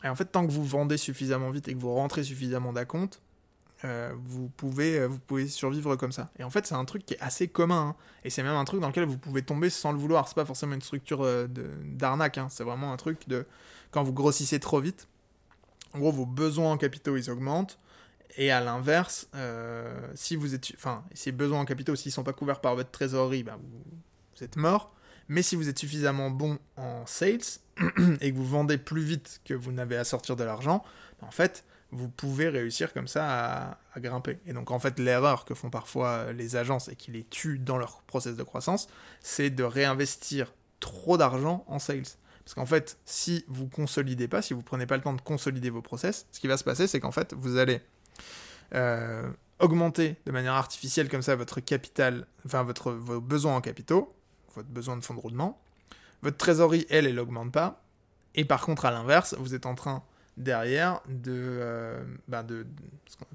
Et 0.04 0.10
en 0.10 0.16
fait, 0.18 0.26
tant 0.26 0.46
que 0.46 0.52
vous 0.52 0.66
vendez 0.66 0.98
suffisamment 0.98 1.52
vite 1.52 1.70
et 1.70 1.74
que 1.74 1.80
vous 1.80 1.94
rentrez 1.94 2.26
suffisamment 2.26 2.74
d'acompte, 2.74 3.22
euh, 3.86 4.12
vous, 4.26 4.50
pouvez, 4.50 5.00
euh, 5.00 5.08
vous 5.08 5.20
pouvez 5.20 5.48
survivre 5.48 5.96
comme 5.96 6.12
ça. 6.12 6.32
Et 6.38 6.44
en 6.44 6.50
fait, 6.50 6.68
c'est 6.68 6.76
un 6.76 6.84
truc 6.84 7.06
qui 7.06 7.14
est 7.14 7.22
assez 7.22 7.48
commun. 7.48 7.92
Hein. 7.92 7.96
Et 8.26 8.30
c'est 8.30 8.44
même 8.44 8.58
un 8.58 8.66
truc 8.66 8.82
dans 8.82 8.90
lequel 8.90 9.06
vous 9.06 9.18
pouvez 9.18 9.42
tomber 9.42 9.70
sans 9.70 9.94
le 9.94 9.98
vouloir. 9.98 10.28
C'est 10.28 10.36
pas 10.36 10.44
forcément 10.44 10.74
une 10.74 10.82
structure 10.82 11.24
euh, 11.24 11.48
d'arnaque. 11.86 12.38
Hein. 12.38 12.48
C'est 12.50 12.66
vraiment 12.66 12.92
un 12.92 12.98
truc 12.98 13.26
de 13.30 13.46
quand 13.92 14.04
vous 14.04 14.12
grossissez 14.12 14.60
trop 14.60 14.82
vite. 14.82 15.08
En 15.94 16.00
gros, 16.00 16.12
vos 16.12 16.26
besoins 16.26 16.72
en 16.72 16.78
capitaux, 16.78 17.18
ils 17.18 17.30
augmentent. 17.30 17.80
Et 18.36 18.52
à 18.52 18.62
l'inverse, 18.62 19.30
si 20.16 20.36
vous 20.36 20.56
êtes, 20.56 20.72
enfin, 20.76 21.04
ces 21.14 21.32
besoins 21.32 21.60
en 21.60 21.66
capitaux, 21.66 21.96
s'ils 21.96 22.12
sont 22.12 22.24
pas 22.24 22.34
couverts 22.34 22.62
par 22.62 22.76
votre 22.76 22.90
trésorerie, 22.90 23.44
ben 23.44 23.60
vous, 23.62 24.44
êtes 24.44 24.56
mort. 24.56 24.92
Mais 25.28 25.42
si 25.42 25.56
vous 25.56 25.70
êtes 25.70 25.78
suffisamment 25.78 26.32
bon 26.32 26.58
en 26.76 27.06
sales 27.06 27.60
et 28.22 28.32
que 28.32 28.36
vous 28.36 28.46
vendez 28.46 28.78
plus 28.78 29.04
vite 29.04 29.42
que 29.46 29.54
vous 29.54 29.72
n'avez 29.72 29.98
à 29.98 30.04
sortir 30.04 30.36
de 30.36 30.44
l'argent, 30.44 30.84
en 31.22 31.32
fait, 31.32 31.64
vous 31.94 32.10
pouvez 32.10 32.50
réussir 32.50 32.92
comme 32.94 33.08
ça 33.08 33.78
à, 33.96 34.00
grimper. 34.00 34.40
Et 34.46 34.54
donc 34.54 34.72
en 34.72 34.80
fait, 34.80 35.00
l'erreur 35.00 35.46
que 35.46 35.54
font 35.54 35.70
parfois 35.70 36.34
les 36.34 36.56
agences 36.56 36.90
et 36.90 36.96
qui 36.96 37.12
les 37.12 37.24
tuent 37.24 37.60
dans 37.60 37.78
leur 37.78 38.02
process 38.02 38.36
de 38.36 38.44
croissance, 38.44 38.88
c'est 39.22 39.50
de 39.50 39.64
réinvestir 39.64 40.54
trop 40.80 41.18
d'argent 41.18 41.64
en 41.68 41.80
sales. 41.80 42.04
Parce 42.46 42.56
qu'en 42.56 42.66
fait, 42.66 42.98
si 43.06 43.46
vous 43.48 43.68
consolidez 43.68 44.28
pas, 44.28 44.42
si 44.42 44.54
vous 44.54 44.62
prenez 44.62 44.86
pas 44.86 44.98
le 44.98 45.04
temps 45.04 45.14
de 45.14 45.22
consolider 45.22 45.70
vos 45.70 45.82
process, 45.82 46.28
ce 46.32 46.40
qui 46.40 46.48
va 46.48 46.58
se 46.58 46.64
passer, 46.64 46.88
c'est 46.88 47.00
qu'en 47.00 47.12
fait, 47.12 47.34
vous 47.34 47.58
allez 47.58 47.82
euh, 48.74 49.32
augmenter 49.60 50.18
de 50.26 50.32
manière 50.32 50.54
artificielle 50.54 51.10
comme 51.10 51.22
ça 51.22 51.36
votre 51.36 51.62
capital, 51.62 52.28
enfin 52.46 52.64
votre, 52.64 52.92
vos 52.92 53.22
besoins 53.22 53.56
en 53.56 53.62
capitaux, 53.62 54.14
votre 54.56 54.70
besoin 54.70 54.98
de 54.98 55.04
fonds 55.04 55.14
de 55.14 55.20
roulement. 55.20 55.62
Votre 56.22 56.38
trésorerie, 56.38 56.86
elle, 56.90 57.06
elle 57.06 57.16
n'augmente 57.16 57.52
pas. 57.52 57.84
Et 58.36 58.46
par 58.46 58.62
contre, 58.62 58.86
à 58.86 58.92
l'inverse, 58.92 59.36
vous 59.40 59.56
êtes 59.56 59.66
en 59.66 59.76
train 59.76 60.04
derrière 60.38 61.02
de, 61.08 61.34
euh, 61.36 62.04
ben 62.28 62.44
de, 62.44 62.66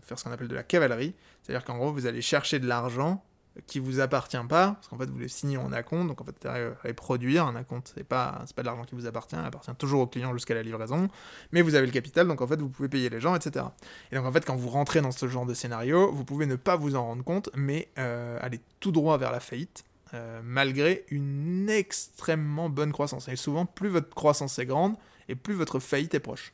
faire 0.02 0.18
ce 0.18 0.24
qu'on 0.24 0.32
appelle 0.32 0.48
de 0.48 0.54
la 0.54 0.62
cavalerie. 0.62 1.14
C'est-à-dire 1.42 1.64
qu'en 1.64 1.76
gros, 1.76 1.92
vous 1.92 2.06
allez 2.06 2.22
chercher 2.22 2.58
de 2.58 2.66
l'argent 2.66 3.24
qui 3.66 3.78
vous 3.78 4.00
appartient 4.00 4.36
pas, 4.48 4.72
parce 4.72 4.88
qu'en 4.88 4.98
fait, 4.98 5.10
vous 5.10 5.18
le 5.18 5.28
signez 5.28 5.56
en 5.56 5.72
acompte, 5.72 6.08
donc 6.08 6.20
en 6.20 6.24
fait, 6.24 6.34
vous 6.42 6.48
allez 6.48 6.94
produire 6.94 7.46
un 7.46 7.56
acompte, 7.56 7.92
c'est 7.94 8.04
pas, 8.04 8.44
pas 8.54 8.62
de 8.62 8.66
l'argent 8.66 8.84
qui 8.84 8.94
vous 8.94 9.06
appartient, 9.06 9.36
il 9.38 9.44
appartient 9.44 9.74
toujours 9.78 10.02
au 10.02 10.06
client 10.06 10.32
jusqu'à 10.32 10.54
la 10.54 10.62
livraison, 10.62 11.08
mais 11.52 11.62
vous 11.62 11.74
avez 11.74 11.86
le 11.86 11.92
capital, 11.92 12.28
donc 12.28 12.40
en 12.40 12.46
fait, 12.46 12.60
vous 12.60 12.68
pouvez 12.68 12.88
payer 12.88 13.10
les 13.10 13.20
gens, 13.20 13.34
etc. 13.34 13.66
Et 14.12 14.16
donc 14.16 14.26
en 14.26 14.32
fait, 14.32 14.44
quand 14.44 14.56
vous 14.56 14.68
rentrez 14.68 15.00
dans 15.00 15.10
ce 15.10 15.28
genre 15.28 15.46
de 15.46 15.54
scénario, 15.54 16.12
vous 16.12 16.24
pouvez 16.24 16.46
ne 16.46 16.56
pas 16.56 16.76
vous 16.76 16.96
en 16.96 17.04
rendre 17.04 17.24
compte, 17.24 17.50
mais 17.54 17.88
euh, 17.98 18.38
aller 18.40 18.60
tout 18.80 18.92
droit 18.92 19.18
vers 19.18 19.32
la 19.32 19.40
faillite, 19.40 19.84
euh, 20.14 20.40
malgré 20.42 21.04
une 21.10 21.68
extrêmement 21.68 22.68
bonne 22.70 22.92
croissance. 22.92 23.28
Et 23.28 23.36
souvent, 23.36 23.66
plus 23.66 23.88
votre 23.88 24.14
croissance 24.14 24.58
est 24.58 24.66
grande, 24.66 24.94
et 25.28 25.34
plus 25.34 25.54
votre 25.54 25.78
faillite 25.78 26.14
est 26.14 26.20
proche. 26.20 26.52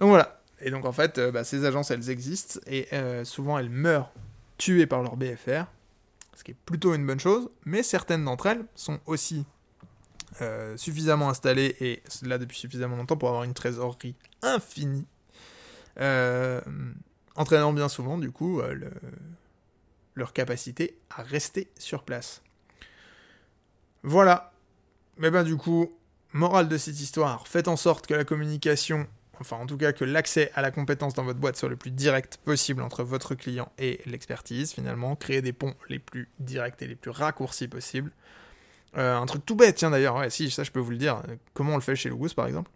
Donc 0.00 0.10
voilà. 0.10 0.40
Et 0.62 0.70
donc 0.70 0.84
en 0.84 0.92
fait, 0.92 1.18
euh, 1.18 1.30
bah, 1.30 1.44
ces 1.44 1.64
agences, 1.64 1.90
elles 1.90 2.10
existent, 2.10 2.60
et 2.66 2.88
souvent 3.24 3.58
elles 3.58 3.70
meurent 3.70 4.12
tuées 4.58 4.86
par 4.86 5.02
leur 5.02 5.16
BFR, 5.16 5.64
ce 6.40 6.44
qui 6.44 6.52
est 6.52 6.56
plutôt 6.64 6.94
une 6.94 7.06
bonne 7.06 7.20
chose, 7.20 7.50
mais 7.66 7.82
certaines 7.82 8.24
d'entre 8.24 8.46
elles 8.46 8.64
sont 8.74 8.98
aussi 9.04 9.44
suffisamment 10.76 11.28
installées, 11.28 11.76
et 11.80 12.02
là 12.22 12.38
depuis 12.38 12.56
suffisamment 12.56 12.96
longtemps, 12.96 13.18
pour 13.18 13.28
avoir 13.28 13.44
une 13.44 13.52
trésorerie 13.52 14.14
infinie, 14.40 15.06
entraînant 17.36 17.74
bien 17.74 17.90
souvent, 17.90 18.16
du 18.16 18.32
coup, 18.32 18.62
leur 20.14 20.32
capacité 20.32 20.98
à 21.14 21.22
rester 21.22 21.70
sur 21.78 22.04
place. 22.04 22.42
Voilà. 24.02 24.54
Mais 25.18 25.30
ben 25.30 25.44
du 25.44 25.58
coup, 25.58 25.92
morale 26.32 26.68
de 26.68 26.78
cette 26.78 26.98
histoire, 27.00 27.46
faites 27.46 27.68
en 27.68 27.76
sorte 27.76 28.06
que 28.06 28.14
la 28.14 28.24
communication, 28.24 29.06
enfin 29.40 29.56
en 29.56 29.66
tout 29.66 29.76
cas 29.76 29.92
que 29.92 30.04
l'accès 30.04 30.50
à 30.54 30.62
la 30.62 30.70
compétence 30.70 31.14
dans 31.14 31.24
votre 31.24 31.38
boîte 31.38 31.56
soit 31.56 31.68
le 31.68 31.76
plus 31.76 31.90
direct 31.90 32.38
possible 32.44 32.82
entre 32.82 33.02
votre 33.02 33.34
client 33.34 33.70
et 33.78 34.00
l'expertise 34.06 34.72
finalement, 34.72 35.16
créez 35.16 35.42
des 35.42 35.52
ponts 35.52 35.74
les 35.88 35.98
plus 35.98 36.28
directs 36.38 36.80
et 36.82 36.86
les 36.86 36.94
plus 36.94 37.10
raccourcis 37.10 37.68
possibles. 37.68 38.12
Euh, 38.96 39.16
un 39.16 39.26
truc 39.26 39.46
tout 39.46 39.54
bête, 39.54 39.76
tiens 39.76 39.90
d'ailleurs, 39.90 40.16
ouais, 40.16 40.30
si, 40.30 40.50
ça 40.50 40.64
je 40.64 40.70
peux 40.70 40.80
vous 40.80 40.90
le 40.90 40.96
dire, 40.96 41.22
comment 41.54 41.72
on 41.72 41.76
le 41.76 41.82
fait 41.82 41.96
chez 41.96 42.08
Logus 42.08 42.34
par 42.34 42.46
exemple? 42.46 42.70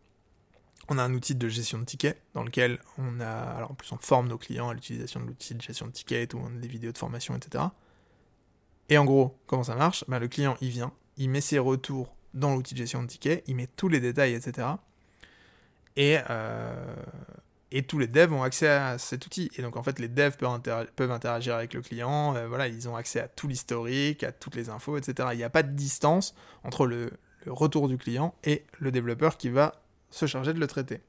On 0.88 0.98
a 0.98 1.02
un 1.02 1.14
outil 1.14 1.34
de 1.34 1.48
gestion 1.48 1.78
de 1.78 1.84
tickets 1.84 2.20
dans 2.34 2.42
lequel 2.42 2.78
on 2.98 3.20
a, 3.20 3.26
alors 3.26 3.70
en 3.70 3.74
plus 3.74 3.90
on 3.92 3.98
forme 3.98 4.28
nos 4.28 4.38
clients 4.38 4.68
à 4.68 4.74
l'utilisation 4.74 5.20
de 5.20 5.26
l'outil 5.26 5.54
de 5.54 5.62
gestion 5.62 5.86
de 5.86 5.92
tickets, 5.92 6.34
où 6.34 6.38
on 6.38 6.46
a 6.46 6.60
des 6.60 6.68
vidéos 6.68 6.92
de 6.92 6.98
formation, 6.98 7.34
etc. 7.34 7.64
Et 8.90 8.98
en 8.98 9.04
gros, 9.04 9.38
comment 9.46 9.64
ça 9.64 9.76
marche? 9.76 10.04
Ben, 10.08 10.18
Le 10.18 10.28
client, 10.28 10.56
il 10.60 10.68
vient, 10.68 10.92
il 11.16 11.30
met 11.30 11.40
ses 11.40 11.58
retours 11.58 12.14
dans 12.34 12.54
l'outil 12.54 12.74
de 12.74 12.78
gestion 12.78 13.02
de 13.02 13.06
tickets, 13.06 13.42
il 13.46 13.56
met 13.56 13.66
tous 13.66 13.88
les 13.88 14.00
détails, 14.00 14.34
etc. 14.34 14.68
Et, 15.96 16.18
euh, 16.30 16.94
et 17.70 17.82
tous 17.82 17.98
les 17.98 18.06
devs 18.06 18.32
ont 18.32 18.42
accès 18.42 18.68
à 18.68 18.98
cet 18.98 19.26
outil. 19.26 19.50
Et 19.56 19.62
donc 19.62 19.76
en 19.76 19.82
fait, 19.82 19.98
les 19.98 20.08
devs 20.08 20.36
peuvent, 20.36 21.10
interagir 21.10 21.54
avec 21.54 21.74
le 21.74 21.82
client, 21.82 22.34
euh, 22.36 22.46
voilà, 22.46 22.68
ils 22.68 22.88
ont 22.88 22.96
accès 22.96 23.20
à 23.20 23.28
tout 23.28 23.48
l'historique, 23.48 24.22
à 24.22 24.32
toutes 24.32 24.56
les 24.56 24.70
infos, 24.70 24.96
etc. 24.96 25.28
Il 25.32 25.38
n'y 25.38 25.44
a 25.44 25.50
pas 25.50 25.62
de 25.62 25.72
distance 25.72 26.34
entre 26.62 26.86
le, 26.86 27.12
retour 27.46 27.88
du 27.88 27.98
client 27.98 28.34
et 28.42 28.64
le 28.78 28.90
développeur 28.90 29.36
qui 29.36 29.50
va 29.50 29.74
se 30.10 30.24
charger 30.24 30.54
de 30.54 30.60
le 30.60 30.66
traiter. 30.66 31.02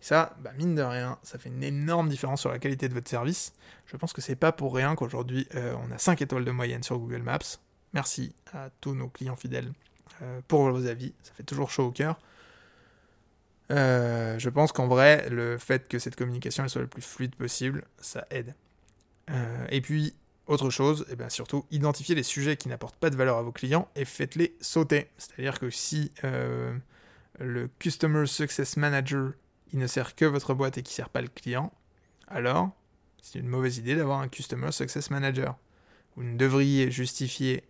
ça, 0.00 0.34
bah, 0.40 0.50
mine 0.56 0.74
de 0.74 0.80
rien, 0.80 1.18
ça 1.22 1.38
fait 1.38 1.50
une 1.50 1.62
énorme 1.62 2.08
différence 2.08 2.40
sur 2.40 2.50
la 2.50 2.58
qualité 2.58 2.88
de 2.88 2.94
votre 2.94 3.10
service. 3.10 3.52
Je 3.84 3.98
pense 3.98 4.14
que 4.14 4.22
c'est 4.22 4.34
pas 4.34 4.50
pour 4.50 4.74
rien 4.74 4.94
qu'aujourd'hui 4.94 5.46
euh, 5.56 5.74
on 5.86 5.92
a 5.92 5.98
5 5.98 6.22
étoiles 6.22 6.46
de 6.46 6.50
moyenne 6.52 6.82
sur 6.82 6.98
Google 6.98 7.20
Maps. 7.20 7.58
Merci 7.92 8.34
à 8.54 8.70
tous 8.80 8.94
nos 8.94 9.08
clients 9.08 9.36
fidèles 9.36 9.70
pour 10.48 10.70
vos 10.70 10.86
avis, 10.86 11.14
ça 11.22 11.32
fait 11.34 11.42
toujours 11.42 11.70
chaud 11.70 11.86
au 11.86 11.90
cœur. 11.90 12.18
Euh, 13.70 14.38
je 14.38 14.48
pense 14.48 14.72
qu'en 14.72 14.88
vrai, 14.88 15.28
le 15.30 15.58
fait 15.58 15.88
que 15.88 15.98
cette 15.98 16.16
communication 16.16 16.66
soit 16.68 16.80
le 16.80 16.86
plus 16.86 17.02
fluide 17.02 17.34
possible, 17.34 17.84
ça 18.00 18.26
aide. 18.30 18.54
Euh, 19.30 19.66
et 19.70 19.80
puis, 19.80 20.14
autre 20.46 20.70
chose, 20.70 21.04
et 21.08 21.12
eh 21.12 21.16
bien 21.16 21.28
surtout, 21.28 21.66
identifiez 21.70 22.14
les 22.14 22.22
sujets 22.22 22.56
qui 22.56 22.68
n'apportent 22.68 22.96
pas 22.96 23.10
de 23.10 23.16
valeur 23.16 23.36
à 23.36 23.42
vos 23.42 23.52
clients 23.52 23.88
et 23.96 24.06
faites-les 24.06 24.56
sauter. 24.60 25.10
C'est-à-dire 25.18 25.58
que 25.58 25.68
si 25.68 26.10
euh, 26.24 26.74
le 27.38 27.68
Customer 27.78 28.26
Success 28.26 28.78
Manager, 28.78 29.32
il 29.72 29.78
ne 29.78 29.86
sert 29.86 30.14
que 30.14 30.24
votre 30.24 30.54
boîte 30.54 30.78
et 30.78 30.82
qui 30.82 30.92
ne 30.92 30.96
sert 30.96 31.10
pas 31.10 31.20
le 31.20 31.28
client, 31.28 31.70
alors 32.28 32.70
c'est 33.20 33.38
une 33.38 33.48
mauvaise 33.48 33.76
idée 33.76 33.94
d'avoir 33.94 34.20
un 34.20 34.28
Customer 34.28 34.72
Success 34.72 35.10
Manager. 35.10 35.54
Vous 36.16 36.22
ne 36.22 36.38
devriez 36.38 36.90
justifier 36.90 37.64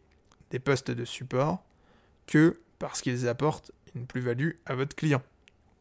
des 0.51 0.61
postes 0.61 0.93
de 0.93 1.05
support 1.05 1.65
que 2.29 2.61
parce 2.79 3.03
qu'ils 3.03 3.27
apportent 3.27 3.73
une 3.97 4.07
plus-value 4.07 4.53
à 4.67 4.77
votre 4.77 4.95
client 4.95 5.23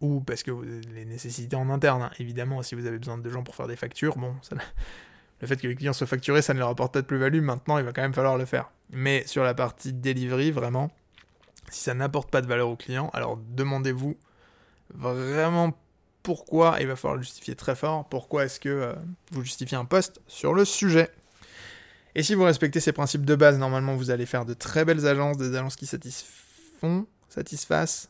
ou 0.02 0.22
parce 0.22 0.44
que 0.44 0.52
vous 0.52 0.64
les 0.64 1.06
nécessitez 1.06 1.56
en 1.56 1.70
interne. 1.70 2.04
Hein. 2.04 2.12
Évidemment, 2.20 2.62
si 2.64 2.76
vous 2.76 2.86
avez 2.86 2.98
besoin 2.98 3.18
de 3.18 3.30
gens 3.30 3.44
pour 3.44 3.56
faire 3.56 3.68
des 3.68 3.76
factures, 3.76 4.18
bon, 4.18 4.36
le 5.42 5.48
fait 5.48 5.58
que 5.58 5.68
les 5.68 5.76
clients 5.76 5.94
soient 5.94 6.08
facturés, 6.08 6.42
ça 6.42 6.54
ne 6.54 6.60
leur 6.60 6.70
apporte 6.70 6.94
pas 6.94 7.02
de 7.02 7.08
plus-value. 7.08 7.42
Maintenant, 7.42 7.78
il 7.78 7.86
va 7.86 7.94
quand 7.94 8.02
même 8.02 8.14
falloir 8.14 8.38
le 8.38 8.46
faire. 8.46 8.70
Mais 8.92 9.26
sur 9.28 9.44
la 9.44 9.54
partie 9.54 9.94
delivery, 9.94 10.52
vraiment, 10.52 10.92
si 11.70 11.82
ça 11.82 11.94
n'apporte 11.94 12.30
pas 12.30 12.42
de 12.42 12.48
valeur 12.48 12.70
au 12.70 12.76
client, 12.76 13.10
alors 13.14 13.38
demandez-vous 13.38 14.18
vraiment 14.94 15.78
pourquoi, 16.24 16.78
il 16.82 16.88
va 16.88 16.96
falloir 16.96 17.16
le 17.16 17.24
justifier 17.24 17.56
très 17.56 17.76
fort, 17.76 18.08
pourquoi 18.10 18.46
est-ce 18.46 18.60
que 18.60 18.70
euh, 18.70 18.94
vous 19.32 19.44
justifiez 19.44 19.78
un 19.78 19.86
poste 19.86 20.20
sur 20.28 20.54
le 20.54 20.66
sujet? 20.66 21.10
Et 22.16 22.24
si 22.24 22.34
vous 22.34 22.44
respectez 22.44 22.80
ces 22.80 22.92
principes 22.92 23.26
de 23.26 23.36
base, 23.36 23.58
normalement, 23.58 23.96
vous 23.96 24.12
allez 24.12 24.26
faire 24.26 24.44
de 24.44 24.54
très 24.54 24.84
belles 24.86 25.06
agences, 25.08 25.38
des 25.38 25.56
agences 25.56 25.76
qui 25.76 25.86
satisfont, 25.86 27.06
satisfassent 27.30 28.10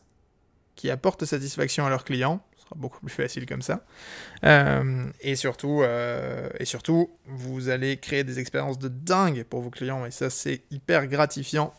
qui 0.78 0.90
apportent 0.90 1.24
satisfaction 1.24 1.84
à 1.84 1.90
leurs 1.90 2.04
clients. 2.04 2.40
Ce 2.56 2.62
sera 2.62 2.76
beaucoup 2.76 3.00
plus 3.00 3.12
facile 3.12 3.46
comme 3.46 3.62
ça. 3.62 3.84
Euh, 4.44 5.10
et, 5.20 5.34
surtout, 5.34 5.82
euh, 5.82 6.48
et 6.60 6.64
surtout, 6.64 7.10
vous 7.26 7.68
allez 7.68 7.98
créer 7.98 8.22
des 8.22 8.38
expériences 8.38 8.78
de 8.78 8.86
dingue 8.86 9.42
pour 9.42 9.60
vos 9.60 9.70
clients. 9.70 10.06
Et 10.06 10.12
ça, 10.12 10.30
c'est 10.30 10.62
hyper 10.70 11.08
gratifiant. 11.08 11.74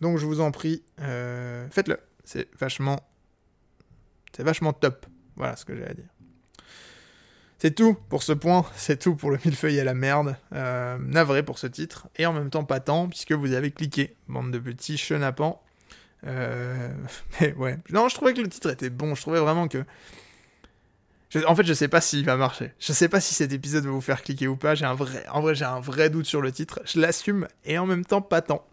Donc, 0.00 0.16
je 0.16 0.24
vous 0.24 0.40
en 0.40 0.50
prie, 0.50 0.82
euh, 1.02 1.68
faites-le. 1.70 1.98
C'est 2.24 2.48
vachement, 2.58 3.00
c'est 4.34 4.44
vachement 4.44 4.72
top. 4.72 5.04
Voilà 5.36 5.54
ce 5.54 5.66
que 5.66 5.76
j'ai 5.76 5.84
à 5.84 5.92
dire. 5.92 6.08
C'est 7.58 7.74
tout 7.74 7.98
pour 8.08 8.22
ce 8.22 8.32
point, 8.32 8.64
c'est 8.76 8.98
tout 8.98 9.14
pour 9.14 9.30
le 9.30 9.38
millefeuille 9.44 9.78
à 9.78 9.84
la 9.84 9.94
merde. 9.94 10.36
navré 10.52 11.42
pour 11.42 11.58
ce 11.58 11.66
titre, 11.66 12.08
et 12.16 12.24
en 12.24 12.32
même 12.32 12.48
temps 12.48 12.64
pas 12.64 12.80
tant, 12.80 13.08
puisque 13.08 13.32
vous 13.32 13.52
avez 13.52 13.72
cliqué, 13.72 14.16
bande 14.26 14.52
de 14.52 14.58
petits 14.58 14.96
chenapans. 14.96 15.60
Euh, 16.26 16.90
mais 17.40 17.54
ouais. 17.54 17.78
Non, 17.90 18.08
je 18.08 18.14
trouvais 18.14 18.34
que 18.34 18.40
le 18.40 18.48
titre 18.48 18.70
était 18.70 18.90
bon. 18.90 19.14
Je 19.14 19.22
trouvais 19.22 19.40
vraiment 19.40 19.68
que. 19.68 19.84
En 21.46 21.54
fait, 21.54 21.64
je 21.64 21.74
sais 21.74 21.88
pas 21.88 22.00
s'il 22.00 22.24
va 22.24 22.36
marcher. 22.36 22.72
Je 22.78 22.92
sais 22.92 23.08
pas 23.08 23.20
si 23.20 23.34
cet 23.34 23.52
épisode 23.52 23.84
va 23.84 23.90
vous 23.90 24.00
faire 24.00 24.22
cliquer 24.22 24.48
ou 24.48 24.56
pas. 24.56 24.74
J'ai 24.74 24.86
un 24.86 24.94
vrai, 24.94 25.26
en 25.28 25.42
vrai, 25.42 25.54
j'ai 25.54 25.66
un 25.66 25.80
vrai 25.80 26.08
doute 26.08 26.24
sur 26.24 26.40
le 26.40 26.50
titre. 26.52 26.80
Je 26.86 27.00
l'assume 27.00 27.46
et 27.64 27.78
en 27.78 27.84
même 27.84 28.04
temps 28.04 28.22
pas 28.22 28.40
tant. 28.40 28.64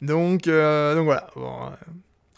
Donc, 0.00 0.48
euh, 0.48 0.96
donc 0.96 1.04
voilà. 1.04 1.28
Bon, 1.36 1.66
euh, 1.66 1.70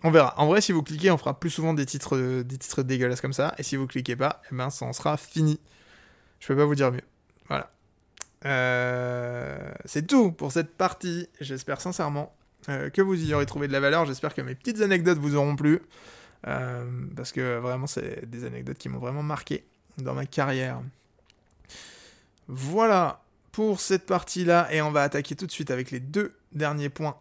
on 0.03 0.11
verra. 0.11 0.35
En 0.39 0.47
vrai, 0.47 0.61
si 0.61 0.73
vous 0.73 0.83
cliquez, 0.83 1.11
on 1.11 1.17
fera 1.17 1.41
plus 1.41 1.49
souvent 1.49 1.73
des 1.73 1.87
titres, 1.87 2.43
des 2.43 2.59
titres 2.59 2.83
dégueulasses 2.83 3.23
comme 3.23 3.33
ça. 3.33 3.55
Et 3.57 3.63
si 3.63 3.77
vous 3.77 3.87
cliquez 3.87 4.17
pas, 4.17 4.43
eh 4.53 4.55
ben, 4.55 4.69
ça 4.69 4.85
en 4.85 4.93
sera 4.93 5.17
fini. 5.17 5.59
Je 6.41 6.49
peux 6.49 6.57
pas 6.57 6.67
vous 6.67 6.75
dire 6.75 6.93
mieux. 6.93 7.01
Voilà. 7.49 7.71
c'est 9.87 10.07
tout 10.07 10.31
pour 10.31 10.53
cette 10.53 10.77
partie. 10.77 11.31
J'espère 11.41 11.81
sincèrement 11.81 12.35
euh, 12.69 12.91
que 12.91 13.03
vous 13.03 13.23
y 13.23 13.35
aurez 13.35 13.47
trouvé 13.47 13.69
de 13.69 13.73
la 13.73 13.81
valeur. 13.81 14.07
J'espère 14.07 14.35
que 14.35 14.43
mes 14.43 14.55
petites 14.55 14.81
anecdotes 14.81 15.19
vous 15.19 15.37
auront 15.37 15.57
plu. 15.57 15.81
Euh, 16.47 16.85
parce 17.17 17.33
que 17.33 17.59
vraiment, 17.59 17.87
c'est 17.87 18.29
des 18.29 18.45
anecdotes 18.45 18.79
qui 18.79 18.89
m'ont 18.89 18.99
vraiment 18.99 19.23
marqué 19.23 19.65
dans 19.99 20.15
ma 20.15 20.27
carrière. 20.27 20.81
Voilà 22.49 23.23
pour 23.53 23.81
cette 23.81 24.07
partie-là. 24.07 24.69
Et 24.73 24.83
on 24.83 24.91
va 24.91 25.03
attaquer 25.03 25.37
tout 25.37 25.47
de 25.47 25.53
suite 25.53 25.71
avec 25.71 25.91
les 25.91 26.01
deux 26.01 26.35
derniers 26.53 26.89
points 26.91 27.17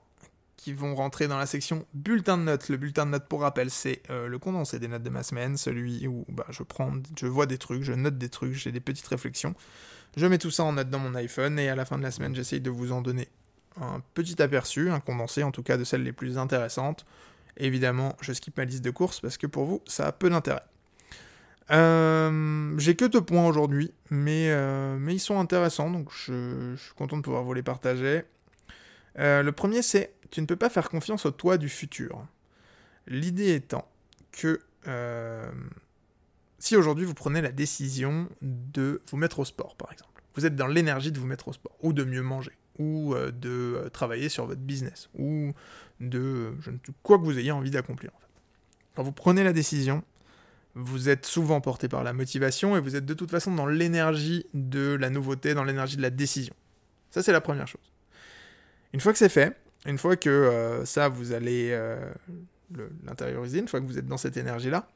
qui 0.58 0.72
vont 0.72 0.96
rentrer 0.96 1.28
dans 1.28 1.38
la 1.38 1.46
section 1.46 1.86
bulletin 1.94 2.38
de 2.38 2.44
notes. 2.44 2.70
Le 2.70 2.78
bulletin 2.78 3.06
de 3.06 3.12
notes, 3.12 3.28
pour 3.28 3.42
rappel, 3.42 3.70
c'est 3.70 4.02
euh, 4.10 4.28
le 4.28 4.40
condensé 4.40 4.80
des 4.80 4.88
notes 4.88 5.04
de 5.04 5.10
ma 5.10 5.22
semaine, 5.22 5.58
celui 5.58 6.08
où 6.08 6.26
bah, 6.30 6.46
je 6.50 6.64
prends, 6.64 6.94
je 7.20 7.28
vois 7.28 7.48
des 7.48 7.58
trucs, 7.58 7.84
je 7.84 7.92
note 7.92 8.18
des 8.18 8.30
trucs, 8.30 8.54
j'ai 8.54 8.72
des 8.72 8.80
petites 8.80 9.08
réflexions. 9.08 9.56
Je 10.16 10.26
mets 10.26 10.38
tout 10.38 10.52
ça 10.52 10.64
en 10.64 10.74
note 10.74 10.90
dans 10.90 11.00
mon 11.00 11.16
iPhone 11.16 11.60
et 11.60 11.68
à 11.68 11.76
la 11.76 11.84
fin 11.84 11.98
de 11.98 12.04
la 12.04 12.12
semaine, 12.12 12.34
j'essaye 12.34 12.62
de 12.62 12.70
vous 12.70 12.94
en 12.94 13.02
donner 13.02 13.28
un 13.82 14.02
petit 14.14 14.42
aperçu, 14.42 14.90
un 14.90 15.00
condensé 15.00 15.44
en 15.44 15.52
tout 15.52 15.64
cas 15.64 15.78
de 15.78 15.84
celles 15.84 16.04
les 16.04 16.14
plus 16.14 16.38
intéressantes. 16.38 17.06
Évidemment, 17.58 18.16
je 18.22 18.34
skip 18.34 18.58
ma 18.58 18.66
liste 18.66 18.84
de 18.84 18.92
courses 18.92 19.20
parce 19.20 19.38
que 19.38 19.48
pour 19.48 19.66
vous, 19.66 19.82
ça 19.86 20.08
a 20.08 20.12
peu 20.12 20.30
d'intérêt. 20.30 20.64
Euh, 21.72 22.74
j'ai 22.78 22.96
que 22.96 23.06
deux 23.06 23.22
points 23.22 23.48
aujourd'hui, 23.48 23.94
mais, 24.10 24.50
euh, 24.50 24.98
ils 25.10 25.20
sont 25.20 25.40
intéressants, 25.40 25.90
donc 25.90 26.10
je, 26.12 26.76
suis 26.76 26.94
content 26.96 27.18
de 27.18 27.22
pouvoir 27.22 27.44
vous 27.44 27.54
les 27.54 27.64
partager. 27.64 28.24
Euh, 29.20 29.44
le 29.44 29.52
premier, 29.52 29.82
c'est 29.82 30.14
tu 30.30 30.42
ne 30.42 30.46
peux 30.46 30.56
pas 30.56 30.70
faire 30.70 30.90
confiance 30.90 31.26
au 31.26 31.32
toi 31.32 31.58
du 31.58 31.70
futur. 31.70 32.26
L'idée 33.08 33.54
étant 33.54 33.88
que 34.32 34.60
si 36.58 36.76
aujourd'hui 36.76 37.06
vous 37.06 37.14
prenez 37.14 37.42
la 37.42 37.52
décision 37.52 38.28
de 38.42 39.02
vous 39.10 39.18
mettre 39.18 39.40
au 39.40 39.46
sport, 39.46 39.76
par 39.76 39.92
exemple, 39.92 40.24
vous 40.36 40.46
êtes 40.46 40.56
dans 40.56 40.68
l'énergie 40.68 41.12
de 41.12 41.20
vous 41.20 41.28
mettre 41.28 41.50
au 41.50 41.54
sport, 41.54 41.76
ou 41.82 41.94
de 41.94 42.04
mieux 42.04 42.22
manger, 42.22 42.54
ou 42.80 43.14
euh, 43.14 43.32
de 43.32 43.50
euh, 43.50 43.90
travailler 43.90 44.30
sur 44.30 44.46
votre 44.46 44.62
business, 44.62 45.10
ou 45.18 45.54
de 46.00 46.54
ne 46.68 46.78
quoi 47.04 47.18
que 47.18 47.24
vous 47.24 47.38
ayez 47.38 47.52
envie 47.52 47.72
d'accomplir. 47.72 48.12
Quand 48.96 49.04
vous 49.04 49.12
prenez 49.12 49.44
la 49.44 49.54
décision, 49.54 50.04
vous 50.76 51.10
êtes 51.10 51.26
souvent 51.26 51.62
porté 51.62 51.88
par 51.88 52.04
la 52.04 52.14
motivation 52.14 52.76
et 52.76 52.80
vous 52.80 52.96
êtes 52.96 53.06
de 53.06 53.14
toute 53.14 53.30
façon 53.30 53.54
dans 53.54 53.68
l'énergie 53.68 54.46
de 54.54 54.98
la 55.00 55.10
nouveauté, 55.10 55.54
dans 55.54 55.64
l'énergie 55.64 55.98
de 55.98 56.02
la 56.02 56.10
décision. 56.10 56.54
Ça, 57.12 57.22
c'est 57.22 57.32
la 57.32 57.42
première 57.42 57.68
chose. 57.68 57.92
Une 58.92 59.00
fois 59.00 59.12
que 59.12 59.20
c'est 59.20 59.30
fait, 59.30 59.56
une 59.86 59.98
fois 59.98 60.16
que 60.16 60.30
euh, 60.30 60.86
ça, 60.86 61.10
vous 61.10 61.32
allez 61.34 61.78
l'intérioriser, 63.04 63.60
une 63.60 63.68
fois 63.68 63.82
que 63.82 63.86
vous 63.86 64.00
êtes 64.00 64.08
dans 64.08 64.18
cette 64.18 64.38
énergie-là, 64.38 64.88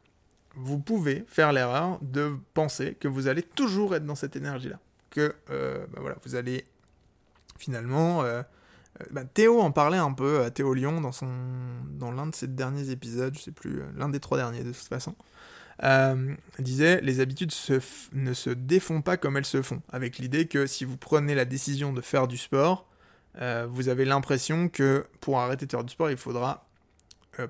vous 0.55 0.79
pouvez 0.79 1.23
faire 1.27 1.53
l'erreur 1.53 1.99
de 2.01 2.33
penser 2.55 2.95
que 2.99 3.07
vous 3.07 3.27
allez 3.27 3.43
toujours 3.43 3.95
être 3.95 4.05
dans 4.05 4.15
cette 4.15 4.35
énergie-là. 4.35 4.79
Que 5.11 5.35
bah 5.47 5.99
voilà, 6.01 6.17
vous 6.23 6.35
allez 6.35 6.65
finalement. 7.57 8.23
Euh, 8.23 8.41
euh, 9.01 9.05
bah, 9.11 9.23
Théo 9.25 9.59
en 9.61 9.71
parlait 9.71 9.97
un 9.97 10.13
peu, 10.13 10.43
à 10.43 10.51
Théo 10.51 10.73
Lyon, 10.73 11.01
dans, 11.01 11.11
son, 11.11 11.29
dans 11.91 12.11
l'un 12.11 12.27
de 12.27 12.35
ses 12.35 12.47
derniers 12.47 12.89
épisodes, 12.89 13.35
je 13.35 13.41
sais 13.41 13.51
plus, 13.51 13.81
euh, 13.81 13.85
l'un 13.95 14.09
des 14.09 14.19
trois 14.19 14.37
derniers 14.37 14.63
de 14.63 14.71
toute 14.71 14.87
façon. 14.87 15.15
Euh, 15.83 16.33
disait 16.57 17.01
les 17.01 17.19
habitudes 17.19 17.51
ne 18.13 18.33
se 18.33 18.49
défont 18.49 19.03
pas 19.03 19.15
comme 19.15 19.37
elles 19.37 19.45
se 19.45 19.61
font, 19.61 19.83
avec 19.91 20.17
l'idée 20.17 20.47
que 20.47 20.65
si 20.65 20.85
vous 20.85 20.97
prenez 20.97 21.35
la 21.35 21.45
décision 21.45 21.93
de 21.93 22.01
faire 22.01 22.27
du 22.27 22.37
sport, 22.37 22.87
vous 23.69 23.87
avez 23.87 24.03
l'impression 24.03 24.67
que 24.67 25.05
pour 25.21 25.39
arrêter 25.39 25.67
de 25.67 25.71
faire 25.71 25.83
du 25.83 25.93
sport, 25.93 26.09
il 26.09 26.17
faudra 26.17 26.67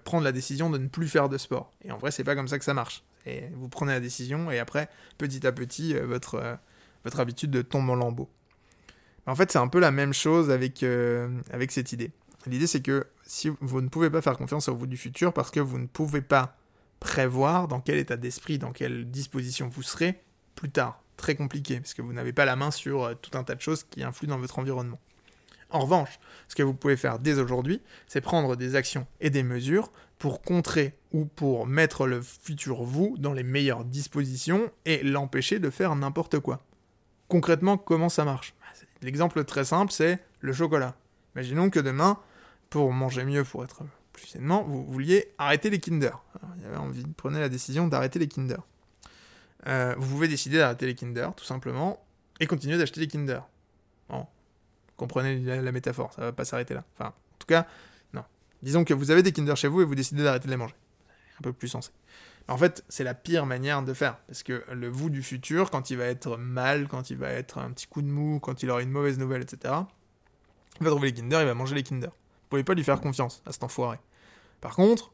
prendre 0.04 0.26
la 0.26 0.34
décision 0.34 0.70
de 0.70 0.78
ne 0.78 0.90
plus 0.90 1.08
faire 1.08 1.30
de 1.30 1.38
sport. 1.38 1.72
Et 1.86 1.94
en 1.94 1.98
vrai, 1.98 2.12
c'est 2.12 2.26
pas 2.26 2.36
comme 2.36 2.50
ça 2.50 2.60
que 2.60 2.66
ça 2.66 2.74
marche. 2.74 3.06
Et 3.26 3.46
vous 3.54 3.70
prenez 3.70 3.94
la 3.94 4.02
décision 4.02 4.52
et 4.52 4.60
après, 4.60 4.90
petit 5.18 5.48
à 5.48 5.54
petit, 5.54 5.94
votre, 5.94 6.58
votre 7.06 7.22
habitude 7.22 7.66
tombe 7.70 7.90
en 7.90 7.96
lambeaux. 7.96 8.30
En 9.28 9.36
fait, 9.36 9.52
c'est 9.52 9.60
un 9.60 9.68
peu 9.68 9.80
la 9.80 9.92
même 9.92 10.14
chose 10.14 10.50
avec, 10.50 10.84
euh, 10.84 11.30
avec 11.52 11.72
cette 11.72 11.92
idée. 11.92 12.12
L'idée, 12.46 12.66
c'est 12.66 12.82
que 12.82 13.06
si 13.26 13.50
vous 13.60 13.82
ne 13.82 13.90
pouvez 13.90 14.10
pas 14.10 14.22
faire 14.22 14.38
confiance 14.38 14.70
au 14.70 14.76
vous 14.76 14.88
du 14.88 14.96
futur 14.96 15.34
parce 15.34 15.52
que 15.52 15.60
vous 15.60 15.78
ne 15.78 15.86
pouvez 15.86 16.22
pas 16.22 16.56
prévoir 17.02 17.68
dans 17.68 17.82
quel 17.82 17.98
état 17.98 18.16
d'esprit, 18.16 18.58
dans 18.58 18.72
quelle 18.72 19.12
disposition 19.12 19.68
vous 19.68 19.84
serez 19.84 20.22
plus 20.56 20.70
tard. 20.70 21.04
Très 21.18 21.36
compliqué, 21.36 21.80
parce 21.80 21.94
que 21.94 22.02
vous 22.02 22.14
n'avez 22.14 22.32
pas 22.32 22.46
la 22.46 22.56
main 22.56 22.72
sur 22.72 23.04
euh, 23.04 23.14
tout 23.16 23.38
un 23.38 23.44
tas 23.44 23.56
de 23.56 23.62
choses 23.62 23.84
qui 23.84 24.02
influent 24.02 24.30
dans 24.30 24.40
votre 24.40 24.60
environnement. 24.60 25.00
En 25.70 25.80
revanche, 25.80 26.20
ce 26.48 26.56
que 26.56 26.64
vous 26.64 26.74
pouvez 26.74 26.96
faire 26.96 27.20
dès 27.20 27.38
aujourd'hui, 27.38 27.82
c'est 28.08 28.22
prendre 28.22 28.56
des 28.56 28.76
actions 28.76 29.06
et 29.20 29.30
des 29.30 29.44
mesures 29.44 29.92
pour 30.18 30.42
contrer 30.42 30.98
ou 31.12 31.26
pour 31.26 31.68
mettre 31.68 32.08
le 32.08 32.22
futur 32.22 32.84
vous 32.84 33.16
dans 33.20 33.34
les 33.34 33.44
meilleures 33.44 33.84
dispositions 33.84 34.72
et 34.86 35.04
l'empêcher 35.04 35.60
de 35.60 35.70
faire 35.70 35.94
n'importe 35.96 36.40
quoi. 36.40 36.64
Concrètement, 37.28 37.78
comment 37.78 38.08
ça 38.08 38.24
marche? 38.24 38.54
L'exemple 39.02 39.44
très 39.44 39.66
simple, 39.66 39.92
c'est 39.92 40.20
le 40.40 40.54
chocolat. 40.54 40.96
Imaginons 41.36 41.70
que 41.70 41.80
demain, 41.80 42.18
pour 42.70 42.92
manger 42.92 43.24
mieux, 43.24 43.44
pour 43.44 43.64
être 43.64 43.84
plus 44.14 44.28
sainement, 44.28 44.64
vous 44.64 44.86
vouliez 44.86 45.32
arrêter 45.38 45.70
les 45.70 45.80
Kinder. 45.80 46.24
il 46.58 46.64
y 46.64 46.66
avait 46.66 46.78
envie, 46.78 47.06
prenez 47.16 47.40
la 47.40 47.50
décision 47.50 47.88
d'arrêter 47.88 48.20
les 48.20 48.28
Kinder. 48.28 48.58
euh, 49.68 49.96
vous 49.98 50.10
pouvez 50.10 50.28
décider 50.28 50.58
d'arrêter 50.58 50.88
les 50.88 50.96
Kinder, 50.96 51.30
tout 51.36 51.46
simplement, 51.46 52.04
et 52.40 52.48
continuer 52.48 52.78
d'acheter 52.78 53.00
des 53.00 53.08
Kinder. 53.08 53.42
Bon, 54.10 54.26
comprenez 54.96 55.40
la, 55.40 55.72
métaphore, 55.72 56.14
ça 56.14 56.22
va 56.22 56.32
pas 56.32 56.46
s'arrêter 56.46 56.74
là. 56.74 56.84
Enfin, 56.96 57.10
en 57.10 57.38
tout 57.38 57.48
cas, 57.48 57.68
non. 58.14 58.24
Disons 58.64 58.84
que 58.84 58.94
vous 58.94 59.12
avez 59.12 59.22
des 59.22 59.32
Kinder 59.32 59.56
chez 59.56 59.68
vous 59.68 59.82
et 59.82 59.86
vous 59.86 59.96
décidez 59.96 60.24
d'arrêter 60.24 60.46
de 60.46 60.52
les 60.52 60.58
manger. 60.58 60.76
Un 61.40 61.44
peu 61.44 61.54
plus 61.54 61.68
sensé. 61.68 61.92
En 62.50 62.58
fait, 62.58 62.84
c'est 62.88 63.04
la 63.04 63.14
pire 63.14 63.46
manière 63.46 63.84
de 63.84 63.94
faire. 63.94 64.18
Parce 64.28 64.44
que 64.44 64.64
le 64.72 64.88
vous 64.88 65.10
du 65.10 65.22
futur, 65.22 65.70
quand 65.70 65.90
il 65.90 65.98
va 65.98 66.06
être 66.06 66.38
mal, 66.38 66.88
quand 66.88 67.10
il 67.10 67.18
va 67.18 67.30
être 67.30 67.58
un 67.58 67.72
petit 67.72 67.88
coup 67.88 68.02
de 68.02 68.08
mou, 68.08 68.40
quand 68.40 68.64
il 68.64 68.70
aura 68.70 68.82
une 68.82 68.92
mauvaise 68.92 69.18
nouvelle, 69.18 69.42
etc., 69.42 69.74
il 70.80 70.84
va 70.84 70.92
trouver 70.92 71.12
les 71.12 71.14
Kinder, 71.14 71.42
il 71.42 71.46
va 71.46 71.54
manger 71.54 71.76
les 71.76 71.84
Kinder. 71.84 72.10
Vous 72.10 72.50
pouvez 72.50 72.64
pas 72.64 72.74
lui 72.74 72.84
faire 72.84 73.02
confiance 73.02 73.42
à 73.46 73.52
cet 73.52 73.64
enfoiré. 73.64 73.98
Par 74.62 74.76
contre, 74.76 75.12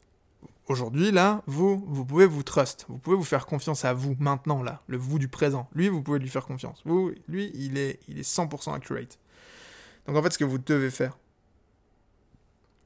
aujourd'hui, 0.68 1.12
là, 1.12 1.42
vous, 1.48 1.84
vous 1.88 2.06
pouvez 2.06 2.28
vous 2.28 2.44
trust. 2.44 2.86
Vous 2.88 2.98
pouvez 2.98 3.16
vous 3.16 3.24
faire 3.24 3.48
confiance 3.48 3.84
à 3.86 3.94
vous, 3.94 4.16
maintenant, 4.20 4.62
là. 4.62 4.84
Le 4.88 4.98
vous 4.98 5.18
du 5.18 5.28
présent. 5.28 5.68
Lui, 5.74 5.90
vous 5.90 6.04
pouvez 6.04 6.20
lui 6.20 6.30
faire 6.30 6.46
confiance. 6.46 6.82
Vous, 6.86 7.14
lui, 7.28 7.52
il 7.56 7.78
est, 7.78 8.00
il 8.08 8.20
est 8.20 8.30
100% 8.30 8.76
accurate. 8.76 9.18
Donc 10.06 10.18
en 10.18 10.22
fait, 10.22 10.32
ce 10.32 10.38
que 10.38 10.44
vous 10.44 10.58
devez 10.58 10.92
faire, 10.92 11.18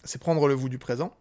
c'est 0.04 0.20
prendre 0.20 0.48
le 0.48 0.54
vous 0.54 0.70
du 0.70 0.78
présent 0.78 1.14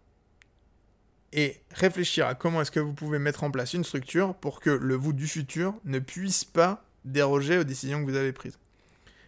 et 1.37 1.61
réfléchir 1.71 2.27
à 2.27 2.35
comment 2.35 2.63
est-ce 2.63 2.71
que 2.71 2.81
vous 2.81 2.95
pouvez 2.95 3.19
mettre 3.19 3.45
en 3.45 3.51
place 3.51 3.75
une 3.75 3.85
structure 3.85 4.35
pour 4.35 4.59
que 4.59 4.71
le 4.71 4.95
vous 4.95 5.13
du 5.13 5.29
futur 5.29 5.75
ne 5.85 5.99
puisse 5.99 6.45
pas 6.45 6.83
déroger 7.05 7.59
aux 7.59 7.65
décisions 7.65 8.05
que 8.05 8.11
vous 8.11 8.17
avez 8.17 8.33
prises. 8.33 8.59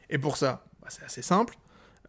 Et 0.08 0.18
pour 0.18 0.38
ça, 0.38 0.64
bah, 0.80 0.88
c'est 0.90 1.04
assez 1.04 1.20
simple. 1.20 1.56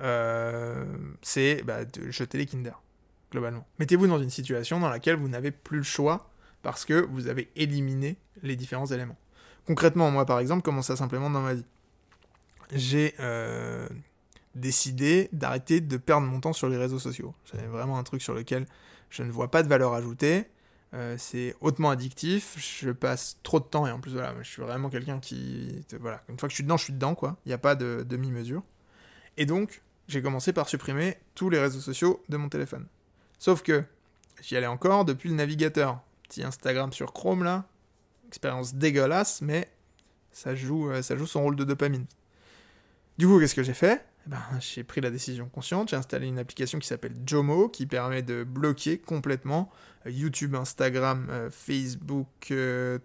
Euh, 0.01 0.85
c'est 1.21 1.63
bah, 1.63 1.83
de 1.83 2.09
jeter 2.09 2.37
les 2.37 2.45
Kinder, 2.45 2.81
globalement. 3.29 3.67
Mettez-vous 3.79 4.07
dans 4.07 4.21
une 4.21 4.29
situation 4.29 4.79
dans 4.79 4.89
laquelle 4.89 5.17
vous 5.17 5.27
n'avez 5.27 5.51
plus 5.51 5.79
le 5.79 5.83
choix 5.83 6.31
parce 6.61 6.85
que 6.85 6.93
vous 6.93 7.27
avez 7.27 7.49
éliminé 7.57 8.17
les 8.41 8.55
différents 8.55 8.85
éléments. 8.85 9.17
Concrètement, 9.67 10.09
moi 10.11 10.25
par 10.25 10.39
exemple, 10.39 10.61
comment 10.61 10.81
ça 10.81 10.95
simplement 10.95 11.29
dans 11.29 11.41
ma 11.41 11.55
vie 11.55 11.65
J'ai 12.71 13.15
euh, 13.19 13.89
décidé 14.55 15.27
d'arrêter 15.33 15.81
de 15.81 15.97
perdre 15.97 16.25
mon 16.25 16.39
temps 16.39 16.53
sur 16.53 16.69
les 16.69 16.77
réseaux 16.77 16.99
sociaux. 16.99 17.35
C'est 17.51 17.61
vraiment 17.65 17.99
un 17.99 18.03
truc 18.03 18.21
sur 18.21 18.33
lequel 18.33 18.65
je 19.09 19.23
ne 19.23 19.31
vois 19.31 19.51
pas 19.51 19.63
de 19.63 19.67
valeur 19.67 19.93
ajoutée. 19.93 20.45
Euh, 20.95 21.15
c'est 21.19 21.55
hautement 21.61 21.91
addictif, 21.91 22.55
je 22.57 22.89
passe 22.89 23.37
trop 23.43 23.59
de 23.59 23.65
temps 23.65 23.85
et 23.85 23.91
en 23.91 23.99
plus 23.99 24.13
voilà, 24.13 24.33
je 24.41 24.49
suis 24.49 24.61
vraiment 24.61 24.89
quelqu'un 24.89 25.19
qui... 25.19 25.85
Voilà, 25.99 26.23
une 26.29 26.39
fois 26.39 26.49
que 26.49 26.51
je 26.51 26.55
suis 26.55 26.63
dedans, 26.63 26.77
je 26.77 26.85
suis 26.85 26.93
dedans 26.93 27.13
quoi, 27.13 27.37
il 27.45 27.49
n'y 27.49 27.53
a 27.53 27.59
pas 27.59 27.75
de 27.75 28.03
demi-mesure. 28.07 28.63
Et 29.37 29.45
donc, 29.45 29.83
j'ai 30.07 30.23
commencé 30.23 30.51
par 30.51 30.67
supprimer 30.67 31.17
tous 31.35 31.51
les 31.51 31.59
réseaux 31.59 31.79
sociaux 31.79 32.23
de 32.29 32.37
mon 32.37 32.49
téléphone. 32.49 32.87
Sauf 33.37 33.61
que 33.61 33.83
j'y 34.41 34.57
allais 34.57 34.67
encore 34.67 35.05
depuis 35.05 35.29
le 35.29 35.35
navigateur. 35.35 36.01
Petit 36.23 36.43
Instagram 36.43 36.91
sur 36.91 37.13
Chrome 37.13 37.43
là, 37.43 37.65
expérience 38.27 38.73
dégueulasse, 38.75 39.41
mais 39.41 39.69
ça 40.31 40.55
joue, 40.55 40.89
euh, 40.89 41.01
son 41.01 41.43
rôle 41.43 41.55
de 41.55 41.63
dopamine. 41.63 42.05
Du 43.17 43.27
coup, 43.27 43.39
qu'est-ce 43.39 43.55
que 43.55 43.63
j'ai 43.63 43.73
fait? 43.73 44.03
Ben, 44.29 44.41
J'ai 44.59 44.83
pris 44.83 45.01
la 45.01 45.11
décision 45.11 45.49
consciente, 45.49 45.89
j'ai 45.89 45.95
installé 45.95 46.27
une 46.27 46.39
application 46.39 46.79
qui 46.79 46.87
s'appelle 46.87 47.13
Jomo, 47.25 47.67
qui 47.67 47.85
permet 47.85 48.21
de 48.21 48.43
bloquer 48.43 48.97
complètement 48.97 49.71
euh, 50.05 50.11
YouTube, 50.11 50.55
Instagram, 50.55 51.27
euh, 51.29 51.49
Facebook, 51.51 52.53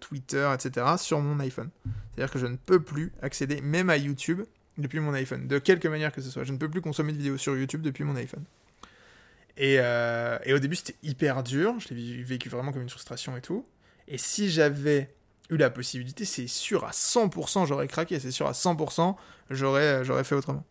Twitter, 0.00 0.52
etc. 0.54 0.86
sur 0.98 1.20
mon 1.20 1.40
iPhone. 1.40 1.70
C'est-à-dire 2.14 2.32
que 2.32 2.38
je 2.38 2.46
ne 2.46 2.56
peux 2.56 2.80
plus 2.80 3.12
accéder 3.22 3.60
même 3.60 3.90
à 3.90 3.96
YouTube 3.96 4.42
depuis 4.78 5.00
mon 5.00 5.14
iPhone, 5.14 5.46
de 5.46 5.58
quelque 5.58 5.88
manière 5.88 6.12
que 6.12 6.20
ce 6.20 6.30
soit. 6.30 6.44
Je 6.44 6.52
ne 6.52 6.58
peux 6.58 6.68
plus 6.68 6.80
consommer 6.80 7.12
de 7.12 7.18
vidéos 7.18 7.38
sur 7.38 7.56
YouTube 7.56 7.82
depuis 7.82 8.04
mon 8.04 8.16
iPhone. 8.16 8.44
Et, 9.56 9.76
euh, 9.78 10.38
et 10.44 10.52
au 10.52 10.58
début, 10.58 10.76
c'était 10.76 10.96
hyper 11.02 11.42
dur. 11.42 11.78
Je 11.78 11.94
l'ai 11.94 12.22
vécu 12.22 12.48
vraiment 12.48 12.72
comme 12.72 12.82
une 12.82 12.90
frustration 12.90 13.36
et 13.36 13.40
tout. 13.40 13.66
Et 14.08 14.18
si 14.18 14.50
j'avais 14.50 15.14
eu 15.50 15.56
la 15.56 15.70
possibilité, 15.70 16.24
c'est 16.24 16.46
sûr 16.46 16.84
à 16.84 16.90
100%, 16.90 17.66
j'aurais 17.66 17.88
craqué. 17.88 18.18
C'est 18.18 18.30
sûr 18.30 18.46
à 18.46 18.52
100%, 18.52 19.16
j'aurais, 19.50 20.04
j'aurais 20.04 20.24
fait 20.24 20.34
autrement. 20.34 20.64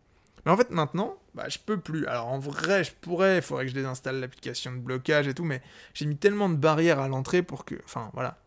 Mais 0.45 0.51
en 0.51 0.57
fait, 0.57 0.69
maintenant, 0.71 1.17
bah, 1.35 1.47
je 1.49 1.57
peux 1.57 1.79
plus. 1.79 2.05
Alors 2.07 2.27
en 2.27 2.39
vrai, 2.39 2.83
je 2.83 2.91
pourrais, 2.91 3.37
il 3.37 3.41
faudrait 3.41 3.65
que 3.65 3.69
je 3.69 3.75
désinstalle 3.75 4.19
l'application 4.19 4.71
de 4.71 4.77
blocage 4.77 5.27
et 5.27 5.33
tout, 5.33 5.45
mais 5.45 5.61
j'ai 5.93 6.05
mis 6.05 6.17
tellement 6.17 6.49
de 6.49 6.55
barrières 6.55 6.99
à 6.99 7.07
l'entrée 7.07 7.43
pour 7.43 7.65
que. 7.65 7.75
Enfin, 7.85 8.09
voilà. 8.13 8.37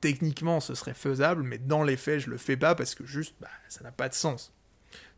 Techniquement, 0.00 0.60
ce 0.60 0.74
serait 0.74 0.94
faisable, 0.94 1.42
mais 1.42 1.58
dans 1.58 1.82
les 1.82 1.98
faits, 1.98 2.20
je 2.20 2.30
le 2.30 2.38
fais 2.38 2.56
pas 2.56 2.74
parce 2.74 2.94
que 2.94 3.04
juste, 3.04 3.34
bah, 3.40 3.48
ça 3.68 3.84
n'a 3.84 3.92
pas 3.92 4.08
de 4.08 4.14
sens 4.14 4.52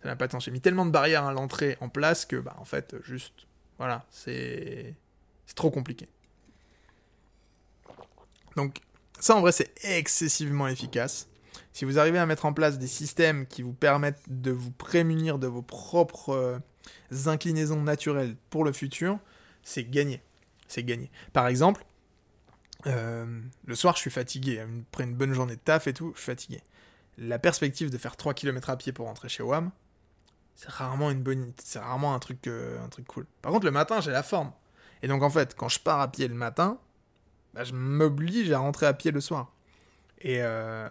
ça 0.03 0.09
n'a 0.09 0.16
pas 0.16 0.26
de 0.26 0.33
sens. 0.33 0.45
J'ai 0.45 0.51
mis 0.51 0.61
tellement 0.61 0.85
de 0.85 0.91
barrières 0.91 1.24
à 1.24 1.33
l'entrée 1.33 1.76
en 1.80 1.89
place 1.89 2.26
que, 2.26 2.37
bah, 2.37 2.57
en 2.59 2.64
fait, 2.64 2.97
juste, 3.05 3.47
voilà, 3.78 4.05
c'est, 4.11 4.95
c'est 5.47 5.55
trop 5.55 5.70
compliqué. 5.70 6.09
Donc, 8.57 8.80
ça, 9.20 9.37
en 9.37 9.41
vrai, 9.41 9.53
c'est 9.53 9.72
excessivement 9.85 10.66
efficace. 10.66 11.28
Si 11.73 11.85
vous 11.85 11.99
arrivez 11.99 12.18
à 12.18 12.27
mettre 12.27 12.45
en 12.45 12.53
place 12.53 12.79
des 12.79 12.87
systèmes 12.87 13.47
qui 13.47 13.62
vous 13.62 13.73
permettent 13.73 14.23
de 14.29 14.51
vous 14.51 14.70
prémunir 14.70 15.39
de 15.39 15.47
vos 15.47 15.62
propres 15.62 16.31
euh, 16.31 16.59
inclinaisons 17.27 17.83
naturelles 17.83 18.37
pour 18.51 18.64
le 18.64 18.73
futur, 18.73 19.18
c'est 19.62 19.85
gagné. 19.85 20.23
C'est 20.68 20.85
gagné. 20.85 21.11
Par 21.33 21.47
exemple, 21.47 21.85
euh, 22.87 23.41
le 23.64 23.75
soir, 23.75 23.95
je 23.97 24.01
suis 24.01 24.11
fatigué. 24.11 24.61
Après 24.61 25.05
une 25.05 25.14
bonne 25.14 25.33
journée 25.33 25.57
de 25.57 25.61
taf 25.61 25.87
et 25.87 25.95
tout, 25.95 26.12
je 26.14 26.20
suis 26.20 26.27
fatigué. 26.27 26.61
La 27.18 27.39
perspective 27.39 27.91
de 27.91 27.99
faire 27.99 28.16
3 28.16 28.35
km 28.35 28.70
à 28.70 28.77
pied 28.77 28.93
pour 28.93 29.07
rentrer 29.07 29.29
chez 29.29 29.43
WAM, 29.43 29.70
c'est 30.55 30.70
rarement 30.70 31.11
une 31.11 31.23
bonne 31.23 31.53
c'est 31.62 31.79
rarement 31.79 32.14
un 32.14 32.18
truc 32.18 32.47
euh, 32.47 32.83
un 32.85 32.89
truc 32.89 33.07
cool 33.07 33.27
par 33.41 33.53
contre 33.53 33.64
le 33.64 33.70
matin 33.70 34.01
j'ai 34.01 34.11
la 34.11 34.23
forme 34.23 34.53
et 35.03 35.09
donc 35.09 35.23
en 35.23 35.31
fait 35.31 35.55
quand 35.57 35.68
je 35.68 35.81
pars 35.81 36.01
à 36.01 36.11
pied 36.11 36.29
le 36.29 36.35
matin 36.35 36.79
bah, 37.55 37.64
je 37.64 37.73
m'oblige 37.73 38.51
à 38.53 38.59
rentrer 38.59 38.87
à 38.87 38.93
pied 38.93 39.11
le 39.11 39.20
soir 39.20 39.53
et 40.20 40.43
euh, 40.43 40.89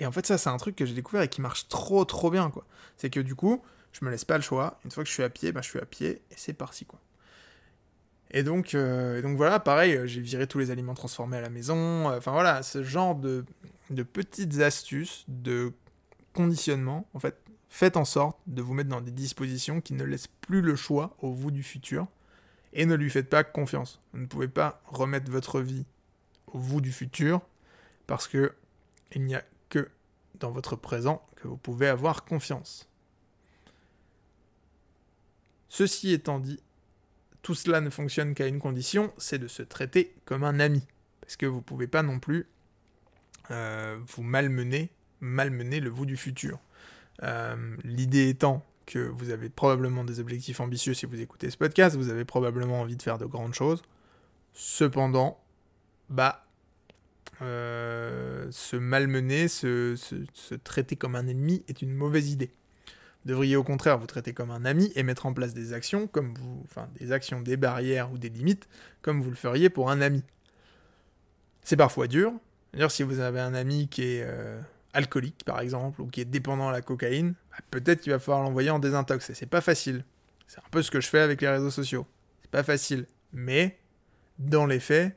et 0.00 0.06
en 0.06 0.12
fait 0.12 0.26
ça 0.26 0.38
c'est 0.38 0.50
un 0.50 0.56
truc 0.56 0.74
que 0.74 0.84
j'ai 0.84 0.94
découvert 0.94 1.22
et 1.22 1.28
qui 1.28 1.40
marche 1.40 1.68
trop 1.68 2.04
trop 2.04 2.30
bien 2.30 2.50
quoi 2.50 2.66
c'est 2.96 3.10
que 3.10 3.20
du 3.20 3.34
coup 3.34 3.62
je 3.92 4.04
me 4.04 4.10
laisse 4.10 4.24
pas 4.24 4.36
le 4.36 4.42
choix 4.42 4.80
une 4.84 4.90
fois 4.90 5.04
que 5.04 5.08
je 5.08 5.14
suis 5.14 5.22
à 5.22 5.30
pied 5.30 5.52
bah 5.52 5.60
je 5.62 5.68
suis 5.68 5.78
à 5.78 5.86
pied 5.86 6.22
et 6.30 6.34
c'est 6.36 6.52
parti 6.52 6.84
quoi 6.84 6.98
et 8.32 8.42
donc, 8.42 8.74
euh, 8.74 9.18
et 9.18 9.22
donc 9.22 9.36
voilà, 9.36 9.58
pareil, 9.58 10.02
j'ai 10.04 10.20
viré 10.20 10.46
tous 10.46 10.58
les 10.58 10.70
aliments 10.70 10.94
transformés 10.94 11.38
à 11.38 11.40
la 11.40 11.50
maison. 11.50 12.06
Enfin 12.16 12.30
voilà, 12.30 12.62
ce 12.62 12.82
genre 12.82 13.16
de, 13.16 13.44
de 13.90 14.02
petites 14.02 14.60
astuces 14.60 15.24
de 15.26 15.72
conditionnement, 16.32 17.08
en 17.14 17.18
fait, 17.18 17.36
faites 17.68 17.96
en 17.96 18.04
sorte 18.04 18.38
de 18.46 18.62
vous 18.62 18.72
mettre 18.72 18.88
dans 18.88 19.00
des 19.00 19.10
dispositions 19.10 19.80
qui 19.80 19.94
ne 19.94 20.04
laissent 20.04 20.28
plus 20.28 20.60
le 20.60 20.76
choix 20.76 21.16
au 21.20 21.32
vous 21.32 21.50
du 21.50 21.62
futur 21.62 22.06
et 22.72 22.86
ne 22.86 22.94
lui 22.94 23.10
faites 23.10 23.28
pas 23.28 23.42
confiance. 23.42 24.00
Vous 24.12 24.20
ne 24.20 24.26
pouvez 24.26 24.48
pas 24.48 24.80
remettre 24.86 25.30
votre 25.30 25.60
vie 25.60 25.84
au 26.52 26.58
vous 26.58 26.80
du 26.80 26.92
futur 26.92 27.40
parce 28.06 28.28
que 28.28 28.52
il 29.12 29.24
n'y 29.24 29.34
a 29.34 29.42
dans 30.40 30.50
votre 30.50 30.76
présent 30.76 31.26
que 31.36 31.48
vous 31.48 31.56
pouvez 31.56 31.88
avoir 31.88 32.24
confiance. 32.24 32.88
Ceci 35.68 36.12
étant 36.12 36.40
dit, 36.40 36.60
tout 37.42 37.54
cela 37.54 37.80
ne 37.80 37.90
fonctionne 37.90 38.34
qu'à 38.34 38.46
une 38.46 38.58
condition, 38.58 39.12
c'est 39.18 39.38
de 39.38 39.48
se 39.48 39.62
traiter 39.62 40.14
comme 40.24 40.44
un 40.44 40.60
ami. 40.60 40.86
Parce 41.20 41.36
que 41.36 41.46
vous 41.46 41.58
ne 41.58 41.62
pouvez 41.62 41.86
pas 41.86 42.02
non 42.02 42.18
plus 42.18 42.48
euh, 43.50 43.98
vous 44.08 44.22
malmener, 44.22 44.90
malmener 45.20 45.80
le 45.80 45.90
vous 45.90 46.06
du 46.06 46.16
futur. 46.16 46.58
Euh, 47.22 47.76
l'idée 47.84 48.28
étant 48.28 48.64
que 48.86 48.98
vous 48.98 49.30
avez 49.30 49.48
probablement 49.48 50.04
des 50.04 50.18
objectifs 50.18 50.60
ambitieux 50.60 50.94
si 50.94 51.06
vous 51.06 51.20
écoutez 51.20 51.50
ce 51.50 51.56
podcast, 51.56 51.96
vous 51.96 52.08
avez 52.08 52.24
probablement 52.24 52.80
envie 52.80 52.96
de 52.96 53.02
faire 53.02 53.18
de 53.18 53.26
grandes 53.26 53.54
choses. 53.54 53.82
Cependant, 54.52 55.40
bah, 56.08 56.44
euh, 57.42 58.46
se 58.50 58.76
malmener, 58.76 59.48
se, 59.48 59.96
traiter 60.64 60.96
comme 60.96 61.14
un 61.14 61.26
ennemi 61.26 61.64
est 61.68 61.82
une 61.82 61.92
mauvaise 61.94 62.30
idée. 62.30 62.50
Vous 63.24 63.30
devriez 63.30 63.56
au 63.56 63.64
contraire 63.64 63.98
vous 63.98 64.06
traiter 64.06 64.32
comme 64.32 64.50
un 64.50 64.64
ami 64.64 64.92
et 64.94 65.02
mettre 65.02 65.26
en 65.26 65.32
place 65.32 65.52
des 65.52 65.72
actions, 65.72 66.06
comme 66.06 66.34
vous, 66.34 66.66
des 67.42 67.56
barrières 67.56 68.10
ou 68.12 68.18
des 68.18 68.30
limites, 68.30 68.68
comme 69.02 69.20
vous 69.22 69.30
le 69.30 69.36
feriez 69.36 69.70
pour 69.70 69.90
un 69.90 70.00
ami. 70.00 70.22
C'est 71.62 71.76
parfois 71.76 72.06
dur. 72.06 72.32
D'ailleurs, 72.72 72.90
si 72.90 73.02
vous 73.02 73.20
avez 73.20 73.40
un 73.40 73.54
ami 73.54 73.88
qui 73.88 74.02
est 74.02 74.22
euh, 74.22 74.60
alcoolique 74.92 75.44
par 75.44 75.60
exemple, 75.60 76.00
ou 76.00 76.06
qui 76.06 76.20
est 76.20 76.26
dépendant 76.26 76.68
à 76.68 76.72
la 76.72 76.82
cocaïne, 76.82 77.34
bah, 77.50 77.58
peut-être 77.70 78.00
qu'il 78.00 78.12
va 78.12 78.18
falloir 78.18 78.42
l'envoyer 78.42 78.70
en 78.70 78.78
désintox. 78.78 79.30
Et 79.30 79.34
c'est 79.34 79.46
pas 79.46 79.60
facile. 79.60 80.04
C'est 80.46 80.58
un 80.58 80.70
peu 80.70 80.82
ce 80.82 80.90
que 80.90 81.00
je 81.00 81.08
fais 81.08 81.20
avec 81.20 81.40
les 81.40 81.48
réseaux 81.48 81.70
sociaux. 81.70 82.06
C'est 82.42 82.50
pas 82.50 82.62
facile. 82.62 83.06
Mais, 83.32 83.78
dans 84.38 84.66
les 84.66 84.80
faits, 84.80 85.16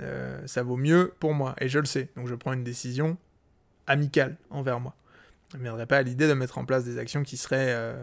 euh, 0.00 0.46
ça 0.46 0.62
vaut 0.62 0.76
mieux 0.76 1.14
pour 1.20 1.34
moi. 1.34 1.54
Et 1.60 1.68
je 1.68 1.78
le 1.78 1.86
sais. 1.86 2.10
Donc 2.16 2.28
je 2.28 2.34
prends 2.34 2.52
une 2.52 2.64
décision 2.64 3.16
amicale 3.86 4.36
envers 4.50 4.80
moi. 4.80 4.94
Je 5.52 5.58
ne 5.58 5.62
viendrai 5.62 5.86
pas 5.86 5.98
à 5.98 6.02
l'idée 6.02 6.28
de 6.28 6.34
mettre 6.34 6.58
en 6.58 6.64
place 6.64 6.84
des 6.84 6.98
actions 6.98 7.22
qui 7.22 7.36
seraient. 7.36 7.72
Euh, 7.72 8.02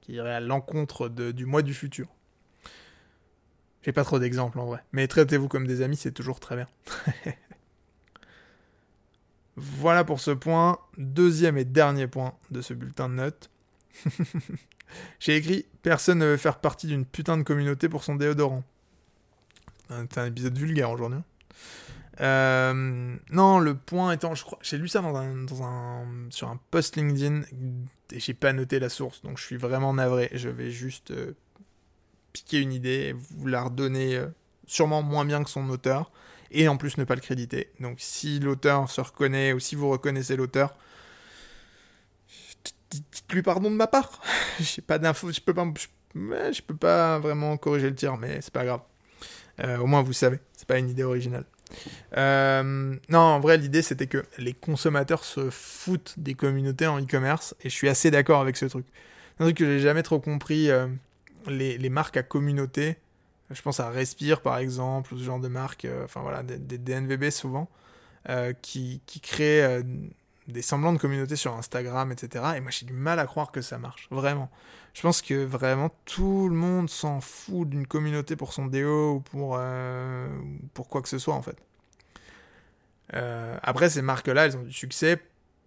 qui 0.00 0.12
iraient 0.12 0.34
à 0.34 0.40
l'encontre 0.40 1.08
du 1.08 1.46
mois 1.46 1.62
du 1.62 1.74
futur. 1.74 2.06
J'ai 3.82 3.92
pas 3.92 4.04
trop 4.04 4.18
d'exemples 4.18 4.58
en 4.58 4.66
vrai. 4.66 4.84
Mais 4.92 5.06
traitez-vous 5.06 5.48
comme 5.48 5.66
des 5.66 5.82
amis, 5.82 5.96
c'est 5.96 6.12
toujours 6.12 6.40
très 6.40 6.56
bien. 6.56 6.68
Voilà 9.56 10.04
pour 10.04 10.20
ce 10.20 10.30
point. 10.30 10.78
Deuxième 10.98 11.56
et 11.56 11.64
dernier 11.64 12.06
point 12.06 12.34
de 12.50 12.60
ce 12.60 12.74
bulletin 12.74 13.08
de 13.08 13.14
notes. 13.14 13.50
J'ai 15.18 15.36
écrit 15.36 15.66
Personne 15.82 16.18
ne 16.18 16.26
veut 16.26 16.36
faire 16.36 16.58
partie 16.60 16.86
d'une 16.86 17.06
putain 17.06 17.38
de 17.38 17.42
communauté 17.42 17.88
pour 17.88 18.04
son 18.04 18.16
déodorant. 18.16 18.64
C'est 19.88 20.18
un 20.18 20.26
épisode 20.26 20.56
vulgaire 20.56 20.90
aujourd'hui. 20.90 21.18
Hein. 21.18 21.24
Euh, 22.20 23.16
non, 23.30 23.58
le 23.58 23.74
point 23.74 24.12
étant, 24.12 24.34
je 24.34 24.44
crois, 24.44 24.58
j'ai 24.62 24.78
lu 24.78 24.88
ça 24.88 25.02
dans 25.02 25.16
un, 25.16 26.30
sur 26.30 26.48
un 26.48 26.58
post 26.70 26.96
LinkedIn 26.96 27.42
et 28.12 28.20
j'ai 28.20 28.34
pas 28.34 28.52
noté 28.52 28.78
la 28.78 28.88
source, 28.88 29.22
donc 29.22 29.38
je 29.38 29.44
suis 29.44 29.56
vraiment 29.56 29.92
navré. 29.92 30.30
Je 30.32 30.48
vais 30.48 30.70
juste 30.70 31.10
euh, 31.10 31.36
piquer 32.32 32.60
une 32.60 32.72
idée 32.72 33.08
et 33.08 33.12
vous 33.12 33.46
la 33.46 33.64
redonner 33.64 34.16
euh, 34.16 34.28
sûrement 34.66 35.02
moins 35.02 35.24
bien 35.24 35.44
que 35.44 35.50
son 35.50 35.68
auteur 35.68 36.10
et 36.50 36.68
en 36.68 36.76
plus 36.76 36.96
ne 36.96 37.04
pas 37.04 37.16
le 37.16 37.20
créditer. 37.20 37.70
Donc 37.80 37.96
si 37.98 38.40
l'auteur 38.40 38.90
se 38.90 39.00
reconnaît 39.00 39.52
ou 39.52 39.60
si 39.60 39.74
vous 39.74 39.90
reconnaissez 39.90 40.36
l'auteur, 40.36 40.74
dites-lui 42.90 43.42
pardon 43.42 43.70
de 43.70 43.76
ma 43.76 43.88
part. 43.88 44.22
J'ai 44.60 44.80
pas 44.80 44.98
d'infos, 44.98 45.32
je 45.32 45.40
peux 45.40 45.52
pas, 45.54 45.66
je, 46.14 46.62
peux 46.62 46.76
pas 46.76 47.18
vraiment 47.18 47.58
corriger 47.58 47.90
le 47.90 47.96
tir, 47.96 48.16
mais 48.16 48.40
c'est 48.40 48.54
pas 48.54 48.64
grave. 48.64 48.80
Au 49.62 49.86
moins 49.86 50.02
vous 50.02 50.12
savez, 50.12 50.38
c'est 50.56 50.66
pas 50.66 50.78
une 50.78 50.88
idée 50.88 51.02
originale. 51.04 51.44
Euh, 52.16 52.96
non, 53.08 53.18
en 53.18 53.40
vrai, 53.40 53.56
l'idée 53.56 53.82
c'était 53.82 54.06
que 54.06 54.24
les 54.38 54.52
consommateurs 54.52 55.24
se 55.24 55.50
foutent 55.50 56.14
des 56.16 56.34
communautés 56.34 56.86
en 56.86 57.00
e-commerce 57.00 57.54
et 57.62 57.68
je 57.68 57.74
suis 57.74 57.88
assez 57.88 58.10
d'accord 58.10 58.40
avec 58.40 58.56
ce 58.56 58.66
truc. 58.66 58.86
Un 59.38 59.44
truc 59.44 59.58
que 59.58 59.64
j'ai 59.64 59.80
jamais 59.80 60.02
trop 60.02 60.20
compris, 60.20 60.70
euh, 60.70 60.86
les, 61.46 61.76
les, 61.78 61.90
marques 61.90 62.16
à 62.16 62.22
communauté, 62.22 62.96
je 63.50 63.60
pense 63.62 63.80
à 63.80 63.90
Respire 63.90 64.40
par 64.40 64.58
exemple, 64.58 65.14
ou 65.14 65.18
ce 65.18 65.24
genre 65.24 65.40
de 65.40 65.48
marques, 65.48 65.84
euh, 65.84 66.04
enfin 66.04 66.20
voilà, 66.22 66.42
des, 66.42 66.58
des, 66.58 66.78
DNVB 66.78 67.30
souvent, 67.30 67.68
qui, 68.60 69.00
qui 69.06 69.20
créent 69.20 69.84
des 70.48 70.62
semblants 70.62 70.92
de 70.92 70.98
communauté 70.98 71.36
sur 71.36 71.54
Instagram, 71.54 72.12
etc. 72.12 72.44
Et 72.56 72.60
moi 72.60 72.70
j'ai 72.70 72.86
du 72.86 72.92
mal 72.92 73.18
à 73.18 73.26
croire 73.26 73.52
que 73.52 73.60
ça 73.60 73.78
marche, 73.78 74.08
vraiment. 74.10 74.50
Je 74.96 75.02
pense 75.02 75.20
que 75.20 75.44
vraiment 75.44 75.90
tout 76.06 76.48
le 76.48 76.54
monde 76.54 76.88
s'en 76.88 77.20
fout 77.20 77.68
d'une 77.68 77.86
communauté 77.86 78.34
pour 78.34 78.54
son 78.54 78.64
déo 78.64 79.16
ou 79.16 79.20
pour, 79.20 79.56
euh, 79.58 80.26
pour 80.72 80.88
quoi 80.88 81.02
que 81.02 81.08
ce 81.10 81.18
soit 81.18 81.34
en 81.34 81.42
fait. 81.42 81.58
Euh, 83.12 83.58
après, 83.62 83.90
ces 83.90 84.00
marques-là, 84.00 84.46
elles 84.46 84.56
ont 84.56 84.62
du 84.62 84.72
succès 84.72 85.20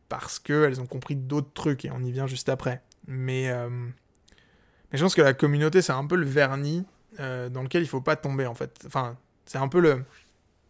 parce 0.10 0.40
qu'elles 0.40 0.82
ont 0.82 0.88
compris 0.88 1.16
d'autres 1.16 1.54
trucs 1.54 1.86
et 1.86 1.92
on 1.92 2.00
y 2.00 2.12
vient 2.12 2.26
juste 2.26 2.50
après. 2.50 2.82
Mais, 3.08 3.50
euh, 3.50 3.70
mais 3.70 4.98
je 4.98 5.04
pense 5.04 5.14
que 5.14 5.22
la 5.22 5.36
communauté, 5.36 5.84
c'est 5.84 5.94
un 5.94 6.08
peu 6.08 6.16
le 6.16 6.26
vernis 6.26 6.84
dans 7.20 7.64
lequel 7.64 7.84
il 7.84 7.88
faut 7.88 8.02
pas 8.02 8.16
tomber 8.16 8.48
en 8.48 8.56
fait. 8.56 8.84
Enfin, 8.88 9.16
c'est 9.46 9.58
un 9.58 9.68
peu 9.68 9.80
le 9.80 10.06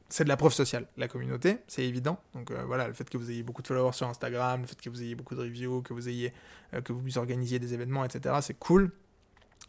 c'est 0.10 0.24
de 0.24 0.30
la 0.30 0.38
preuve 0.38 0.54
sociale, 0.54 0.88
la 0.98 1.08
communauté, 1.08 1.60
c'est 1.68 1.86
évident. 1.86 2.20
Donc 2.34 2.50
euh, 2.50 2.64
voilà, 2.66 2.88
le 2.88 2.94
fait 2.94 3.08
que 3.08 3.18
vous 3.18 3.30
ayez 3.30 3.44
beaucoup 3.44 3.62
de 3.62 3.68
followers 3.68 3.94
sur 3.94 4.08
Instagram, 4.08 4.62
le 4.62 4.68
fait 4.68 4.82
que 4.82 4.90
vous 4.90 5.04
ayez 5.04 5.14
beaucoup 5.14 5.36
de 5.36 5.42
reviews, 5.42 5.84
que 5.84 5.94
vous 5.94 6.10
ayez, 6.10 6.34
euh, 6.74 6.82
que 6.82 6.92
vous 6.92 7.18
organisiez 7.20 7.60
des 7.60 7.76
événements, 7.76 8.04
etc. 8.04 8.36
C'est 8.42 8.58
cool. 8.58 8.92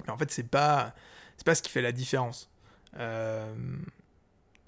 Mais 0.05 0.11
en 0.11 0.17
fait, 0.17 0.31
c'est 0.31 0.49
pas, 0.49 0.95
c'est 1.37 1.45
pas 1.45 1.55
ce 1.55 1.61
qui 1.61 1.71
fait 1.71 1.83
la 1.83 1.93
différence. 1.93 2.51
Euh, 2.97 3.55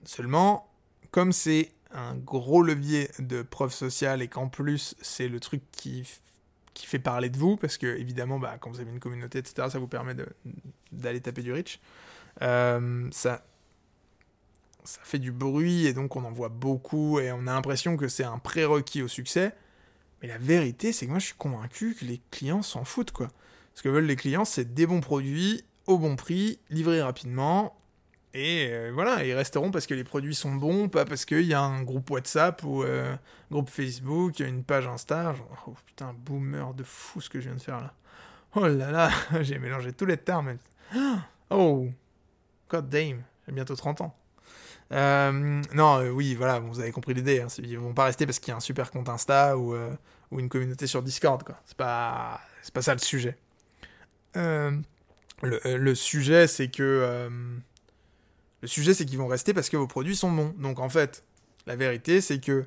seulement, 0.05 0.71
comme 1.11 1.33
c'est 1.33 1.73
un 1.91 2.17
gros 2.17 2.63
levier 2.63 3.11
de 3.19 3.41
preuve 3.41 3.73
sociale 3.73 4.21
et 4.21 4.29
qu'en 4.29 4.49
plus 4.49 4.95
c'est 5.01 5.29
le 5.29 5.41
truc 5.41 5.63
qui 5.73 6.07
qui 6.75 6.87
fait 6.87 6.99
parler 6.99 7.29
de 7.29 7.37
vous, 7.37 7.59
parce 7.59 7.77
que 7.77 7.87
évidemment, 7.87 8.39
bah, 8.39 8.57
quand 8.59 8.71
vous 8.71 8.81
avez 8.81 8.91
une 8.91 9.01
communauté, 9.01 9.39
etc., 9.39 9.69
ça 9.71 9.79
vous 9.79 9.89
permet 9.89 10.15
d'aller 10.91 11.21
taper 11.21 11.43
du 11.43 11.53
reach. 11.53 11.81
ça, 12.41 13.45
ça 14.85 15.01
fait 15.05 15.19
du 15.19 15.33
bruit 15.33 15.87
et 15.87 15.93
donc 15.93 16.17
on 16.17 16.25
en 16.25 16.33
voit 16.33 16.49
beaucoup 16.49 17.21
et 17.21 17.33
on 17.33 17.47
a 17.47 17.53
l'impression 17.53 17.97
que 17.97 18.09
c'est 18.09 18.25
un 18.25 18.39
prérequis 18.39 19.03
au 19.03 19.09
succès. 19.09 19.55
Mais 20.21 20.29
la 20.29 20.39
vérité, 20.39 20.93
c'est 20.93 21.07
que 21.07 21.11
moi 21.11 21.19
je 21.19 21.27
suis 21.27 21.37
convaincu 21.37 21.97
que 21.99 22.05
les 22.05 22.21
clients 22.31 22.63
s'en 22.63 22.85
foutent 22.85 23.13
quoi. 23.13 23.29
Ce 23.75 23.83
que 23.83 23.89
veulent 23.89 24.07
les 24.07 24.17
clients, 24.17 24.45
c'est 24.45 24.75
des 24.75 24.87
bons 24.87 25.01
produits 25.01 25.65
au 25.87 25.99
bon 25.99 26.17
prix, 26.17 26.59
livrés 26.71 27.03
rapidement. 27.03 27.77
Et 28.35 28.69
euh, 28.71 28.91
voilà, 28.95 29.25
ils 29.25 29.35
resteront 29.35 29.71
parce 29.71 29.87
que 29.87 29.95
les 29.95 30.05
produits 30.05 30.35
sont 30.35 30.55
bons, 30.55 30.89
pas 30.89 31.05
parce 31.05 31.25
qu'il 31.25 31.43
y 31.43 31.55
a 31.55 31.61
un 31.61 31.83
groupe 31.83 32.11
WhatsApp 32.11 32.63
ou 32.65 32.83
euh, 32.83 33.13
un 33.13 33.19
groupe 33.51 33.69
Facebook, 33.69 34.41
une 34.41 34.65
page 34.65 34.87
Insta. 34.87 35.35
Oh 35.67 35.75
putain, 35.87 36.15
boomer 36.15 36.73
de 36.75 36.83
fou 36.83 37.21
ce 37.21 37.29
que 37.29 37.41
je 37.41 37.49
viens 37.49 37.57
de 37.57 37.63
faire 37.63 37.81
là. 37.81 37.95
Oh 38.55 38.67
là 38.67 38.91
là, 38.91 39.11
j'ai 39.43 39.59
mélangé 39.59 39.93
tous 39.93 40.07
les 40.07 40.17
termes. 40.17 40.57
Oh, 41.51 41.89
god 42.69 42.89
damn, 42.89 43.23
j'ai 43.47 43.53
bientôt 43.53 43.77
30 43.77 44.03
ans. 44.03 44.17
Euh, 44.93 45.63
non, 45.75 46.01
euh, 46.01 46.11
oui, 46.11 46.35
voilà, 46.35 46.59
vous 46.59 46.81
avez 46.81 46.93
compris 46.93 47.15
l'idée. 47.15 47.41
Hein, 47.41 47.49
ils 47.59 47.79
vont 47.79 47.95
pas 47.95 48.05
rester 48.05 48.27
parce 48.27 48.39
qu'il 48.39 48.51
y 48.51 48.53
a 48.53 48.57
un 48.57 48.61
super 48.61 48.91
compte 48.91 49.09
Insta 49.09 49.57
ou, 49.57 49.75
euh, 49.75 49.91
une 50.33 50.49
communauté 50.49 50.87
sur 50.87 51.03
Discord, 51.03 51.43
quoi. 51.43 51.57
C'est 51.67 51.77
pas, 51.77 52.41
c'est 52.63 52.73
pas 52.73 52.83
ça 52.83 52.93
le 52.95 53.01
sujet. 53.01 53.37
Le, 54.35 54.81
le, 55.43 55.95
sujet, 55.95 56.47
c'est 56.47 56.69
que 56.69 57.29
le 58.63 58.69
sujet, 58.69 58.95
c'est 58.95 59.05
qu'ils 59.05 59.19
vont 59.19 59.27
rester 59.27 59.53
parce 59.53 59.69
que 59.69 59.77
vos 59.77 59.87
produits 59.87 60.17
sont 60.17 60.31
bons. 60.31 60.55
Donc 60.59 60.79
en 60.79 60.89
fait, 60.89 61.25
la 61.67 61.77
vérité, 61.77 62.21
c'est 62.21 62.41
que 62.41 62.67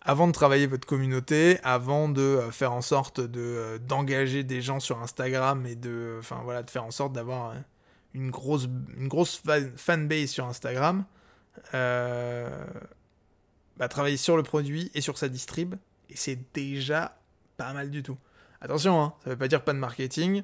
avant 0.00 0.26
de 0.26 0.32
travailler 0.32 0.66
votre 0.66 0.86
communauté, 0.86 1.58
avant 1.62 2.08
de 2.08 2.40
faire 2.50 2.72
en 2.72 2.80
sorte 2.80 3.20
de 3.20 3.78
d'engager 3.86 4.44
des 4.44 4.62
gens 4.62 4.80
sur 4.80 5.00
Instagram 5.00 5.66
et 5.66 5.76
de, 5.76 6.16
enfin 6.18 6.40
voilà, 6.42 6.62
de 6.62 6.70
faire 6.70 6.84
en 6.84 6.90
sorte 6.90 7.12
d'avoir 7.12 7.54
une 8.14 8.30
grosse, 8.30 8.68
une 8.96 9.08
grosse 9.08 9.42
fanbase 9.76 10.30
sur 10.30 10.46
Instagram, 10.46 11.04
euh, 11.74 12.64
bah, 13.76 13.88
travailler 13.88 14.16
sur 14.16 14.36
le 14.36 14.42
produit 14.42 14.90
et 14.94 15.00
sur 15.00 15.18
sa 15.18 15.28
distrib, 15.28 15.74
et 16.08 16.16
c'est 16.16 16.38
déjà 16.54 17.18
pas 17.56 17.72
mal 17.72 17.90
du 17.90 18.02
tout. 18.02 18.18
Attention, 18.60 19.02
hein, 19.02 19.14
ça 19.24 19.30
veut 19.30 19.36
pas 19.36 19.48
dire 19.48 19.64
pas 19.64 19.72
de 19.72 19.78
marketing. 19.78 20.42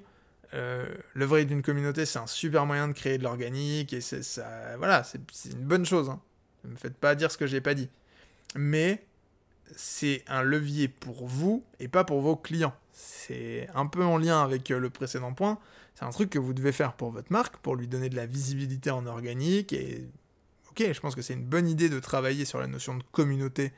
Euh, 0.54 0.86
le 1.14 1.24
vrai 1.24 1.44
d'une 1.44 1.62
communauté, 1.62 2.06
c'est 2.06 2.18
un 2.18 2.26
super 2.26 2.66
moyen 2.66 2.88
de 2.88 2.92
créer 2.92 3.18
de 3.18 3.24
l'organique, 3.24 3.92
et 3.92 4.00
c'est 4.00 4.22
ça, 4.22 4.76
voilà, 4.78 5.04
c'est 5.04 5.20
une 5.52 5.64
bonne 5.64 5.84
chose. 5.84 6.08
Hein. 6.08 6.20
Ne 6.64 6.70
me 6.70 6.76
faites 6.76 6.96
pas 6.96 7.14
dire 7.14 7.30
ce 7.30 7.38
que 7.38 7.46
j'ai 7.46 7.60
pas 7.60 7.74
dit. 7.74 7.88
Mais 8.54 9.04
c'est 9.74 10.22
un 10.28 10.42
levier 10.42 10.88
pour 10.88 11.26
vous 11.26 11.64
et 11.80 11.88
pas 11.88 12.04
pour 12.04 12.20
vos 12.20 12.36
clients. 12.36 12.74
C'est 12.92 13.68
un 13.74 13.86
peu 13.86 14.04
en 14.04 14.18
lien 14.18 14.42
avec 14.42 14.70
euh, 14.70 14.78
le 14.78 14.90
précédent 14.90 15.32
point. 15.32 15.58
C'est 15.94 16.04
un 16.04 16.10
truc 16.10 16.30
que 16.30 16.38
vous 16.38 16.52
devez 16.52 16.72
faire 16.72 16.92
pour 16.94 17.10
votre 17.10 17.32
marque, 17.32 17.56
pour 17.58 17.76
lui 17.76 17.88
donner 17.88 18.08
de 18.08 18.16
la 18.16 18.26
visibilité 18.26 18.90
en 18.90 19.06
organique 19.06 19.72
et 19.72 20.06
je 20.78 21.00
pense 21.00 21.14
que 21.14 21.22
c'est 21.22 21.34
une 21.34 21.44
bonne 21.44 21.68
idée 21.68 21.88
de 21.88 21.98
travailler 21.98 22.44
sur 22.44 22.60
la 22.60 22.66
notion 22.66 22.96
de 22.96 23.02
communauté, 23.12 23.72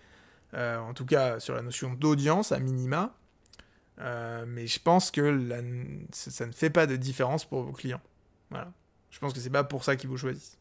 euh, 0.55 0.79
en 0.79 0.95
tout 0.95 1.07
cas 1.07 1.41
sur 1.41 1.55
la 1.55 1.63
notion 1.63 1.93
d'audience 1.93 2.53
à 2.53 2.59
minima, 2.59 3.15
euh, 4.01 4.45
mais 4.47 4.67
je 4.67 4.81
pense 4.81 5.11
que 5.11 5.49
ça 6.13 6.47
ne 6.47 6.53
fait 6.53 6.71
pas 6.71 6.87
de 6.87 6.97
différence 6.97 7.45
pour 7.45 7.63
vos 7.63 7.73
clients. 7.73 8.01
Voilà. 8.51 8.73
Je 9.11 9.19
pense 9.19 9.33
que 9.33 9.41
c'est 9.41 9.51
pas 9.51 9.65
pour 9.65 9.85
ça 9.85 9.97
qu'ils 9.97 10.09
vous 10.09 10.19
choisissent. 10.19 10.59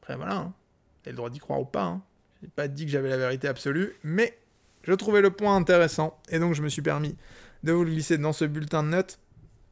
Après, 0.00 0.16
voilà, 0.16 0.36
hein. 0.36 0.44
vous 0.44 1.00
avez 1.04 1.10
le 1.12 1.16
droit 1.16 1.30
d'y 1.30 1.38
croire 1.38 1.60
ou 1.60 1.64
pas. 1.64 1.84
Hein. 1.84 2.02
J'ai 2.42 2.48
pas 2.48 2.68
dit 2.68 2.84
que 2.84 2.90
j'avais 2.90 3.08
la 3.08 3.16
vérité 3.16 3.48
absolue, 3.48 3.94
mais 4.02 4.38
je 4.82 4.92
trouvais 4.92 5.20
le 5.20 5.30
point 5.30 5.54
intéressant, 5.54 6.18
et 6.28 6.38
donc 6.38 6.54
je 6.54 6.62
me 6.62 6.68
suis 6.68 6.82
permis 6.82 7.16
de 7.62 7.72
vous 7.72 7.84
le 7.84 7.90
glisser 7.90 8.18
dans 8.18 8.32
ce 8.32 8.44
bulletin 8.44 8.82
de 8.82 8.88
notes. 8.88 9.18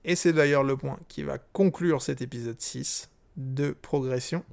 Et 0.04 0.16
c'est 0.16 0.32
d'ailleurs 0.32 0.62
le 0.62 0.76
point 0.76 0.98
qui 1.08 1.22
va 1.22 1.38
conclure 1.38 2.00
cet 2.00 2.22
épisode 2.22 2.60
6 2.60 3.10
de 3.36 3.72
progression 3.72 4.44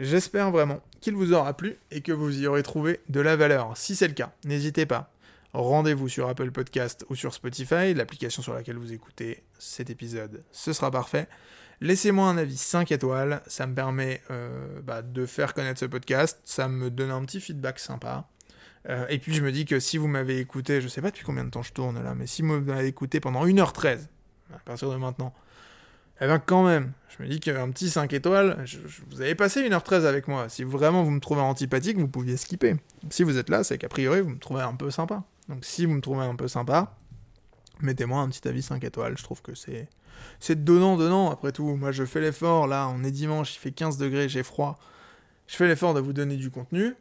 J'espère 0.00 0.50
vraiment 0.50 0.80
qu'il 1.02 1.14
vous 1.14 1.34
aura 1.34 1.54
plu 1.54 1.76
et 1.90 2.00
que 2.00 2.10
vous 2.10 2.40
y 2.40 2.46
aurez 2.46 2.62
trouvé 2.62 3.00
de 3.10 3.20
la 3.20 3.36
valeur. 3.36 3.76
Si 3.76 3.94
c'est 3.94 4.08
le 4.08 4.14
cas, 4.14 4.32
n'hésitez 4.46 4.86
pas. 4.86 5.12
Rendez-vous 5.52 6.08
sur 6.08 6.26
Apple 6.26 6.50
Podcast 6.52 7.04
ou 7.10 7.14
sur 7.14 7.34
Spotify, 7.34 7.92
l'application 7.92 8.40
sur 8.40 8.54
laquelle 8.54 8.78
vous 8.78 8.94
écoutez 8.94 9.44
cet 9.58 9.90
épisode. 9.90 10.42
Ce 10.52 10.72
sera 10.72 10.90
parfait. 10.90 11.28
Laissez-moi 11.82 12.26
un 12.26 12.38
avis 12.38 12.56
5 12.56 12.90
étoiles, 12.92 13.42
ça 13.46 13.66
me 13.66 13.74
permet 13.74 14.22
euh, 14.30 14.80
bah, 14.80 15.02
de 15.02 15.26
faire 15.26 15.52
connaître 15.52 15.80
ce 15.80 15.84
podcast, 15.84 16.40
ça 16.44 16.66
me 16.66 16.90
donne 16.90 17.10
un 17.10 17.22
petit 17.26 17.42
feedback 17.42 17.78
sympa. 17.78 18.26
Euh, 18.88 19.06
et 19.10 19.18
puis 19.18 19.34
je 19.34 19.42
me 19.42 19.52
dis 19.52 19.66
que 19.66 19.80
si 19.80 19.98
vous 19.98 20.08
m'avez 20.08 20.38
écouté, 20.38 20.80
je 20.80 20.88
sais 20.88 21.02
pas 21.02 21.10
depuis 21.10 21.24
combien 21.24 21.44
de 21.44 21.50
temps 21.50 21.62
je 21.62 21.74
tourne 21.74 22.02
là, 22.02 22.14
mais 22.14 22.26
si 22.26 22.40
vous 22.40 22.60
m'avez 22.60 22.86
écouté 22.86 23.20
pendant 23.20 23.44
1h13, 23.44 24.06
à 24.54 24.58
partir 24.60 24.90
de 24.90 24.96
maintenant, 24.96 25.34
eh 26.20 26.26
bien 26.26 26.38
quand 26.38 26.64
même, 26.64 26.92
je 27.08 27.22
me 27.22 27.28
dis 27.28 27.40
qu'un 27.40 27.70
petit 27.70 27.90
5 27.90 28.12
étoiles, 28.12 28.64
vous 29.08 29.20
avez 29.20 29.34
passé 29.34 29.68
1h13 29.68 30.04
avec 30.04 30.28
moi. 30.28 30.48
Si 30.48 30.64
vraiment 30.64 31.02
vous 31.02 31.10
me 31.10 31.20
trouvez 31.20 31.40
antipathique, 31.40 31.98
vous 31.98 32.08
pouviez 32.08 32.36
skipper. 32.36 32.76
Si 33.10 33.22
vous 33.22 33.38
êtes 33.38 33.48
là, 33.48 33.64
c'est 33.64 33.78
qu'a 33.78 33.88
priori, 33.88 34.20
vous 34.20 34.30
me 34.30 34.38
trouvez 34.38 34.62
un 34.62 34.74
peu 34.74 34.90
sympa. 34.90 35.24
Donc 35.48 35.64
si 35.64 35.86
vous 35.86 35.94
me 35.94 36.00
trouvez 36.00 36.24
un 36.24 36.36
peu 36.36 36.48
sympa, 36.48 36.96
mettez-moi 37.80 38.20
un 38.20 38.28
petit 38.28 38.46
avis 38.46 38.62
5 38.62 38.84
étoiles. 38.84 39.16
Je 39.16 39.22
trouve 39.22 39.42
que 39.42 39.54
c'est... 39.54 39.88
C'est 40.38 40.64
donnant-donnant, 40.64 41.30
après 41.30 41.52
tout. 41.52 41.76
Moi, 41.76 41.92
je 41.92 42.04
fais 42.04 42.20
l'effort, 42.20 42.66
là, 42.66 42.88
on 42.94 43.02
est 43.04 43.10
dimanche, 43.10 43.54
il 43.54 43.58
fait 43.58 43.72
15 43.72 43.96
degrés, 43.96 44.28
j'ai 44.28 44.42
froid. 44.42 44.78
Je 45.46 45.56
fais 45.56 45.66
l'effort 45.66 45.94
de 45.94 46.00
vous 46.00 46.12
donner 46.12 46.36
du 46.36 46.50
contenu. 46.50 46.94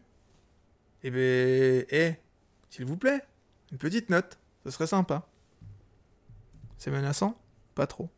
Eh 1.04 1.12
ben, 1.12 1.86
eh, 1.90 2.14
s'il 2.70 2.86
vous 2.86 2.98
plaît, 2.98 3.22
une 3.72 3.78
petite 3.78 4.10
note, 4.10 4.38
ce 4.64 4.72
serait 4.72 4.88
sympa. 4.88 5.28
C'est 6.78 6.92
menaçant? 6.92 7.38
Pas 7.76 7.88
trop. 7.88 8.10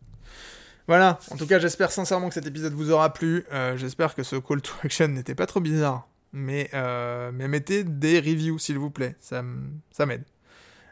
Voilà, 0.88 1.20
en 1.30 1.38
tout 1.38 1.48
cas, 1.48 1.60
j'espère 1.60 1.92
sincèrement 1.92 2.28
que 2.28 2.34
cet 2.34 2.48
épisode 2.48 2.74
vous 2.74 2.92
aura 2.92 3.14
plu. 3.14 3.46
Euh, 3.54 3.78
j'espère 3.78 4.16
que 4.16 4.24
ce 4.24 4.36
call 4.36 4.62
to 4.62 4.72
action 4.84 5.08
n'était 5.08 5.36
pas 5.36 5.46
trop 5.46 5.60
bizarre. 5.60 6.08
Mais, 6.34 6.70
euh, 6.74 7.32
mais 7.34 7.48
mettez 7.48 7.84
des 7.84 8.20
reviews, 8.20 8.58
s'il 8.58 8.78
vous 8.78 8.90
plaît. 8.90 9.16
Ça, 9.20 9.44
ça 9.92 10.06
m'aide. 10.06 10.24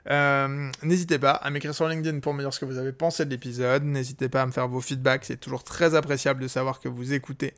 Euh, 0.10 0.70
n'hésitez 0.84 1.20
pas 1.20 1.32
à 1.32 1.50
m'écrire 1.50 1.74
sur 1.74 1.88
LinkedIn 1.88 2.20
pour 2.20 2.34
me 2.34 2.42
dire 2.42 2.54
ce 2.54 2.60
que 2.60 2.66
vous 2.66 2.78
avez 2.78 2.92
pensé 2.92 3.26
de 3.26 3.30
l'épisode. 3.30 3.84
N'hésitez 3.84 4.30
pas 4.30 4.42
à 4.42 4.46
me 4.46 4.52
faire 4.52 4.68
vos 4.68 4.82
feedbacks. 4.82 5.26
C'est 5.26 5.38
toujours 5.38 5.64
très 5.64 5.96
appréciable 5.96 6.42
de 6.42 6.48
savoir 6.48 6.80
que 6.80 6.90
vous 6.90 7.14
écoutez 7.14 7.54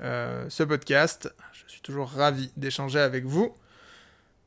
ce 0.00 0.62
podcast. 0.62 1.32
Je 1.52 1.72
suis 1.72 1.80
toujours 1.80 2.10
ravi 2.10 2.52
d'échanger 2.56 2.98
avec 2.98 3.24
vous. 3.24 3.54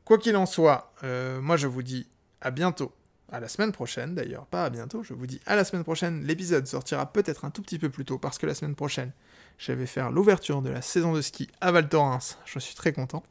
Quoi 0.04 0.18
qu'il 0.18 0.36
en 0.36 0.46
soit, 0.46 0.92
moi 1.40 1.56
je 1.56 1.66
vous 1.66 1.82
dis 1.82 2.06
à 2.40 2.50
bientôt. 2.50 2.92
À 3.30 3.40
la 3.40 3.48
semaine 3.48 3.72
prochaine 3.72 4.14
d'ailleurs, 4.14 4.46
pas 4.46 4.64
à 4.64 4.70
bientôt, 4.70 5.02
je 5.02 5.12
vous 5.12 5.26
dis 5.26 5.40
à 5.44 5.54
la 5.54 5.64
semaine 5.64 5.84
prochaine. 5.84 6.24
L'épisode 6.24 6.66
sortira 6.66 7.12
peut-être 7.12 7.44
un 7.44 7.50
tout 7.50 7.60
petit 7.60 7.78
peu 7.78 7.90
plus 7.90 8.04
tôt 8.04 8.18
parce 8.18 8.38
que 8.38 8.46
la 8.46 8.54
semaine 8.54 8.74
prochaine, 8.74 9.12
je 9.58 9.72
vais 9.72 9.86
faire 9.86 10.10
l'ouverture 10.10 10.62
de 10.62 10.70
la 10.70 10.80
saison 10.80 11.12
de 11.12 11.20
ski 11.20 11.48
à 11.60 11.70
Val 11.70 11.88
Thorens. 11.88 12.38
Je 12.46 12.58
suis 12.58 12.74
très 12.74 12.92
content. 12.92 13.22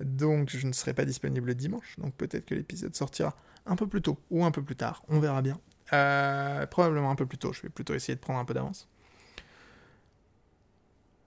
Donc 0.00 0.50
je 0.50 0.66
ne 0.66 0.72
serai 0.72 0.94
pas 0.94 1.04
disponible 1.04 1.54
dimanche. 1.54 1.96
Donc 1.98 2.14
peut-être 2.14 2.46
que 2.46 2.54
l'épisode 2.54 2.96
sortira 2.96 3.34
un 3.66 3.76
peu 3.76 3.86
plus 3.86 4.00
tôt 4.00 4.18
ou 4.30 4.44
un 4.44 4.50
peu 4.50 4.62
plus 4.62 4.76
tard. 4.76 5.02
On 5.08 5.20
verra 5.20 5.42
bien. 5.42 5.60
Euh, 5.92 6.66
probablement 6.66 7.10
un 7.10 7.16
peu 7.16 7.26
plus 7.26 7.38
tôt. 7.38 7.52
Je 7.52 7.62
vais 7.62 7.68
plutôt 7.68 7.94
essayer 7.94 8.14
de 8.14 8.20
prendre 8.20 8.38
un 8.38 8.44
peu 8.44 8.54
d'avance. 8.54 8.88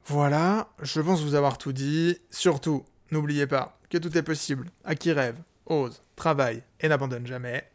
Voilà, 0.05 0.69
je 0.81 1.01
pense 1.01 1.21
vous 1.21 1.35
avoir 1.35 1.59
tout 1.59 1.73
dit. 1.73 2.17
Surtout, 2.31 2.83
n'oubliez 3.11 3.45
pas 3.45 3.77
que 3.91 3.99
tout 3.99 4.17
est 4.17 4.23
possible 4.23 4.71
à 4.83 4.95
qui 4.95 5.11
rêve, 5.11 5.37
ose, 5.67 6.01
travaille 6.15 6.63
et 6.79 6.87
n'abandonne 6.87 7.27
jamais. 7.27 7.69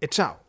Et 0.00 0.08
ciao 0.08 0.47